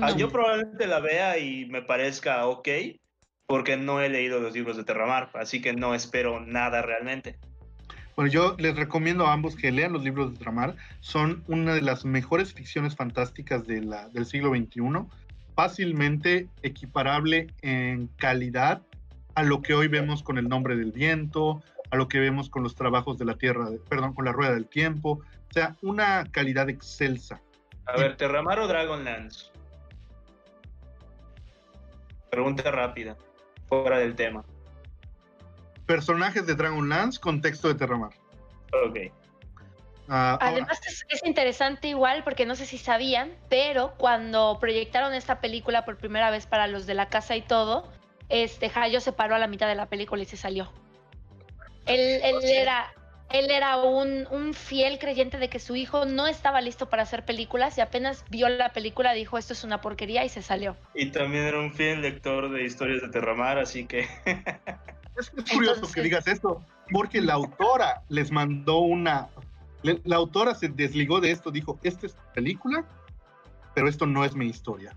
Ah, 0.01 0.15
yo 0.15 0.29
probablemente 0.29 0.87
la 0.87 0.99
vea 0.99 1.37
y 1.39 1.65
me 1.65 1.81
parezca 1.81 2.45
ok, 2.45 2.67
porque 3.47 3.75
no 3.75 4.01
he 4.01 4.09
leído 4.09 4.39
los 4.39 4.53
libros 4.53 4.77
de 4.77 4.83
Terramar, 4.83 5.31
así 5.33 5.61
que 5.61 5.73
no 5.73 5.95
espero 5.95 6.39
nada 6.39 6.81
realmente. 6.81 7.37
Bueno, 8.15 8.31
yo 8.31 8.55
les 8.59 8.75
recomiendo 8.75 9.25
a 9.25 9.33
ambos 9.33 9.55
que 9.55 9.71
lean 9.71 9.93
los 9.93 10.03
libros 10.03 10.31
de 10.31 10.37
Terramar. 10.37 10.75
Son 10.99 11.43
una 11.47 11.73
de 11.73 11.81
las 11.81 12.05
mejores 12.05 12.53
ficciones 12.53 12.95
fantásticas 12.95 13.65
de 13.65 13.81
la, 13.81 14.09
del 14.09 14.25
siglo 14.25 14.49
XXI, 14.49 15.07
fácilmente 15.55 16.47
equiparable 16.61 17.47
en 17.61 18.07
calidad 18.17 18.81
a 19.35 19.43
lo 19.43 19.61
que 19.61 19.73
hoy 19.73 19.87
vemos 19.87 20.21
con 20.21 20.37
el 20.37 20.49
nombre 20.49 20.75
del 20.75 20.91
viento, 20.91 21.63
a 21.91 21.95
lo 21.95 22.07
que 22.07 22.19
vemos 22.19 22.49
con 22.49 22.63
los 22.63 22.75
trabajos 22.75 23.17
de 23.17 23.25
la 23.25 23.35
tierra, 23.35 23.67
perdón, 23.89 24.13
con 24.13 24.25
la 24.25 24.31
rueda 24.31 24.53
del 24.53 24.67
tiempo, 24.67 25.21
o 25.49 25.53
sea, 25.53 25.75
una 25.81 26.25
calidad 26.31 26.69
excelsa. 26.69 27.41
A 27.85 27.97
ver, 27.97 28.17
¿Terramar 28.17 28.59
o 28.59 28.67
Dragonlance? 28.67 29.47
Pregunta 32.29 32.69
rápida, 32.69 33.17
fuera 33.67 33.97
del 33.97 34.15
tema. 34.15 34.45
Personajes 35.87 36.45
de 36.45 36.53
Dragonlance, 36.53 37.19
contexto 37.19 37.67
de 37.67 37.75
Terramar. 37.75 38.11
Ok. 38.85 39.11
Ah, 40.11 40.37
Además 40.41 40.79
es, 41.09 41.23
interesante 41.23 41.87
igual 41.87 42.23
porque 42.23 42.45
no 42.47 42.55
sé 42.55 42.65
si 42.65 42.79
sabían, 42.79 43.31
pero 43.47 43.93
cuando 43.97 44.57
proyectaron 44.59 45.13
esta 45.13 45.39
película 45.39 45.85
por 45.85 45.97
primera 45.97 46.31
vez 46.31 46.47
para 46.47 46.65
los 46.65 46.87
de 46.87 46.95
la 46.95 47.09
casa 47.09 47.35
y 47.35 47.43
todo, 47.43 47.87
este 48.27 48.71
Hayo 48.73 49.01
se 49.01 49.11
paró 49.11 49.35
a 49.35 49.39
la 49.39 49.47
mitad 49.47 49.67
de 49.67 49.75
la 49.75 49.87
película 49.87 50.23
y 50.23 50.25
se 50.25 50.37
salió. 50.37 50.71
Él, 51.85 52.21
él 52.23 52.43
era, 52.43 52.93
él 53.31 53.49
era 53.49 53.77
un, 53.77 54.27
un, 54.31 54.53
fiel 54.53 54.99
creyente 54.99 55.37
de 55.37 55.49
que 55.49 55.59
su 55.59 55.75
hijo 55.75 56.05
no 56.05 56.27
estaba 56.27 56.61
listo 56.61 56.89
para 56.89 57.03
hacer 57.03 57.25
películas 57.25 57.77
y 57.77 57.81
apenas 57.81 58.23
vio 58.29 58.49
la 58.49 58.73
película 58.73 59.13
dijo 59.13 59.37
esto 59.37 59.53
es 59.53 59.63
una 59.63 59.81
porquería 59.81 60.23
y 60.25 60.29
se 60.29 60.41
salió. 60.41 60.75
Y 60.93 61.11
también 61.11 61.45
era 61.45 61.59
un 61.59 61.73
fiel 61.73 62.01
lector 62.01 62.51
de 62.51 62.63
historias 62.63 63.01
de 63.01 63.09
Terramar, 63.09 63.57
así 63.57 63.85
que... 63.85 64.07
es 65.17 65.31
curioso 65.51 65.91
que 65.91 66.01
digas 66.01 66.27
esto, 66.27 66.63
porque 66.91 67.21
la 67.21 67.33
autora 67.33 68.03
les 68.09 68.31
mandó 68.31 68.79
una 68.79 69.29
la 69.81 70.15
autora 70.15 70.55
se 70.55 70.67
desligó 70.67 71.21
de 71.21 71.31
esto, 71.31 71.51
dijo, 71.51 71.79
esta 71.83 72.05
es 72.05 72.15
película, 72.33 72.85
pero 73.73 73.87
esto 73.87 74.05
no 74.05 74.25
es 74.25 74.35
mi 74.35 74.47
historia. 74.47 74.93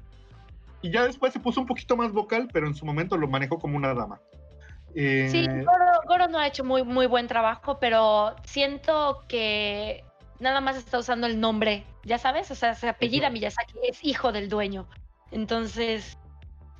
Y 0.80 0.90
ya 0.90 1.04
después 1.04 1.32
se 1.32 1.40
puso 1.40 1.60
un 1.60 1.66
poquito 1.66 1.96
más 1.96 2.12
vocal, 2.12 2.48
pero 2.52 2.66
en 2.66 2.74
su 2.74 2.84
momento 2.84 3.16
lo 3.16 3.28
manejó 3.28 3.58
como 3.58 3.76
una 3.76 3.94
dama. 3.94 4.20
Eh, 4.94 5.28
sí, 5.30 5.46
Goro, 6.06 6.28
no 6.28 6.38
ha 6.38 6.46
hecho 6.46 6.64
muy, 6.64 6.82
muy 6.82 7.06
buen 7.06 7.28
trabajo, 7.28 7.78
pero 7.78 8.34
siento 8.44 9.24
que 9.28 10.04
nada 10.38 10.60
más 10.60 10.76
está 10.76 10.98
usando 10.98 11.26
el 11.26 11.40
nombre, 11.40 11.84
ya 12.04 12.18
sabes, 12.18 12.50
o 12.50 12.54
sea, 12.54 12.74
se 12.74 12.88
apellida 12.88 13.30
Miyazaki, 13.30 13.74
es 13.88 14.04
hijo 14.04 14.32
del 14.32 14.48
dueño. 14.48 14.88
Entonces, 15.30 16.18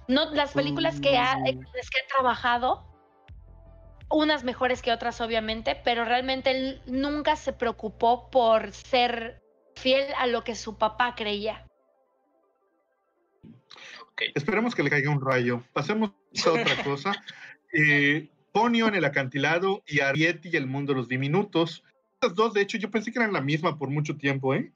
no, 0.09 0.31
las 0.33 0.53
películas 0.53 1.01
que 1.01 1.17
ha, 1.17 1.37
que 1.45 1.51
ha 1.51 2.17
trabajado 2.17 2.85
unas 4.11 4.45
mejores 4.45 4.83
que 4.83 4.93
otras 4.93 5.21
obviamente, 5.21 5.81
pero 5.85 6.05
realmente 6.05 6.51
él 6.51 6.83
nunca 6.87 7.37
se 7.37 7.53
preocupó 7.53 8.31
por 8.31 8.73
ser 8.73 9.43
fiel 9.75 10.05
a 10.19 10.27
lo 10.27 10.45
que 10.45 10.55
su 10.55 10.77
papá 10.77 11.15
creía. 11.15 11.67
Esperemos 14.35 14.75
que 14.75 14.83
le 14.83 14.91
caiga 14.91 15.11
un 15.11 15.25
rayo. 15.25 15.63
Pasemos 15.73 16.11
a 16.47 16.51
otra 16.51 16.85
cosa. 16.85 17.13
Eh, 17.73 18.29
Ponio 18.53 18.89
en 18.89 18.95
el 18.95 19.05
acantilado 19.05 19.83
y 19.87 20.01
Arieti 20.01 20.51
y 20.53 20.57
el 20.57 20.67
mundo 20.67 20.93
de 20.93 20.99
los 20.99 21.09
diminutos. 21.09 21.83
Estas 22.15 22.35
dos, 22.35 22.53
de 22.53 22.61
hecho, 22.61 22.79
yo 22.79 22.91
pensé 22.91 23.13
que 23.13 23.19
eran 23.19 23.33
la 23.33 23.41
misma 23.41 23.79
por 23.79 23.89
mucho 23.89 24.17
tiempo, 24.17 24.55
¿eh? 24.55 24.73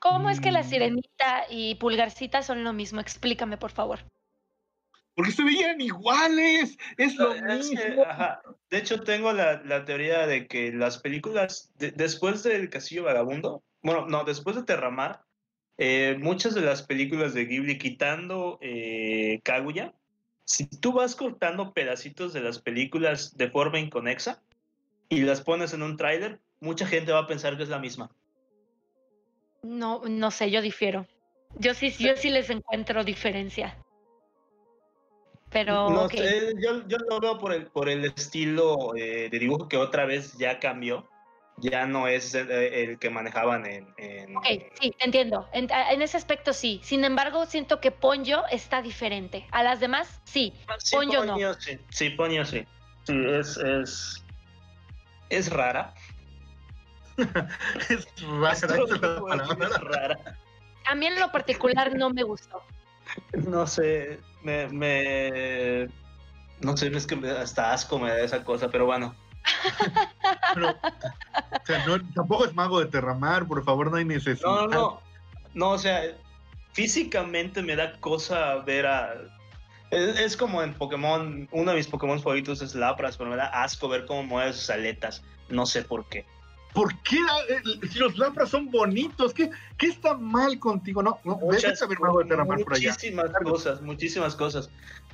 ¿Cómo 0.00 0.30
es 0.30 0.40
que 0.40 0.52
la 0.52 0.62
mm. 0.62 0.64
sirenita 0.64 1.44
y 1.50 1.74
pulgarcita 1.74 2.42
son 2.42 2.64
lo 2.64 2.72
mismo? 2.72 3.00
Explícame, 3.00 3.56
por 3.58 3.72
favor 3.72 4.00
porque 5.18 5.32
se 5.32 5.42
veían 5.42 5.80
iguales, 5.80 6.78
es 6.96 7.16
lo 7.16 7.34
mismo. 7.34 7.80
De 8.70 8.78
hecho, 8.78 9.00
tengo 9.00 9.32
la, 9.32 9.84
teoría 9.84 10.28
de 10.28 10.46
que 10.46 10.70
las 10.70 10.98
películas, 10.98 11.72
después 11.76 12.44
del 12.44 12.70
Castillo 12.70 13.02
Vagabundo, 13.02 13.64
bueno, 13.82 14.06
no, 14.06 14.22
después 14.22 14.54
de 14.54 14.62
Terramar, 14.62 15.24
eh, 15.76 16.16
muchas 16.20 16.54
de 16.54 16.60
las 16.60 16.84
películas 16.84 17.34
de 17.34 17.46
Ghibli, 17.46 17.78
quitando 17.78 18.60
eh, 18.62 19.40
Kaguya, 19.42 19.92
si 20.48 20.66
tú 20.66 20.92
vas 20.92 21.14
cortando 21.14 21.74
pedacitos 21.74 22.32
de 22.32 22.40
las 22.40 22.58
películas 22.58 23.36
de 23.36 23.50
forma 23.50 23.78
inconexa 23.78 24.42
y 25.10 25.20
las 25.20 25.42
pones 25.42 25.74
en 25.74 25.82
un 25.82 25.98
tráiler, 25.98 26.40
mucha 26.60 26.86
gente 26.86 27.12
va 27.12 27.20
a 27.20 27.26
pensar 27.26 27.56
que 27.56 27.62
es 27.64 27.68
la 27.68 27.78
misma. 27.78 28.10
No, 29.62 30.02
no 30.08 30.30
sé, 30.30 30.50
yo 30.50 30.62
difiero. 30.62 31.06
Yo 31.58 31.74
sí, 31.74 31.90
yo 31.98 32.16
sí 32.16 32.30
les 32.30 32.48
encuentro 32.48 33.04
diferencia. 33.04 33.76
Pero. 35.50 35.90
No 35.90 36.08
sé, 36.08 36.54
yo, 36.62 36.86
yo, 36.88 36.96
lo 36.96 37.20
veo 37.20 37.38
por 37.38 37.52
el, 37.52 37.66
por 37.66 37.90
el 37.90 38.06
estilo 38.06 38.96
eh, 38.96 39.28
de 39.30 39.38
dibujo 39.38 39.68
que 39.68 39.76
otra 39.76 40.06
vez 40.06 40.36
ya 40.38 40.58
cambió. 40.60 41.06
Ya 41.60 41.86
no 41.86 42.06
es 42.06 42.34
el, 42.34 42.98
que 42.98 43.10
manejaban 43.10 43.66
en, 43.66 43.94
en, 43.96 44.36
Ok, 44.36 44.46
sí, 44.80 44.94
entiendo. 45.00 45.48
En, 45.52 45.68
en, 45.70 46.02
ese 46.02 46.16
aspecto 46.16 46.52
sí. 46.52 46.80
Sin 46.84 47.04
embargo, 47.04 47.46
siento 47.46 47.80
que 47.80 47.90
Ponyo 47.90 48.46
está 48.50 48.82
diferente. 48.82 49.46
A 49.50 49.62
las 49.62 49.80
demás, 49.80 50.20
sí. 50.24 50.54
Ah, 50.68 50.76
sí 50.78 50.96
Ponyo, 50.96 51.24
no. 51.24 51.36
Sí, 51.54 51.78
sí, 51.90 52.10
Ponyo 52.10 52.44
sí. 52.44 52.64
Sí, 53.04 53.14
es. 53.26 53.56
Es, 53.56 54.24
es 55.30 55.50
rara. 55.50 55.94
es 57.88 58.06
rara. 58.22 58.56
es 59.60 59.80
rara. 59.80 60.38
A 60.86 60.94
mí 60.94 61.06
en 61.06 61.18
lo 61.18 61.30
particular 61.30 61.94
no 61.94 62.10
me 62.10 62.22
gustó. 62.22 62.62
No 63.32 63.66
sé, 63.66 64.20
me, 64.42 64.68
me, 64.68 65.88
no 66.60 66.76
sé, 66.76 66.88
es 66.88 67.06
que 67.06 67.14
hasta 67.30 67.72
asco 67.72 67.98
me 67.98 68.10
da 68.10 68.20
esa 68.20 68.44
cosa, 68.44 68.68
pero 68.68 68.86
bueno. 68.86 69.14
tampoco 72.14 72.44
es 72.44 72.54
mago 72.54 72.80
de 72.80 72.86
Terramar, 72.86 73.46
por 73.46 73.64
favor, 73.64 73.90
no 73.90 73.96
hay 73.96 74.04
necesidad. 74.04 74.46
No, 74.46 74.68
no, 74.68 75.00
no, 75.54 75.70
o 75.70 75.78
sea, 75.78 76.02
físicamente 76.72 77.62
me 77.62 77.76
da 77.76 77.98
cosa 78.00 78.56
ver 78.56 78.86
a... 78.86 79.14
Es, 79.90 80.36
como 80.36 80.62
en 80.62 80.74
Pokémon, 80.74 81.48
uno 81.50 81.70
de 81.70 81.78
mis 81.78 81.86
Pokémon 81.86 82.20
favoritos 82.20 82.60
es 82.60 82.74
Lapras, 82.74 83.16
pero 83.16 83.30
me 83.30 83.36
da 83.36 83.46
asco 83.46 83.88
ver 83.88 84.04
cómo 84.04 84.22
mueve 84.22 84.52
sus 84.52 84.68
aletas, 84.68 85.22
no 85.48 85.64
sé 85.64 85.82
por 85.82 86.04
qué. 86.06 86.26
¿Por 86.74 86.94
qué 87.02 87.16
eh, 87.48 87.88
si 87.90 87.98
los 87.98 88.18
Lapras 88.18 88.50
son 88.50 88.70
bonitos? 88.70 89.32
¿Qué, 89.32 89.50
¿Qué, 89.78 89.86
está 89.86 90.14
mal 90.14 90.58
contigo? 90.58 91.02
No, 91.02 91.18
no 91.24 91.36
Muchas, 91.36 91.78
saber 91.78 91.96
por 91.98 92.22
allá. 92.22 92.90
Muchísimas 92.90 93.30
cosas, 93.42 93.80
muchísimas 93.80 94.36
cosas. 94.36 94.70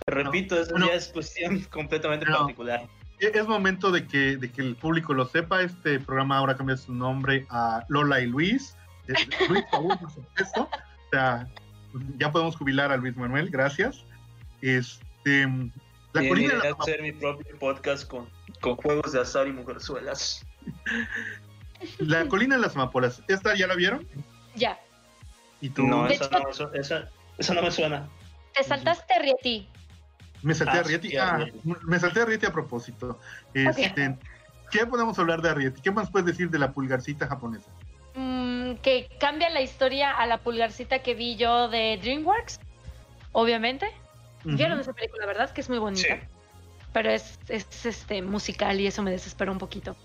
repito, 0.09 0.61
eso 0.61 0.77
ya 0.77 0.95
es 0.95 1.09
cuestión 1.09 1.61
completamente 1.70 2.27
particular. 2.27 2.89
E, 3.21 3.33
es 3.35 3.47
momento 3.47 3.91
de 3.91 4.07
que, 4.07 4.37
de 4.37 4.51
que 4.51 4.62
el 4.62 4.77
público 4.77 5.15
lo 5.15 5.27
sepa. 5.27 5.62
Este 5.62 6.01
programa 6.01 6.39
ahora 6.39 6.57
cambia 6.57 6.77
su 6.77 6.93
nombre 6.93 7.47
a 7.51 7.85
Lola 7.89 8.21
y 8.21 8.27
Luis. 8.27 8.77
Luis 9.49 9.65
por 9.71 10.11
supuesto. 10.11 10.62
O 10.62 11.11
sea, 11.11 11.49
ya 12.19 12.33
podemos 12.33 12.57
jubilar 12.57 12.91
a 12.93 12.97
Luis 12.97 13.17
Manuel, 13.17 13.51
gracias. 13.51 14.05
Este, 14.61 15.47
la 16.12 16.29
colina 16.29 16.55
de 16.61 16.75
hacer 16.79 17.03
mi 17.03 17.12
propio 17.12 17.59
podcast 17.59 18.09
con, 18.09 18.29
con 18.61 18.77
juegos 18.77 19.12
de 19.12 19.21
azar 19.21 19.47
y 19.47 19.53
mujerzuelas. 19.53 20.47
La 21.99 22.27
colina 22.27 22.57
de 22.57 22.62
las 22.62 22.75
amapolas, 22.75 23.23
¿esta 23.29 23.55
ya 23.55 23.67
la 23.67 23.75
vieron? 23.75 24.07
Ya. 24.55 24.79
¿Y 25.61 25.71
tú? 25.71 25.87
No, 25.87 26.07
esa, 26.07 26.29
no, 26.31 27.55
no 27.55 27.62
me 27.62 27.71
suena. 27.71 28.09
Te 28.55 28.65
saltaste 28.65 29.15
a 29.15 29.19
Rieti. 29.19 29.69
Me 30.45 30.55
salté 30.55 30.78
a 30.78 30.82
Rieti. 30.82 31.16
Ah, 31.16 31.47
me 31.86 31.99
salté 31.99 32.20
a 32.20 32.24
Rieti 32.26 32.47
a 32.47 32.53
propósito. 32.53 33.18
Este, 33.55 34.16
¿Qué 34.70 34.86
podemos 34.86 35.18
hablar 35.18 35.40
de 35.40 35.55
Rieti? 35.55 35.80
¿Qué 35.80 35.90
más 35.90 36.11
puedes 36.11 36.26
decir 36.26 36.51
de 36.51 36.59
la 36.59 36.72
pulgarcita 36.72 37.26
japonesa? 37.26 37.70
Mm, 38.14 38.74
que 38.82 39.09
cambia 39.18 39.49
la 39.49 39.62
historia 39.62 40.12
a 40.12 40.26
la 40.26 40.38
pulgarcita 40.38 41.01
que 41.01 41.14
vi 41.14 41.36
yo 41.36 41.68
de 41.68 41.99
DreamWorks, 42.01 42.61
obviamente. 43.32 43.90
Vieron 44.45 44.78
esa 44.78 44.92
película, 44.92 45.24
¿verdad? 45.24 45.51
Que 45.51 45.62
es 45.62 45.70
muy 45.70 45.78
bonita. 45.78 46.20
Pero 46.92 47.11
es, 47.11 47.38
es 47.49 47.86
este 47.86 48.20
musical 48.20 48.78
y 48.78 48.86
eso 48.86 49.03
me 49.03 49.11
desespera 49.11 49.51
un 49.51 49.59
poquito. 49.59 49.97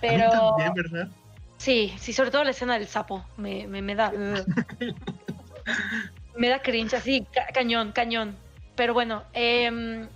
Pero. 0.00 0.30
también, 0.30 0.74
¿verdad? 0.74 1.08
Sí, 1.56 1.92
sí, 1.98 2.12
sobre 2.12 2.30
todo 2.30 2.44
la 2.44 2.50
escena 2.50 2.78
del 2.78 2.86
sapo. 2.86 3.26
Me, 3.36 3.66
me, 3.66 3.94
da. 3.96 4.12
me 6.36 6.48
da 6.48 6.62
cringe, 6.62 6.94
así, 6.94 7.26
cañón, 7.52 7.90
cañón. 7.90 8.36
Pero 8.78 8.94
bueno, 8.94 9.24
em, 9.32 10.08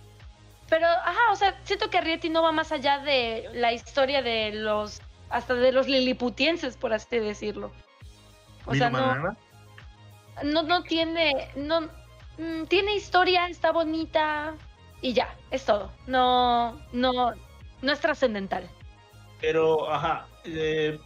pero, 0.69 0.87
ajá, 0.87 1.33
o 1.33 1.37
sea, 1.37 1.61
siento 1.65 1.91
que 1.91 2.01
Rieti 2.01 2.31
no 2.31 2.45
va 2.45 2.53
más 2.53 2.71
allá 2.71 3.01
de 3.01 3.51
la 3.55 3.73
historia 3.73 4.23
de 4.23 4.53
los. 4.53 5.03
hasta 5.31 5.55
de 5.55 5.73
los 5.73 5.89
liliputienses, 5.89 6.77
por 6.77 6.93
así 6.93 7.19
decirlo. 7.19 7.73
O 8.65 8.75
sea, 8.77 8.89
no. 8.89 9.37
No, 10.45 10.63
no 10.63 10.83
tiene. 10.85 11.51
No, 11.57 11.81
mm, 12.39 12.67
tiene 12.69 12.95
historia, 12.95 13.49
está 13.49 13.73
bonita 13.73 14.55
y 15.01 15.13
ya, 15.13 15.35
es 15.51 15.65
todo. 15.65 15.91
No, 16.07 16.81
no, 16.93 17.33
no 17.83 17.93
es 17.93 17.99
trascendental. 17.99 18.71
Pero, 19.41 19.93
ajá, 19.93 20.29
eh, 20.45 21.01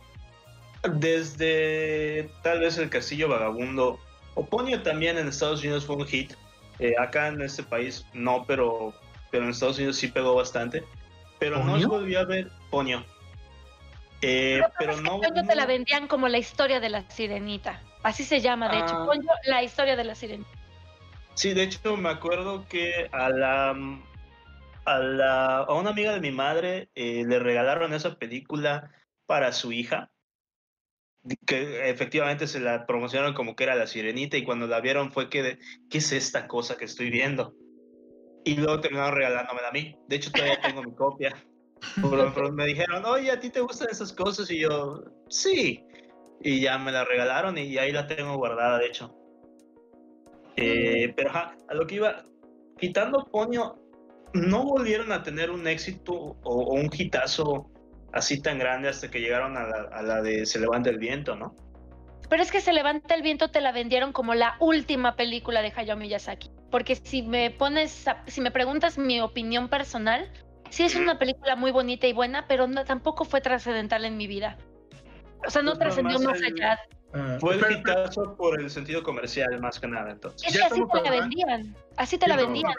desde 0.90 2.28
tal 2.42 2.60
vez 2.60 2.76
el 2.76 2.90
Castillo 2.90 3.30
Vagabundo, 3.30 3.98
Oponio 4.34 4.82
también 4.82 5.16
en 5.16 5.28
Estados 5.28 5.60
Unidos 5.62 5.86
fue 5.86 5.96
un 5.96 6.04
hit. 6.04 6.34
Eh, 6.78 6.94
acá 6.98 7.28
en 7.28 7.40
este 7.40 7.62
país 7.62 8.06
no, 8.12 8.44
pero, 8.46 8.94
pero 9.30 9.44
en 9.44 9.50
Estados 9.50 9.78
Unidos 9.78 9.96
sí 9.96 10.08
pegó 10.08 10.34
bastante. 10.34 10.84
Pero 11.38 11.62
no 11.62 11.78
se 11.78 11.86
volvió 11.86 12.20
a 12.20 12.24
ver 12.24 12.50
Ponio. 12.70 13.04
Eh, 14.22 14.62
pero, 14.78 15.00
no, 15.00 15.20
te 15.20 15.54
la 15.54 15.66
vendían 15.66 16.08
como 16.08 16.28
la 16.28 16.38
historia 16.38 16.80
de 16.80 16.88
la 16.88 17.08
sirenita. 17.10 17.82
Así 18.02 18.24
se 18.24 18.40
llama, 18.40 18.68
de 18.68 18.78
hecho. 18.78 18.94
Ah. 18.94 19.08
la 19.44 19.62
historia 19.62 19.96
de 19.96 20.04
la 20.04 20.14
sirenita. 20.14 20.48
Sí, 21.34 21.52
de 21.52 21.64
hecho 21.64 21.96
me 21.98 22.08
acuerdo 22.08 22.66
que 22.66 23.08
a 23.12 23.28
la 23.28 23.76
a, 24.86 24.98
la, 24.98 25.58
a 25.58 25.74
una 25.74 25.90
amiga 25.90 26.12
de 26.12 26.20
mi 26.20 26.30
madre 26.30 26.88
eh, 26.94 27.24
le 27.26 27.38
regalaron 27.38 27.92
esa 27.92 28.14
película 28.14 28.90
para 29.26 29.52
su 29.52 29.72
hija. 29.72 30.10
Que 31.46 31.90
efectivamente 31.90 32.46
se 32.46 32.60
la 32.60 32.86
promocionaron 32.86 33.34
como 33.34 33.56
que 33.56 33.64
era 33.64 33.74
la 33.74 33.86
sirenita 33.86 34.36
y 34.36 34.44
cuando 34.44 34.66
la 34.66 34.80
vieron 34.80 35.12
fue 35.12 35.28
que, 35.28 35.58
¿qué 35.90 35.98
es 35.98 36.12
esta 36.12 36.46
cosa 36.46 36.76
que 36.76 36.84
estoy 36.84 37.10
viendo? 37.10 37.54
Y 38.44 38.56
luego 38.56 38.80
terminaron 38.80 39.16
regalándomela 39.16 39.68
a 39.68 39.72
mí. 39.72 39.96
De 40.08 40.16
hecho, 40.16 40.30
todavía 40.30 40.60
tengo 40.60 40.82
mi 40.82 40.94
copia. 40.94 41.34
Pero, 41.96 42.52
me 42.52 42.66
dijeron, 42.66 43.04
oye, 43.04 43.30
¿a 43.30 43.40
ti 43.40 43.50
te 43.50 43.60
gustan 43.60 43.88
esas 43.90 44.12
cosas? 44.12 44.50
Y 44.50 44.60
yo, 44.60 45.02
sí. 45.28 45.84
Y 46.42 46.60
ya 46.60 46.78
me 46.78 46.92
la 46.92 47.04
regalaron 47.04 47.58
y 47.58 47.76
ahí 47.78 47.92
la 47.92 48.06
tengo 48.06 48.36
guardada, 48.36 48.78
de 48.78 48.86
hecho. 48.86 49.14
Eh, 50.56 51.12
pero 51.16 51.30
a 51.32 51.74
lo 51.74 51.86
que 51.86 51.96
iba, 51.96 52.24
quitando 52.78 53.26
Ponio, 53.30 53.78
no 54.32 54.64
volvieron 54.64 55.12
a 55.12 55.22
tener 55.22 55.50
un 55.50 55.66
éxito 55.66 56.36
o, 56.42 56.74
un 56.74 56.90
hitazo 56.92 57.70
así 58.16 58.40
tan 58.40 58.58
grande 58.58 58.88
hasta 58.88 59.10
que 59.10 59.20
llegaron 59.20 59.56
a 59.56 59.64
la, 59.64 59.88
a 59.92 60.02
la, 60.02 60.22
de 60.22 60.46
Se 60.46 60.58
levanta 60.58 60.90
el 60.90 60.98
viento, 60.98 61.36
¿no? 61.36 61.54
Pero 62.28 62.42
es 62.42 62.50
que 62.50 62.60
Se 62.60 62.72
levanta 62.72 63.14
el 63.14 63.22
viento 63.22 63.50
te 63.50 63.60
la 63.60 63.72
vendieron 63.72 64.12
como 64.12 64.34
la 64.34 64.56
última 64.60 65.16
película 65.16 65.62
de 65.62 65.72
Hayao 65.74 65.96
Miyazaki. 65.96 66.50
Porque 66.70 66.96
si 66.96 67.22
me 67.22 67.50
pones, 67.50 68.06
si 68.26 68.40
me 68.40 68.50
preguntas 68.50 68.98
mi 68.98 69.20
opinión 69.20 69.68
personal, 69.68 70.30
sí 70.70 70.84
es 70.84 70.96
una 70.96 71.18
película 71.18 71.54
muy 71.56 71.70
bonita 71.70 72.06
y 72.06 72.12
buena, 72.12 72.46
pero 72.48 72.66
no, 72.66 72.84
tampoco 72.84 73.24
fue 73.24 73.40
trascendental 73.40 74.04
en 74.04 74.16
mi 74.16 74.26
vida. 74.26 74.58
O 75.46 75.50
sea, 75.50 75.62
no 75.62 75.72
pues 75.72 75.80
trascendió 75.80 76.18
más 76.18 76.40
allá. 76.42 76.78
Ah, 77.14 77.36
fue 77.40 77.54
el 77.54 77.78
hitazo 77.78 78.36
por 78.36 78.60
el 78.60 78.68
sentido 78.68 79.02
comercial, 79.02 79.60
más 79.60 79.78
que 79.78 79.86
nada, 79.86 80.10
entonces. 80.10 80.48
Es 80.48 80.58
que 80.58 80.64
así 80.64 80.82
te 80.92 81.02
la 81.02 81.10
vendían. 81.10 81.76
Así 81.96 82.18
te 82.18 82.26
la 82.26 82.36
vendían. 82.36 82.72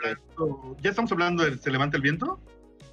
¿Ya 0.81 0.89
estamos 0.89 1.11
hablando 1.11 1.43
de 1.43 1.57
Se 1.57 1.71
levanta 1.71 1.95
el 1.97 2.03
viento? 2.03 2.39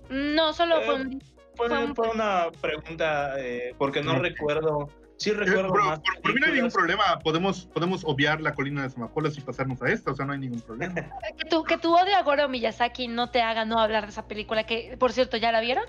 No, 0.08 0.52
solo 0.52 0.80
fue 0.82 0.94
un. 0.94 1.22
Fue, 1.56 1.68
una 2.12 2.50
pregunta, 2.60 3.34
eh, 3.38 3.74
porque 3.78 4.02
no 4.02 4.18
recuerdo. 4.18 4.88
Sí 5.16 5.30
eh, 5.30 5.34
recuerdo 5.34 5.72
más. 5.72 6.00
Por, 6.22 6.34
mí 6.34 6.40
no 6.40 6.46
hay 6.46 6.54
ningún 6.54 6.70
problema. 6.70 7.18
Podemos, 7.20 7.66
podemos 7.66 8.02
obviar 8.04 8.40
la 8.40 8.52
colina 8.52 8.82
de 8.82 8.90
Samapolas 8.90 9.38
y 9.38 9.40
pasarnos 9.40 9.80
a 9.82 9.88
esta. 9.88 10.10
O 10.10 10.14
sea, 10.14 10.26
no 10.26 10.32
hay 10.32 10.40
ningún 10.40 10.60
problema. 10.60 10.94
que, 11.38 11.48
tu, 11.48 11.62
que 11.64 11.78
tu 11.78 11.94
odio 11.94 12.16
a 12.16 12.22
Goro 12.22 12.48
Miyazaki 12.48 13.08
no 13.08 13.30
te 13.30 13.40
haga 13.40 13.64
no 13.64 13.78
hablar 13.78 14.04
de 14.04 14.10
esa 14.10 14.26
película. 14.26 14.64
Que, 14.64 14.96
por 14.98 15.12
cierto, 15.12 15.36
¿ya 15.36 15.52
la 15.52 15.60
vieron? 15.60 15.84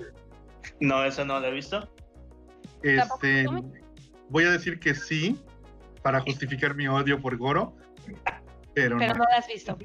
No, 0.80 1.04
esa 1.04 1.26
no 1.26 1.40
la 1.40 1.48
he 1.48 1.52
visto. 1.52 1.90
Este. 2.84 3.46
Voy 4.30 4.44
a 4.44 4.52
decir 4.52 4.80
que 4.80 4.96
sí, 4.96 5.40
para 6.02 6.22
justificar 6.22 6.76
mi 6.76 6.88
odio 6.88 7.20
por 7.20 7.38
Goro. 7.38 7.76
Pero, 8.74 8.98
pero 8.98 9.16
no. 9.16 9.24
la 9.30 9.38
has 9.38 9.48
visto. 9.48 9.78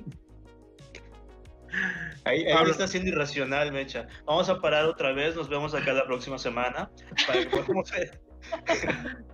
Ahí, 2.25 2.45
está 2.47 2.87
siendo 2.87 3.11
irracional, 3.11 3.73
Mecha. 3.73 4.07
Vamos 4.27 4.49
a 4.49 4.61
parar 4.61 4.85
otra 4.87 5.13
vez, 5.13 5.37
nos 5.37 5.49
vemos 5.49 5.75
acá 5.75 5.93
la 5.93 6.05
próxima 6.05 6.39
semana. 6.39 6.91
Para 7.27 7.45
que 7.47 8.11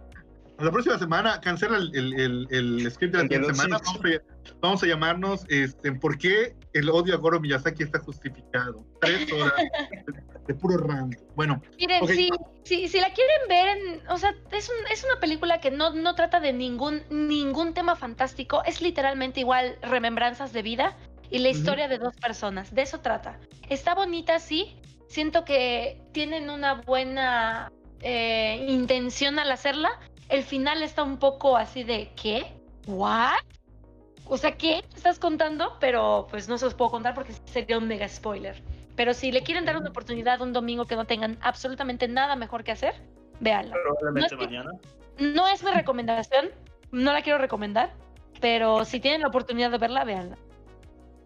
La 0.59 0.70
próxima 0.70 0.99
semana 0.99 1.39
cancela 1.41 1.76
el, 1.76 1.95
el, 1.95 2.47
el, 2.51 2.91
script 2.91 3.14
de 3.14 3.18
la 3.18 3.24
siguiente 3.24 3.55
semana. 3.55 3.78
Vamos 4.61 4.82
a, 4.82 4.87
llamarnos 4.87 5.45
este, 5.51 5.93
¿Por 5.93 6.16
qué 6.16 6.57
el 6.72 6.89
odio 6.89 7.14
a 7.14 7.18
Goro 7.18 7.39
Miyazaki 7.41 7.82
está 7.82 7.99
justificado? 7.99 8.87
Tres 9.03 9.30
horas 9.32 9.53
de, 10.47 10.55
puro 10.55 10.78
rand. 10.78 11.14
Bueno. 11.34 11.61
Miren, 11.78 12.07
si, 12.07 12.30
si, 12.64 12.89
si, 12.89 13.01
la 13.01 13.12
quieren 13.12 13.49
ver, 13.49 14.03
o 14.09 14.16
sea, 14.16 14.34
es, 14.51 14.70
un, 14.70 14.76
es 14.91 15.05
una 15.05 15.20
película 15.20 15.61
que 15.61 15.70
no, 15.70 15.93
no 15.93 16.14
trata 16.14 16.41
de 16.41 16.55
ningún, 16.55 17.03
ningún 17.11 17.74
tema 17.74 17.95
fantástico. 17.95 18.62
Es 18.64 18.80
literalmente 18.80 19.41
igual 19.41 19.76
remembranzas 19.82 20.55
de 20.55 20.62
vida 20.62 20.97
y 21.31 21.39
la 21.39 21.49
historia 21.49 21.89
de 21.89 21.99
dos 21.99 22.14
personas. 22.16 22.74
De 22.74 22.83
eso 22.83 23.01
trata. 23.01 23.39
Está 23.68 23.95
bonita, 23.95 24.39
sí. 24.39 24.77
Siento 25.09 25.45
que 25.45 26.01
tienen 26.12 26.51
una 26.51 26.74
buena 26.74 27.72
eh, 28.01 28.64
intención 28.68 29.39
al 29.39 29.51
hacerla. 29.51 29.91
El 30.29 30.43
final 30.43 30.83
está 30.83 31.03
un 31.03 31.18
poco 31.18 31.57
así 31.57 31.85
de 31.85 32.11
¿qué? 32.20 32.53
¿What? 32.87 33.39
O 34.29 34.37
sea, 34.37 34.57
¿qué 34.57 34.85
estás 34.95 35.18
contando? 35.18 35.77
Pero 35.79 36.27
pues 36.31 36.49
no 36.49 36.59
se 36.59 36.64
los 36.64 36.74
puedo 36.74 36.91
contar 36.91 37.14
porque 37.14 37.33
sería 37.45 37.79
un 37.79 37.87
mega 37.87 38.09
spoiler. 38.09 38.61
Pero 38.97 39.14
si 39.14 39.31
le 39.31 39.43
quieren 39.43 39.64
dar 39.64 39.77
una 39.77 39.91
oportunidad 39.91 40.41
un 40.41 40.53
domingo 40.53 40.87
que 40.87 40.97
no 40.97 41.05
tengan 41.05 41.39
absolutamente 41.43 42.09
nada 42.09 42.35
mejor 42.35 42.64
que 42.64 42.72
hacer, 42.72 42.95
véanla. 43.41 43.77
Probablemente 43.85 44.35
no 44.35 44.43
mañana. 44.43 44.70
no 45.18 45.47
es 45.47 45.62
mi 45.62 45.70
recomendación, 45.70 46.49
no 46.91 47.12
la 47.12 47.22
quiero 47.22 47.39
recomendar, 47.39 47.93
pero 48.41 48.85
si 48.85 48.99
tienen 48.99 49.20
la 49.20 49.29
oportunidad 49.29 49.70
de 49.70 49.79
verla, 49.79 50.03
véanla 50.05 50.39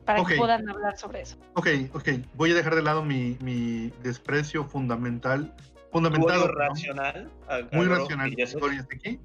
para 0.04 0.24
que 0.24 0.36
puedan 0.36 0.68
hablar 0.68 0.96
sobre 0.96 1.22
eso. 1.22 1.36
Ok, 1.54 1.68
ok. 1.92 2.08
Voy 2.34 2.52
a 2.52 2.54
dejar 2.54 2.74
de 2.74 2.82
lado 2.82 3.04
mi, 3.04 3.36
mi 3.40 3.92
desprecio 4.02 4.64
fundamental. 4.64 5.54
Fundamentado. 5.92 6.46
Muy 6.46 6.54
racional. 6.54 7.30
Muy 7.72 7.86
racional. 7.86 8.34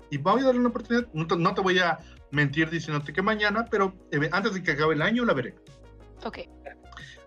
Y 0.09 0.17
voy 0.17 0.41
a 0.41 0.45
darle 0.45 0.59
una 0.59 0.69
oportunidad. 0.69 1.07
No 1.13 1.53
te, 1.53 1.61
voy 1.61 1.79
a 1.79 1.99
mentir 2.31 2.69
diciéndote 2.69 3.13
que 3.13 3.21
mañana, 3.21 3.65
pero 3.69 3.93
eh, 4.11 4.29
antes 4.31 4.53
de 4.53 4.63
que 4.63 4.71
acabe 4.71 4.95
el 4.95 5.01
año 5.01 5.25
la 5.25 5.33
veré. 5.33 5.55
Ok. 6.23 6.39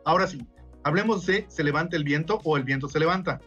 Ahora 0.04 0.26
sí, 0.26 0.44
hablemos 0.84 1.26
de 1.26 1.46
Se 1.48 1.62
levanta 1.62 1.96
el 1.96 2.04
viento 2.04 2.40
o 2.44 2.56
El 2.56 2.64
viento 2.64 2.88
se 2.88 2.98
levanta. 2.98 3.40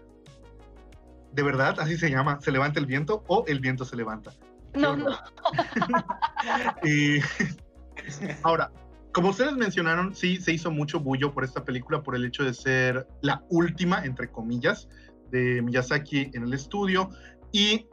¿De 1.33 1.43
verdad 1.43 1.79
así 1.79 1.97
se 1.97 2.09
llama? 2.09 2.39
¿Se 2.41 2.51
levanta 2.51 2.79
el 2.79 2.85
viento 2.85 3.23
o 3.27 3.45
El 3.47 3.59
viento 3.59 3.85
se 3.85 3.95
levanta? 3.95 4.31
No, 4.73 4.95
no. 4.95 5.09
y 6.83 7.19
ahora, 8.43 8.71
como 9.13 9.29
ustedes 9.29 9.53
mencionaron, 9.53 10.15
sí 10.15 10.37
se 10.37 10.53
hizo 10.53 10.71
mucho 10.71 10.99
bullo 10.99 11.33
por 11.33 11.43
esta 11.43 11.65
película 11.65 12.01
por 12.01 12.15
el 12.15 12.25
hecho 12.25 12.43
de 12.43 12.53
ser 12.53 13.07
la 13.21 13.43
última, 13.49 14.03
entre 14.05 14.29
comillas, 14.29 14.87
de 15.31 15.61
Miyazaki 15.61 16.31
en 16.33 16.43
el 16.43 16.53
estudio. 16.53 17.09
Y 17.51 17.87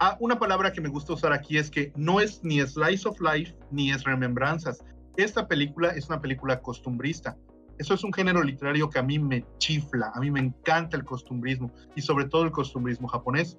ah, 0.00 0.16
una 0.20 0.38
palabra 0.38 0.72
que 0.72 0.80
me 0.80 0.88
gusta 0.88 1.12
usar 1.12 1.32
aquí 1.32 1.58
es 1.58 1.70
que 1.70 1.92
no 1.96 2.20
es 2.20 2.42
ni 2.42 2.60
slice 2.60 3.06
of 3.08 3.20
life 3.20 3.54
ni 3.70 3.90
es 3.90 4.04
remembranzas. 4.04 4.82
Esta 5.16 5.46
película 5.46 5.90
es 5.90 6.08
una 6.08 6.20
película 6.20 6.60
costumbrista. 6.60 7.36
Eso 7.78 7.94
es 7.94 8.04
un 8.04 8.12
género 8.12 8.42
literario 8.42 8.88
que 8.88 8.98
a 8.98 9.02
mí 9.02 9.18
me 9.18 9.44
chifla, 9.58 10.12
a 10.14 10.20
mí 10.20 10.30
me 10.30 10.40
encanta 10.40 10.96
el 10.96 11.04
costumbrismo 11.04 11.72
y 11.96 12.02
sobre 12.02 12.26
todo 12.26 12.44
el 12.44 12.52
costumbrismo 12.52 13.08
japonés. 13.08 13.58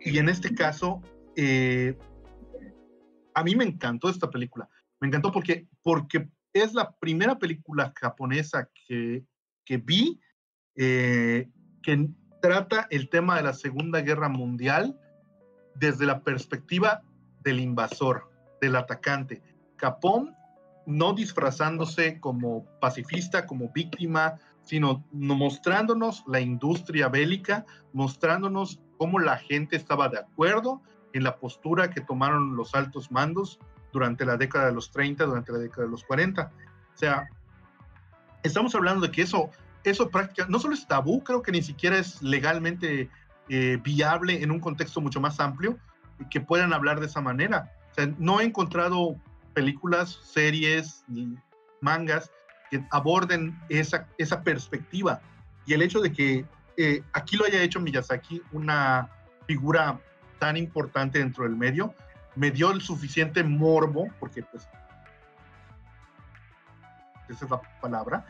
Y 0.00 0.18
en 0.18 0.28
este 0.28 0.54
caso, 0.54 1.00
eh, 1.34 1.96
a 3.34 3.42
mí 3.42 3.56
me 3.56 3.64
encantó 3.64 4.08
esta 4.08 4.30
película. 4.30 4.68
Me 5.00 5.08
encantó 5.08 5.32
porque, 5.32 5.68
porque 5.82 6.28
es 6.52 6.74
la 6.74 6.90
primera 6.98 7.38
película 7.38 7.92
japonesa 7.96 8.68
que, 8.86 9.24
que 9.64 9.76
vi 9.76 10.20
eh, 10.76 11.48
que 11.82 12.08
trata 12.40 12.86
el 12.90 13.08
tema 13.08 13.36
de 13.36 13.42
la 13.42 13.52
Segunda 13.52 14.00
Guerra 14.00 14.28
Mundial 14.28 14.98
desde 15.74 16.06
la 16.06 16.22
perspectiva 16.22 17.02
del 17.42 17.60
invasor, 17.60 18.30
del 18.60 18.76
atacante. 18.76 19.42
Japón 19.76 20.36
no 20.86 21.12
disfrazándose 21.12 22.20
como 22.20 22.64
pacifista, 22.80 23.46
como 23.46 23.70
víctima, 23.72 24.38
sino 24.62 25.04
mostrándonos 25.10 26.24
la 26.26 26.40
industria 26.40 27.08
bélica, 27.08 27.66
mostrándonos 27.92 28.80
cómo 28.98 29.18
la 29.18 29.36
gente 29.36 29.76
estaba 29.76 30.08
de 30.08 30.18
acuerdo 30.18 30.80
en 31.12 31.24
la 31.24 31.38
postura 31.38 31.90
que 31.90 32.00
tomaron 32.00 32.56
los 32.56 32.74
altos 32.74 33.10
mandos 33.10 33.58
durante 33.92 34.24
la 34.24 34.36
década 34.36 34.66
de 34.66 34.72
los 34.72 34.90
30, 34.90 35.24
durante 35.24 35.52
la 35.52 35.58
década 35.58 35.84
de 35.84 35.90
los 35.90 36.04
40. 36.04 36.50
O 36.94 36.98
sea, 36.98 37.28
estamos 38.42 38.74
hablando 38.74 39.06
de 39.06 39.12
que 39.12 39.22
eso, 39.22 39.50
eso 39.84 40.10
prácticamente, 40.10 40.52
no 40.52 40.58
solo 40.58 40.74
es 40.74 40.86
tabú, 40.86 41.22
creo 41.22 41.42
que 41.42 41.52
ni 41.52 41.62
siquiera 41.62 41.98
es 41.98 42.22
legalmente 42.22 43.10
eh, 43.48 43.78
viable 43.82 44.42
en 44.42 44.50
un 44.50 44.60
contexto 44.60 45.00
mucho 45.00 45.20
más 45.20 45.40
amplio 45.40 45.78
que 46.30 46.40
puedan 46.40 46.72
hablar 46.72 47.00
de 47.00 47.06
esa 47.06 47.20
manera. 47.20 47.72
O 47.92 47.94
sea, 47.94 48.12
no 48.18 48.40
he 48.40 48.44
encontrado 48.44 49.16
películas, 49.54 50.18
series, 50.22 51.04
mangas 51.80 52.30
que 52.70 52.84
aborden 52.90 53.58
esa, 53.68 54.06
esa 54.18 54.42
perspectiva. 54.42 55.20
Y 55.66 55.74
el 55.74 55.82
hecho 55.82 56.00
de 56.00 56.12
que 56.12 56.44
eh, 56.76 57.02
aquí 57.12 57.36
lo 57.36 57.44
haya 57.44 57.62
hecho 57.62 57.80
Miyazaki, 57.80 58.42
una 58.52 59.08
figura 59.46 60.00
tan 60.38 60.56
importante 60.56 61.18
dentro 61.18 61.44
del 61.44 61.56
medio, 61.56 61.94
me 62.36 62.50
dio 62.50 62.70
el 62.70 62.80
suficiente 62.80 63.42
morbo, 63.42 64.08
porque 64.20 64.42
pues 64.42 64.68
esa 67.28 67.44
es 67.44 67.50
la 67.50 67.60
palabra, 67.80 68.24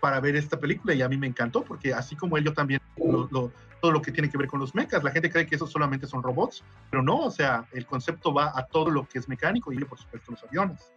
para 0.00 0.20
ver 0.20 0.36
esta 0.36 0.58
película 0.58 0.94
y 0.94 1.02
a 1.02 1.08
mí 1.08 1.16
me 1.16 1.26
encantó 1.26 1.62
porque 1.62 1.92
así 1.92 2.16
como 2.16 2.36
él 2.36 2.44
yo 2.44 2.52
también 2.52 2.80
todo 2.96 3.92
lo 3.92 4.02
que 4.02 4.10
tiene 4.10 4.30
que 4.30 4.38
ver 4.38 4.48
con 4.48 4.60
los 4.60 4.74
mechas, 4.74 5.04
la 5.04 5.10
gente 5.10 5.30
cree 5.30 5.46
que 5.46 5.56
esos 5.56 5.70
solamente 5.70 6.06
son 6.06 6.22
robots, 6.22 6.64
pero 6.90 7.02
no, 7.02 7.18
o 7.18 7.30
sea, 7.30 7.66
el 7.72 7.86
concepto 7.86 8.32
va 8.32 8.52
a 8.54 8.66
todo 8.66 8.90
lo 8.90 9.06
que 9.06 9.18
es 9.18 9.28
mecánico 9.28 9.72
y 9.72 9.78
por 9.84 9.98
supuesto 9.98 10.32
los 10.32 10.42
aviones. 10.44 10.92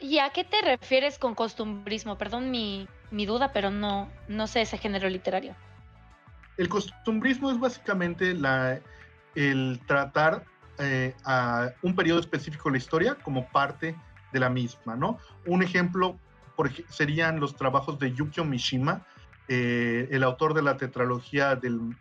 ¿Y 0.00 0.18
a 0.18 0.30
qué 0.30 0.44
te 0.44 0.62
refieres 0.62 1.18
con 1.18 1.34
costumbrismo? 1.34 2.16
Perdón 2.16 2.50
mi, 2.50 2.88
mi 3.10 3.26
duda, 3.26 3.52
pero 3.52 3.70
no, 3.70 4.08
no 4.28 4.46
sé 4.46 4.62
ese 4.62 4.78
género 4.78 5.08
literario. 5.08 5.54
El 6.56 6.68
costumbrismo 6.68 7.50
es 7.50 7.58
básicamente 7.58 8.32
la, 8.34 8.80
el 9.34 9.80
tratar 9.86 10.44
eh, 10.80 11.14
a 11.24 11.70
un 11.82 11.94
periodo 11.94 12.20
específico 12.20 12.68
de 12.68 12.72
la 12.72 12.78
historia 12.78 13.14
como 13.16 13.46
parte 13.48 13.94
de 14.32 14.40
la 14.40 14.48
misma, 14.48 14.96
¿no? 14.96 15.18
Un 15.46 15.62
ejemplo 15.62 16.18
serían 16.88 17.38
los 17.38 17.54
trabajos 17.54 17.98
de 17.98 18.12
Yukio 18.12 18.44
Mishima, 18.44 19.06
eh, 19.48 20.08
el 20.10 20.22
autor 20.22 20.54
de 20.54 20.62
la 20.62 20.76
tetralogía 20.78 21.54
del 21.54 21.94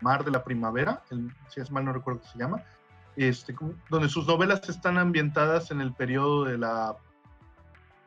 Mar 0.00 0.24
de 0.24 0.30
la 0.30 0.42
Primavera, 0.42 1.02
si 1.48 1.60
es 1.60 1.70
mal 1.70 1.84
no 1.84 1.92
recuerdo 1.92 2.20
cómo 2.20 2.32
se 2.32 2.38
llama, 2.38 2.64
este, 3.16 3.54
donde 3.90 4.08
sus 4.08 4.26
novelas 4.26 4.66
están 4.68 4.96
ambientadas 4.96 5.70
en 5.70 5.80
el 5.80 5.92
periodo 5.92 6.44
de 6.44 6.56
la 6.56 6.96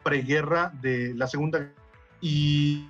preguerra 0.03 0.71
de 0.81 1.13
la 1.15 1.27
Segunda 1.27 1.71
y, 2.21 2.87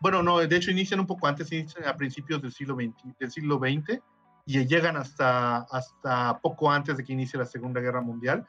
bueno, 0.00 0.22
no, 0.22 0.38
de 0.38 0.56
hecho 0.56 0.70
inician 0.70 1.00
un 1.00 1.06
poco 1.06 1.26
antes, 1.26 1.50
inician 1.52 1.86
a 1.86 1.96
principios 1.96 2.42
del 2.42 2.52
siglo 2.52 2.74
XX, 2.74 3.18
del 3.18 3.30
siglo 3.30 3.58
XX 3.58 4.00
y 4.48 4.64
llegan 4.66 4.96
hasta, 4.96 5.58
hasta 5.58 6.38
poco 6.38 6.72
antes 6.72 6.96
de 6.96 7.04
que 7.04 7.12
inicie 7.12 7.38
la 7.38 7.44
Segunda 7.44 7.82
Guerra 7.82 8.00
Mundial. 8.00 8.46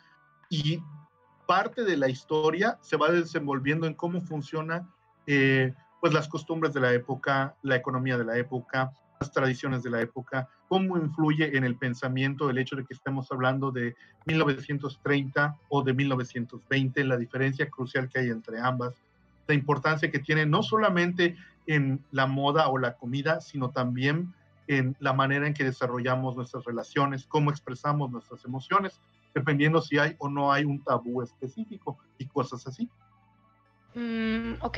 Y 0.50 0.82
parte 1.46 1.84
de 1.84 1.98
la 1.98 2.08
historia 2.08 2.78
se 2.80 2.96
va 2.96 3.12
desenvolviendo 3.12 3.86
en 3.86 3.96
cómo 3.96 4.22
funciona 4.22 4.88
eh, 5.28 5.74
pues 6.00 6.14
las 6.14 6.30
costumbres 6.30 6.74
de 6.74 6.80
la 6.80 6.94
época, 6.94 7.54
la 7.64 7.76
economía 7.76 8.18
de 8.18 8.24
la 8.24 8.38
época, 8.38 8.94
las 9.20 9.34
tradiciones 9.34 9.84
de 9.84 9.90
la 9.90 10.00
época, 10.00 10.48
cómo 10.70 10.98
influye 10.98 11.58
en 11.58 11.66
el 11.66 11.76
pensamiento 11.76 12.50
el 12.50 12.60
hecho 12.60 12.78
de 12.78 12.86
que 12.86 12.94
estemos 12.94 13.30
hablando 13.30 13.70
de 13.70 13.98
1930 14.26 15.58
o 15.68 15.84
de 15.84 15.94
1920, 15.94 17.04
la 17.04 17.18
diferencia 17.18 17.70
crucial 17.70 18.08
que 18.08 18.20
hay 18.20 18.30
entre 18.30 18.62
ambas, 18.62 18.94
la 19.48 19.54
importancia 19.54 20.10
que 20.10 20.20
tiene 20.20 20.46
no 20.46 20.64
solamente 20.64 21.36
en 21.68 22.02
la 22.12 22.26
moda 22.26 22.70
o 22.70 22.78
la 22.78 22.96
comida, 22.96 23.42
sino 23.42 23.72
también 23.72 24.34
en 24.70 24.96
la 25.00 25.14
manera 25.14 25.48
en 25.48 25.56
que 25.56 25.64
desarrollamos 25.64 26.36
nuestras 26.36 26.64
relaciones, 26.64 27.26
cómo 27.26 27.50
expresamos 27.50 28.12
nuestras 28.12 28.46
emociones, 28.46 29.02
dependiendo 29.34 29.82
si 29.82 29.98
hay 29.98 30.16
o 30.20 30.30
no 30.30 30.52
hay 30.52 30.64
un 30.64 30.84
tabú 30.84 31.24
específico 31.24 31.98
y 32.20 32.28
cosas 32.28 32.68
así. 32.68 32.88
Mm, 33.96 34.62
ok, 34.62 34.78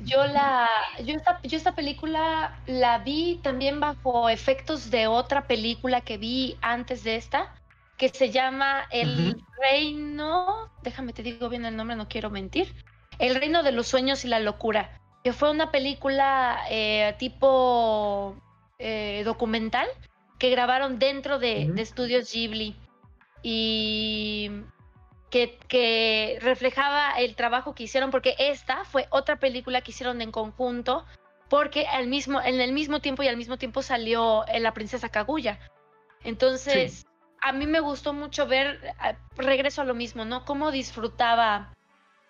yo 0.00 0.26
la, 0.26 0.68
yo 1.04 1.14
esta, 1.14 1.40
yo 1.42 1.56
esta 1.56 1.76
película 1.76 2.60
la 2.66 2.98
vi 2.98 3.38
también 3.40 3.78
bajo 3.78 4.28
efectos 4.28 4.90
de 4.90 5.06
otra 5.06 5.46
película 5.46 6.00
que 6.00 6.18
vi 6.18 6.56
antes 6.60 7.04
de 7.04 7.14
esta, 7.14 7.54
que 7.96 8.08
se 8.08 8.30
llama 8.30 8.86
El 8.90 9.40
Reino, 9.62 10.68
déjame 10.82 11.12
te 11.12 11.22
digo 11.22 11.48
bien 11.48 11.64
el 11.64 11.76
nombre, 11.76 11.94
no 11.94 12.08
quiero 12.08 12.28
mentir, 12.28 12.74
El 13.20 13.36
Reino 13.36 13.62
de 13.62 13.70
los 13.70 13.86
Sueños 13.86 14.24
y 14.24 14.28
la 14.28 14.40
Locura, 14.40 15.00
que 15.22 15.32
fue 15.32 15.52
una 15.52 15.70
película 15.70 16.58
eh, 16.68 17.14
tipo 17.20 18.36
eh, 18.78 19.22
documental 19.24 19.88
que 20.38 20.50
grabaron 20.50 20.98
dentro 20.98 21.38
de, 21.38 21.68
de 21.72 21.82
estudios 21.82 22.32
Ghibli. 22.32 22.76
Y 23.42 24.50
que, 25.30 26.38
reflejaba 26.40 27.18
el 27.18 27.34
trabajo 27.34 27.74
que 27.74 27.84
hicieron, 27.84 28.10
porque 28.10 28.34
esta 28.38 28.84
fue 28.84 29.06
otra 29.10 29.36
película 29.36 29.80
que 29.80 29.90
hicieron 29.90 30.22
en 30.22 30.32
conjunto, 30.32 31.04
porque 31.48 31.86
al 31.86 32.06
mismo, 32.06 32.40
en 32.40 32.60
el 32.60 32.72
mismo 32.72 33.00
tiempo 33.00 33.22
y 33.22 33.28
al 33.28 33.36
mismo 33.36 33.58
tiempo 33.58 33.82
salió 33.82 34.46
eh, 34.48 34.60
La 34.60 34.72
Princesa 34.74 35.08
Kaguya. 35.08 35.58
Entonces, 36.24 37.06
a 37.40 37.52
mí 37.52 37.66
me 37.66 37.80
gustó 37.80 38.12
mucho 38.12 38.46
ver, 38.46 38.94
regreso 39.36 39.82
a 39.82 39.84
lo 39.84 39.94
mismo, 39.94 40.24
¿no? 40.24 40.44
Cómo 40.44 40.70
disfrutaba 40.70 41.74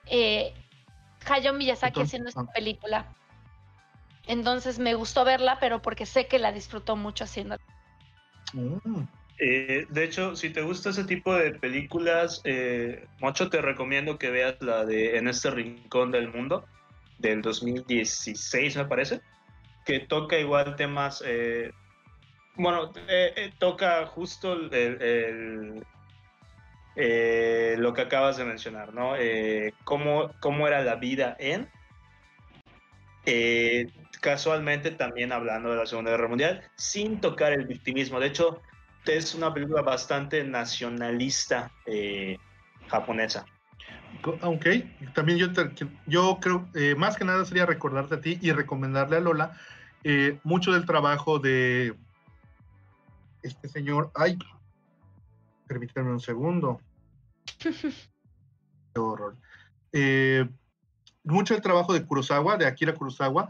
eh, 0.06 0.54
Hayao 1.26 1.54
Miyazaki 1.54 2.00
haciendo 2.00 2.28
esta 2.28 2.42
ah. 2.42 2.52
película. 2.52 3.14
Entonces 4.28 4.78
me 4.78 4.94
gustó 4.94 5.24
verla, 5.24 5.58
pero 5.58 5.82
porque 5.82 6.06
sé 6.06 6.26
que 6.26 6.38
la 6.38 6.52
disfrutó 6.52 6.94
mucho 6.96 7.24
haciéndola. 7.24 7.62
Mm. 8.52 9.02
Eh, 9.40 9.86
de 9.88 10.04
hecho, 10.04 10.36
si 10.36 10.50
te 10.50 10.62
gusta 10.62 10.90
ese 10.90 11.04
tipo 11.04 11.34
de 11.34 11.52
películas, 11.52 12.42
eh, 12.44 13.06
mucho 13.20 13.48
te 13.48 13.62
recomiendo 13.62 14.18
que 14.18 14.30
veas 14.30 14.60
la 14.60 14.84
de 14.84 15.16
En 15.16 15.28
este 15.28 15.50
rincón 15.50 16.10
del 16.10 16.28
mundo, 16.32 16.66
del 17.18 17.40
2016 17.40 18.76
me 18.76 18.84
parece, 18.84 19.20
que 19.86 20.00
toca 20.00 20.38
igual 20.38 20.76
temas, 20.76 21.22
eh, 21.24 21.70
bueno, 22.56 22.92
toca 23.58 24.06
justo 24.06 24.56
lo 24.56 24.70
que 27.94 28.00
acabas 28.02 28.36
de 28.36 28.44
mencionar, 28.44 28.92
¿no? 28.92 29.14
Cómo, 29.84 30.32
cómo, 30.40 30.66
era 30.66 30.82
la 30.82 30.96
vida 30.96 31.36
en... 31.38 31.70
casualmente 34.20 34.90
también 34.90 35.32
hablando 35.32 35.70
de 35.70 35.76
la 35.76 35.86
Segunda 35.86 36.10
Guerra 36.10 36.28
Mundial, 36.28 36.62
sin 36.76 37.20
tocar 37.20 37.52
el 37.52 37.66
victimismo. 37.66 38.20
De 38.20 38.28
hecho, 38.28 38.62
es 39.06 39.34
una 39.34 39.52
película 39.52 39.82
bastante 39.82 40.44
nacionalista 40.44 41.70
eh, 41.86 42.38
japonesa. 42.88 43.46
Ok, 44.42 44.66
también 45.14 45.38
yo, 45.38 45.48
yo 46.06 46.38
creo, 46.40 46.68
eh, 46.74 46.94
más 46.94 47.16
que 47.16 47.24
nada 47.24 47.44
sería 47.44 47.66
recordarte 47.66 48.16
a 48.16 48.20
ti 48.20 48.38
y 48.40 48.52
recomendarle 48.52 49.16
a 49.16 49.20
Lola 49.20 49.56
eh, 50.02 50.38
mucho 50.44 50.72
del 50.72 50.86
trabajo 50.86 51.38
de 51.38 51.94
este 53.42 53.68
señor. 53.68 54.10
Ay, 54.14 54.38
permítanme 55.66 56.10
un 56.10 56.20
segundo. 56.20 56.80
Qué 57.58 59.00
horror. 59.00 59.36
mucho 61.24 61.54
del 61.54 61.62
trabajo 61.62 61.92
de 61.92 62.04
Kurosawa, 62.04 62.56
de 62.56 62.66
Akira 62.66 62.94
Kurosawa, 62.94 63.48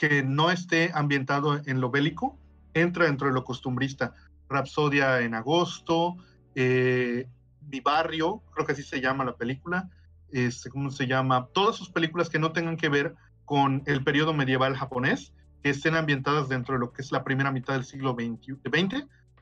que 0.00 0.22
no 0.22 0.50
esté 0.50 0.90
ambientado 0.94 1.60
en 1.66 1.78
lo 1.82 1.90
bélico, 1.90 2.38
entra 2.72 3.04
dentro 3.04 3.28
de 3.28 3.34
lo 3.34 3.44
costumbrista. 3.44 4.14
Rapsodia 4.48 5.20
en 5.20 5.34
agosto, 5.34 6.16
eh, 6.54 7.28
Mi 7.68 7.80
Barrio, 7.80 8.42
creo 8.54 8.64
que 8.64 8.72
así 8.72 8.82
se 8.82 9.02
llama 9.02 9.26
la 9.26 9.36
película, 9.36 9.90
este, 10.32 10.70
¿cómo 10.70 10.90
se 10.90 11.06
llama? 11.06 11.48
Todas 11.52 11.76
sus 11.76 11.90
películas 11.90 12.30
que 12.30 12.38
no 12.38 12.52
tengan 12.52 12.78
que 12.78 12.88
ver 12.88 13.14
con 13.44 13.82
el 13.84 14.02
periodo 14.02 14.32
medieval 14.32 14.74
japonés, 14.74 15.34
que 15.62 15.68
estén 15.68 15.94
ambientadas 15.94 16.48
dentro 16.48 16.76
de 16.76 16.80
lo 16.80 16.94
que 16.94 17.02
es 17.02 17.12
la 17.12 17.22
primera 17.22 17.52
mitad 17.52 17.74
del 17.74 17.84
siglo 17.84 18.16
XX, 18.18 18.56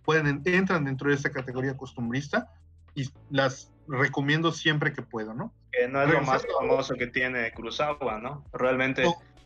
pueden, 0.05 0.43
entran 0.44 0.85
dentro 0.85 1.10
de 1.10 1.14
esa 1.14 1.30
categoría 1.30 1.76
costumbrista 1.76 2.51
y 2.97 3.09
las 3.30 3.72
recomiendo 3.86 4.51
siempre 4.51 4.93
que 4.93 5.02
puedo, 5.02 5.35
¿no? 5.35 5.52
Que 5.70 5.86
no 5.86 6.02
es 6.02 6.10
lo 6.10 6.20
más 6.22 6.44
famoso 6.59 6.94
que 6.94 7.06
tiene 7.06 7.52
Kurosawa, 7.52 8.18
¿no? 8.18 8.44
Realmente 8.52 9.05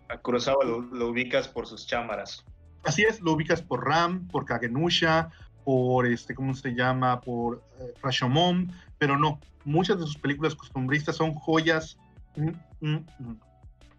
a 0.09 0.19
Kurosawa 0.19 0.65
lo, 0.65 1.09
ubicas 1.09 1.49
por 1.49 1.67
sus 1.67 1.87
chámaras. 1.87 2.45
Así 2.85 3.03
es, 3.03 3.21
lo 3.21 3.33
ubicas 3.33 3.63
por 3.63 3.87
Ram, 3.87 4.27
por 4.29 4.45
Kagenusha, 4.45 5.31
por, 5.65 6.07
este, 6.07 6.35
¿cómo 6.35 6.55
se 6.55 6.75
llama? 6.75 7.21
Por 7.21 7.63
eh, 7.81 7.95
Rashomon, 8.03 8.73
pero 8.99 9.17
no, 9.17 9.41
muchas 9.65 9.99
de 9.99 10.05
sus 10.05 10.19
películas 10.19 10.55
costumbristas 10.55 11.17
son 11.17 11.35
joyas. 11.35 11.99
Mm, 12.37 12.51
mm, 12.81 13.07
mm. 13.19 13.41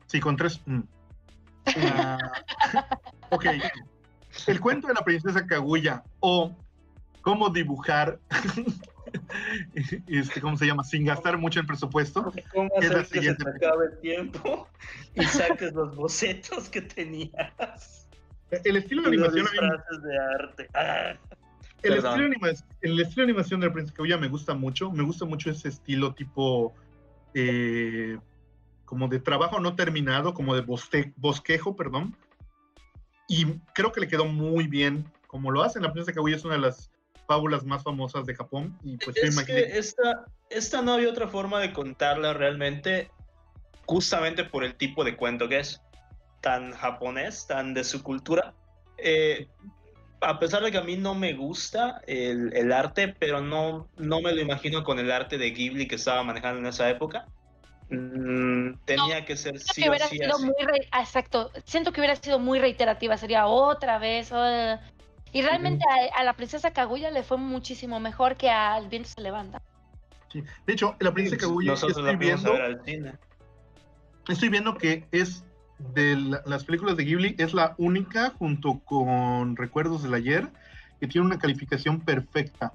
Sí, 0.08 0.20
con 0.20 0.36
tres. 0.36 0.62
Ah, 1.78 2.18
ok. 3.30 3.46
El 4.48 4.60
cuento 4.60 4.88
de 4.88 4.94
la 4.94 5.02
princesa 5.02 5.46
Kaguya 5.46 6.04
o 6.20 6.52
cómo 7.22 7.50
dibujar, 7.50 8.20
este, 10.08 10.42
¿cómo 10.42 10.58
se 10.58 10.66
llama? 10.66 10.84
Sin 10.84 11.06
gastar 11.06 11.38
mucho 11.38 11.60
en 11.60 11.68
presupuesto. 11.68 12.32
¿Cómo 12.52 12.70
hacer 12.78 13.06
que 13.08 13.22
se 13.22 13.32
acabe 13.32 13.88
el 13.92 14.00
tiempo 14.00 14.68
y 15.16 15.24
saques 15.24 15.74
los 15.74 15.96
bocetos 15.96 16.70
que 16.70 16.82
tenías? 16.82 18.10
El 18.64 18.78
estilo 18.78 19.02
de 19.04 19.10
animación. 19.10 19.46
de 20.04 20.18
arte. 20.18 20.68
Ah. 20.74 21.14
El 21.82 21.96
estilo, 21.96 22.18
de 22.18 23.24
animación 23.24 23.60
de 23.60 23.68
la 23.68 23.74
Princesa 23.74 23.96
Kaguya 23.96 24.18
me 24.18 24.28
gusta 24.28 24.54
mucho. 24.54 24.92
Me 24.92 25.04
gusta 25.04 25.26
mucho 25.26 25.50
ese 25.50 25.68
estilo 25.68 26.14
tipo 26.14 26.74
eh, 27.34 28.18
como 28.86 29.08
de 29.08 29.20
trabajo 29.20 29.60
no 29.60 29.76
terminado, 29.76 30.34
como 30.34 30.56
de 30.56 30.62
bosquejo, 31.18 31.76
perdón. 31.76 32.16
Y 33.28 33.46
creo 33.74 33.92
que 33.92 34.02
le 34.02 34.08
quedó 34.08 34.26
muy 34.26 34.68
bien 34.68 35.06
como 35.28 35.52
lo 35.52 35.64
hacen. 35.64 35.82
La 35.82 35.92
Princesa 35.92 36.14
Kaguya 36.14 36.36
es 36.36 36.46
una 36.46 36.56
de 36.56 36.62
las 36.62 36.93
fábulas 37.28 37.64
más 37.64 37.84
famosas 37.84 38.26
de 38.26 38.36
Japón. 38.36 38.78
Y 38.84 38.98
pues 38.98 39.18
es 39.18 39.44
que 39.44 39.78
esta, 39.78 40.26
esta 40.50 40.82
no 40.82 40.94
había 40.94 41.10
otra 41.10 41.28
forma 41.28 41.60
de 41.60 41.74
contarla 41.74 42.34
realmente, 42.34 43.12
justamente 43.86 44.44
por 44.44 44.64
el 44.64 44.76
tipo 44.76 45.04
de 45.04 45.16
cuento 45.16 45.48
que 45.48 45.60
es 45.60 45.82
tan 46.42 46.72
japonés, 46.74 47.48
tan 47.48 47.74
de 47.74 47.84
su 47.84 48.04
cultura. 48.04 48.54
Eh, 48.98 49.48
a 50.22 50.40
pesar 50.40 50.64
de 50.64 50.72
que 50.72 50.78
a 50.78 50.84
mí 50.84 50.96
no 50.98 51.16
me 51.16 51.34
gusta 51.34 52.02
el, 52.08 52.72
arte, 52.72 53.16
pero 53.20 53.42
no, 53.42 53.88
no 53.98 54.22
me 54.22 54.34
lo 54.34 54.42
imagino 54.42 54.84
con 54.84 55.00
el 55.00 55.12
arte 55.12 55.38
de 55.38 55.52
Ghibli 55.52 55.88
que 55.88 55.96
estaba 55.96 56.24
manejando 56.24 56.60
en 56.60 56.68
esa 56.68 56.90
época. 56.90 57.28
Mm, 57.90 58.76
tenía 58.86 59.26
que 59.26 59.36
ser 59.36 59.60
sí 59.60 59.88
o 59.88 59.94
sí 60.08 60.20
exacto, 60.98 61.52
siento 61.66 61.92
que 61.92 62.00
hubiera 62.00 62.16
sido 62.16 62.40
muy 62.40 62.60
reiterativa, 62.60 63.18
sería 63.18 63.46
otra 63.46 64.00
vez. 64.00 64.32
Y 65.34 65.42
realmente 65.42 65.84
a, 66.16 66.24
la 66.24 66.34
princesa 66.34 66.72
Kaguya 66.72 67.12
le 67.12 67.24
fue 67.24 67.38
muchísimo 67.38 68.00
mejor 68.00 68.38
que 68.38 68.50
al 68.50 68.88
viento 68.88 69.10
se 69.10 69.22
levanta. 69.22 69.62
De 70.34 70.74
hecho, 70.74 70.96
la 71.00 71.14
princesa 71.14 71.38
Kaguya 71.38 71.74
estoy 71.74 72.16
viendo, 72.16 72.54
estoy 74.28 74.50
viendo 74.50 74.78
que 74.78 75.06
es 75.12 75.44
de 75.94 76.16
las 76.46 76.64
películas 76.64 76.96
de 76.96 77.04
Ghibli 77.04 77.36
es 77.40 77.54
la 77.54 77.76
única, 77.78 78.32
junto 78.38 78.80
con 78.86 79.56
Recuerdos 79.56 80.04
del 80.04 80.14
Ayer, 80.14 80.48
que 81.00 81.08
tiene 81.08 81.28
una 81.28 81.40
calificación 81.40 82.00
perfecta. 82.00 82.74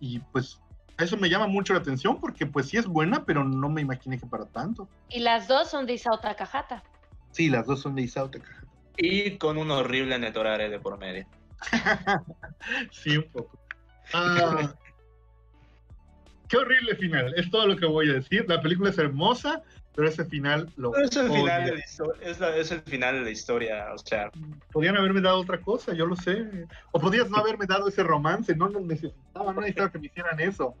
y 0.00 0.18
pues 0.32 0.60
eso 0.98 1.16
me 1.16 1.28
llama 1.28 1.46
mucho 1.46 1.74
la 1.74 1.80
atención 1.80 2.20
porque 2.20 2.46
pues 2.46 2.68
sí 2.68 2.76
es 2.76 2.86
buena, 2.86 3.24
pero 3.24 3.44
no 3.44 3.68
me 3.68 3.82
imaginé 3.82 4.18
que 4.18 4.26
para 4.26 4.46
tanto. 4.46 4.88
Y 5.10 5.20
las 5.20 5.46
dos 5.46 5.70
son 5.70 5.86
de 5.86 5.94
Isao 5.94 6.18
Takahata. 6.18 6.82
Sí, 7.30 7.48
las 7.50 7.66
dos 7.66 7.80
son 7.80 7.94
de 7.94 8.02
Isao 8.02 8.30
Takahata. 8.30 8.65
Y 8.96 9.36
con 9.38 9.58
un 9.58 9.70
horrible 9.70 10.18
netorare 10.18 10.68
de 10.68 10.78
por 10.80 10.98
medio. 10.98 11.26
sí, 12.90 13.16
un 13.16 13.30
poco. 13.30 13.58
Ah, 14.12 14.74
qué 16.48 16.56
horrible 16.56 16.94
final, 16.96 17.34
es 17.36 17.50
todo 17.50 17.66
lo 17.66 17.76
que 17.76 17.86
voy 17.86 18.10
a 18.10 18.14
decir. 18.14 18.44
La 18.48 18.60
película 18.60 18.90
es 18.90 18.98
hermosa, 18.98 19.62
pero 19.94 20.08
ese 20.08 20.24
final 20.24 20.70
lo. 20.76 20.94
Es 20.96 21.16
el 21.16 21.30
final, 21.30 21.64
de 21.64 21.72
la 21.72 21.78
historia, 21.78 22.30
es, 22.56 22.70
el 22.70 22.82
final 22.82 23.14
de 23.16 23.20
la 23.22 23.30
historia, 23.30 23.86
o 23.94 23.98
sea. 23.98 24.30
Podrían 24.72 24.96
haberme 24.96 25.20
dado 25.20 25.40
otra 25.40 25.60
cosa, 25.60 25.92
yo 25.94 26.06
lo 26.06 26.16
sé. 26.16 26.66
O 26.92 27.00
podías 27.00 27.30
no 27.30 27.38
haberme 27.38 27.66
dado 27.66 27.88
ese 27.88 28.02
romance, 28.02 28.54
no 28.54 28.68
lo 28.68 28.80
necesitaba, 28.80 29.52
no 29.52 29.60
necesitaba 29.60 29.90
que 29.90 29.98
me 29.98 30.06
hicieran 30.06 30.38
eso. 30.40 30.74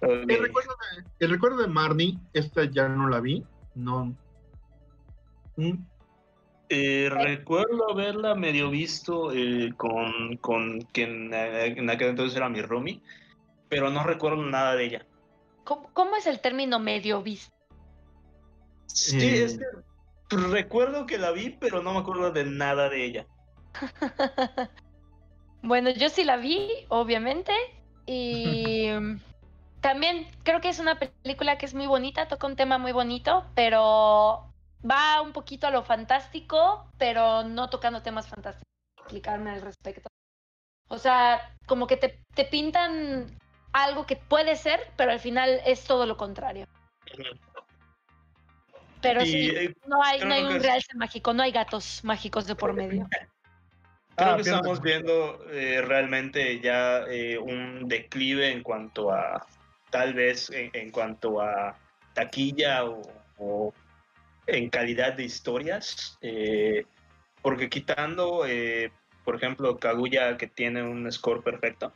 El 0.00 0.38
recuerdo, 0.38 0.74
de, 0.96 1.24
el 1.24 1.30
recuerdo 1.30 1.58
de 1.58 1.68
Marnie, 1.68 2.18
esta 2.32 2.64
ya 2.64 2.88
no 2.88 3.08
la 3.08 3.20
vi, 3.20 3.44
no. 3.74 4.14
¿Mm? 5.56 5.74
Eh, 6.70 7.08
recuerdo 7.10 7.90
haberla 7.90 8.34
medio 8.34 8.70
visto 8.70 9.32
eh, 9.32 9.72
con, 9.76 10.38
con 10.38 10.80
quien 10.92 11.32
en 11.32 11.90
aquel 11.90 12.08
entonces 12.08 12.36
era 12.36 12.48
mi 12.48 12.62
roomie, 12.62 13.02
pero 13.68 13.90
no 13.90 14.02
recuerdo 14.02 14.42
nada 14.42 14.74
de 14.74 14.84
ella. 14.86 15.06
¿Cómo, 15.64 16.16
es 16.16 16.26
el 16.26 16.40
término 16.40 16.78
medio 16.78 17.22
visto? 17.22 17.54
Sí, 18.86 19.18
eh. 19.18 19.44
es 19.44 19.58
que 19.58 20.36
recuerdo 20.36 21.06
que 21.06 21.18
la 21.18 21.32
vi, 21.32 21.50
pero 21.50 21.82
no 21.82 21.92
me 21.92 22.00
acuerdo 22.00 22.30
de 22.32 22.44
nada 22.44 22.88
de 22.88 23.04
ella. 23.04 23.26
bueno, 25.62 25.90
yo 25.90 26.08
sí 26.08 26.24
la 26.24 26.36
vi, 26.36 26.68
obviamente, 26.88 27.52
y 28.06 28.88
también 29.80 30.26
creo 30.42 30.60
que 30.60 30.68
es 30.70 30.78
una 30.78 30.98
película 30.98 31.58
que 31.58 31.66
es 31.66 31.74
muy 31.74 31.86
bonita, 31.86 32.28
toca 32.28 32.46
un 32.46 32.56
tema 32.56 32.78
muy 32.78 32.92
bonito, 32.92 33.44
pero 33.54 34.53
va 34.88 35.20
un 35.22 35.32
poquito 35.32 35.66
a 35.66 35.70
lo 35.70 35.82
fantástico, 35.82 36.90
pero 36.98 37.44
no 37.44 37.68
tocando 37.70 38.02
temas 38.02 38.28
fantásticos. 38.28 38.68
Explicarme 38.98 39.50
al 39.50 39.62
respecto. 39.62 40.08
O 40.88 40.98
sea, 40.98 41.56
como 41.66 41.86
que 41.86 41.96
te, 41.96 42.20
te 42.34 42.44
pintan 42.44 43.38
algo 43.72 44.06
que 44.06 44.16
puede 44.16 44.56
ser, 44.56 44.80
pero 44.96 45.12
al 45.12 45.20
final 45.20 45.60
es 45.66 45.84
todo 45.84 46.06
lo 46.06 46.16
contrario. 46.16 46.66
Pero 49.00 49.20
sí, 49.20 49.50
eh, 49.50 49.74
no 49.86 50.02
hay, 50.02 50.20
no 50.20 50.32
hay 50.32 50.44
un 50.44 50.62
realce 50.62 50.96
mágico, 50.96 51.34
no 51.34 51.42
hay 51.42 51.52
gatos 51.52 52.02
mágicos 52.04 52.46
de 52.46 52.54
por 52.54 52.72
medio. 52.72 53.06
Creo 54.16 54.30
ah, 54.30 54.36
que 54.36 54.42
estamos 54.42 54.80
viendo 54.80 55.44
eh, 55.50 55.82
realmente 55.82 56.60
ya 56.60 57.00
eh, 57.08 57.36
un 57.36 57.88
declive 57.88 58.52
en 58.52 58.62
cuanto 58.62 59.12
a, 59.12 59.44
tal 59.90 60.14
vez 60.14 60.50
en, 60.50 60.92
cuanto 60.92 61.40
a 61.40 61.76
taquilla 62.12 62.84
o, 62.84 63.74
en 64.46 64.70
calidad 64.70 65.14
de 65.14 65.24
historias, 65.24 66.18
porque 67.42 67.68
quitando, 67.68 68.44
por 69.24 69.36
ejemplo, 69.36 69.78
Kaguya 69.78 70.36
que 70.36 70.46
tiene 70.46 70.82
un 70.82 71.10
score 71.10 71.42
perfecto, 71.42 71.92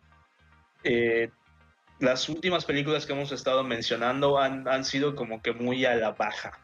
las 1.99 2.29
últimas 2.29 2.65
películas 2.65 3.07
que 3.07 3.13
hemos 3.13 3.33
estado 3.33 3.65
mencionando 3.65 4.39
han, 4.39 4.69
han 4.69 4.85
sido 4.85 5.15
como 5.17 5.43
que 5.43 5.53
muy 5.53 5.85
a 5.85 5.95
la 5.95 6.13
baja, 6.13 6.59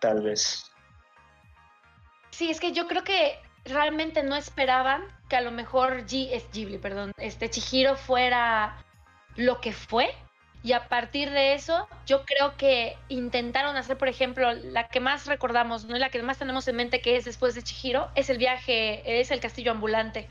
tal 0.00 0.22
vez. 0.22 0.70
Sí, 2.30 2.50
es 2.50 2.60
que 2.60 2.72
yo 2.72 2.86
creo 2.86 3.04
que 3.04 3.38
realmente 3.64 4.22
no 4.22 4.36
esperaban 4.36 5.04
que 5.28 5.36
a 5.36 5.40
lo 5.40 5.52
mejor 5.52 6.04
G, 6.04 6.28
es 6.32 6.50
Ghibli, 6.52 6.78
perdón, 6.78 7.12
este 7.16 7.48
Chihiro 7.48 7.96
fuera 7.96 8.84
lo 9.36 9.60
que 9.60 9.72
fue. 9.72 10.14
Y 10.64 10.72
a 10.72 10.88
partir 10.88 11.30
de 11.30 11.52
eso, 11.52 11.86
yo 12.06 12.24
creo 12.24 12.56
que 12.56 12.96
intentaron 13.08 13.76
hacer, 13.76 13.98
por 13.98 14.08
ejemplo, 14.08 14.50
la 14.54 14.88
que 14.88 14.98
más 14.98 15.26
recordamos, 15.26 15.84
¿no? 15.84 15.96
la 15.98 16.08
que 16.08 16.22
más 16.22 16.38
tenemos 16.38 16.66
en 16.66 16.76
mente 16.76 17.02
que 17.02 17.16
es 17.16 17.26
después 17.26 17.54
de 17.54 17.62
Chihiro, 17.62 18.08
es 18.14 18.30
el 18.30 18.38
viaje, 18.38 19.20
es 19.20 19.30
el 19.30 19.40
castillo 19.40 19.72
ambulante, 19.72 20.26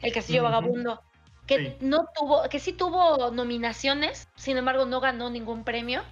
el 0.00 0.12
castillo 0.12 0.44
vagabundo 0.44 1.02
que 1.48 1.76
no 1.80 2.06
tuvo, 2.14 2.48
que 2.48 2.60
sí 2.60 2.72
tuvo 2.72 3.32
nominaciones, 3.32 4.28
sin 4.36 4.58
embargo 4.58 4.84
no 4.84 5.00
ganó 5.00 5.28
ningún 5.28 5.64
premio. 5.64 6.02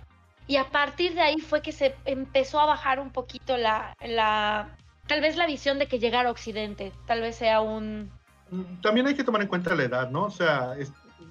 Y 0.49 0.57
a 0.57 0.71
partir 0.71 1.15
de 1.15 1.21
ahí 1.21 1.39
fue 1.39 1.63
que 1.63 1.73
se 1.73 1.95
empezó 2.05 2.59
a 2.59 2.67
bajar 2.67 2.99
un 2.99 3.11
poquito 3.11 3.57
la, 3.57 3.95
la 4.01 4.77
tal 5.07 5.21
vez 5.21 5.37
la 5.37 5.47
visión 5.47 5.79
de 5.79 5.87
que 5.87 5.99
llegar 5.99 6.27
a 6.27 6.31
Occidente, 6.31 6.93
tal 7.07 7.21
vez 7.21 7.37
sea 7.37 7.61
un... 7.61 8.11
Mm, 8.51 8.81
también 8.81 9.07
hay 9.07 9.15
que 9.15 9.25
tomar 9.25 9.43
en 9.43 9.49
cuenta 9.49 9.75
la 9.75 9.85
edad, 9.85 10.11
¿no? 10.11 10.25
O 10.25 10.31
sea, 10.31 10.75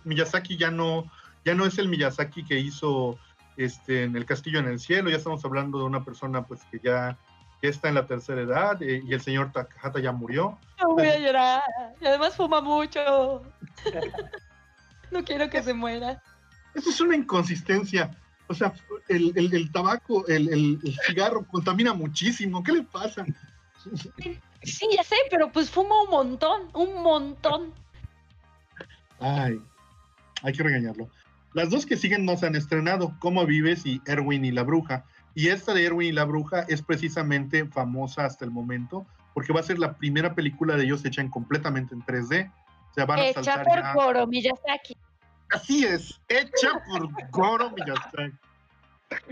Miyazaki 0.03 0.55
ya 0.55 0.69
no, 0.69 1.11
ya 1.45 1.55
no 1.55 1.65
es 1.65 1.77
el 1.77 1.87
Miyazaki 1.87 2.43
que 2.43 2.59
hizo 2.59 3.17
este, 3.55 4.03
en 4.03 4.15
El 4.15 4.25
Castillo 4.25 4.59
en 4.59 4.67
el 4.67 4.79
Cielo, 4.79 5.09
ya 5.09 5.17
estamos 5.17 5.45
hablando 5.45 5.77
de 5.77 5.85
una 5.85 6.03
persona 6.03 6.45
pues 6.45 6.61
que 6.71 6.79
ya 6.83 7.17
está 7.69 7.89
en 7.89 7.95
la 7.95 8.07
tercera 8.07 8.41
edad 8.41 8.81
eh, 8.81 9.01
y 9.05 9.13
el 9.13 9.21
señor 9.21 9.51
Takahata 9.51 9.99
ya 9.99 10.11
murió. 10.11 10.57
No 10.81 10.93
voy 10.93 11.07
a 11.07 11.19
llorar. 11.19 11.63
Y 12.01 12.05
además 12.05 12.35
fuma 12.35 12.61
mucho. 12.61 13.43
no 15.11 15.23
quiero 15.23 15.49
que 15.49 15.63
se 15.63 15.73
muera. 15.73 16.21
Eso 16.73 16.89
es 16.89 17.01
una 17.01 17.15
inconsistencia. 17.15 18.11
O 18.47 18.53
sea, 18.53 18.73
el, 19.07 19.71
tabaco, 19.71 20.27
el, 20.27 20.79
cigarro 21.07 21.45
contamina 21.45 21.93
muchísimo. 21.93 22.63
¿Qué 22.63 22.73
le 22.73 22.83
pasa? 22.83 23.25
Sí, 24.61 24.87
ya 24.95 25.03
sé, 25.03 25.15
pero 25.29 25.51
pues 25.51 25.69
fuma 25.69 26.03
un 26.03 26.09
montón, 26.09 26.69
un 26.73 27.01
montón. 27.01 27.73
Ay, 29.19 29.59
hay 30.43 30.53
que 30.53 30.63
regañarlo. 30.63 31.09
Las 31.55 31.69
dos 31.69 31.85
que 31.85 31.95
siguen 31.95 32.25
no 32.25 32.35
se 32.35 32.47
han 32.47 32.55
estrenado, 32.55 33.15
Cómo 33.19 33.45
vives 33.45 33.85
y 33.85 34.01
Erwin 34.05 34.43
y 34.43 34.51
la 34.51 34.63
bruja. 34.63 35.05
Y 35.35 35.47
esta 35.47 35.73
de 35.73 35.85
Erwin 35.85 36.09
y 36.09 36.11
la 36.11 36.25
Bruja 36.25 36.65
es 36.67 36.81
precisamente 36.81 37.65
famosa 37.65 38.25
hasta 38.25 38.43
el 38.43 38.51
momento, 38.51 39.05
porque 39.33 39.53
va 39.53 39.61
a 39.61 39.63
ser 39.63 39.79
la 39.79 39.95
primera 39.95 40.35
película 40.35 40.75
de 40.75 40.83
ellos 40.83 41.05
hecha 41.05 41.25
completamente 41.29 41.95
en 41.95 42.01
3D. 42.01 42.51
O 42.91 42.93
sea, 42.93 43.05
van 43.05 43.19
a 43.19 43.27
hecha 43.27 43.63
por 43.63 43.93
Goro 43.93 44.27
Miyazaki. 44.27 44.97
Así 45.49 45.85
es, 45.85 46.19
hecha 46.27 46.71
por 46.89 47.09
Goro 47.31 47.71
Miyazaki. 47.71 48.33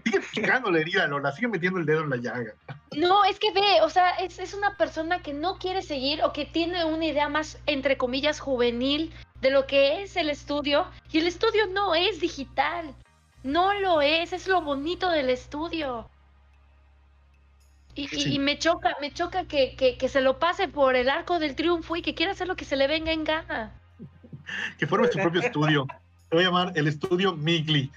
Sigue 0.03 0.21
picando 0.33 0.71
la 0.71 0.79
herida, 0.79 1.07
Lola, 1.07 1.31
sigue 1.31 1.47
metiendo 1.47 1.79
el 1.79 1.85
dedo 1.85 2.01
en 2.01 2.09
la 2.09 2.17
llaga. 2.17 2.53
No, 2.95 3.25
es 3.25 3.39
que 3.39 3.51
ve, 3.51 3.81
o 3.81 3.89
sea, 3.89 4.11
es, 4.11 4.37
es 4.37 4.53
una 4.53 4.77
persona 4.77 5.21
que 5.21 5.33
no 5.33 5.57
quiere 5.57 5.81
seguir 5.81 6.23
o 6.23 6.31
que 6.31 6.45
tiene 6.45 6.85
una 6.85 7.05
idea 7.05 7.29
más, 7.29 7.57
entre 7.65 7.97
comillas, 7.97 8.39
juvenil 8.39 9.13
de 9.41 9.49
lo 9.49 9.65
que 9.65 10.03
es 10.03 10.15
el 10.15 10.29
estudio. 10.29 10.87
Y 11.11 11.19
el 11.19 11.27
estudio 11.27 11.67
no 11.67 11.95
es 11.95 12.19
digital. 12.19 12.93
No 13.43 13.73
lo 13.79 14.01
es, 14.01 14.31
es 14.31 14.47
lo 14.47 14.61
bonito 14.61 15.09
del 15.09 15.29
estudio. 15.29 16.09
Y, 17.95 18.39
me 18.39 18.57
choca, 18.57 18.95
me 19.01 19.13
choca 19.13 19.45
que, 19.45 19.97
se 20.09 20.21
lo 20.21 20.39
pase 20.39 20.67
por 20.67 20.95
el 20.95 21.09
arco 21.09 21.39
del 21.39 21.55
triunfo 21.55 21.95
y 21.95 22.01
que 22.01 22.15
quiera 22.15 22.31
hacer 22.31 22.47
lo 22.47 22.55
que 22.55 22.65
se 22.65 22.75
le 22.75 22.87
venga 22.87 23.11
en 23.11 23.23
gana. 23.23 23.79
Que 24.79 24.87
forme 24.87 25.09
su 25.11 25.19
propio 25.19 25.41
estudio. 25.41 25.85
Te 26.29 26.35
voy 26.35 26.43
a 26.43 26.47
llamar 26.47 26.71
el 26.75 26.87
estudio 26.87 27.33
Migli. 27.33 27.91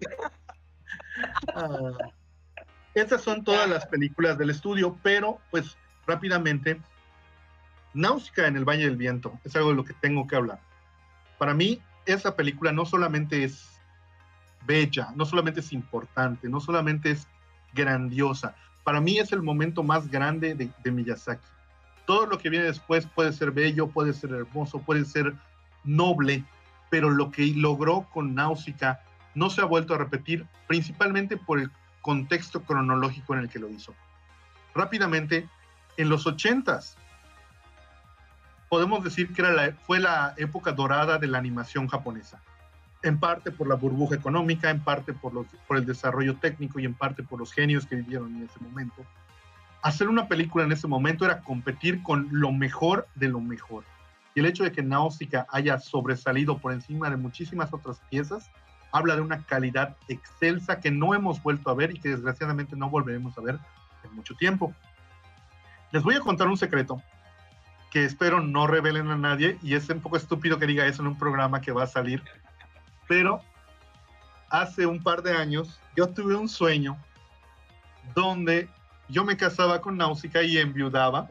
Ah, 1.54 1.92
estas 2.94 3.22
son 3.22 3.44
todas 3.44 3.68
las 3.68 3.86
películas 3.86 4.38
del 4.38 4.50
estudio, 4.50 4.96
pero 5.02 5.38
pues 5.50 5.76
rápidamente, 6.06 6.80
Náusica 7.94 8.46
en 8.46 8.56
el 8.56 8.64
Valle 8.64 8.84
del 8.84 8.96
Viento 8.96 9.38
es 9.44 9.54
algo 9.56 9.70
de 9.70 9.76
lo 9.76 9.84
que 9.84 9.94
tengo 9.94 10.26
que 10.26 10.36
hablar. 10.36 10.60
Para 11.38 11.54
mí, 11.54 11.80
esa 12.06 12.34
película 12.34 12.72
no 12.72 12.84
solamente 12.84 13.44
es 13.44 13.80
bella, 14.66 15.12
no 15.14 15.24
solamente 15.24 15.60
es 15.60 15.72
importante, 15.72 16.48
no 16.48 16.60
solamente 16.60 17.10
es 17.10 17.28
grandiosa. 17.72 18.56
Para 18.82 19.00
mí 19.00 19.18
es 19.18 19.32
el 19.32 19.42
momento 19.42 19.82
más 19.82 20.10
grande 20.10 20.54
de, 20.54 20.90
Miyazaki. 20.90 21.46
Todo 22.06 22.26
lo 22.26 22.38
que 22.38 22.48
viene 22.48 22.64
después 22.66 23.06
puede 23.06 23.32
ser 23.32 23.50
bello, 23.50 23.88
puede 23.88 24.12
ser 24.12 24.30
hermoso, 24.30 24.80
puede 24.80 25.04
ser 25.04 25.34
noble, 25.84 26.44
pero 26.90 27.10
lo 27.10 27.30
que 27.30 27.46
logró 27.54 28.08
con 28.12 28.34
Náusica 28.34 29.00
no 29.38 29.50
se 29.50 29.60
ha 29.60 29.64
vuelto 29.64 29.94
a 29.94 29.98
repetir, 29.98 30.46
principalmente 30.66 31.36
por 31.36 31.60
el 31.60 31.70
contexto 32.02 32.62
cronológico 32.62 33.34
en 33.34 33.40
el 33.40 33.48
que 33.48 33.58
lo 33.58 33.68
hizo. 33.68 33.94
Rápidamente, 34.74 35.48
en 35.96 36.08
los 36.08 36.26
ochentas, 36.26 36.96
podemos 38.68 39.02
decir 39.04 39.32
que 39.32 39.74
fue 39.86 40.00
la 40.00 40.34
época 40.36 40.72
dorada 40.72 41.18
de 41.18 41.26
la 41.26 41.38
animación 41.38 41.86
japonesa 41.88 42.42
en 43.02 43.18
parte 43.18 43.52
por 43.52 43.68
la 43.68 43.76
burbuja 43.76 44.16
económica, 44.16 44.70
en 44.70 44.80
parte 44.80 45.12
por 45.12 45.46
el 45.70 45.86
desarrollo 45.86 46.36
técnico 46.36 46.80
y 46.80 46.84
en 46.84 46.94
parte 46.94 47.22
por 47.22 47.38
los 47.38 47.52
genios 47.52 47.86
que 47.86 47.96
vivieron 47.96 48.36
en 48.36 48.44
ese 48.44 48.58
momento. 48.60 49.04
Hacer 49.82 50.08
una 50.08 50.26
película 50.26 50.64
en 50.64 50.72
ese 50.72 50.88
momento 50.88 51.24
era 51.24 51.40
competir 51.40 52.02
con 52.02 52.28
lo 52.32 52.50
mejor 52.50 53.06
de 53.14 53.28
lo 53.28 53.40
mejor. 53.40 53.84
Y 54.34 54.40
el 54.40 54.46
hecho 54.46 54.64
de 54.64 54.72
que 54.72 54.82
Náusica 54.82 55.46
haya 55.50 55.78
sobresalido 55.78 56.58
por 56.58 56.72
encima 56.72 57.08
de 57.08 57.16
muchísimas 57.16 57.72
otras 57.72 58.00
piezas 58.10 58.50
habla 58.92 59.16
de 59.16 59.20
una 59.20 59.42
calidad 59.44 59.96
excelsa 60.08 60.80
que 60.80 60.90
no 60.90 61.14
hemos 61.14 61.42
vuelto 61.42 61.70
a 61.70 61.74
ver 61.74 61.90
y 61.90 62.00
que 62.00 62.10
desgraciadamente 62.10 62.76
no 62.76 62.90
volveremos 62.90 63.36
a 63.36 63.42
ver 63.42 63.58
en 64.04 64.14
mucho 64.14 64.34
tiempo. 64.34 64.74
Les 65.92 66.02
voy 66.02 66.14
a 66.14 66.20
contar 66.20 66.48
un 66.48 66.56
secreto 66.56 67.02
que 67.90 68.04
espero 68.04 68.40
no 68.40 68.66
revelen 68.66 69.10
a 69.10 69.16
nadie 69.16 69.58
y 69.62 69.74
es 69.74 69.88
un 69.88 70.00
poco 70.00 70.16
estúpido 70.16 70.58
que 70.58 70.66
diga 70.66 70.86
eso 70.86 71.02
en 71.02 71.08
un 71.08 71.18
programa 71.18 71.60
que 71.60 71.72
va 71.72 71.84
a 71.84 71.86
salir 71.86 72.22
pero 73.08 73.42
hace 74.50 74.86
un 74.86 75.02
par 75.02 75.22
de 75.22 75.32
años 75.32 75.80
yo 75.96 76.08
tuve 76.08 76.36
un 76.36 76.48
sueño 76.48 76.96
donde 78.14 78.68
yo 79.08 79.24
me 79.24 79.36
casaba 79.36 79.80
con 79.80 79.96
Náusica 79.96 80.42
y 80.42 80.58
enviudaba 80.58 81.28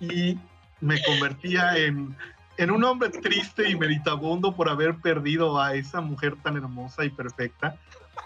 y 0.00 0.38
me 0.80 1.02
convertía 1.04 1.76
en, 1.76 2.14
en 2.58 2.70
un 2.70 2.84
hombre 2.84 3.10
triste 3.10 3.68
y 3.68 3.76
meditabundo 3.76 4.54
por 4.54 4.68
haber 4.68 4.96
perdido 4.96 5.60
a 5.60 5.74
esa 5.74 6.00
mujer 6.00 6.36
tan 6.42 6.56
hermosa 6.56 7.04
y 7.04 7.10
perfecta 7.10 7.76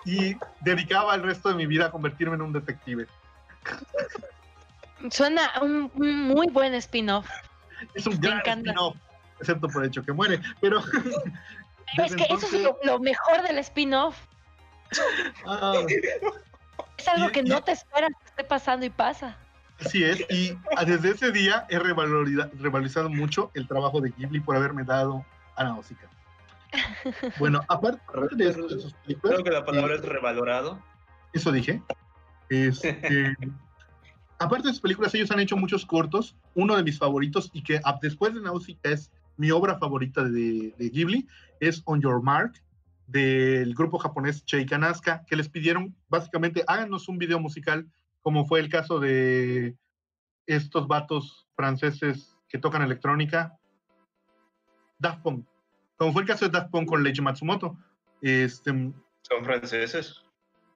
y 0.05 0.36
dedicaba 0.61 1.15
el 1.15 1.23
resto 1.23 1.48
de 1.48 1.55
mi 1.55 1.66
vida 1.66 1.86
a 1.86 1.90
convertirme 1.90 2.36
en 2.36 2.43
un 2.43 2.52
detective. 2.52 3.07
Suena 5.11 5.51
un, 5.62 5.90
muy 5.94 6.47
buen 6.48 6.74
spin-off. 6.74 7.28
Es 7.94 8.07
un 8.07 8.20
gran 8.20 8.39
spin-off, 8.39 8.97
excepto 9.40 9.69
por 9.69 9.82
el 9.82 9.89
hecho 9.89 10.02
que 10.02 10.12
muere, 10.12 10.40
pero... 10.61 10.81
es 12.05 12.15
que 12.15 12.24
eso 12.24 12.47
es 12.47 12.69
lo, 12.85 12.98
mejor 12.98 13.43
del 13.43 13.59
spin-off. 13.59 14.16
Ah. 15.47 15.74
es 16.97 17.09
algo 17.09 17.31
que 17.31 17.43
no 17.43 17.62
te 17.62 17.73
esperas 17.73 18.11
que 18.20 18.27
esté 18.27 18.44
pasando 18.44 18.85
y 18.85 18.90
pasa. 18.90 19.36
Así 19.85 20.05
es, 20.05 20.20
y 20.31 20.57
desde 20.86 21.11
ese 21.11 21.32
día 21.32 21.66
he 21.69 21.78
revalorizado 21.78 23.09
mucho 23.09 23.51
el 23.55 23.66
trabajo 23.66 24.01
de 24.01 24.11
Ghibli 24.11 24.40
por 24.40 24.57
haberme 24.57 24.85
dado 24.85 25.24
a 25.57 25.65
la 25.65 25.73
música. 25.73 26.09
Bueno, 27.39 27.61
aparte 27.69 28.01
de, 28.36 28.52
sus 28.52 28.93
películas. 29.05 29.35
Creo 29.35 29.44
que 29.44 29.51
la 29.51 29.65
palabra 29.65 29.94
es 29.94 30.02
revalorado. 30.02 30.81
Eso 31.32 31.51
dije. 31.52 31.82
Este, 32.48 33.36
aparte 34.39 34.69
de 34.69 34.73
sus 34.73 34.81
películas, 34.81 35.15
ellos 35.15 35.31
han 35.31 35.40
hecho 35.40 35.57
muchos 35.57 35.85
cortos. 35.85 36.36
Uno 36.55 36.77
de 36.77 36.85
mis 36.85 36.98
favoritos 36.98 37.51
y 37.52 37.62
que 37.62 37.81
después 38.02 38.35
de 38.35 38.40
Nausicaa 38.40 38.93
es 38.93 39.11
mi 39.36 39.51
obra 39.51 39.78
favorita 39.78 40.23
de, 40.23 40.74
Ghibli 40.78 41.27
es 41.61 41.82
On 41.86 42.01
Your 42.01 42.23
Mark 42.23 42.52
del 43.07 43.74
grupo 43.74 43.98
japonés 43.98 44.44
Cheikanaska, 44.44 45.24
que 45.27 45.35
les 45.35 45.48
pidieron 45.48 45.97
básicamente 46.09 46.62
háganos 46.66 47.09
un 47.09 47.19
video 47.19 47.40
musical, 47.40 47.86
como 48.22 48.47
fue 48.47 48.60
el 48.60 48.68
caso 48.68 49.01
de 49.01 49.76
estos 50.47 50.88
vatos 50.88 51.48
franceses 51.55 52.36
que 52.48 52.59
tocan 52.59 52.82
electrónica, 52.82 53.59
Daft 54.98 55.22
Punk 55.22 55.47
como 56.01 56.14
fue 56.14 56.22
el 56.22 56.28
caso 56.28 56.47
de 56.47 56.51
Daft 56.51 56.70
Punk 56.70 56.88
con 56.88 57.02
Leiji 57.02 57.20
Matsumoto. 57.20 57.76
Este, 58.22 58.70
¿Son 59.20 59.44
franceses? 59.44 60.22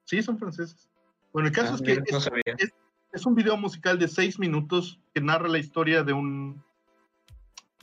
Sí, 0.04 0.22
son 0.22 0.38
franceses. 0.38 0.90
Bueno, 1.32 1.48
el 1.48 1.54
caso 1.54 1.72
ah, 1.72 1.76
es 1.76 1.80
que 1.82 2.72
es, 3.10 3.24
un 3.24 3.34
video 3.34 3.56
musical 3.56 3.98
de 3.98 4.06
seis 4.06 4.38
minutos 4.38 5.00
que 5.14 5.22
narra 5.22 5.48
la 5.48 5.56
historia 5.56 6.04
de 6.04 6.12
un, 6.12 6.62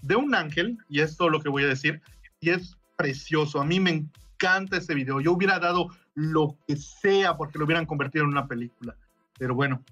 de 0.04 0.16
un 0.16 0.36
ángel, 0.36 0.78
y 0.88 1.00
es 1.00 1.18
todo 1.18 1.30
lo 1.30 1.42
que 1.42 1.50
voy 1.50 1.64
a 1.64 1.68
decir, 1.68 2.00
y 2.42 2.52
es 2.52 2.78
precioso. 2.96 3.60
A 3.60 3.66
mí 3.66 3.80
me 3.80 3.90
encanta 3.90 4.78
ese 4.78 4.94
video. 4.94 5.20
Yo 5.20 5.32
hubiera 5.32 5.58
dado 5.58 5.88
lo 6.14 6.60
que 6.68 6.76
sea 6.76 7.38
porque 7.38 7.58
lo 7.58 7.66
hubieran 7.66 7.88
convertido 7.88 8.24
en 8.24 8.30
una 8.30 8.48
película. 8.48 8.96
Pero 9.42 9.56
bueno, 9.56 9.84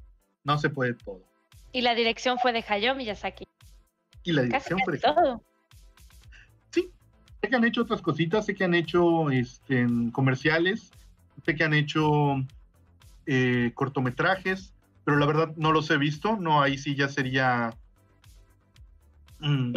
no 0.44 0.60
se 0.60 0.70
puede 0.70 0.94
todo. 0.94 1.24
Y 1.72 1.82
la 1.82 1.96
dirección 1.96 2.38
fue 2.38 2.54
de 2.54 2.64
Hayao 2.68 2.94
Miyazaki. 2.94 3.48
Y 4.24 4.32
la 4.32 4.44
dirección 4.44 4.80
fue 4.86 4.94
de 4.94 5.00
todo. 5.00 5.42
Sé 6.72 7.50
que 7.50 7.56
han 7.56 7.64
hecho 7.64 7.82
otras 7.82 8.04
cositas, 8.04 8.46
sé 8.46 8.54
que 8.54 8.66
han 8.66 8.76
hecho 8.76 9.32
este, 9.32 9.88
comerciales, 10.12 10.92
sé 11.44 11.56
que 11.56 11.64
han 11.64 11.74
hecho 11.74 12.36
eh, 13.26 13.72
cortometrajes, 13.74 14.72
pero 15.04 15.18
la 15.18 15.26
verdad 15.26 15.52
no 15.56 15.72
los 15.72 15.90
he 15.90 15.98
visto. 15.98 16.36
No, 16.36 16.62
ahí 16.62 16.78
sí 16.78 16.94
ya 16.94 17.08
sería. 17.08 17.74
Mm, 19.40 19.74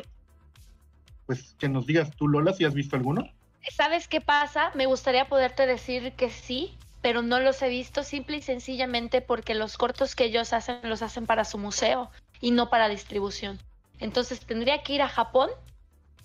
pues 1.25 1.57
que 1.59 1.71
nos 1.71 1.87
digas 1.87 2.15
tú, 2.15 2.29
Lola, 2.29 2.53
si 2.53 2.67
has 2.67 2.75
visto 2.75 2.97
alguno. 2.97 3.27
¿Sabes 3.71 4.07
qué 4.07 4.21
pasa? 4.21 4.71
Me 4.75 4.85
gustaría 4.85 5.31
poderte 5.31 5.65
decir 5.65 6.13
que 6.13 6.29
sí, 6.29 6.77
pero 7.03 7.21
no 7.21 7.41
los 7.41 7.61
he 7.63 7.69
visto 7.69 8.05
simple 8.05 8.39
y 8.39 8.43
sencillamente 8.43 9.21
porque 9.21 9.55
los 9.55 9.77
cortos 9.77 10.15
que 10.15 10.25
ellos 10.25 10.53
hacen 10.53 10.79
los 10.85 11.03
hacen 11.03 11.27
para 11.27 11.45
su 11.45 11.59
museo 11.59 12.11
y 12.41 12.53
no 12.53 12.71
para 12.71 12.89
distribución. 12.89 13.59
Entonces 13.99 14.41
tendría 14.41 14.83
que 14.83 14.95
ir 14.95 15.03
a 15.03 15.09
Japón 15.09 15.51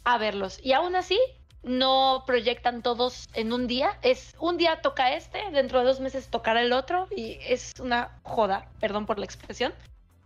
a 0.04 0.18
verlos. 0.18 0.60
Y 0.64 0.74
aún 0.74 0.96
así, 0.96 1.20
no 1.64 2.24
proyectan 2.26 2.82
todos 2.82 3.28
en 3.34 3.52
un 3.52 3.68
día. 3.68 3.98
Es 4.02 4.36
un 4.40 4.58
día 4.58 4.82
toca 4.82 5.14
este, 5.14 5.40
dentro 5.52 5.80
de 5.80 5.86
dos 5.86 6.00
meses 6.00 6.30
tocará 6.30 6.62
el 6.62 6.72
otro 6.72 7.08
y 7.16 7.40
es 7.42 7.74
una 7.80 8.20
joda, 8.24 8.70
perdón 8.80 9.06
por 9.06 9.20
la 9.20 9.26
expresión. 9.26 9.74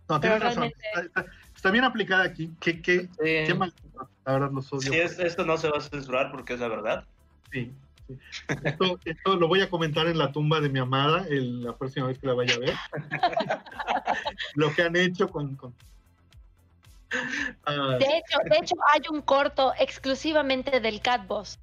No, 0.08 0.20
tienes 0.20 0.40
razón. 0.40 0.72
Está, 1.54 1.70
bien 1.70 1.84
aplicada 1.84 2.24
aquí. 2.24 2.50
Qué, 2.60 2.82
qué, 2.82 3.08
qué 3.18 3.54
mal. 3.54 3.72
La 4.26 4.34
verdad, 4.34 4.50
los 4.52 4.72
odio. 4.72 4.92
Sí, 4.92 4.98
esto 4.98 5.44
no 5.44 5.56
se 5.56 5.70
va 5.70 5.78
a 5.78 5.80
censurar 5.80 6.30
porque 6.30 6.54
es 6.54 6.60
la 6.60 6.68
verdad. 6.68 7.04
Sí. 7.50 7.72
Esto, 8.64 8.98
esto, 9.04 9.36
lo 9.36 9.48
voy 9.48 9.62
a 9.62 9.70
comentar 9.70 10.06
en 10.06 10.18
la 10.18 10.32
tumba 10.32 10.60
de 10.60 10.68
mi 10.68 10.78
amada 10.78 11.26
el, 11.28 11.62
la 11.62 11.76
próxima 11.76 12.06
vez 12.06 12.18
que 12.18 12.26
la 12.26 12.34
vaya 12.34 12.54
a 12.54 12.58
ver. 12.58 12.74
lo 14.54 14.72
que 14.74 14.82
han 14.82 14.96
hecho 14.96 15.28
con, 15.28 15.56
con 15.56 15.74
Ah. 17.64 17.96
De 17.98 18.04
hecho, 18.04 18.38
de 18.44 18.56
hecho, 18.56 18.74
hay 18.92 19.02
un 19.10 19.22
corto 19.22 19.72
exclusivamente 19.78 20.80
del 20.80 21.00
Catboss. 21.00 21.58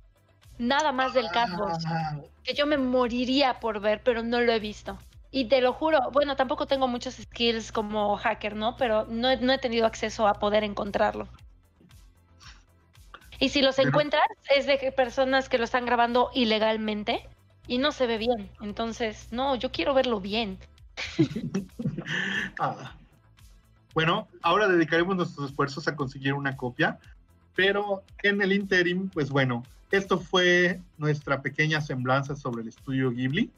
Nada 0.57 0.91
más 0.91 1.13
del 1.13 1.29
Catboss. 1.29 1.83
Ah. 1.85 2.19
Que 2.43 2.53
yo 2.53 2.65
me 2.65 2.77
moriría 2.77 3.59
por 3.59 3.79
ver, 3.79 4.01
pero 4.03 4.23
no 4.23 4.41
lo 4.41 4.51
he 4.51 4.59
visto. 4.59 4.97
Y 5.31 5.45
te 5.45 5.61
lo 5.61 5.73
juro, 5.73 6.09
bueno, 6.11 6.35
tampoco 6.35 6.65
tengo 6.65 6.87
muchos 6.87 7.15
skills 7.15 7.71
como 7.71 8.17
hacker, 8.17 8.55
¿no? 8.55 8.75
Pero 8.77 9.05
no, 9.05 9.29
he 9.29 9.57
tenido 9.59 9.85
acceso 9.85 10.27
a 10.27 10.33
poder 10.33 10.63
encontrarlo. 10.63 11.27
Y 13.39 13.49
si 13.49 13.61
los 13.61 13.79
encuentras, 13.79 14.23
es 14.55 14.67
de 14.67 14.91
personas 14.91 15.47
que 15.49 15.57
lo 15.57 15.63
están 15.63 15.85
grabando 15.85 16.29
ilegalmente 16.33 17.27
y 17.67 17.77
no 17.77 17.91
se 17.91 18.07
ve 18.07 18.17
bien. 18.17 18.49
Entonces, 18.61 19.29
no, 19.31 19.55
yo 19.55 19.71
quiero 19.71 19.93
verlo 19.93 20.19
bien. 20.19 20.57
ah, 22.59 22.95
bueno, 23.93 24.27
ahora 24.41 24.67
dedicaremos 24.67 25.15
nuestros 25.15 25.49
esfuerzos 25.49 25.87
a 25.87 25.95
conseguir 25.95 26.33
una 26.33 26.57
copia, 26.57 26.99
pero 27.55 28.03
en 28.23 28.41
el 28.41 28.53
interim, 28.53 29.09
pues 29.09 29.29
bueno, 29.29 29.63
esto 29.91 30.19
fue 30.19 30.81
nuestra 30.97 31.41
pequeña 31.41 31.81
semblanza 31.81 32.35
sobre 32.35 32.61
el 32.61 32.67
estudio 32.67 33.11
Ghibli 33.11 33.49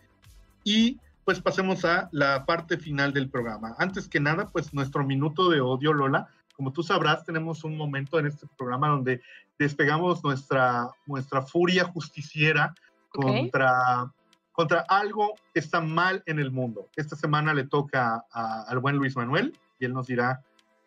y 0.63 0.99
pues 1.25 1.41
pasemos 1.41 1.85
a 1.85 2.09
la 2.11 2.45
parte 2.45 2.77
final 2.77 3.13
del 3.13 3.29
programa. 3.29 3.75
Antes 3.77 4.07
que 4.07 4.19
nada, 4.19 4.47
pues 4.47 4.73
nuestro 4.73 5.05
minuto 5.05 5.49
de 5.49 5.61
odio, 5.61 5.93
Lola. 5.93 6.27
Como 6.61 6.73
tú 6.73 6.83
sabrás, 6.83 7.25
tenemos 7.25 7.63
un 7.63 7.75
momento 7.75 8.19
en 8.19 8.27
este 8.27 8.45
programa 8.55 8.89
donde 8.89 9.19
despegamos 9.57 10.23
nuestra, 10.23 10.91
nuestra 11.07 11.41
furia 11.41 11.85
justiciera 11.85 12.75
contra, 13.09 14.13
contra 14.51 14.81
algo 14.81 15.33
que 15.55 15.59
está 15.59 15.81
mal 15.81 16.21
en 16.27 16.37
el 16.37 16.51
mundo. 16.51 16.87
Esta 16.95 17.15
semana 17.15 17.55
le 17.55 17.63
toca 17.63 18.25
al 18.31 18.77
buen 18.77 18.97
Luis 18.97 19.15
Manuel 19.15 19.57
y 19.79 19.85
él 19.85 19.93
nos 19.93 20.05
dirá 20.05 20.43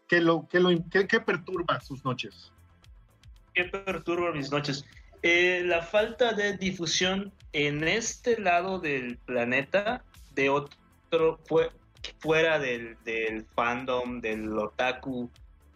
qué, 0.07 0.21
lo, 0.21 0.47
qué, 0.47 0.61
lo, 0.61 0.71
qué, 0.89 1.19
perturba 1.19 1.81
sus 1.81 2.05
noches. 2.05 2.53
¿Qué 3.53 3.65
perturba 3.65 4.31
mis 4.31 4.53
noches? 4.53 4.85
Eh, 5.23 5.65
la 5.67 5.83
falta 5.83 6.35
de 6.35 6.57
difusión 6.57 7.33
en 7.53 7.83
este 7.83 8.41
lado 8.41 8.79
del 8.79 9.17
planeta 9.17 10.05
de 10.37 10.51
otro 10.51 11.41
fuera 12.21 12.61
del, 12.61 12.97
del 13.05 13.45
fandom, 13.57 14.21
del 14.21 14.57
otaku, 14.57 15.29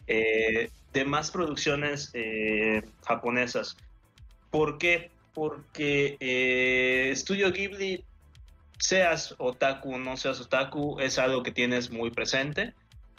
eh, 0.08 0.70
de 0.92 1.04
más 1.04 1.30
producciones 1.30 2.10
eh, 2.14 2.82
japonesas. 3.06 3.76
¿Por 4.50 4.78
qué? 4.78 5.10
Porque 5.34 7.12
Studio 7.14 7.52
Ghibli, 7.52 8.04
seas 8.78 9.34
otaku 9.38 9.94
o 9.94 9.98
no 9.98 10.16
seas 10.16 10.40
otaku, 10.40 10.98
es 11.00 11.18
algo 11.18 11.42
que 11.42 11.52
tienes 11.52 11.90
muy 11.90 12.10
presente. 12.10 12.74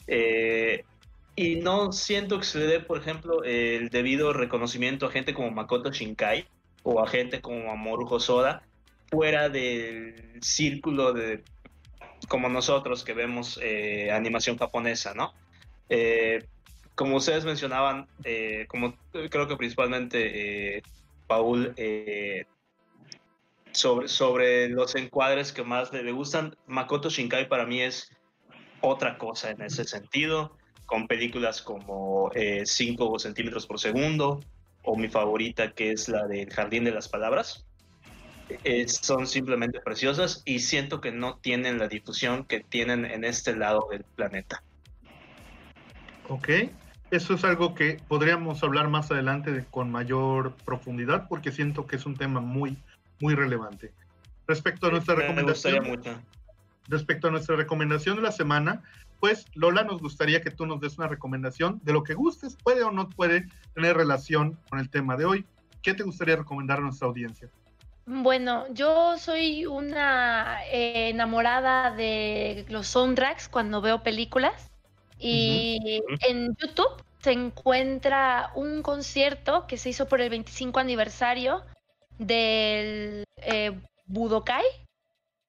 Eh, 0.08 0.84
y 1.36 1.58
no 1.58 1.92
siento 1.92 2.40
que 2.40 2.46
se 2.46 2.60
le 2.60 2.66
dé, 2.66 2.80
por 2.80 2.98
ejemplo, 2.98 3.44
el 3.44 3.90
debido 3.90 4.34
reconocimiento 4.34 5.06
a 5.06 5.12
gente 5.12 5.34
como 5.34 5.52
Makoto 5.52 5.92
Shinkai 5.92 6.48
o 6.84 7.02
a 7.02 7.08
gente 7.08 7.42
como 7.42 7.68
Mamoru 7.68 8.08
Hosoda 8.08 8.64
fuera 9.10 9.50
del 9.50 10.40
círculo 10.42 11.14
de 11.14 11.44
como 12.28 12.50
nosotros 12.50 13.04
que 13.04 13.14
vemos 13.14 13.60
eh, 13.62 14.12
animación 14.12 14.58
japonesa, 14.58 15.14
¿no? 15.14 15.34
Eh, 15.88 16.46
como 17.00 17.16
ustedes 17.16 17.46
mencionaban, 17.46 18.10
como 18.68 18.94
creo 19.30 19.48
que 19.48 19.56
principalmente 19.56 20.84
Paul, 21.28 21.74
sobre, 23.72 24.10
sobre 24.10 24.68
los 24.68 24.96
encuadres 24.96 25.54
que 25.54 25.64
más 25.64 25.94
le, 25.94 26.12
gustan, 26.12 26.58
Makoto 26.68 27.10
Shinkai 27.10 27.48
para 27.48 27.66
mí 27.66 27.82
es 27.82 28.12
otra 28.82 29.18
cosa 29.18 29.52
en 29.52 29.62
ese 29.62 29.86
sentido, 29.86 30.58
con 30.86 31.08
películas 31.08 31.62
como 31.62 32.30
5 32.34 32.36
eh, 32.36 33.20
centímetros 33.20 33.66
por 33.66 33.80
segundo, 33.80 34.42
o 34.84 34.98
mi 34.98 35.08
favorita 35.08 35.72
que 35.72 35.92
es 35.92 36.10
la 36.10 36.28
del 36.28 36.52
Jardín 36.52 36.84
de 36.84 36.92
las 36.92 37.08
Palabras. 37.08 37.66
Eh, 38.64 38.88
son 38.88 39.26
simplemente 39.26 39.80
preciosas 39.80 40.42
y 40.44 40.60
siento 40.60 41.00
que 41.00 41.12
no 41.12 41.38
tienen 41.38 41.78
la 41.78 41.88
difusión 41.88 42.46
que 42.46 42.62
tienen 42.62 43.06
en 43.06 43.24
este 43.24 43.56
lado 43.56 43.88
del 43.90 44.04
planeta. 44.04 44.64
Ok, 46.28 46.50
eso 47.12 47.34
es 47.34 47.44
algo 47.44 47.74
que 47.74 48.00
podríamos 48.08 48.64
hablar 48.64 48.88
más 48.90 49.12
adelante 49.12 49.66
con 49.72 49.92
mayor 49.92 50.54
profundidad 50.66 51.28
porque 51.28 51.52
siento 51.52 51.88
que 51.88 51.96
es 51.96 52.06
un 52.06 52.16
tema 52.16 52.40
muy, 52.40 52.78
muy 53.20 53.36
relevante. 53.36 53.92
Respecto 54.48 54.88
a 54.88 54.92
nuestra 54.92 55.16
recomendación, 55.16 56.02
respecto 56.88 57.28
a 57.28 57.32
nuestra 57.32 57.56
recomendación 57.56 58.16
de 58.16 58.22
la 58.22 58.32
semana, 58.32 58.82
pues 59.20 59.46
Lola, 59.54 59.84
nos 59.84 60.02
gustaría 60.02 60.42
que 60.42 60.52
tú 60.52 60.66
nos 60.66 60.80
des 60.80 60.98
una 60.98 61.08
recomendación 61.08 61.80
de 61.84 61.94
lo 61.94 62.04
que 62.04 62.14
gustes, 62.14 62.56
puede 62.64 62.84
o 62.84 62.92
no 62.92 63.10
puede 63.10 63.48
tener 63.74 63.98
relación 63.98 64.58
con 64.70 64.80
el 64.80 64.90
tema 64.90 65.18
de 65.18 65.26
hoy. 65.26 65.46
¿Qué 65.82 65.94
te 65.94 66.04
gustaría 66.04 66.36
recomendar 66.36 66.80
a 66.80 66.82
nuestra 66.82 67.08
audiencia? 67.08 67.50
Bueno, 68.06 68.66
yo 68.74 69.18
soy 69.18 69.66
una 69.66 70.64
eh, 70.72 71.10
enamorada 71.10 71.92
de 71.92 72.66
los 72.70 72.88
soundtracks 72.88 73.50
cuando 73.50 73.82
veo 73.82 74.02
películas 74.02 74.72
y 75.20 76.02
en 76.28 76.56
YouTube 76.56 77.04
se 77.22 77.32
encuentra 77.32 78.52
un 78.56 78.82
concierto 78.82 79.68
que 79.68 79.78
se 79.78 79.90
hizo 79.90 80.08
por 80.08 80.22
el 80.22 80.30
25 80.30 80.80
aniversario 80.80 81.64
del 82.18 83.26
eh, 83.38 83.78
Budokai, 84.06 84.64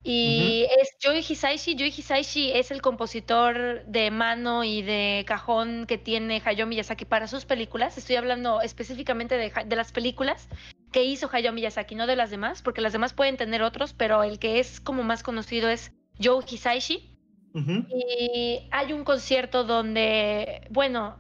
y 0.03 0.67
es 0.81 0.97
Joey 1.03 1.19
Hisaishi. 1.19 1.77
Joey 1.77 1.93
Hisaishi 1.95 2.53
es 2.53 2.71
el 2.71 2.81
compositor 2.81 3.85
de 3.85 4.11
mano 4.11 4.65
y 4.65 4.81
de 4.81 5.25
cajón 5.27 5.85
que 5.87 5.99
tiene 5.99 6.41
Hayao 6.43 6.67
Miyazaki 6.67 7.05
para 7.05 7.29
sus 7.29 7.45
películas. 7.45 7.99
Estoy 7.99 8.17
hablando 8.17 8.63
específicamente 8.63 9.37
de, 9.37 9.53
de, 9.67 9.77
las 9.77 9.93
películas 9.93 10.49
que 10.91 11.05
hizo 11.05 11.29
Hayao 11.31 11.53
Miyazaki, 11.53 11.95
no 11.95 12.07
de 12.07 12.17
las 12.17 12.31
demás, 12.31 12.63
porque 12.63 12.81
las 12.81 12.95
demás 12.95 13.13
pueden 13.13 13.37
tener 13.37 13.63
otros, 13.63 13.93
pero 13.93 14.23
el 14.23 14.39
que 14.39 14.59
es 14.59 14.81
como 14.81 15.03
más 15.03 15.23
conocido 15.23 15.69
es 15.69 15.93
Joe 16.23 16.45
Hisaishi. 16.49 17.20
Y 17.53 18.69
hay 18.71 18.93
un 18.93 19.05
concierto 19.05 19.65
donde, 19.65 20.67
bueno, 20.71 21.17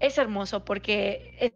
es 0.00 0.18
hermoso 0.18 0.64
porque 0.64 1.52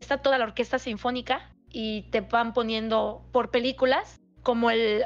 está 0.00 0.18
toda 0.18 0.38
la 0.38 0.44
orquesta 0.44 0.78
sinfónica 0.78 1.54
y 1.70 2.02
te 2.10 2.20
van 2.22 2.54
poniendo 2.54 3.28
por 3.32 3.50
películas 3.50 4.20
como 4.42 4.70
el, 4.70 5.04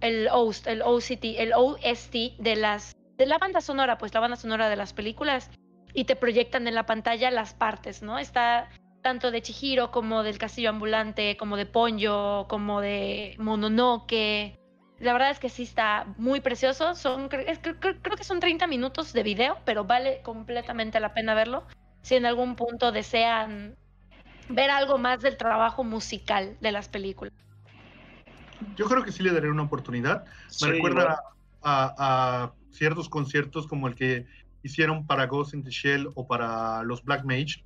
el 0.00 0.28
OST, 0.30 0.66
el 0.68 0.82
OCT, 0.82 1.24
el 1.38 1.52
OST 1.54 2.14
de 2.38 2.56
las 2.56 2.92
de 3.16 3.26
la 3.26 3.38
banda 3.38 3.60
sonora, 3.60 3.98
pues 3.98 4.12
la 4.14 4.20
banda 4.20 4.36
sonora 4.36 4.68
de 4.68 4.76
las 4.76 4.92
películas 4.92 5.50
y 5.94 6.04
te 6.04 6.16
proyectan 6.16 6.68
en 6.68 6.74
la 6.74 6.84
pantalla 6.84 7.30
las 7.30 7.54
partes, 7.54 8.02
¿no? 8.02 8.18
Está 8.18 8.68
tanto 9.02 9.30
de 9.30 9.40
Chihiro 9.40 9.90
como 9.90 10.22
del 10.22 10.36
Castillo 10.36 10.68
Ambulante, 10.68 11.36
como 11.38 11.56
de 11.56 11.64
Ponyo, 11.64 12.46
como 12.48 12.80
de 12.80 13.34
Mononoke. 13.38 14.58
La 14.98 15.12
verdad 15.12 15.30
es 15.30 15.38
que 15.38 15.48
sí 15.48 15.64
está 15.64 16.06
muy 16.16 16.40
precioso. 16.40 16.94
Son, 16.94 17.28
creo, 17.28 17.44
creo 17.78 18.16
que 18.16 18.24
son 18.24 18.40
30 18.40 18.66
minutos 18.66 19.12
de 19.12 19.22
video, 19.22 19.58
pero 19.64 19.84
vale 19.84 20.20
completamente 20.22 21.00
la 21.00 21.12
pena 21.12 21.34
verlo. 21.34 21.64
Si 22.02 22.14
en 22.14 22.24
algún 22.24 22.56
punto 22.56 22.92
desean 22.92 23.76
ver 24.48 24.70
algo 24.70 24.98
más 24.98 25.20
del 25.20 25.36
trabajo 25.36 25.84
musical 25.84 26.56
de 26.60 26.72
las 26.72 26.88
películas. 26.88 27.34
Yo 28.76 28.86
creo 28.86 29.02
que 29.04 29.12
sí 29.12 29.22
le 29.22 29.32
daré 29.32 29.50
una 29.50 29.62
oportunidad. 29.62 30.24
Me 30.62 30.68
recuerda 30.68 31.22
a, 31.62 32.52
ciertos 32.70 33.08
conciertos 33.08 33.66
como 33.66 33.88
el 33.88 33.94
que 33.94 34.26
hicieron 34.62 35.06
para 35.06 35.26
Ghost 35.26 35.54
in 35.54 35.62
the 35.62 35.70
Shell 35.70 36.08
o 36.14 36.26
para 36.26 36.82
los 36.84 37.02
Black 37.04 37.24
Mage. 37.24 37.64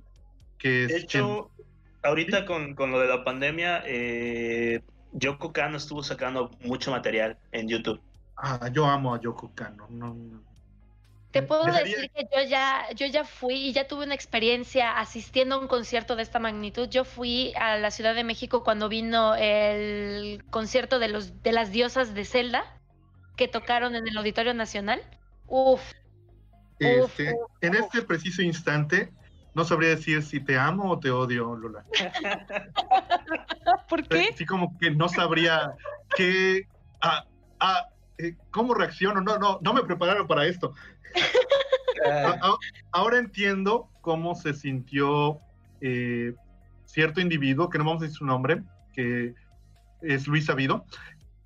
Que 0.57 0.87
de 0.87 0.97
hecho, 0.97 1.49
ahorita 2.03 2.45
con, 2.45 2.75
con, 2.75 2.91
lo 2.91 2.99
de 2.99 3.07
la 3.07 3.23
pandemia, 3.23 3.83
eh, 3.85 4.81
Yoko 5.13 5.51
Kano 5.51 5.77
estuvo 5.77 6.03
sacando 6.03 6.51
mucho 6.61 6.91
material 6.91 7.37
en 7.51 7.67
YouTube. 7.67 8.01
Ah, 8.37 8.69
yo 8.71 8.85
amo 8.85 9.13
a 9.13 9.19
Yoko 9.19 9.51
Kano. 9.53 9.87
No, 9.89 10.15
te 11.31 11.41
puedo 11.41 11.63
decir 11.63 12.11
que 12.13 12.27
yo 12.35 12.43
ya, 12.43 12.87
yo 12.93 13.07
ya 13.07 13.23
fui 13.23 13.55
y 13.55 13.73
ya 13.73 13.87
tuve 13.87 14.03
una 14.03 14.15
experiencia 14.15 14.99
asistiendo 14.99 15.55
a 15.55 15.59
un 15.59 15.67
concierto 15.67 16.17
de 16.17 16.23
esta 16.23 16.39
magnitud. 16.39 16.89
Yo 16.89 17.05
fui 17.05 17.53
a 17.55 17.77
la 17.77 17.89
Ciudad 17.89 18.13
de 18.15 18.25
México 18.25 18.65
cuando 18.65 18.89
vino 18.89 19.35
el 19.35 20.43
concierto 20.49 20.99
de 20.99 21.07
los 21.07 21.41
de 21.41 21.53
las 21.53 21.71
diosas 21.71 22.13
de 22.13 22.25
Zelda 22.25 22.65
que 23.37 23.47
tocaron 23.47 23.95
en 23.95 24.05
el 24.07 24.17
Auditorio 24.17 24.53
Nacional. 24.53 25.01
Uf. 25.47 25.81
Este, 26.79 27.33
en 27.61 27.75
este 27.75 28.01
preciso 28.01 28.41
instante 28.41 29.13
no 29.53 29.65
sabría 29.65 29.89
decir 29.89 30.23
si 30.23 30.39
te 30.39 30.57
amo 30.57 30.91
o 30.91 30.99
te 30.99 31.11
odio, 31.11 31.55
Lola. 31.55 31.83
¿Por 33.89 34.07
qué? 34.07 34.29
Así 34.33 34.45
como 34.45 34.77
que 34.77 34.91
no 34.91 35.09
sabría 35.09 35.73
qué, 36.15 36.67
eh, 38.17 38.35
cómo 38.51 38.73
reacciono. 38.73 39.21
No, 39.21 39.37
no, 39.37 39.59
no 39.61 39.73
me 39.73 39.83
prepararon 39.83 40.27
para 40.27 40.45
esto. 40.45 40.73
Ahora 42.91 43.17
entiendo 43.17 43.89
cómo 44.01 44.35
se 44.35 44.53
sintió 44.53 45.39
eh, 45.81 46.33
cierto 46.85 47.21
individuo, 47.21 47.69
que 47.69 47.77
no 47.77 47.85
vamos 47.85 48.01
a 48.01 48.05
decir 48.05 48.17
su 48.17 48.25
nombre, 48.25 48.63
que 48.93 49.33
es 50.01 50.27
Luis 50.27 50.45
Sabido, 50.45 50.85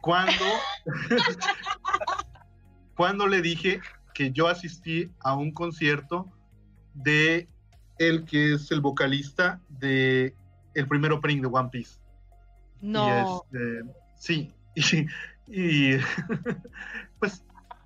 cuando, 0.01 0.45
cuando 2.95 3.27
le 3.27 3.41
dije 3.41 3.81
que 4.13 4.31
yo 4.31 4.47
asistí 4.47 5.11
a 5.21 5.35
un 5.35 5.51
concierto 5.51 6.31
de 6.93 7.49
el 7.97 8.25
que 8.25 8.53
es 8.53 8.71
el 8.71 8.81
vocalista 8.81 9.61
de 9.69 10.35
el 10.73 10.87
primer 10.87 11.11
opening 11.11 11.41
de 11.41 11.47
One 11.47 11.69
Piece. 11.71 11.99
No. 12.81 13.43
Este, 13.53 13.83
sí, 14.17 14.53
y 15.47 15.97
pues 17.19 17.43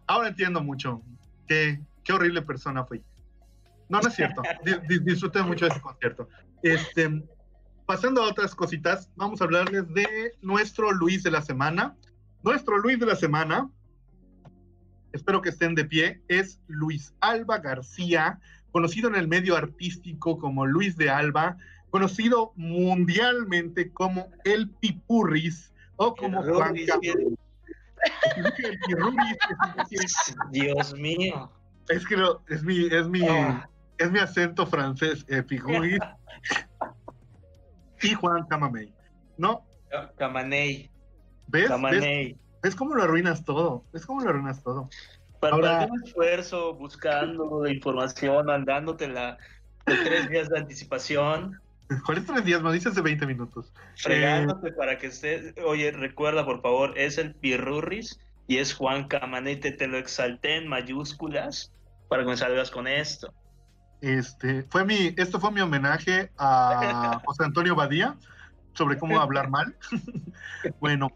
ahora 0.08 0.30
entiendo 0.30 0.62
mucho 0.62 1.02
qué, 1.48 1.80
horrible 2.12 2.42
persona 2.42 2.84
fui. 2.86 3.04
No, 3.88 4.02
no 4.02 4.08
es 4.08 4.16
cierto. 4.16 4.42
disfruté 5.04 5.44
mucho 5.44 5.66
de 5.66 5.72
ese 5.72 5.82
concierto. 5.82 6.28
Este, 6.64 7.24
pasando 7.86 8.24
a 8.24 8.28
otras 8.28 8.56
cositas, 8.56 9.12
vamos 9.16 9.42
a 9.42 9.44
hablarles 9.44 9.88
de 9.94 10.34
nuestro 10.42 10.92
Luis 10.92 11.22
de 11.22 11.32
la 11.32 11.42
semana. 11.44 11.96
Nuestro 12.42 12.80
Luis 12.80 13.00
de 13.00 13.06
la 13.06 13.16
semana, 13.16 13.70
espero 15.12 15.42
que 15.42 15.50
estén 15.50 15.76
de 15.76 15.86
pie, 15.86 16.22
es 16.28 16.60
Luis 16.68 17.14
Alba 17.20 17.60
García, 17.60 18.40
conocido 18.72 19.10
en 19.10 19.16
el 19.16 19.28
medio 19.28 19.56
artístico 19.56 20.38
como 20.38 20.66
Luis 20.66 20.98
de 20.98 21.10
Alba, 21.10 21.58
conocido 21.90 22.54
mundialmente 22.56 23.92
como 23.92 24.30
el 24.44 24.70
Pipurris 24.70 25.74
o 25.96 26.16
como 26.16 26.44
Juan 26.44 26.76
Dios 30.52 30.94
mío. 30.96 31.52
Es 31.90 32.06
que 32.06 32.16
es 32.48 32.64
mi, 32.64 32.86
es 32.86 33.08
mi, 33.08 33.28
ah. 33.28 33.70
es 33.98 34.12
mi 34.12 34.20
acento 34.20 34.66
francés, 34.68 35.26
eh, 35.28 35.44
y 38.02 38.14
Juan 38.14 38.46
Camamey, 38.48 38.94
¿no? 39.38 39.66
Camaney. 40.18 40.90
¿Ves? 41.48 41.70
¿Ves? 42.62 42.76
cómo 42.76 42.96
lo 42.96 43.04
arruinas 43.04 43.44
todo? 43.44 43.84
¿Ves 43.92 44.06
cómo 44.06 44.22
lo 44.22 44.30
arruinas 44.30 44.62
todo? 44.64 44.90
Para 45.40 45.56
Ahora... 45.56 45.88
un 45.90 46.04
esfuerzo 46.04 46.74
buscando 46.74 47.68
información, 47.68 48.48
la 48.48 49.38
de 49.86 49.96
tres 49.96 50.30
días 50.30 50.50
de 50.50 50.60
anticipación. 50.60 51.60
¿Cuáles 52.06 52.26
tres 52.26 52.46
días? 52.46 52.62
Me 52.62 52.72
dices 52.72 52.96
de 52.96 53.02
20 53.02 53.26
minutos. 53.26 53.74
Fregándote 53.96 54.72
para 54.74 54.98
que 54.98 55.08
esté. 55.08 55.56
Oye, 55.66 55.92
recuerda, 55.92 56.46
por 56.46 56.62
favor, 56.62 56.98
es 56.98 57.18
el 57.18 57.34
Pirurris 57.34 58.20
y 58.48 58.58
es 58.58 58.74
Juan 58.74 59.08
Camanete. 59.08 59.72
Te 59.72 59.88
lo 59.88 59.98
exalté 59.98 60.58
en 60.58 60.68
mayúsculas 60.68 61.72
para 62.08 62.24
que 62.24 62.30
me 62.30 62.38
salgas 62.38 62.70
con 62.70 62.88
esto. 62.88 63.34
Este, 64.02 64.64
fue 64.64 64.86
mi, 64.86 65.14
esto 65.18 65.40
fue 65.40 65.52
mi 65.52 65.62
homenaje 65.62 66.32
a 66.38 67.22
José 67.26 67.44
Antonio 67.44 67.76
Badía 67.76 68.16
sobre 68.74 68.98
cómo 68.98 69.20
hablar 69.20 69.50
mal. 69.50 69.76
bueno, 70.80 71.12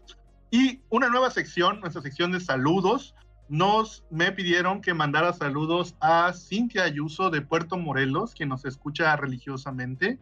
y 0.50 0.80
una 0.90 1.08
nueva 1.08 1.30
sección, 1.30 1.80
nuestra 1.80 2.02
sección 2.02 2.32
de 2.32 2.40
saludos. 2.40 3.14
Nos 3.48 4.04
me 4.10 4.32
pidieron 4.32 4.80
que 4.80 4.94
mandara 4.94 5.32
saludos 5.32 5.94
a 6.00 6.32
Cintia 6.32 6.84
Ayuso 6.84 7.28
de 7.28 7.42
Puerto 7.42 7.76
Morelos, 7.76 8.34
quien 8.34 8.48
nos 8.48 8.64
escucha 8.64 9.14
religiosamente 9.16 10.18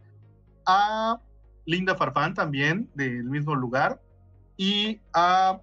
a 0.65 1.21
Linda 1.65 1.95
Farfán 1.95 2.33
también, 2.33 2.89
del 2.95 3.23
mismo 3.23 3.55
lugar, 3.55 4.01
y 4.57 4.99
a, 5.13 5.61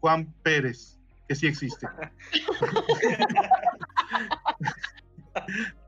Juan 0.00 0.34
Pérez, 0.42 0.98
que 1.28 1.34
sí 1.34 1.46
existe. 1.46 1.88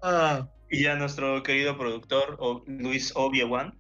Ah. 0.03 0.49
y 0.69 0.87
a 0.87 0.97
nuestro 0.97 1.41
querido 1.45 1.79
productor 1.79 2.37
Luis 2.67 3.13
Obi-Wan. 3.15 3.79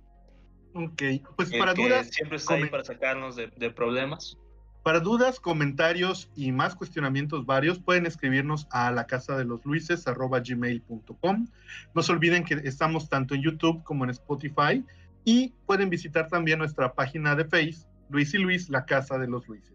Ok, 0.74 1.02
pues 1.34 1.50
para 1.50 1.74
dudas. 1.74 2.08
Siempre 2.10 2.36
está 2.36 2.54
ahí 2.54 2.66
para 2.66 2.84
sacarnos 2.84 3.34
de 3.34 3.70
problemas. 3.72 4.38
Para 4.86 5.00
dudas, 5.00 5.40
comentarios 5.40 6.30
y 6.36 6.52
más 6.52 6.76
cuestionamientos 6.76 7.44
varios, 7.44 7.80
pueden 7.80 8.06
escribirnos 8.06 8.68
a 8.70 8.92
la 8.92 9.04
casa 9.08 9.36
de 9.36 9.44
los 9.44 9.66
luises 9.66 10.04
gmail.com. 10.04 11.48
No 11.92 12.02
se 12.04 12.12
olviden 12.12 12.44
que 12.44 12.54
estamos 12.62 13.08
tanto 13.08 13.34
en 13.34 13.42
YouTube 13.42 13.82
como 13.82 14.04
en 14.04 14.10
Spotify 14.10 14.84
y 15.24 15.48
pueden 15.66 15.90
visitar 15.90 16.28
también 16.28 16.60
nuestra 16.60 16.94
página 16.94 17.34
de 17.34 17.44
Facebook, 17.46 17.90
Luis 18.10 18.32
y 18.32 18.38
Luis, 18.38 18.68
la 18.68 18.84
casa 18.84 19.18
de 19.18 19.26
los 19.26 19.48
luises. 19.48 19.74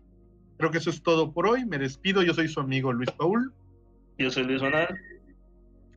Creo 0.57 0.71
que 0.71 0.77
eso 0.77 0.89
es 0.89 1.03
todo 1.03 1.33
por 1.33 1.45
hoy. 1.45 1.65
Me 1.65 1.77
despido. 1.77 2.23
Yo 2.23 2.33
soy 2.33 2.47
su 2.47 2.61
amigo 2.61 2.93
Luis 2.93 3.11
Paul. 3.11 3.53
Yo 4.17 4.31
soy 4.31 4.43
Luis 4.43 4.61
Manuel. 4.61 4.97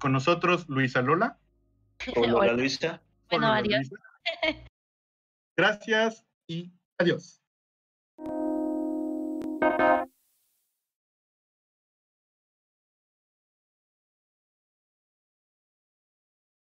Con 0.01 0.11
nosotros, 0.11 0.69
Luisa 0.69 1.03
Lola. 1.03 1.39
Hola, 2.17 2.53
Luisa. 2.55 3.01
Bueno, 3.31 3.47
adiós. 3.47 3.91
Gracias 5.57 6.25
y 6.49 6.73
adiós. 6.99 7.44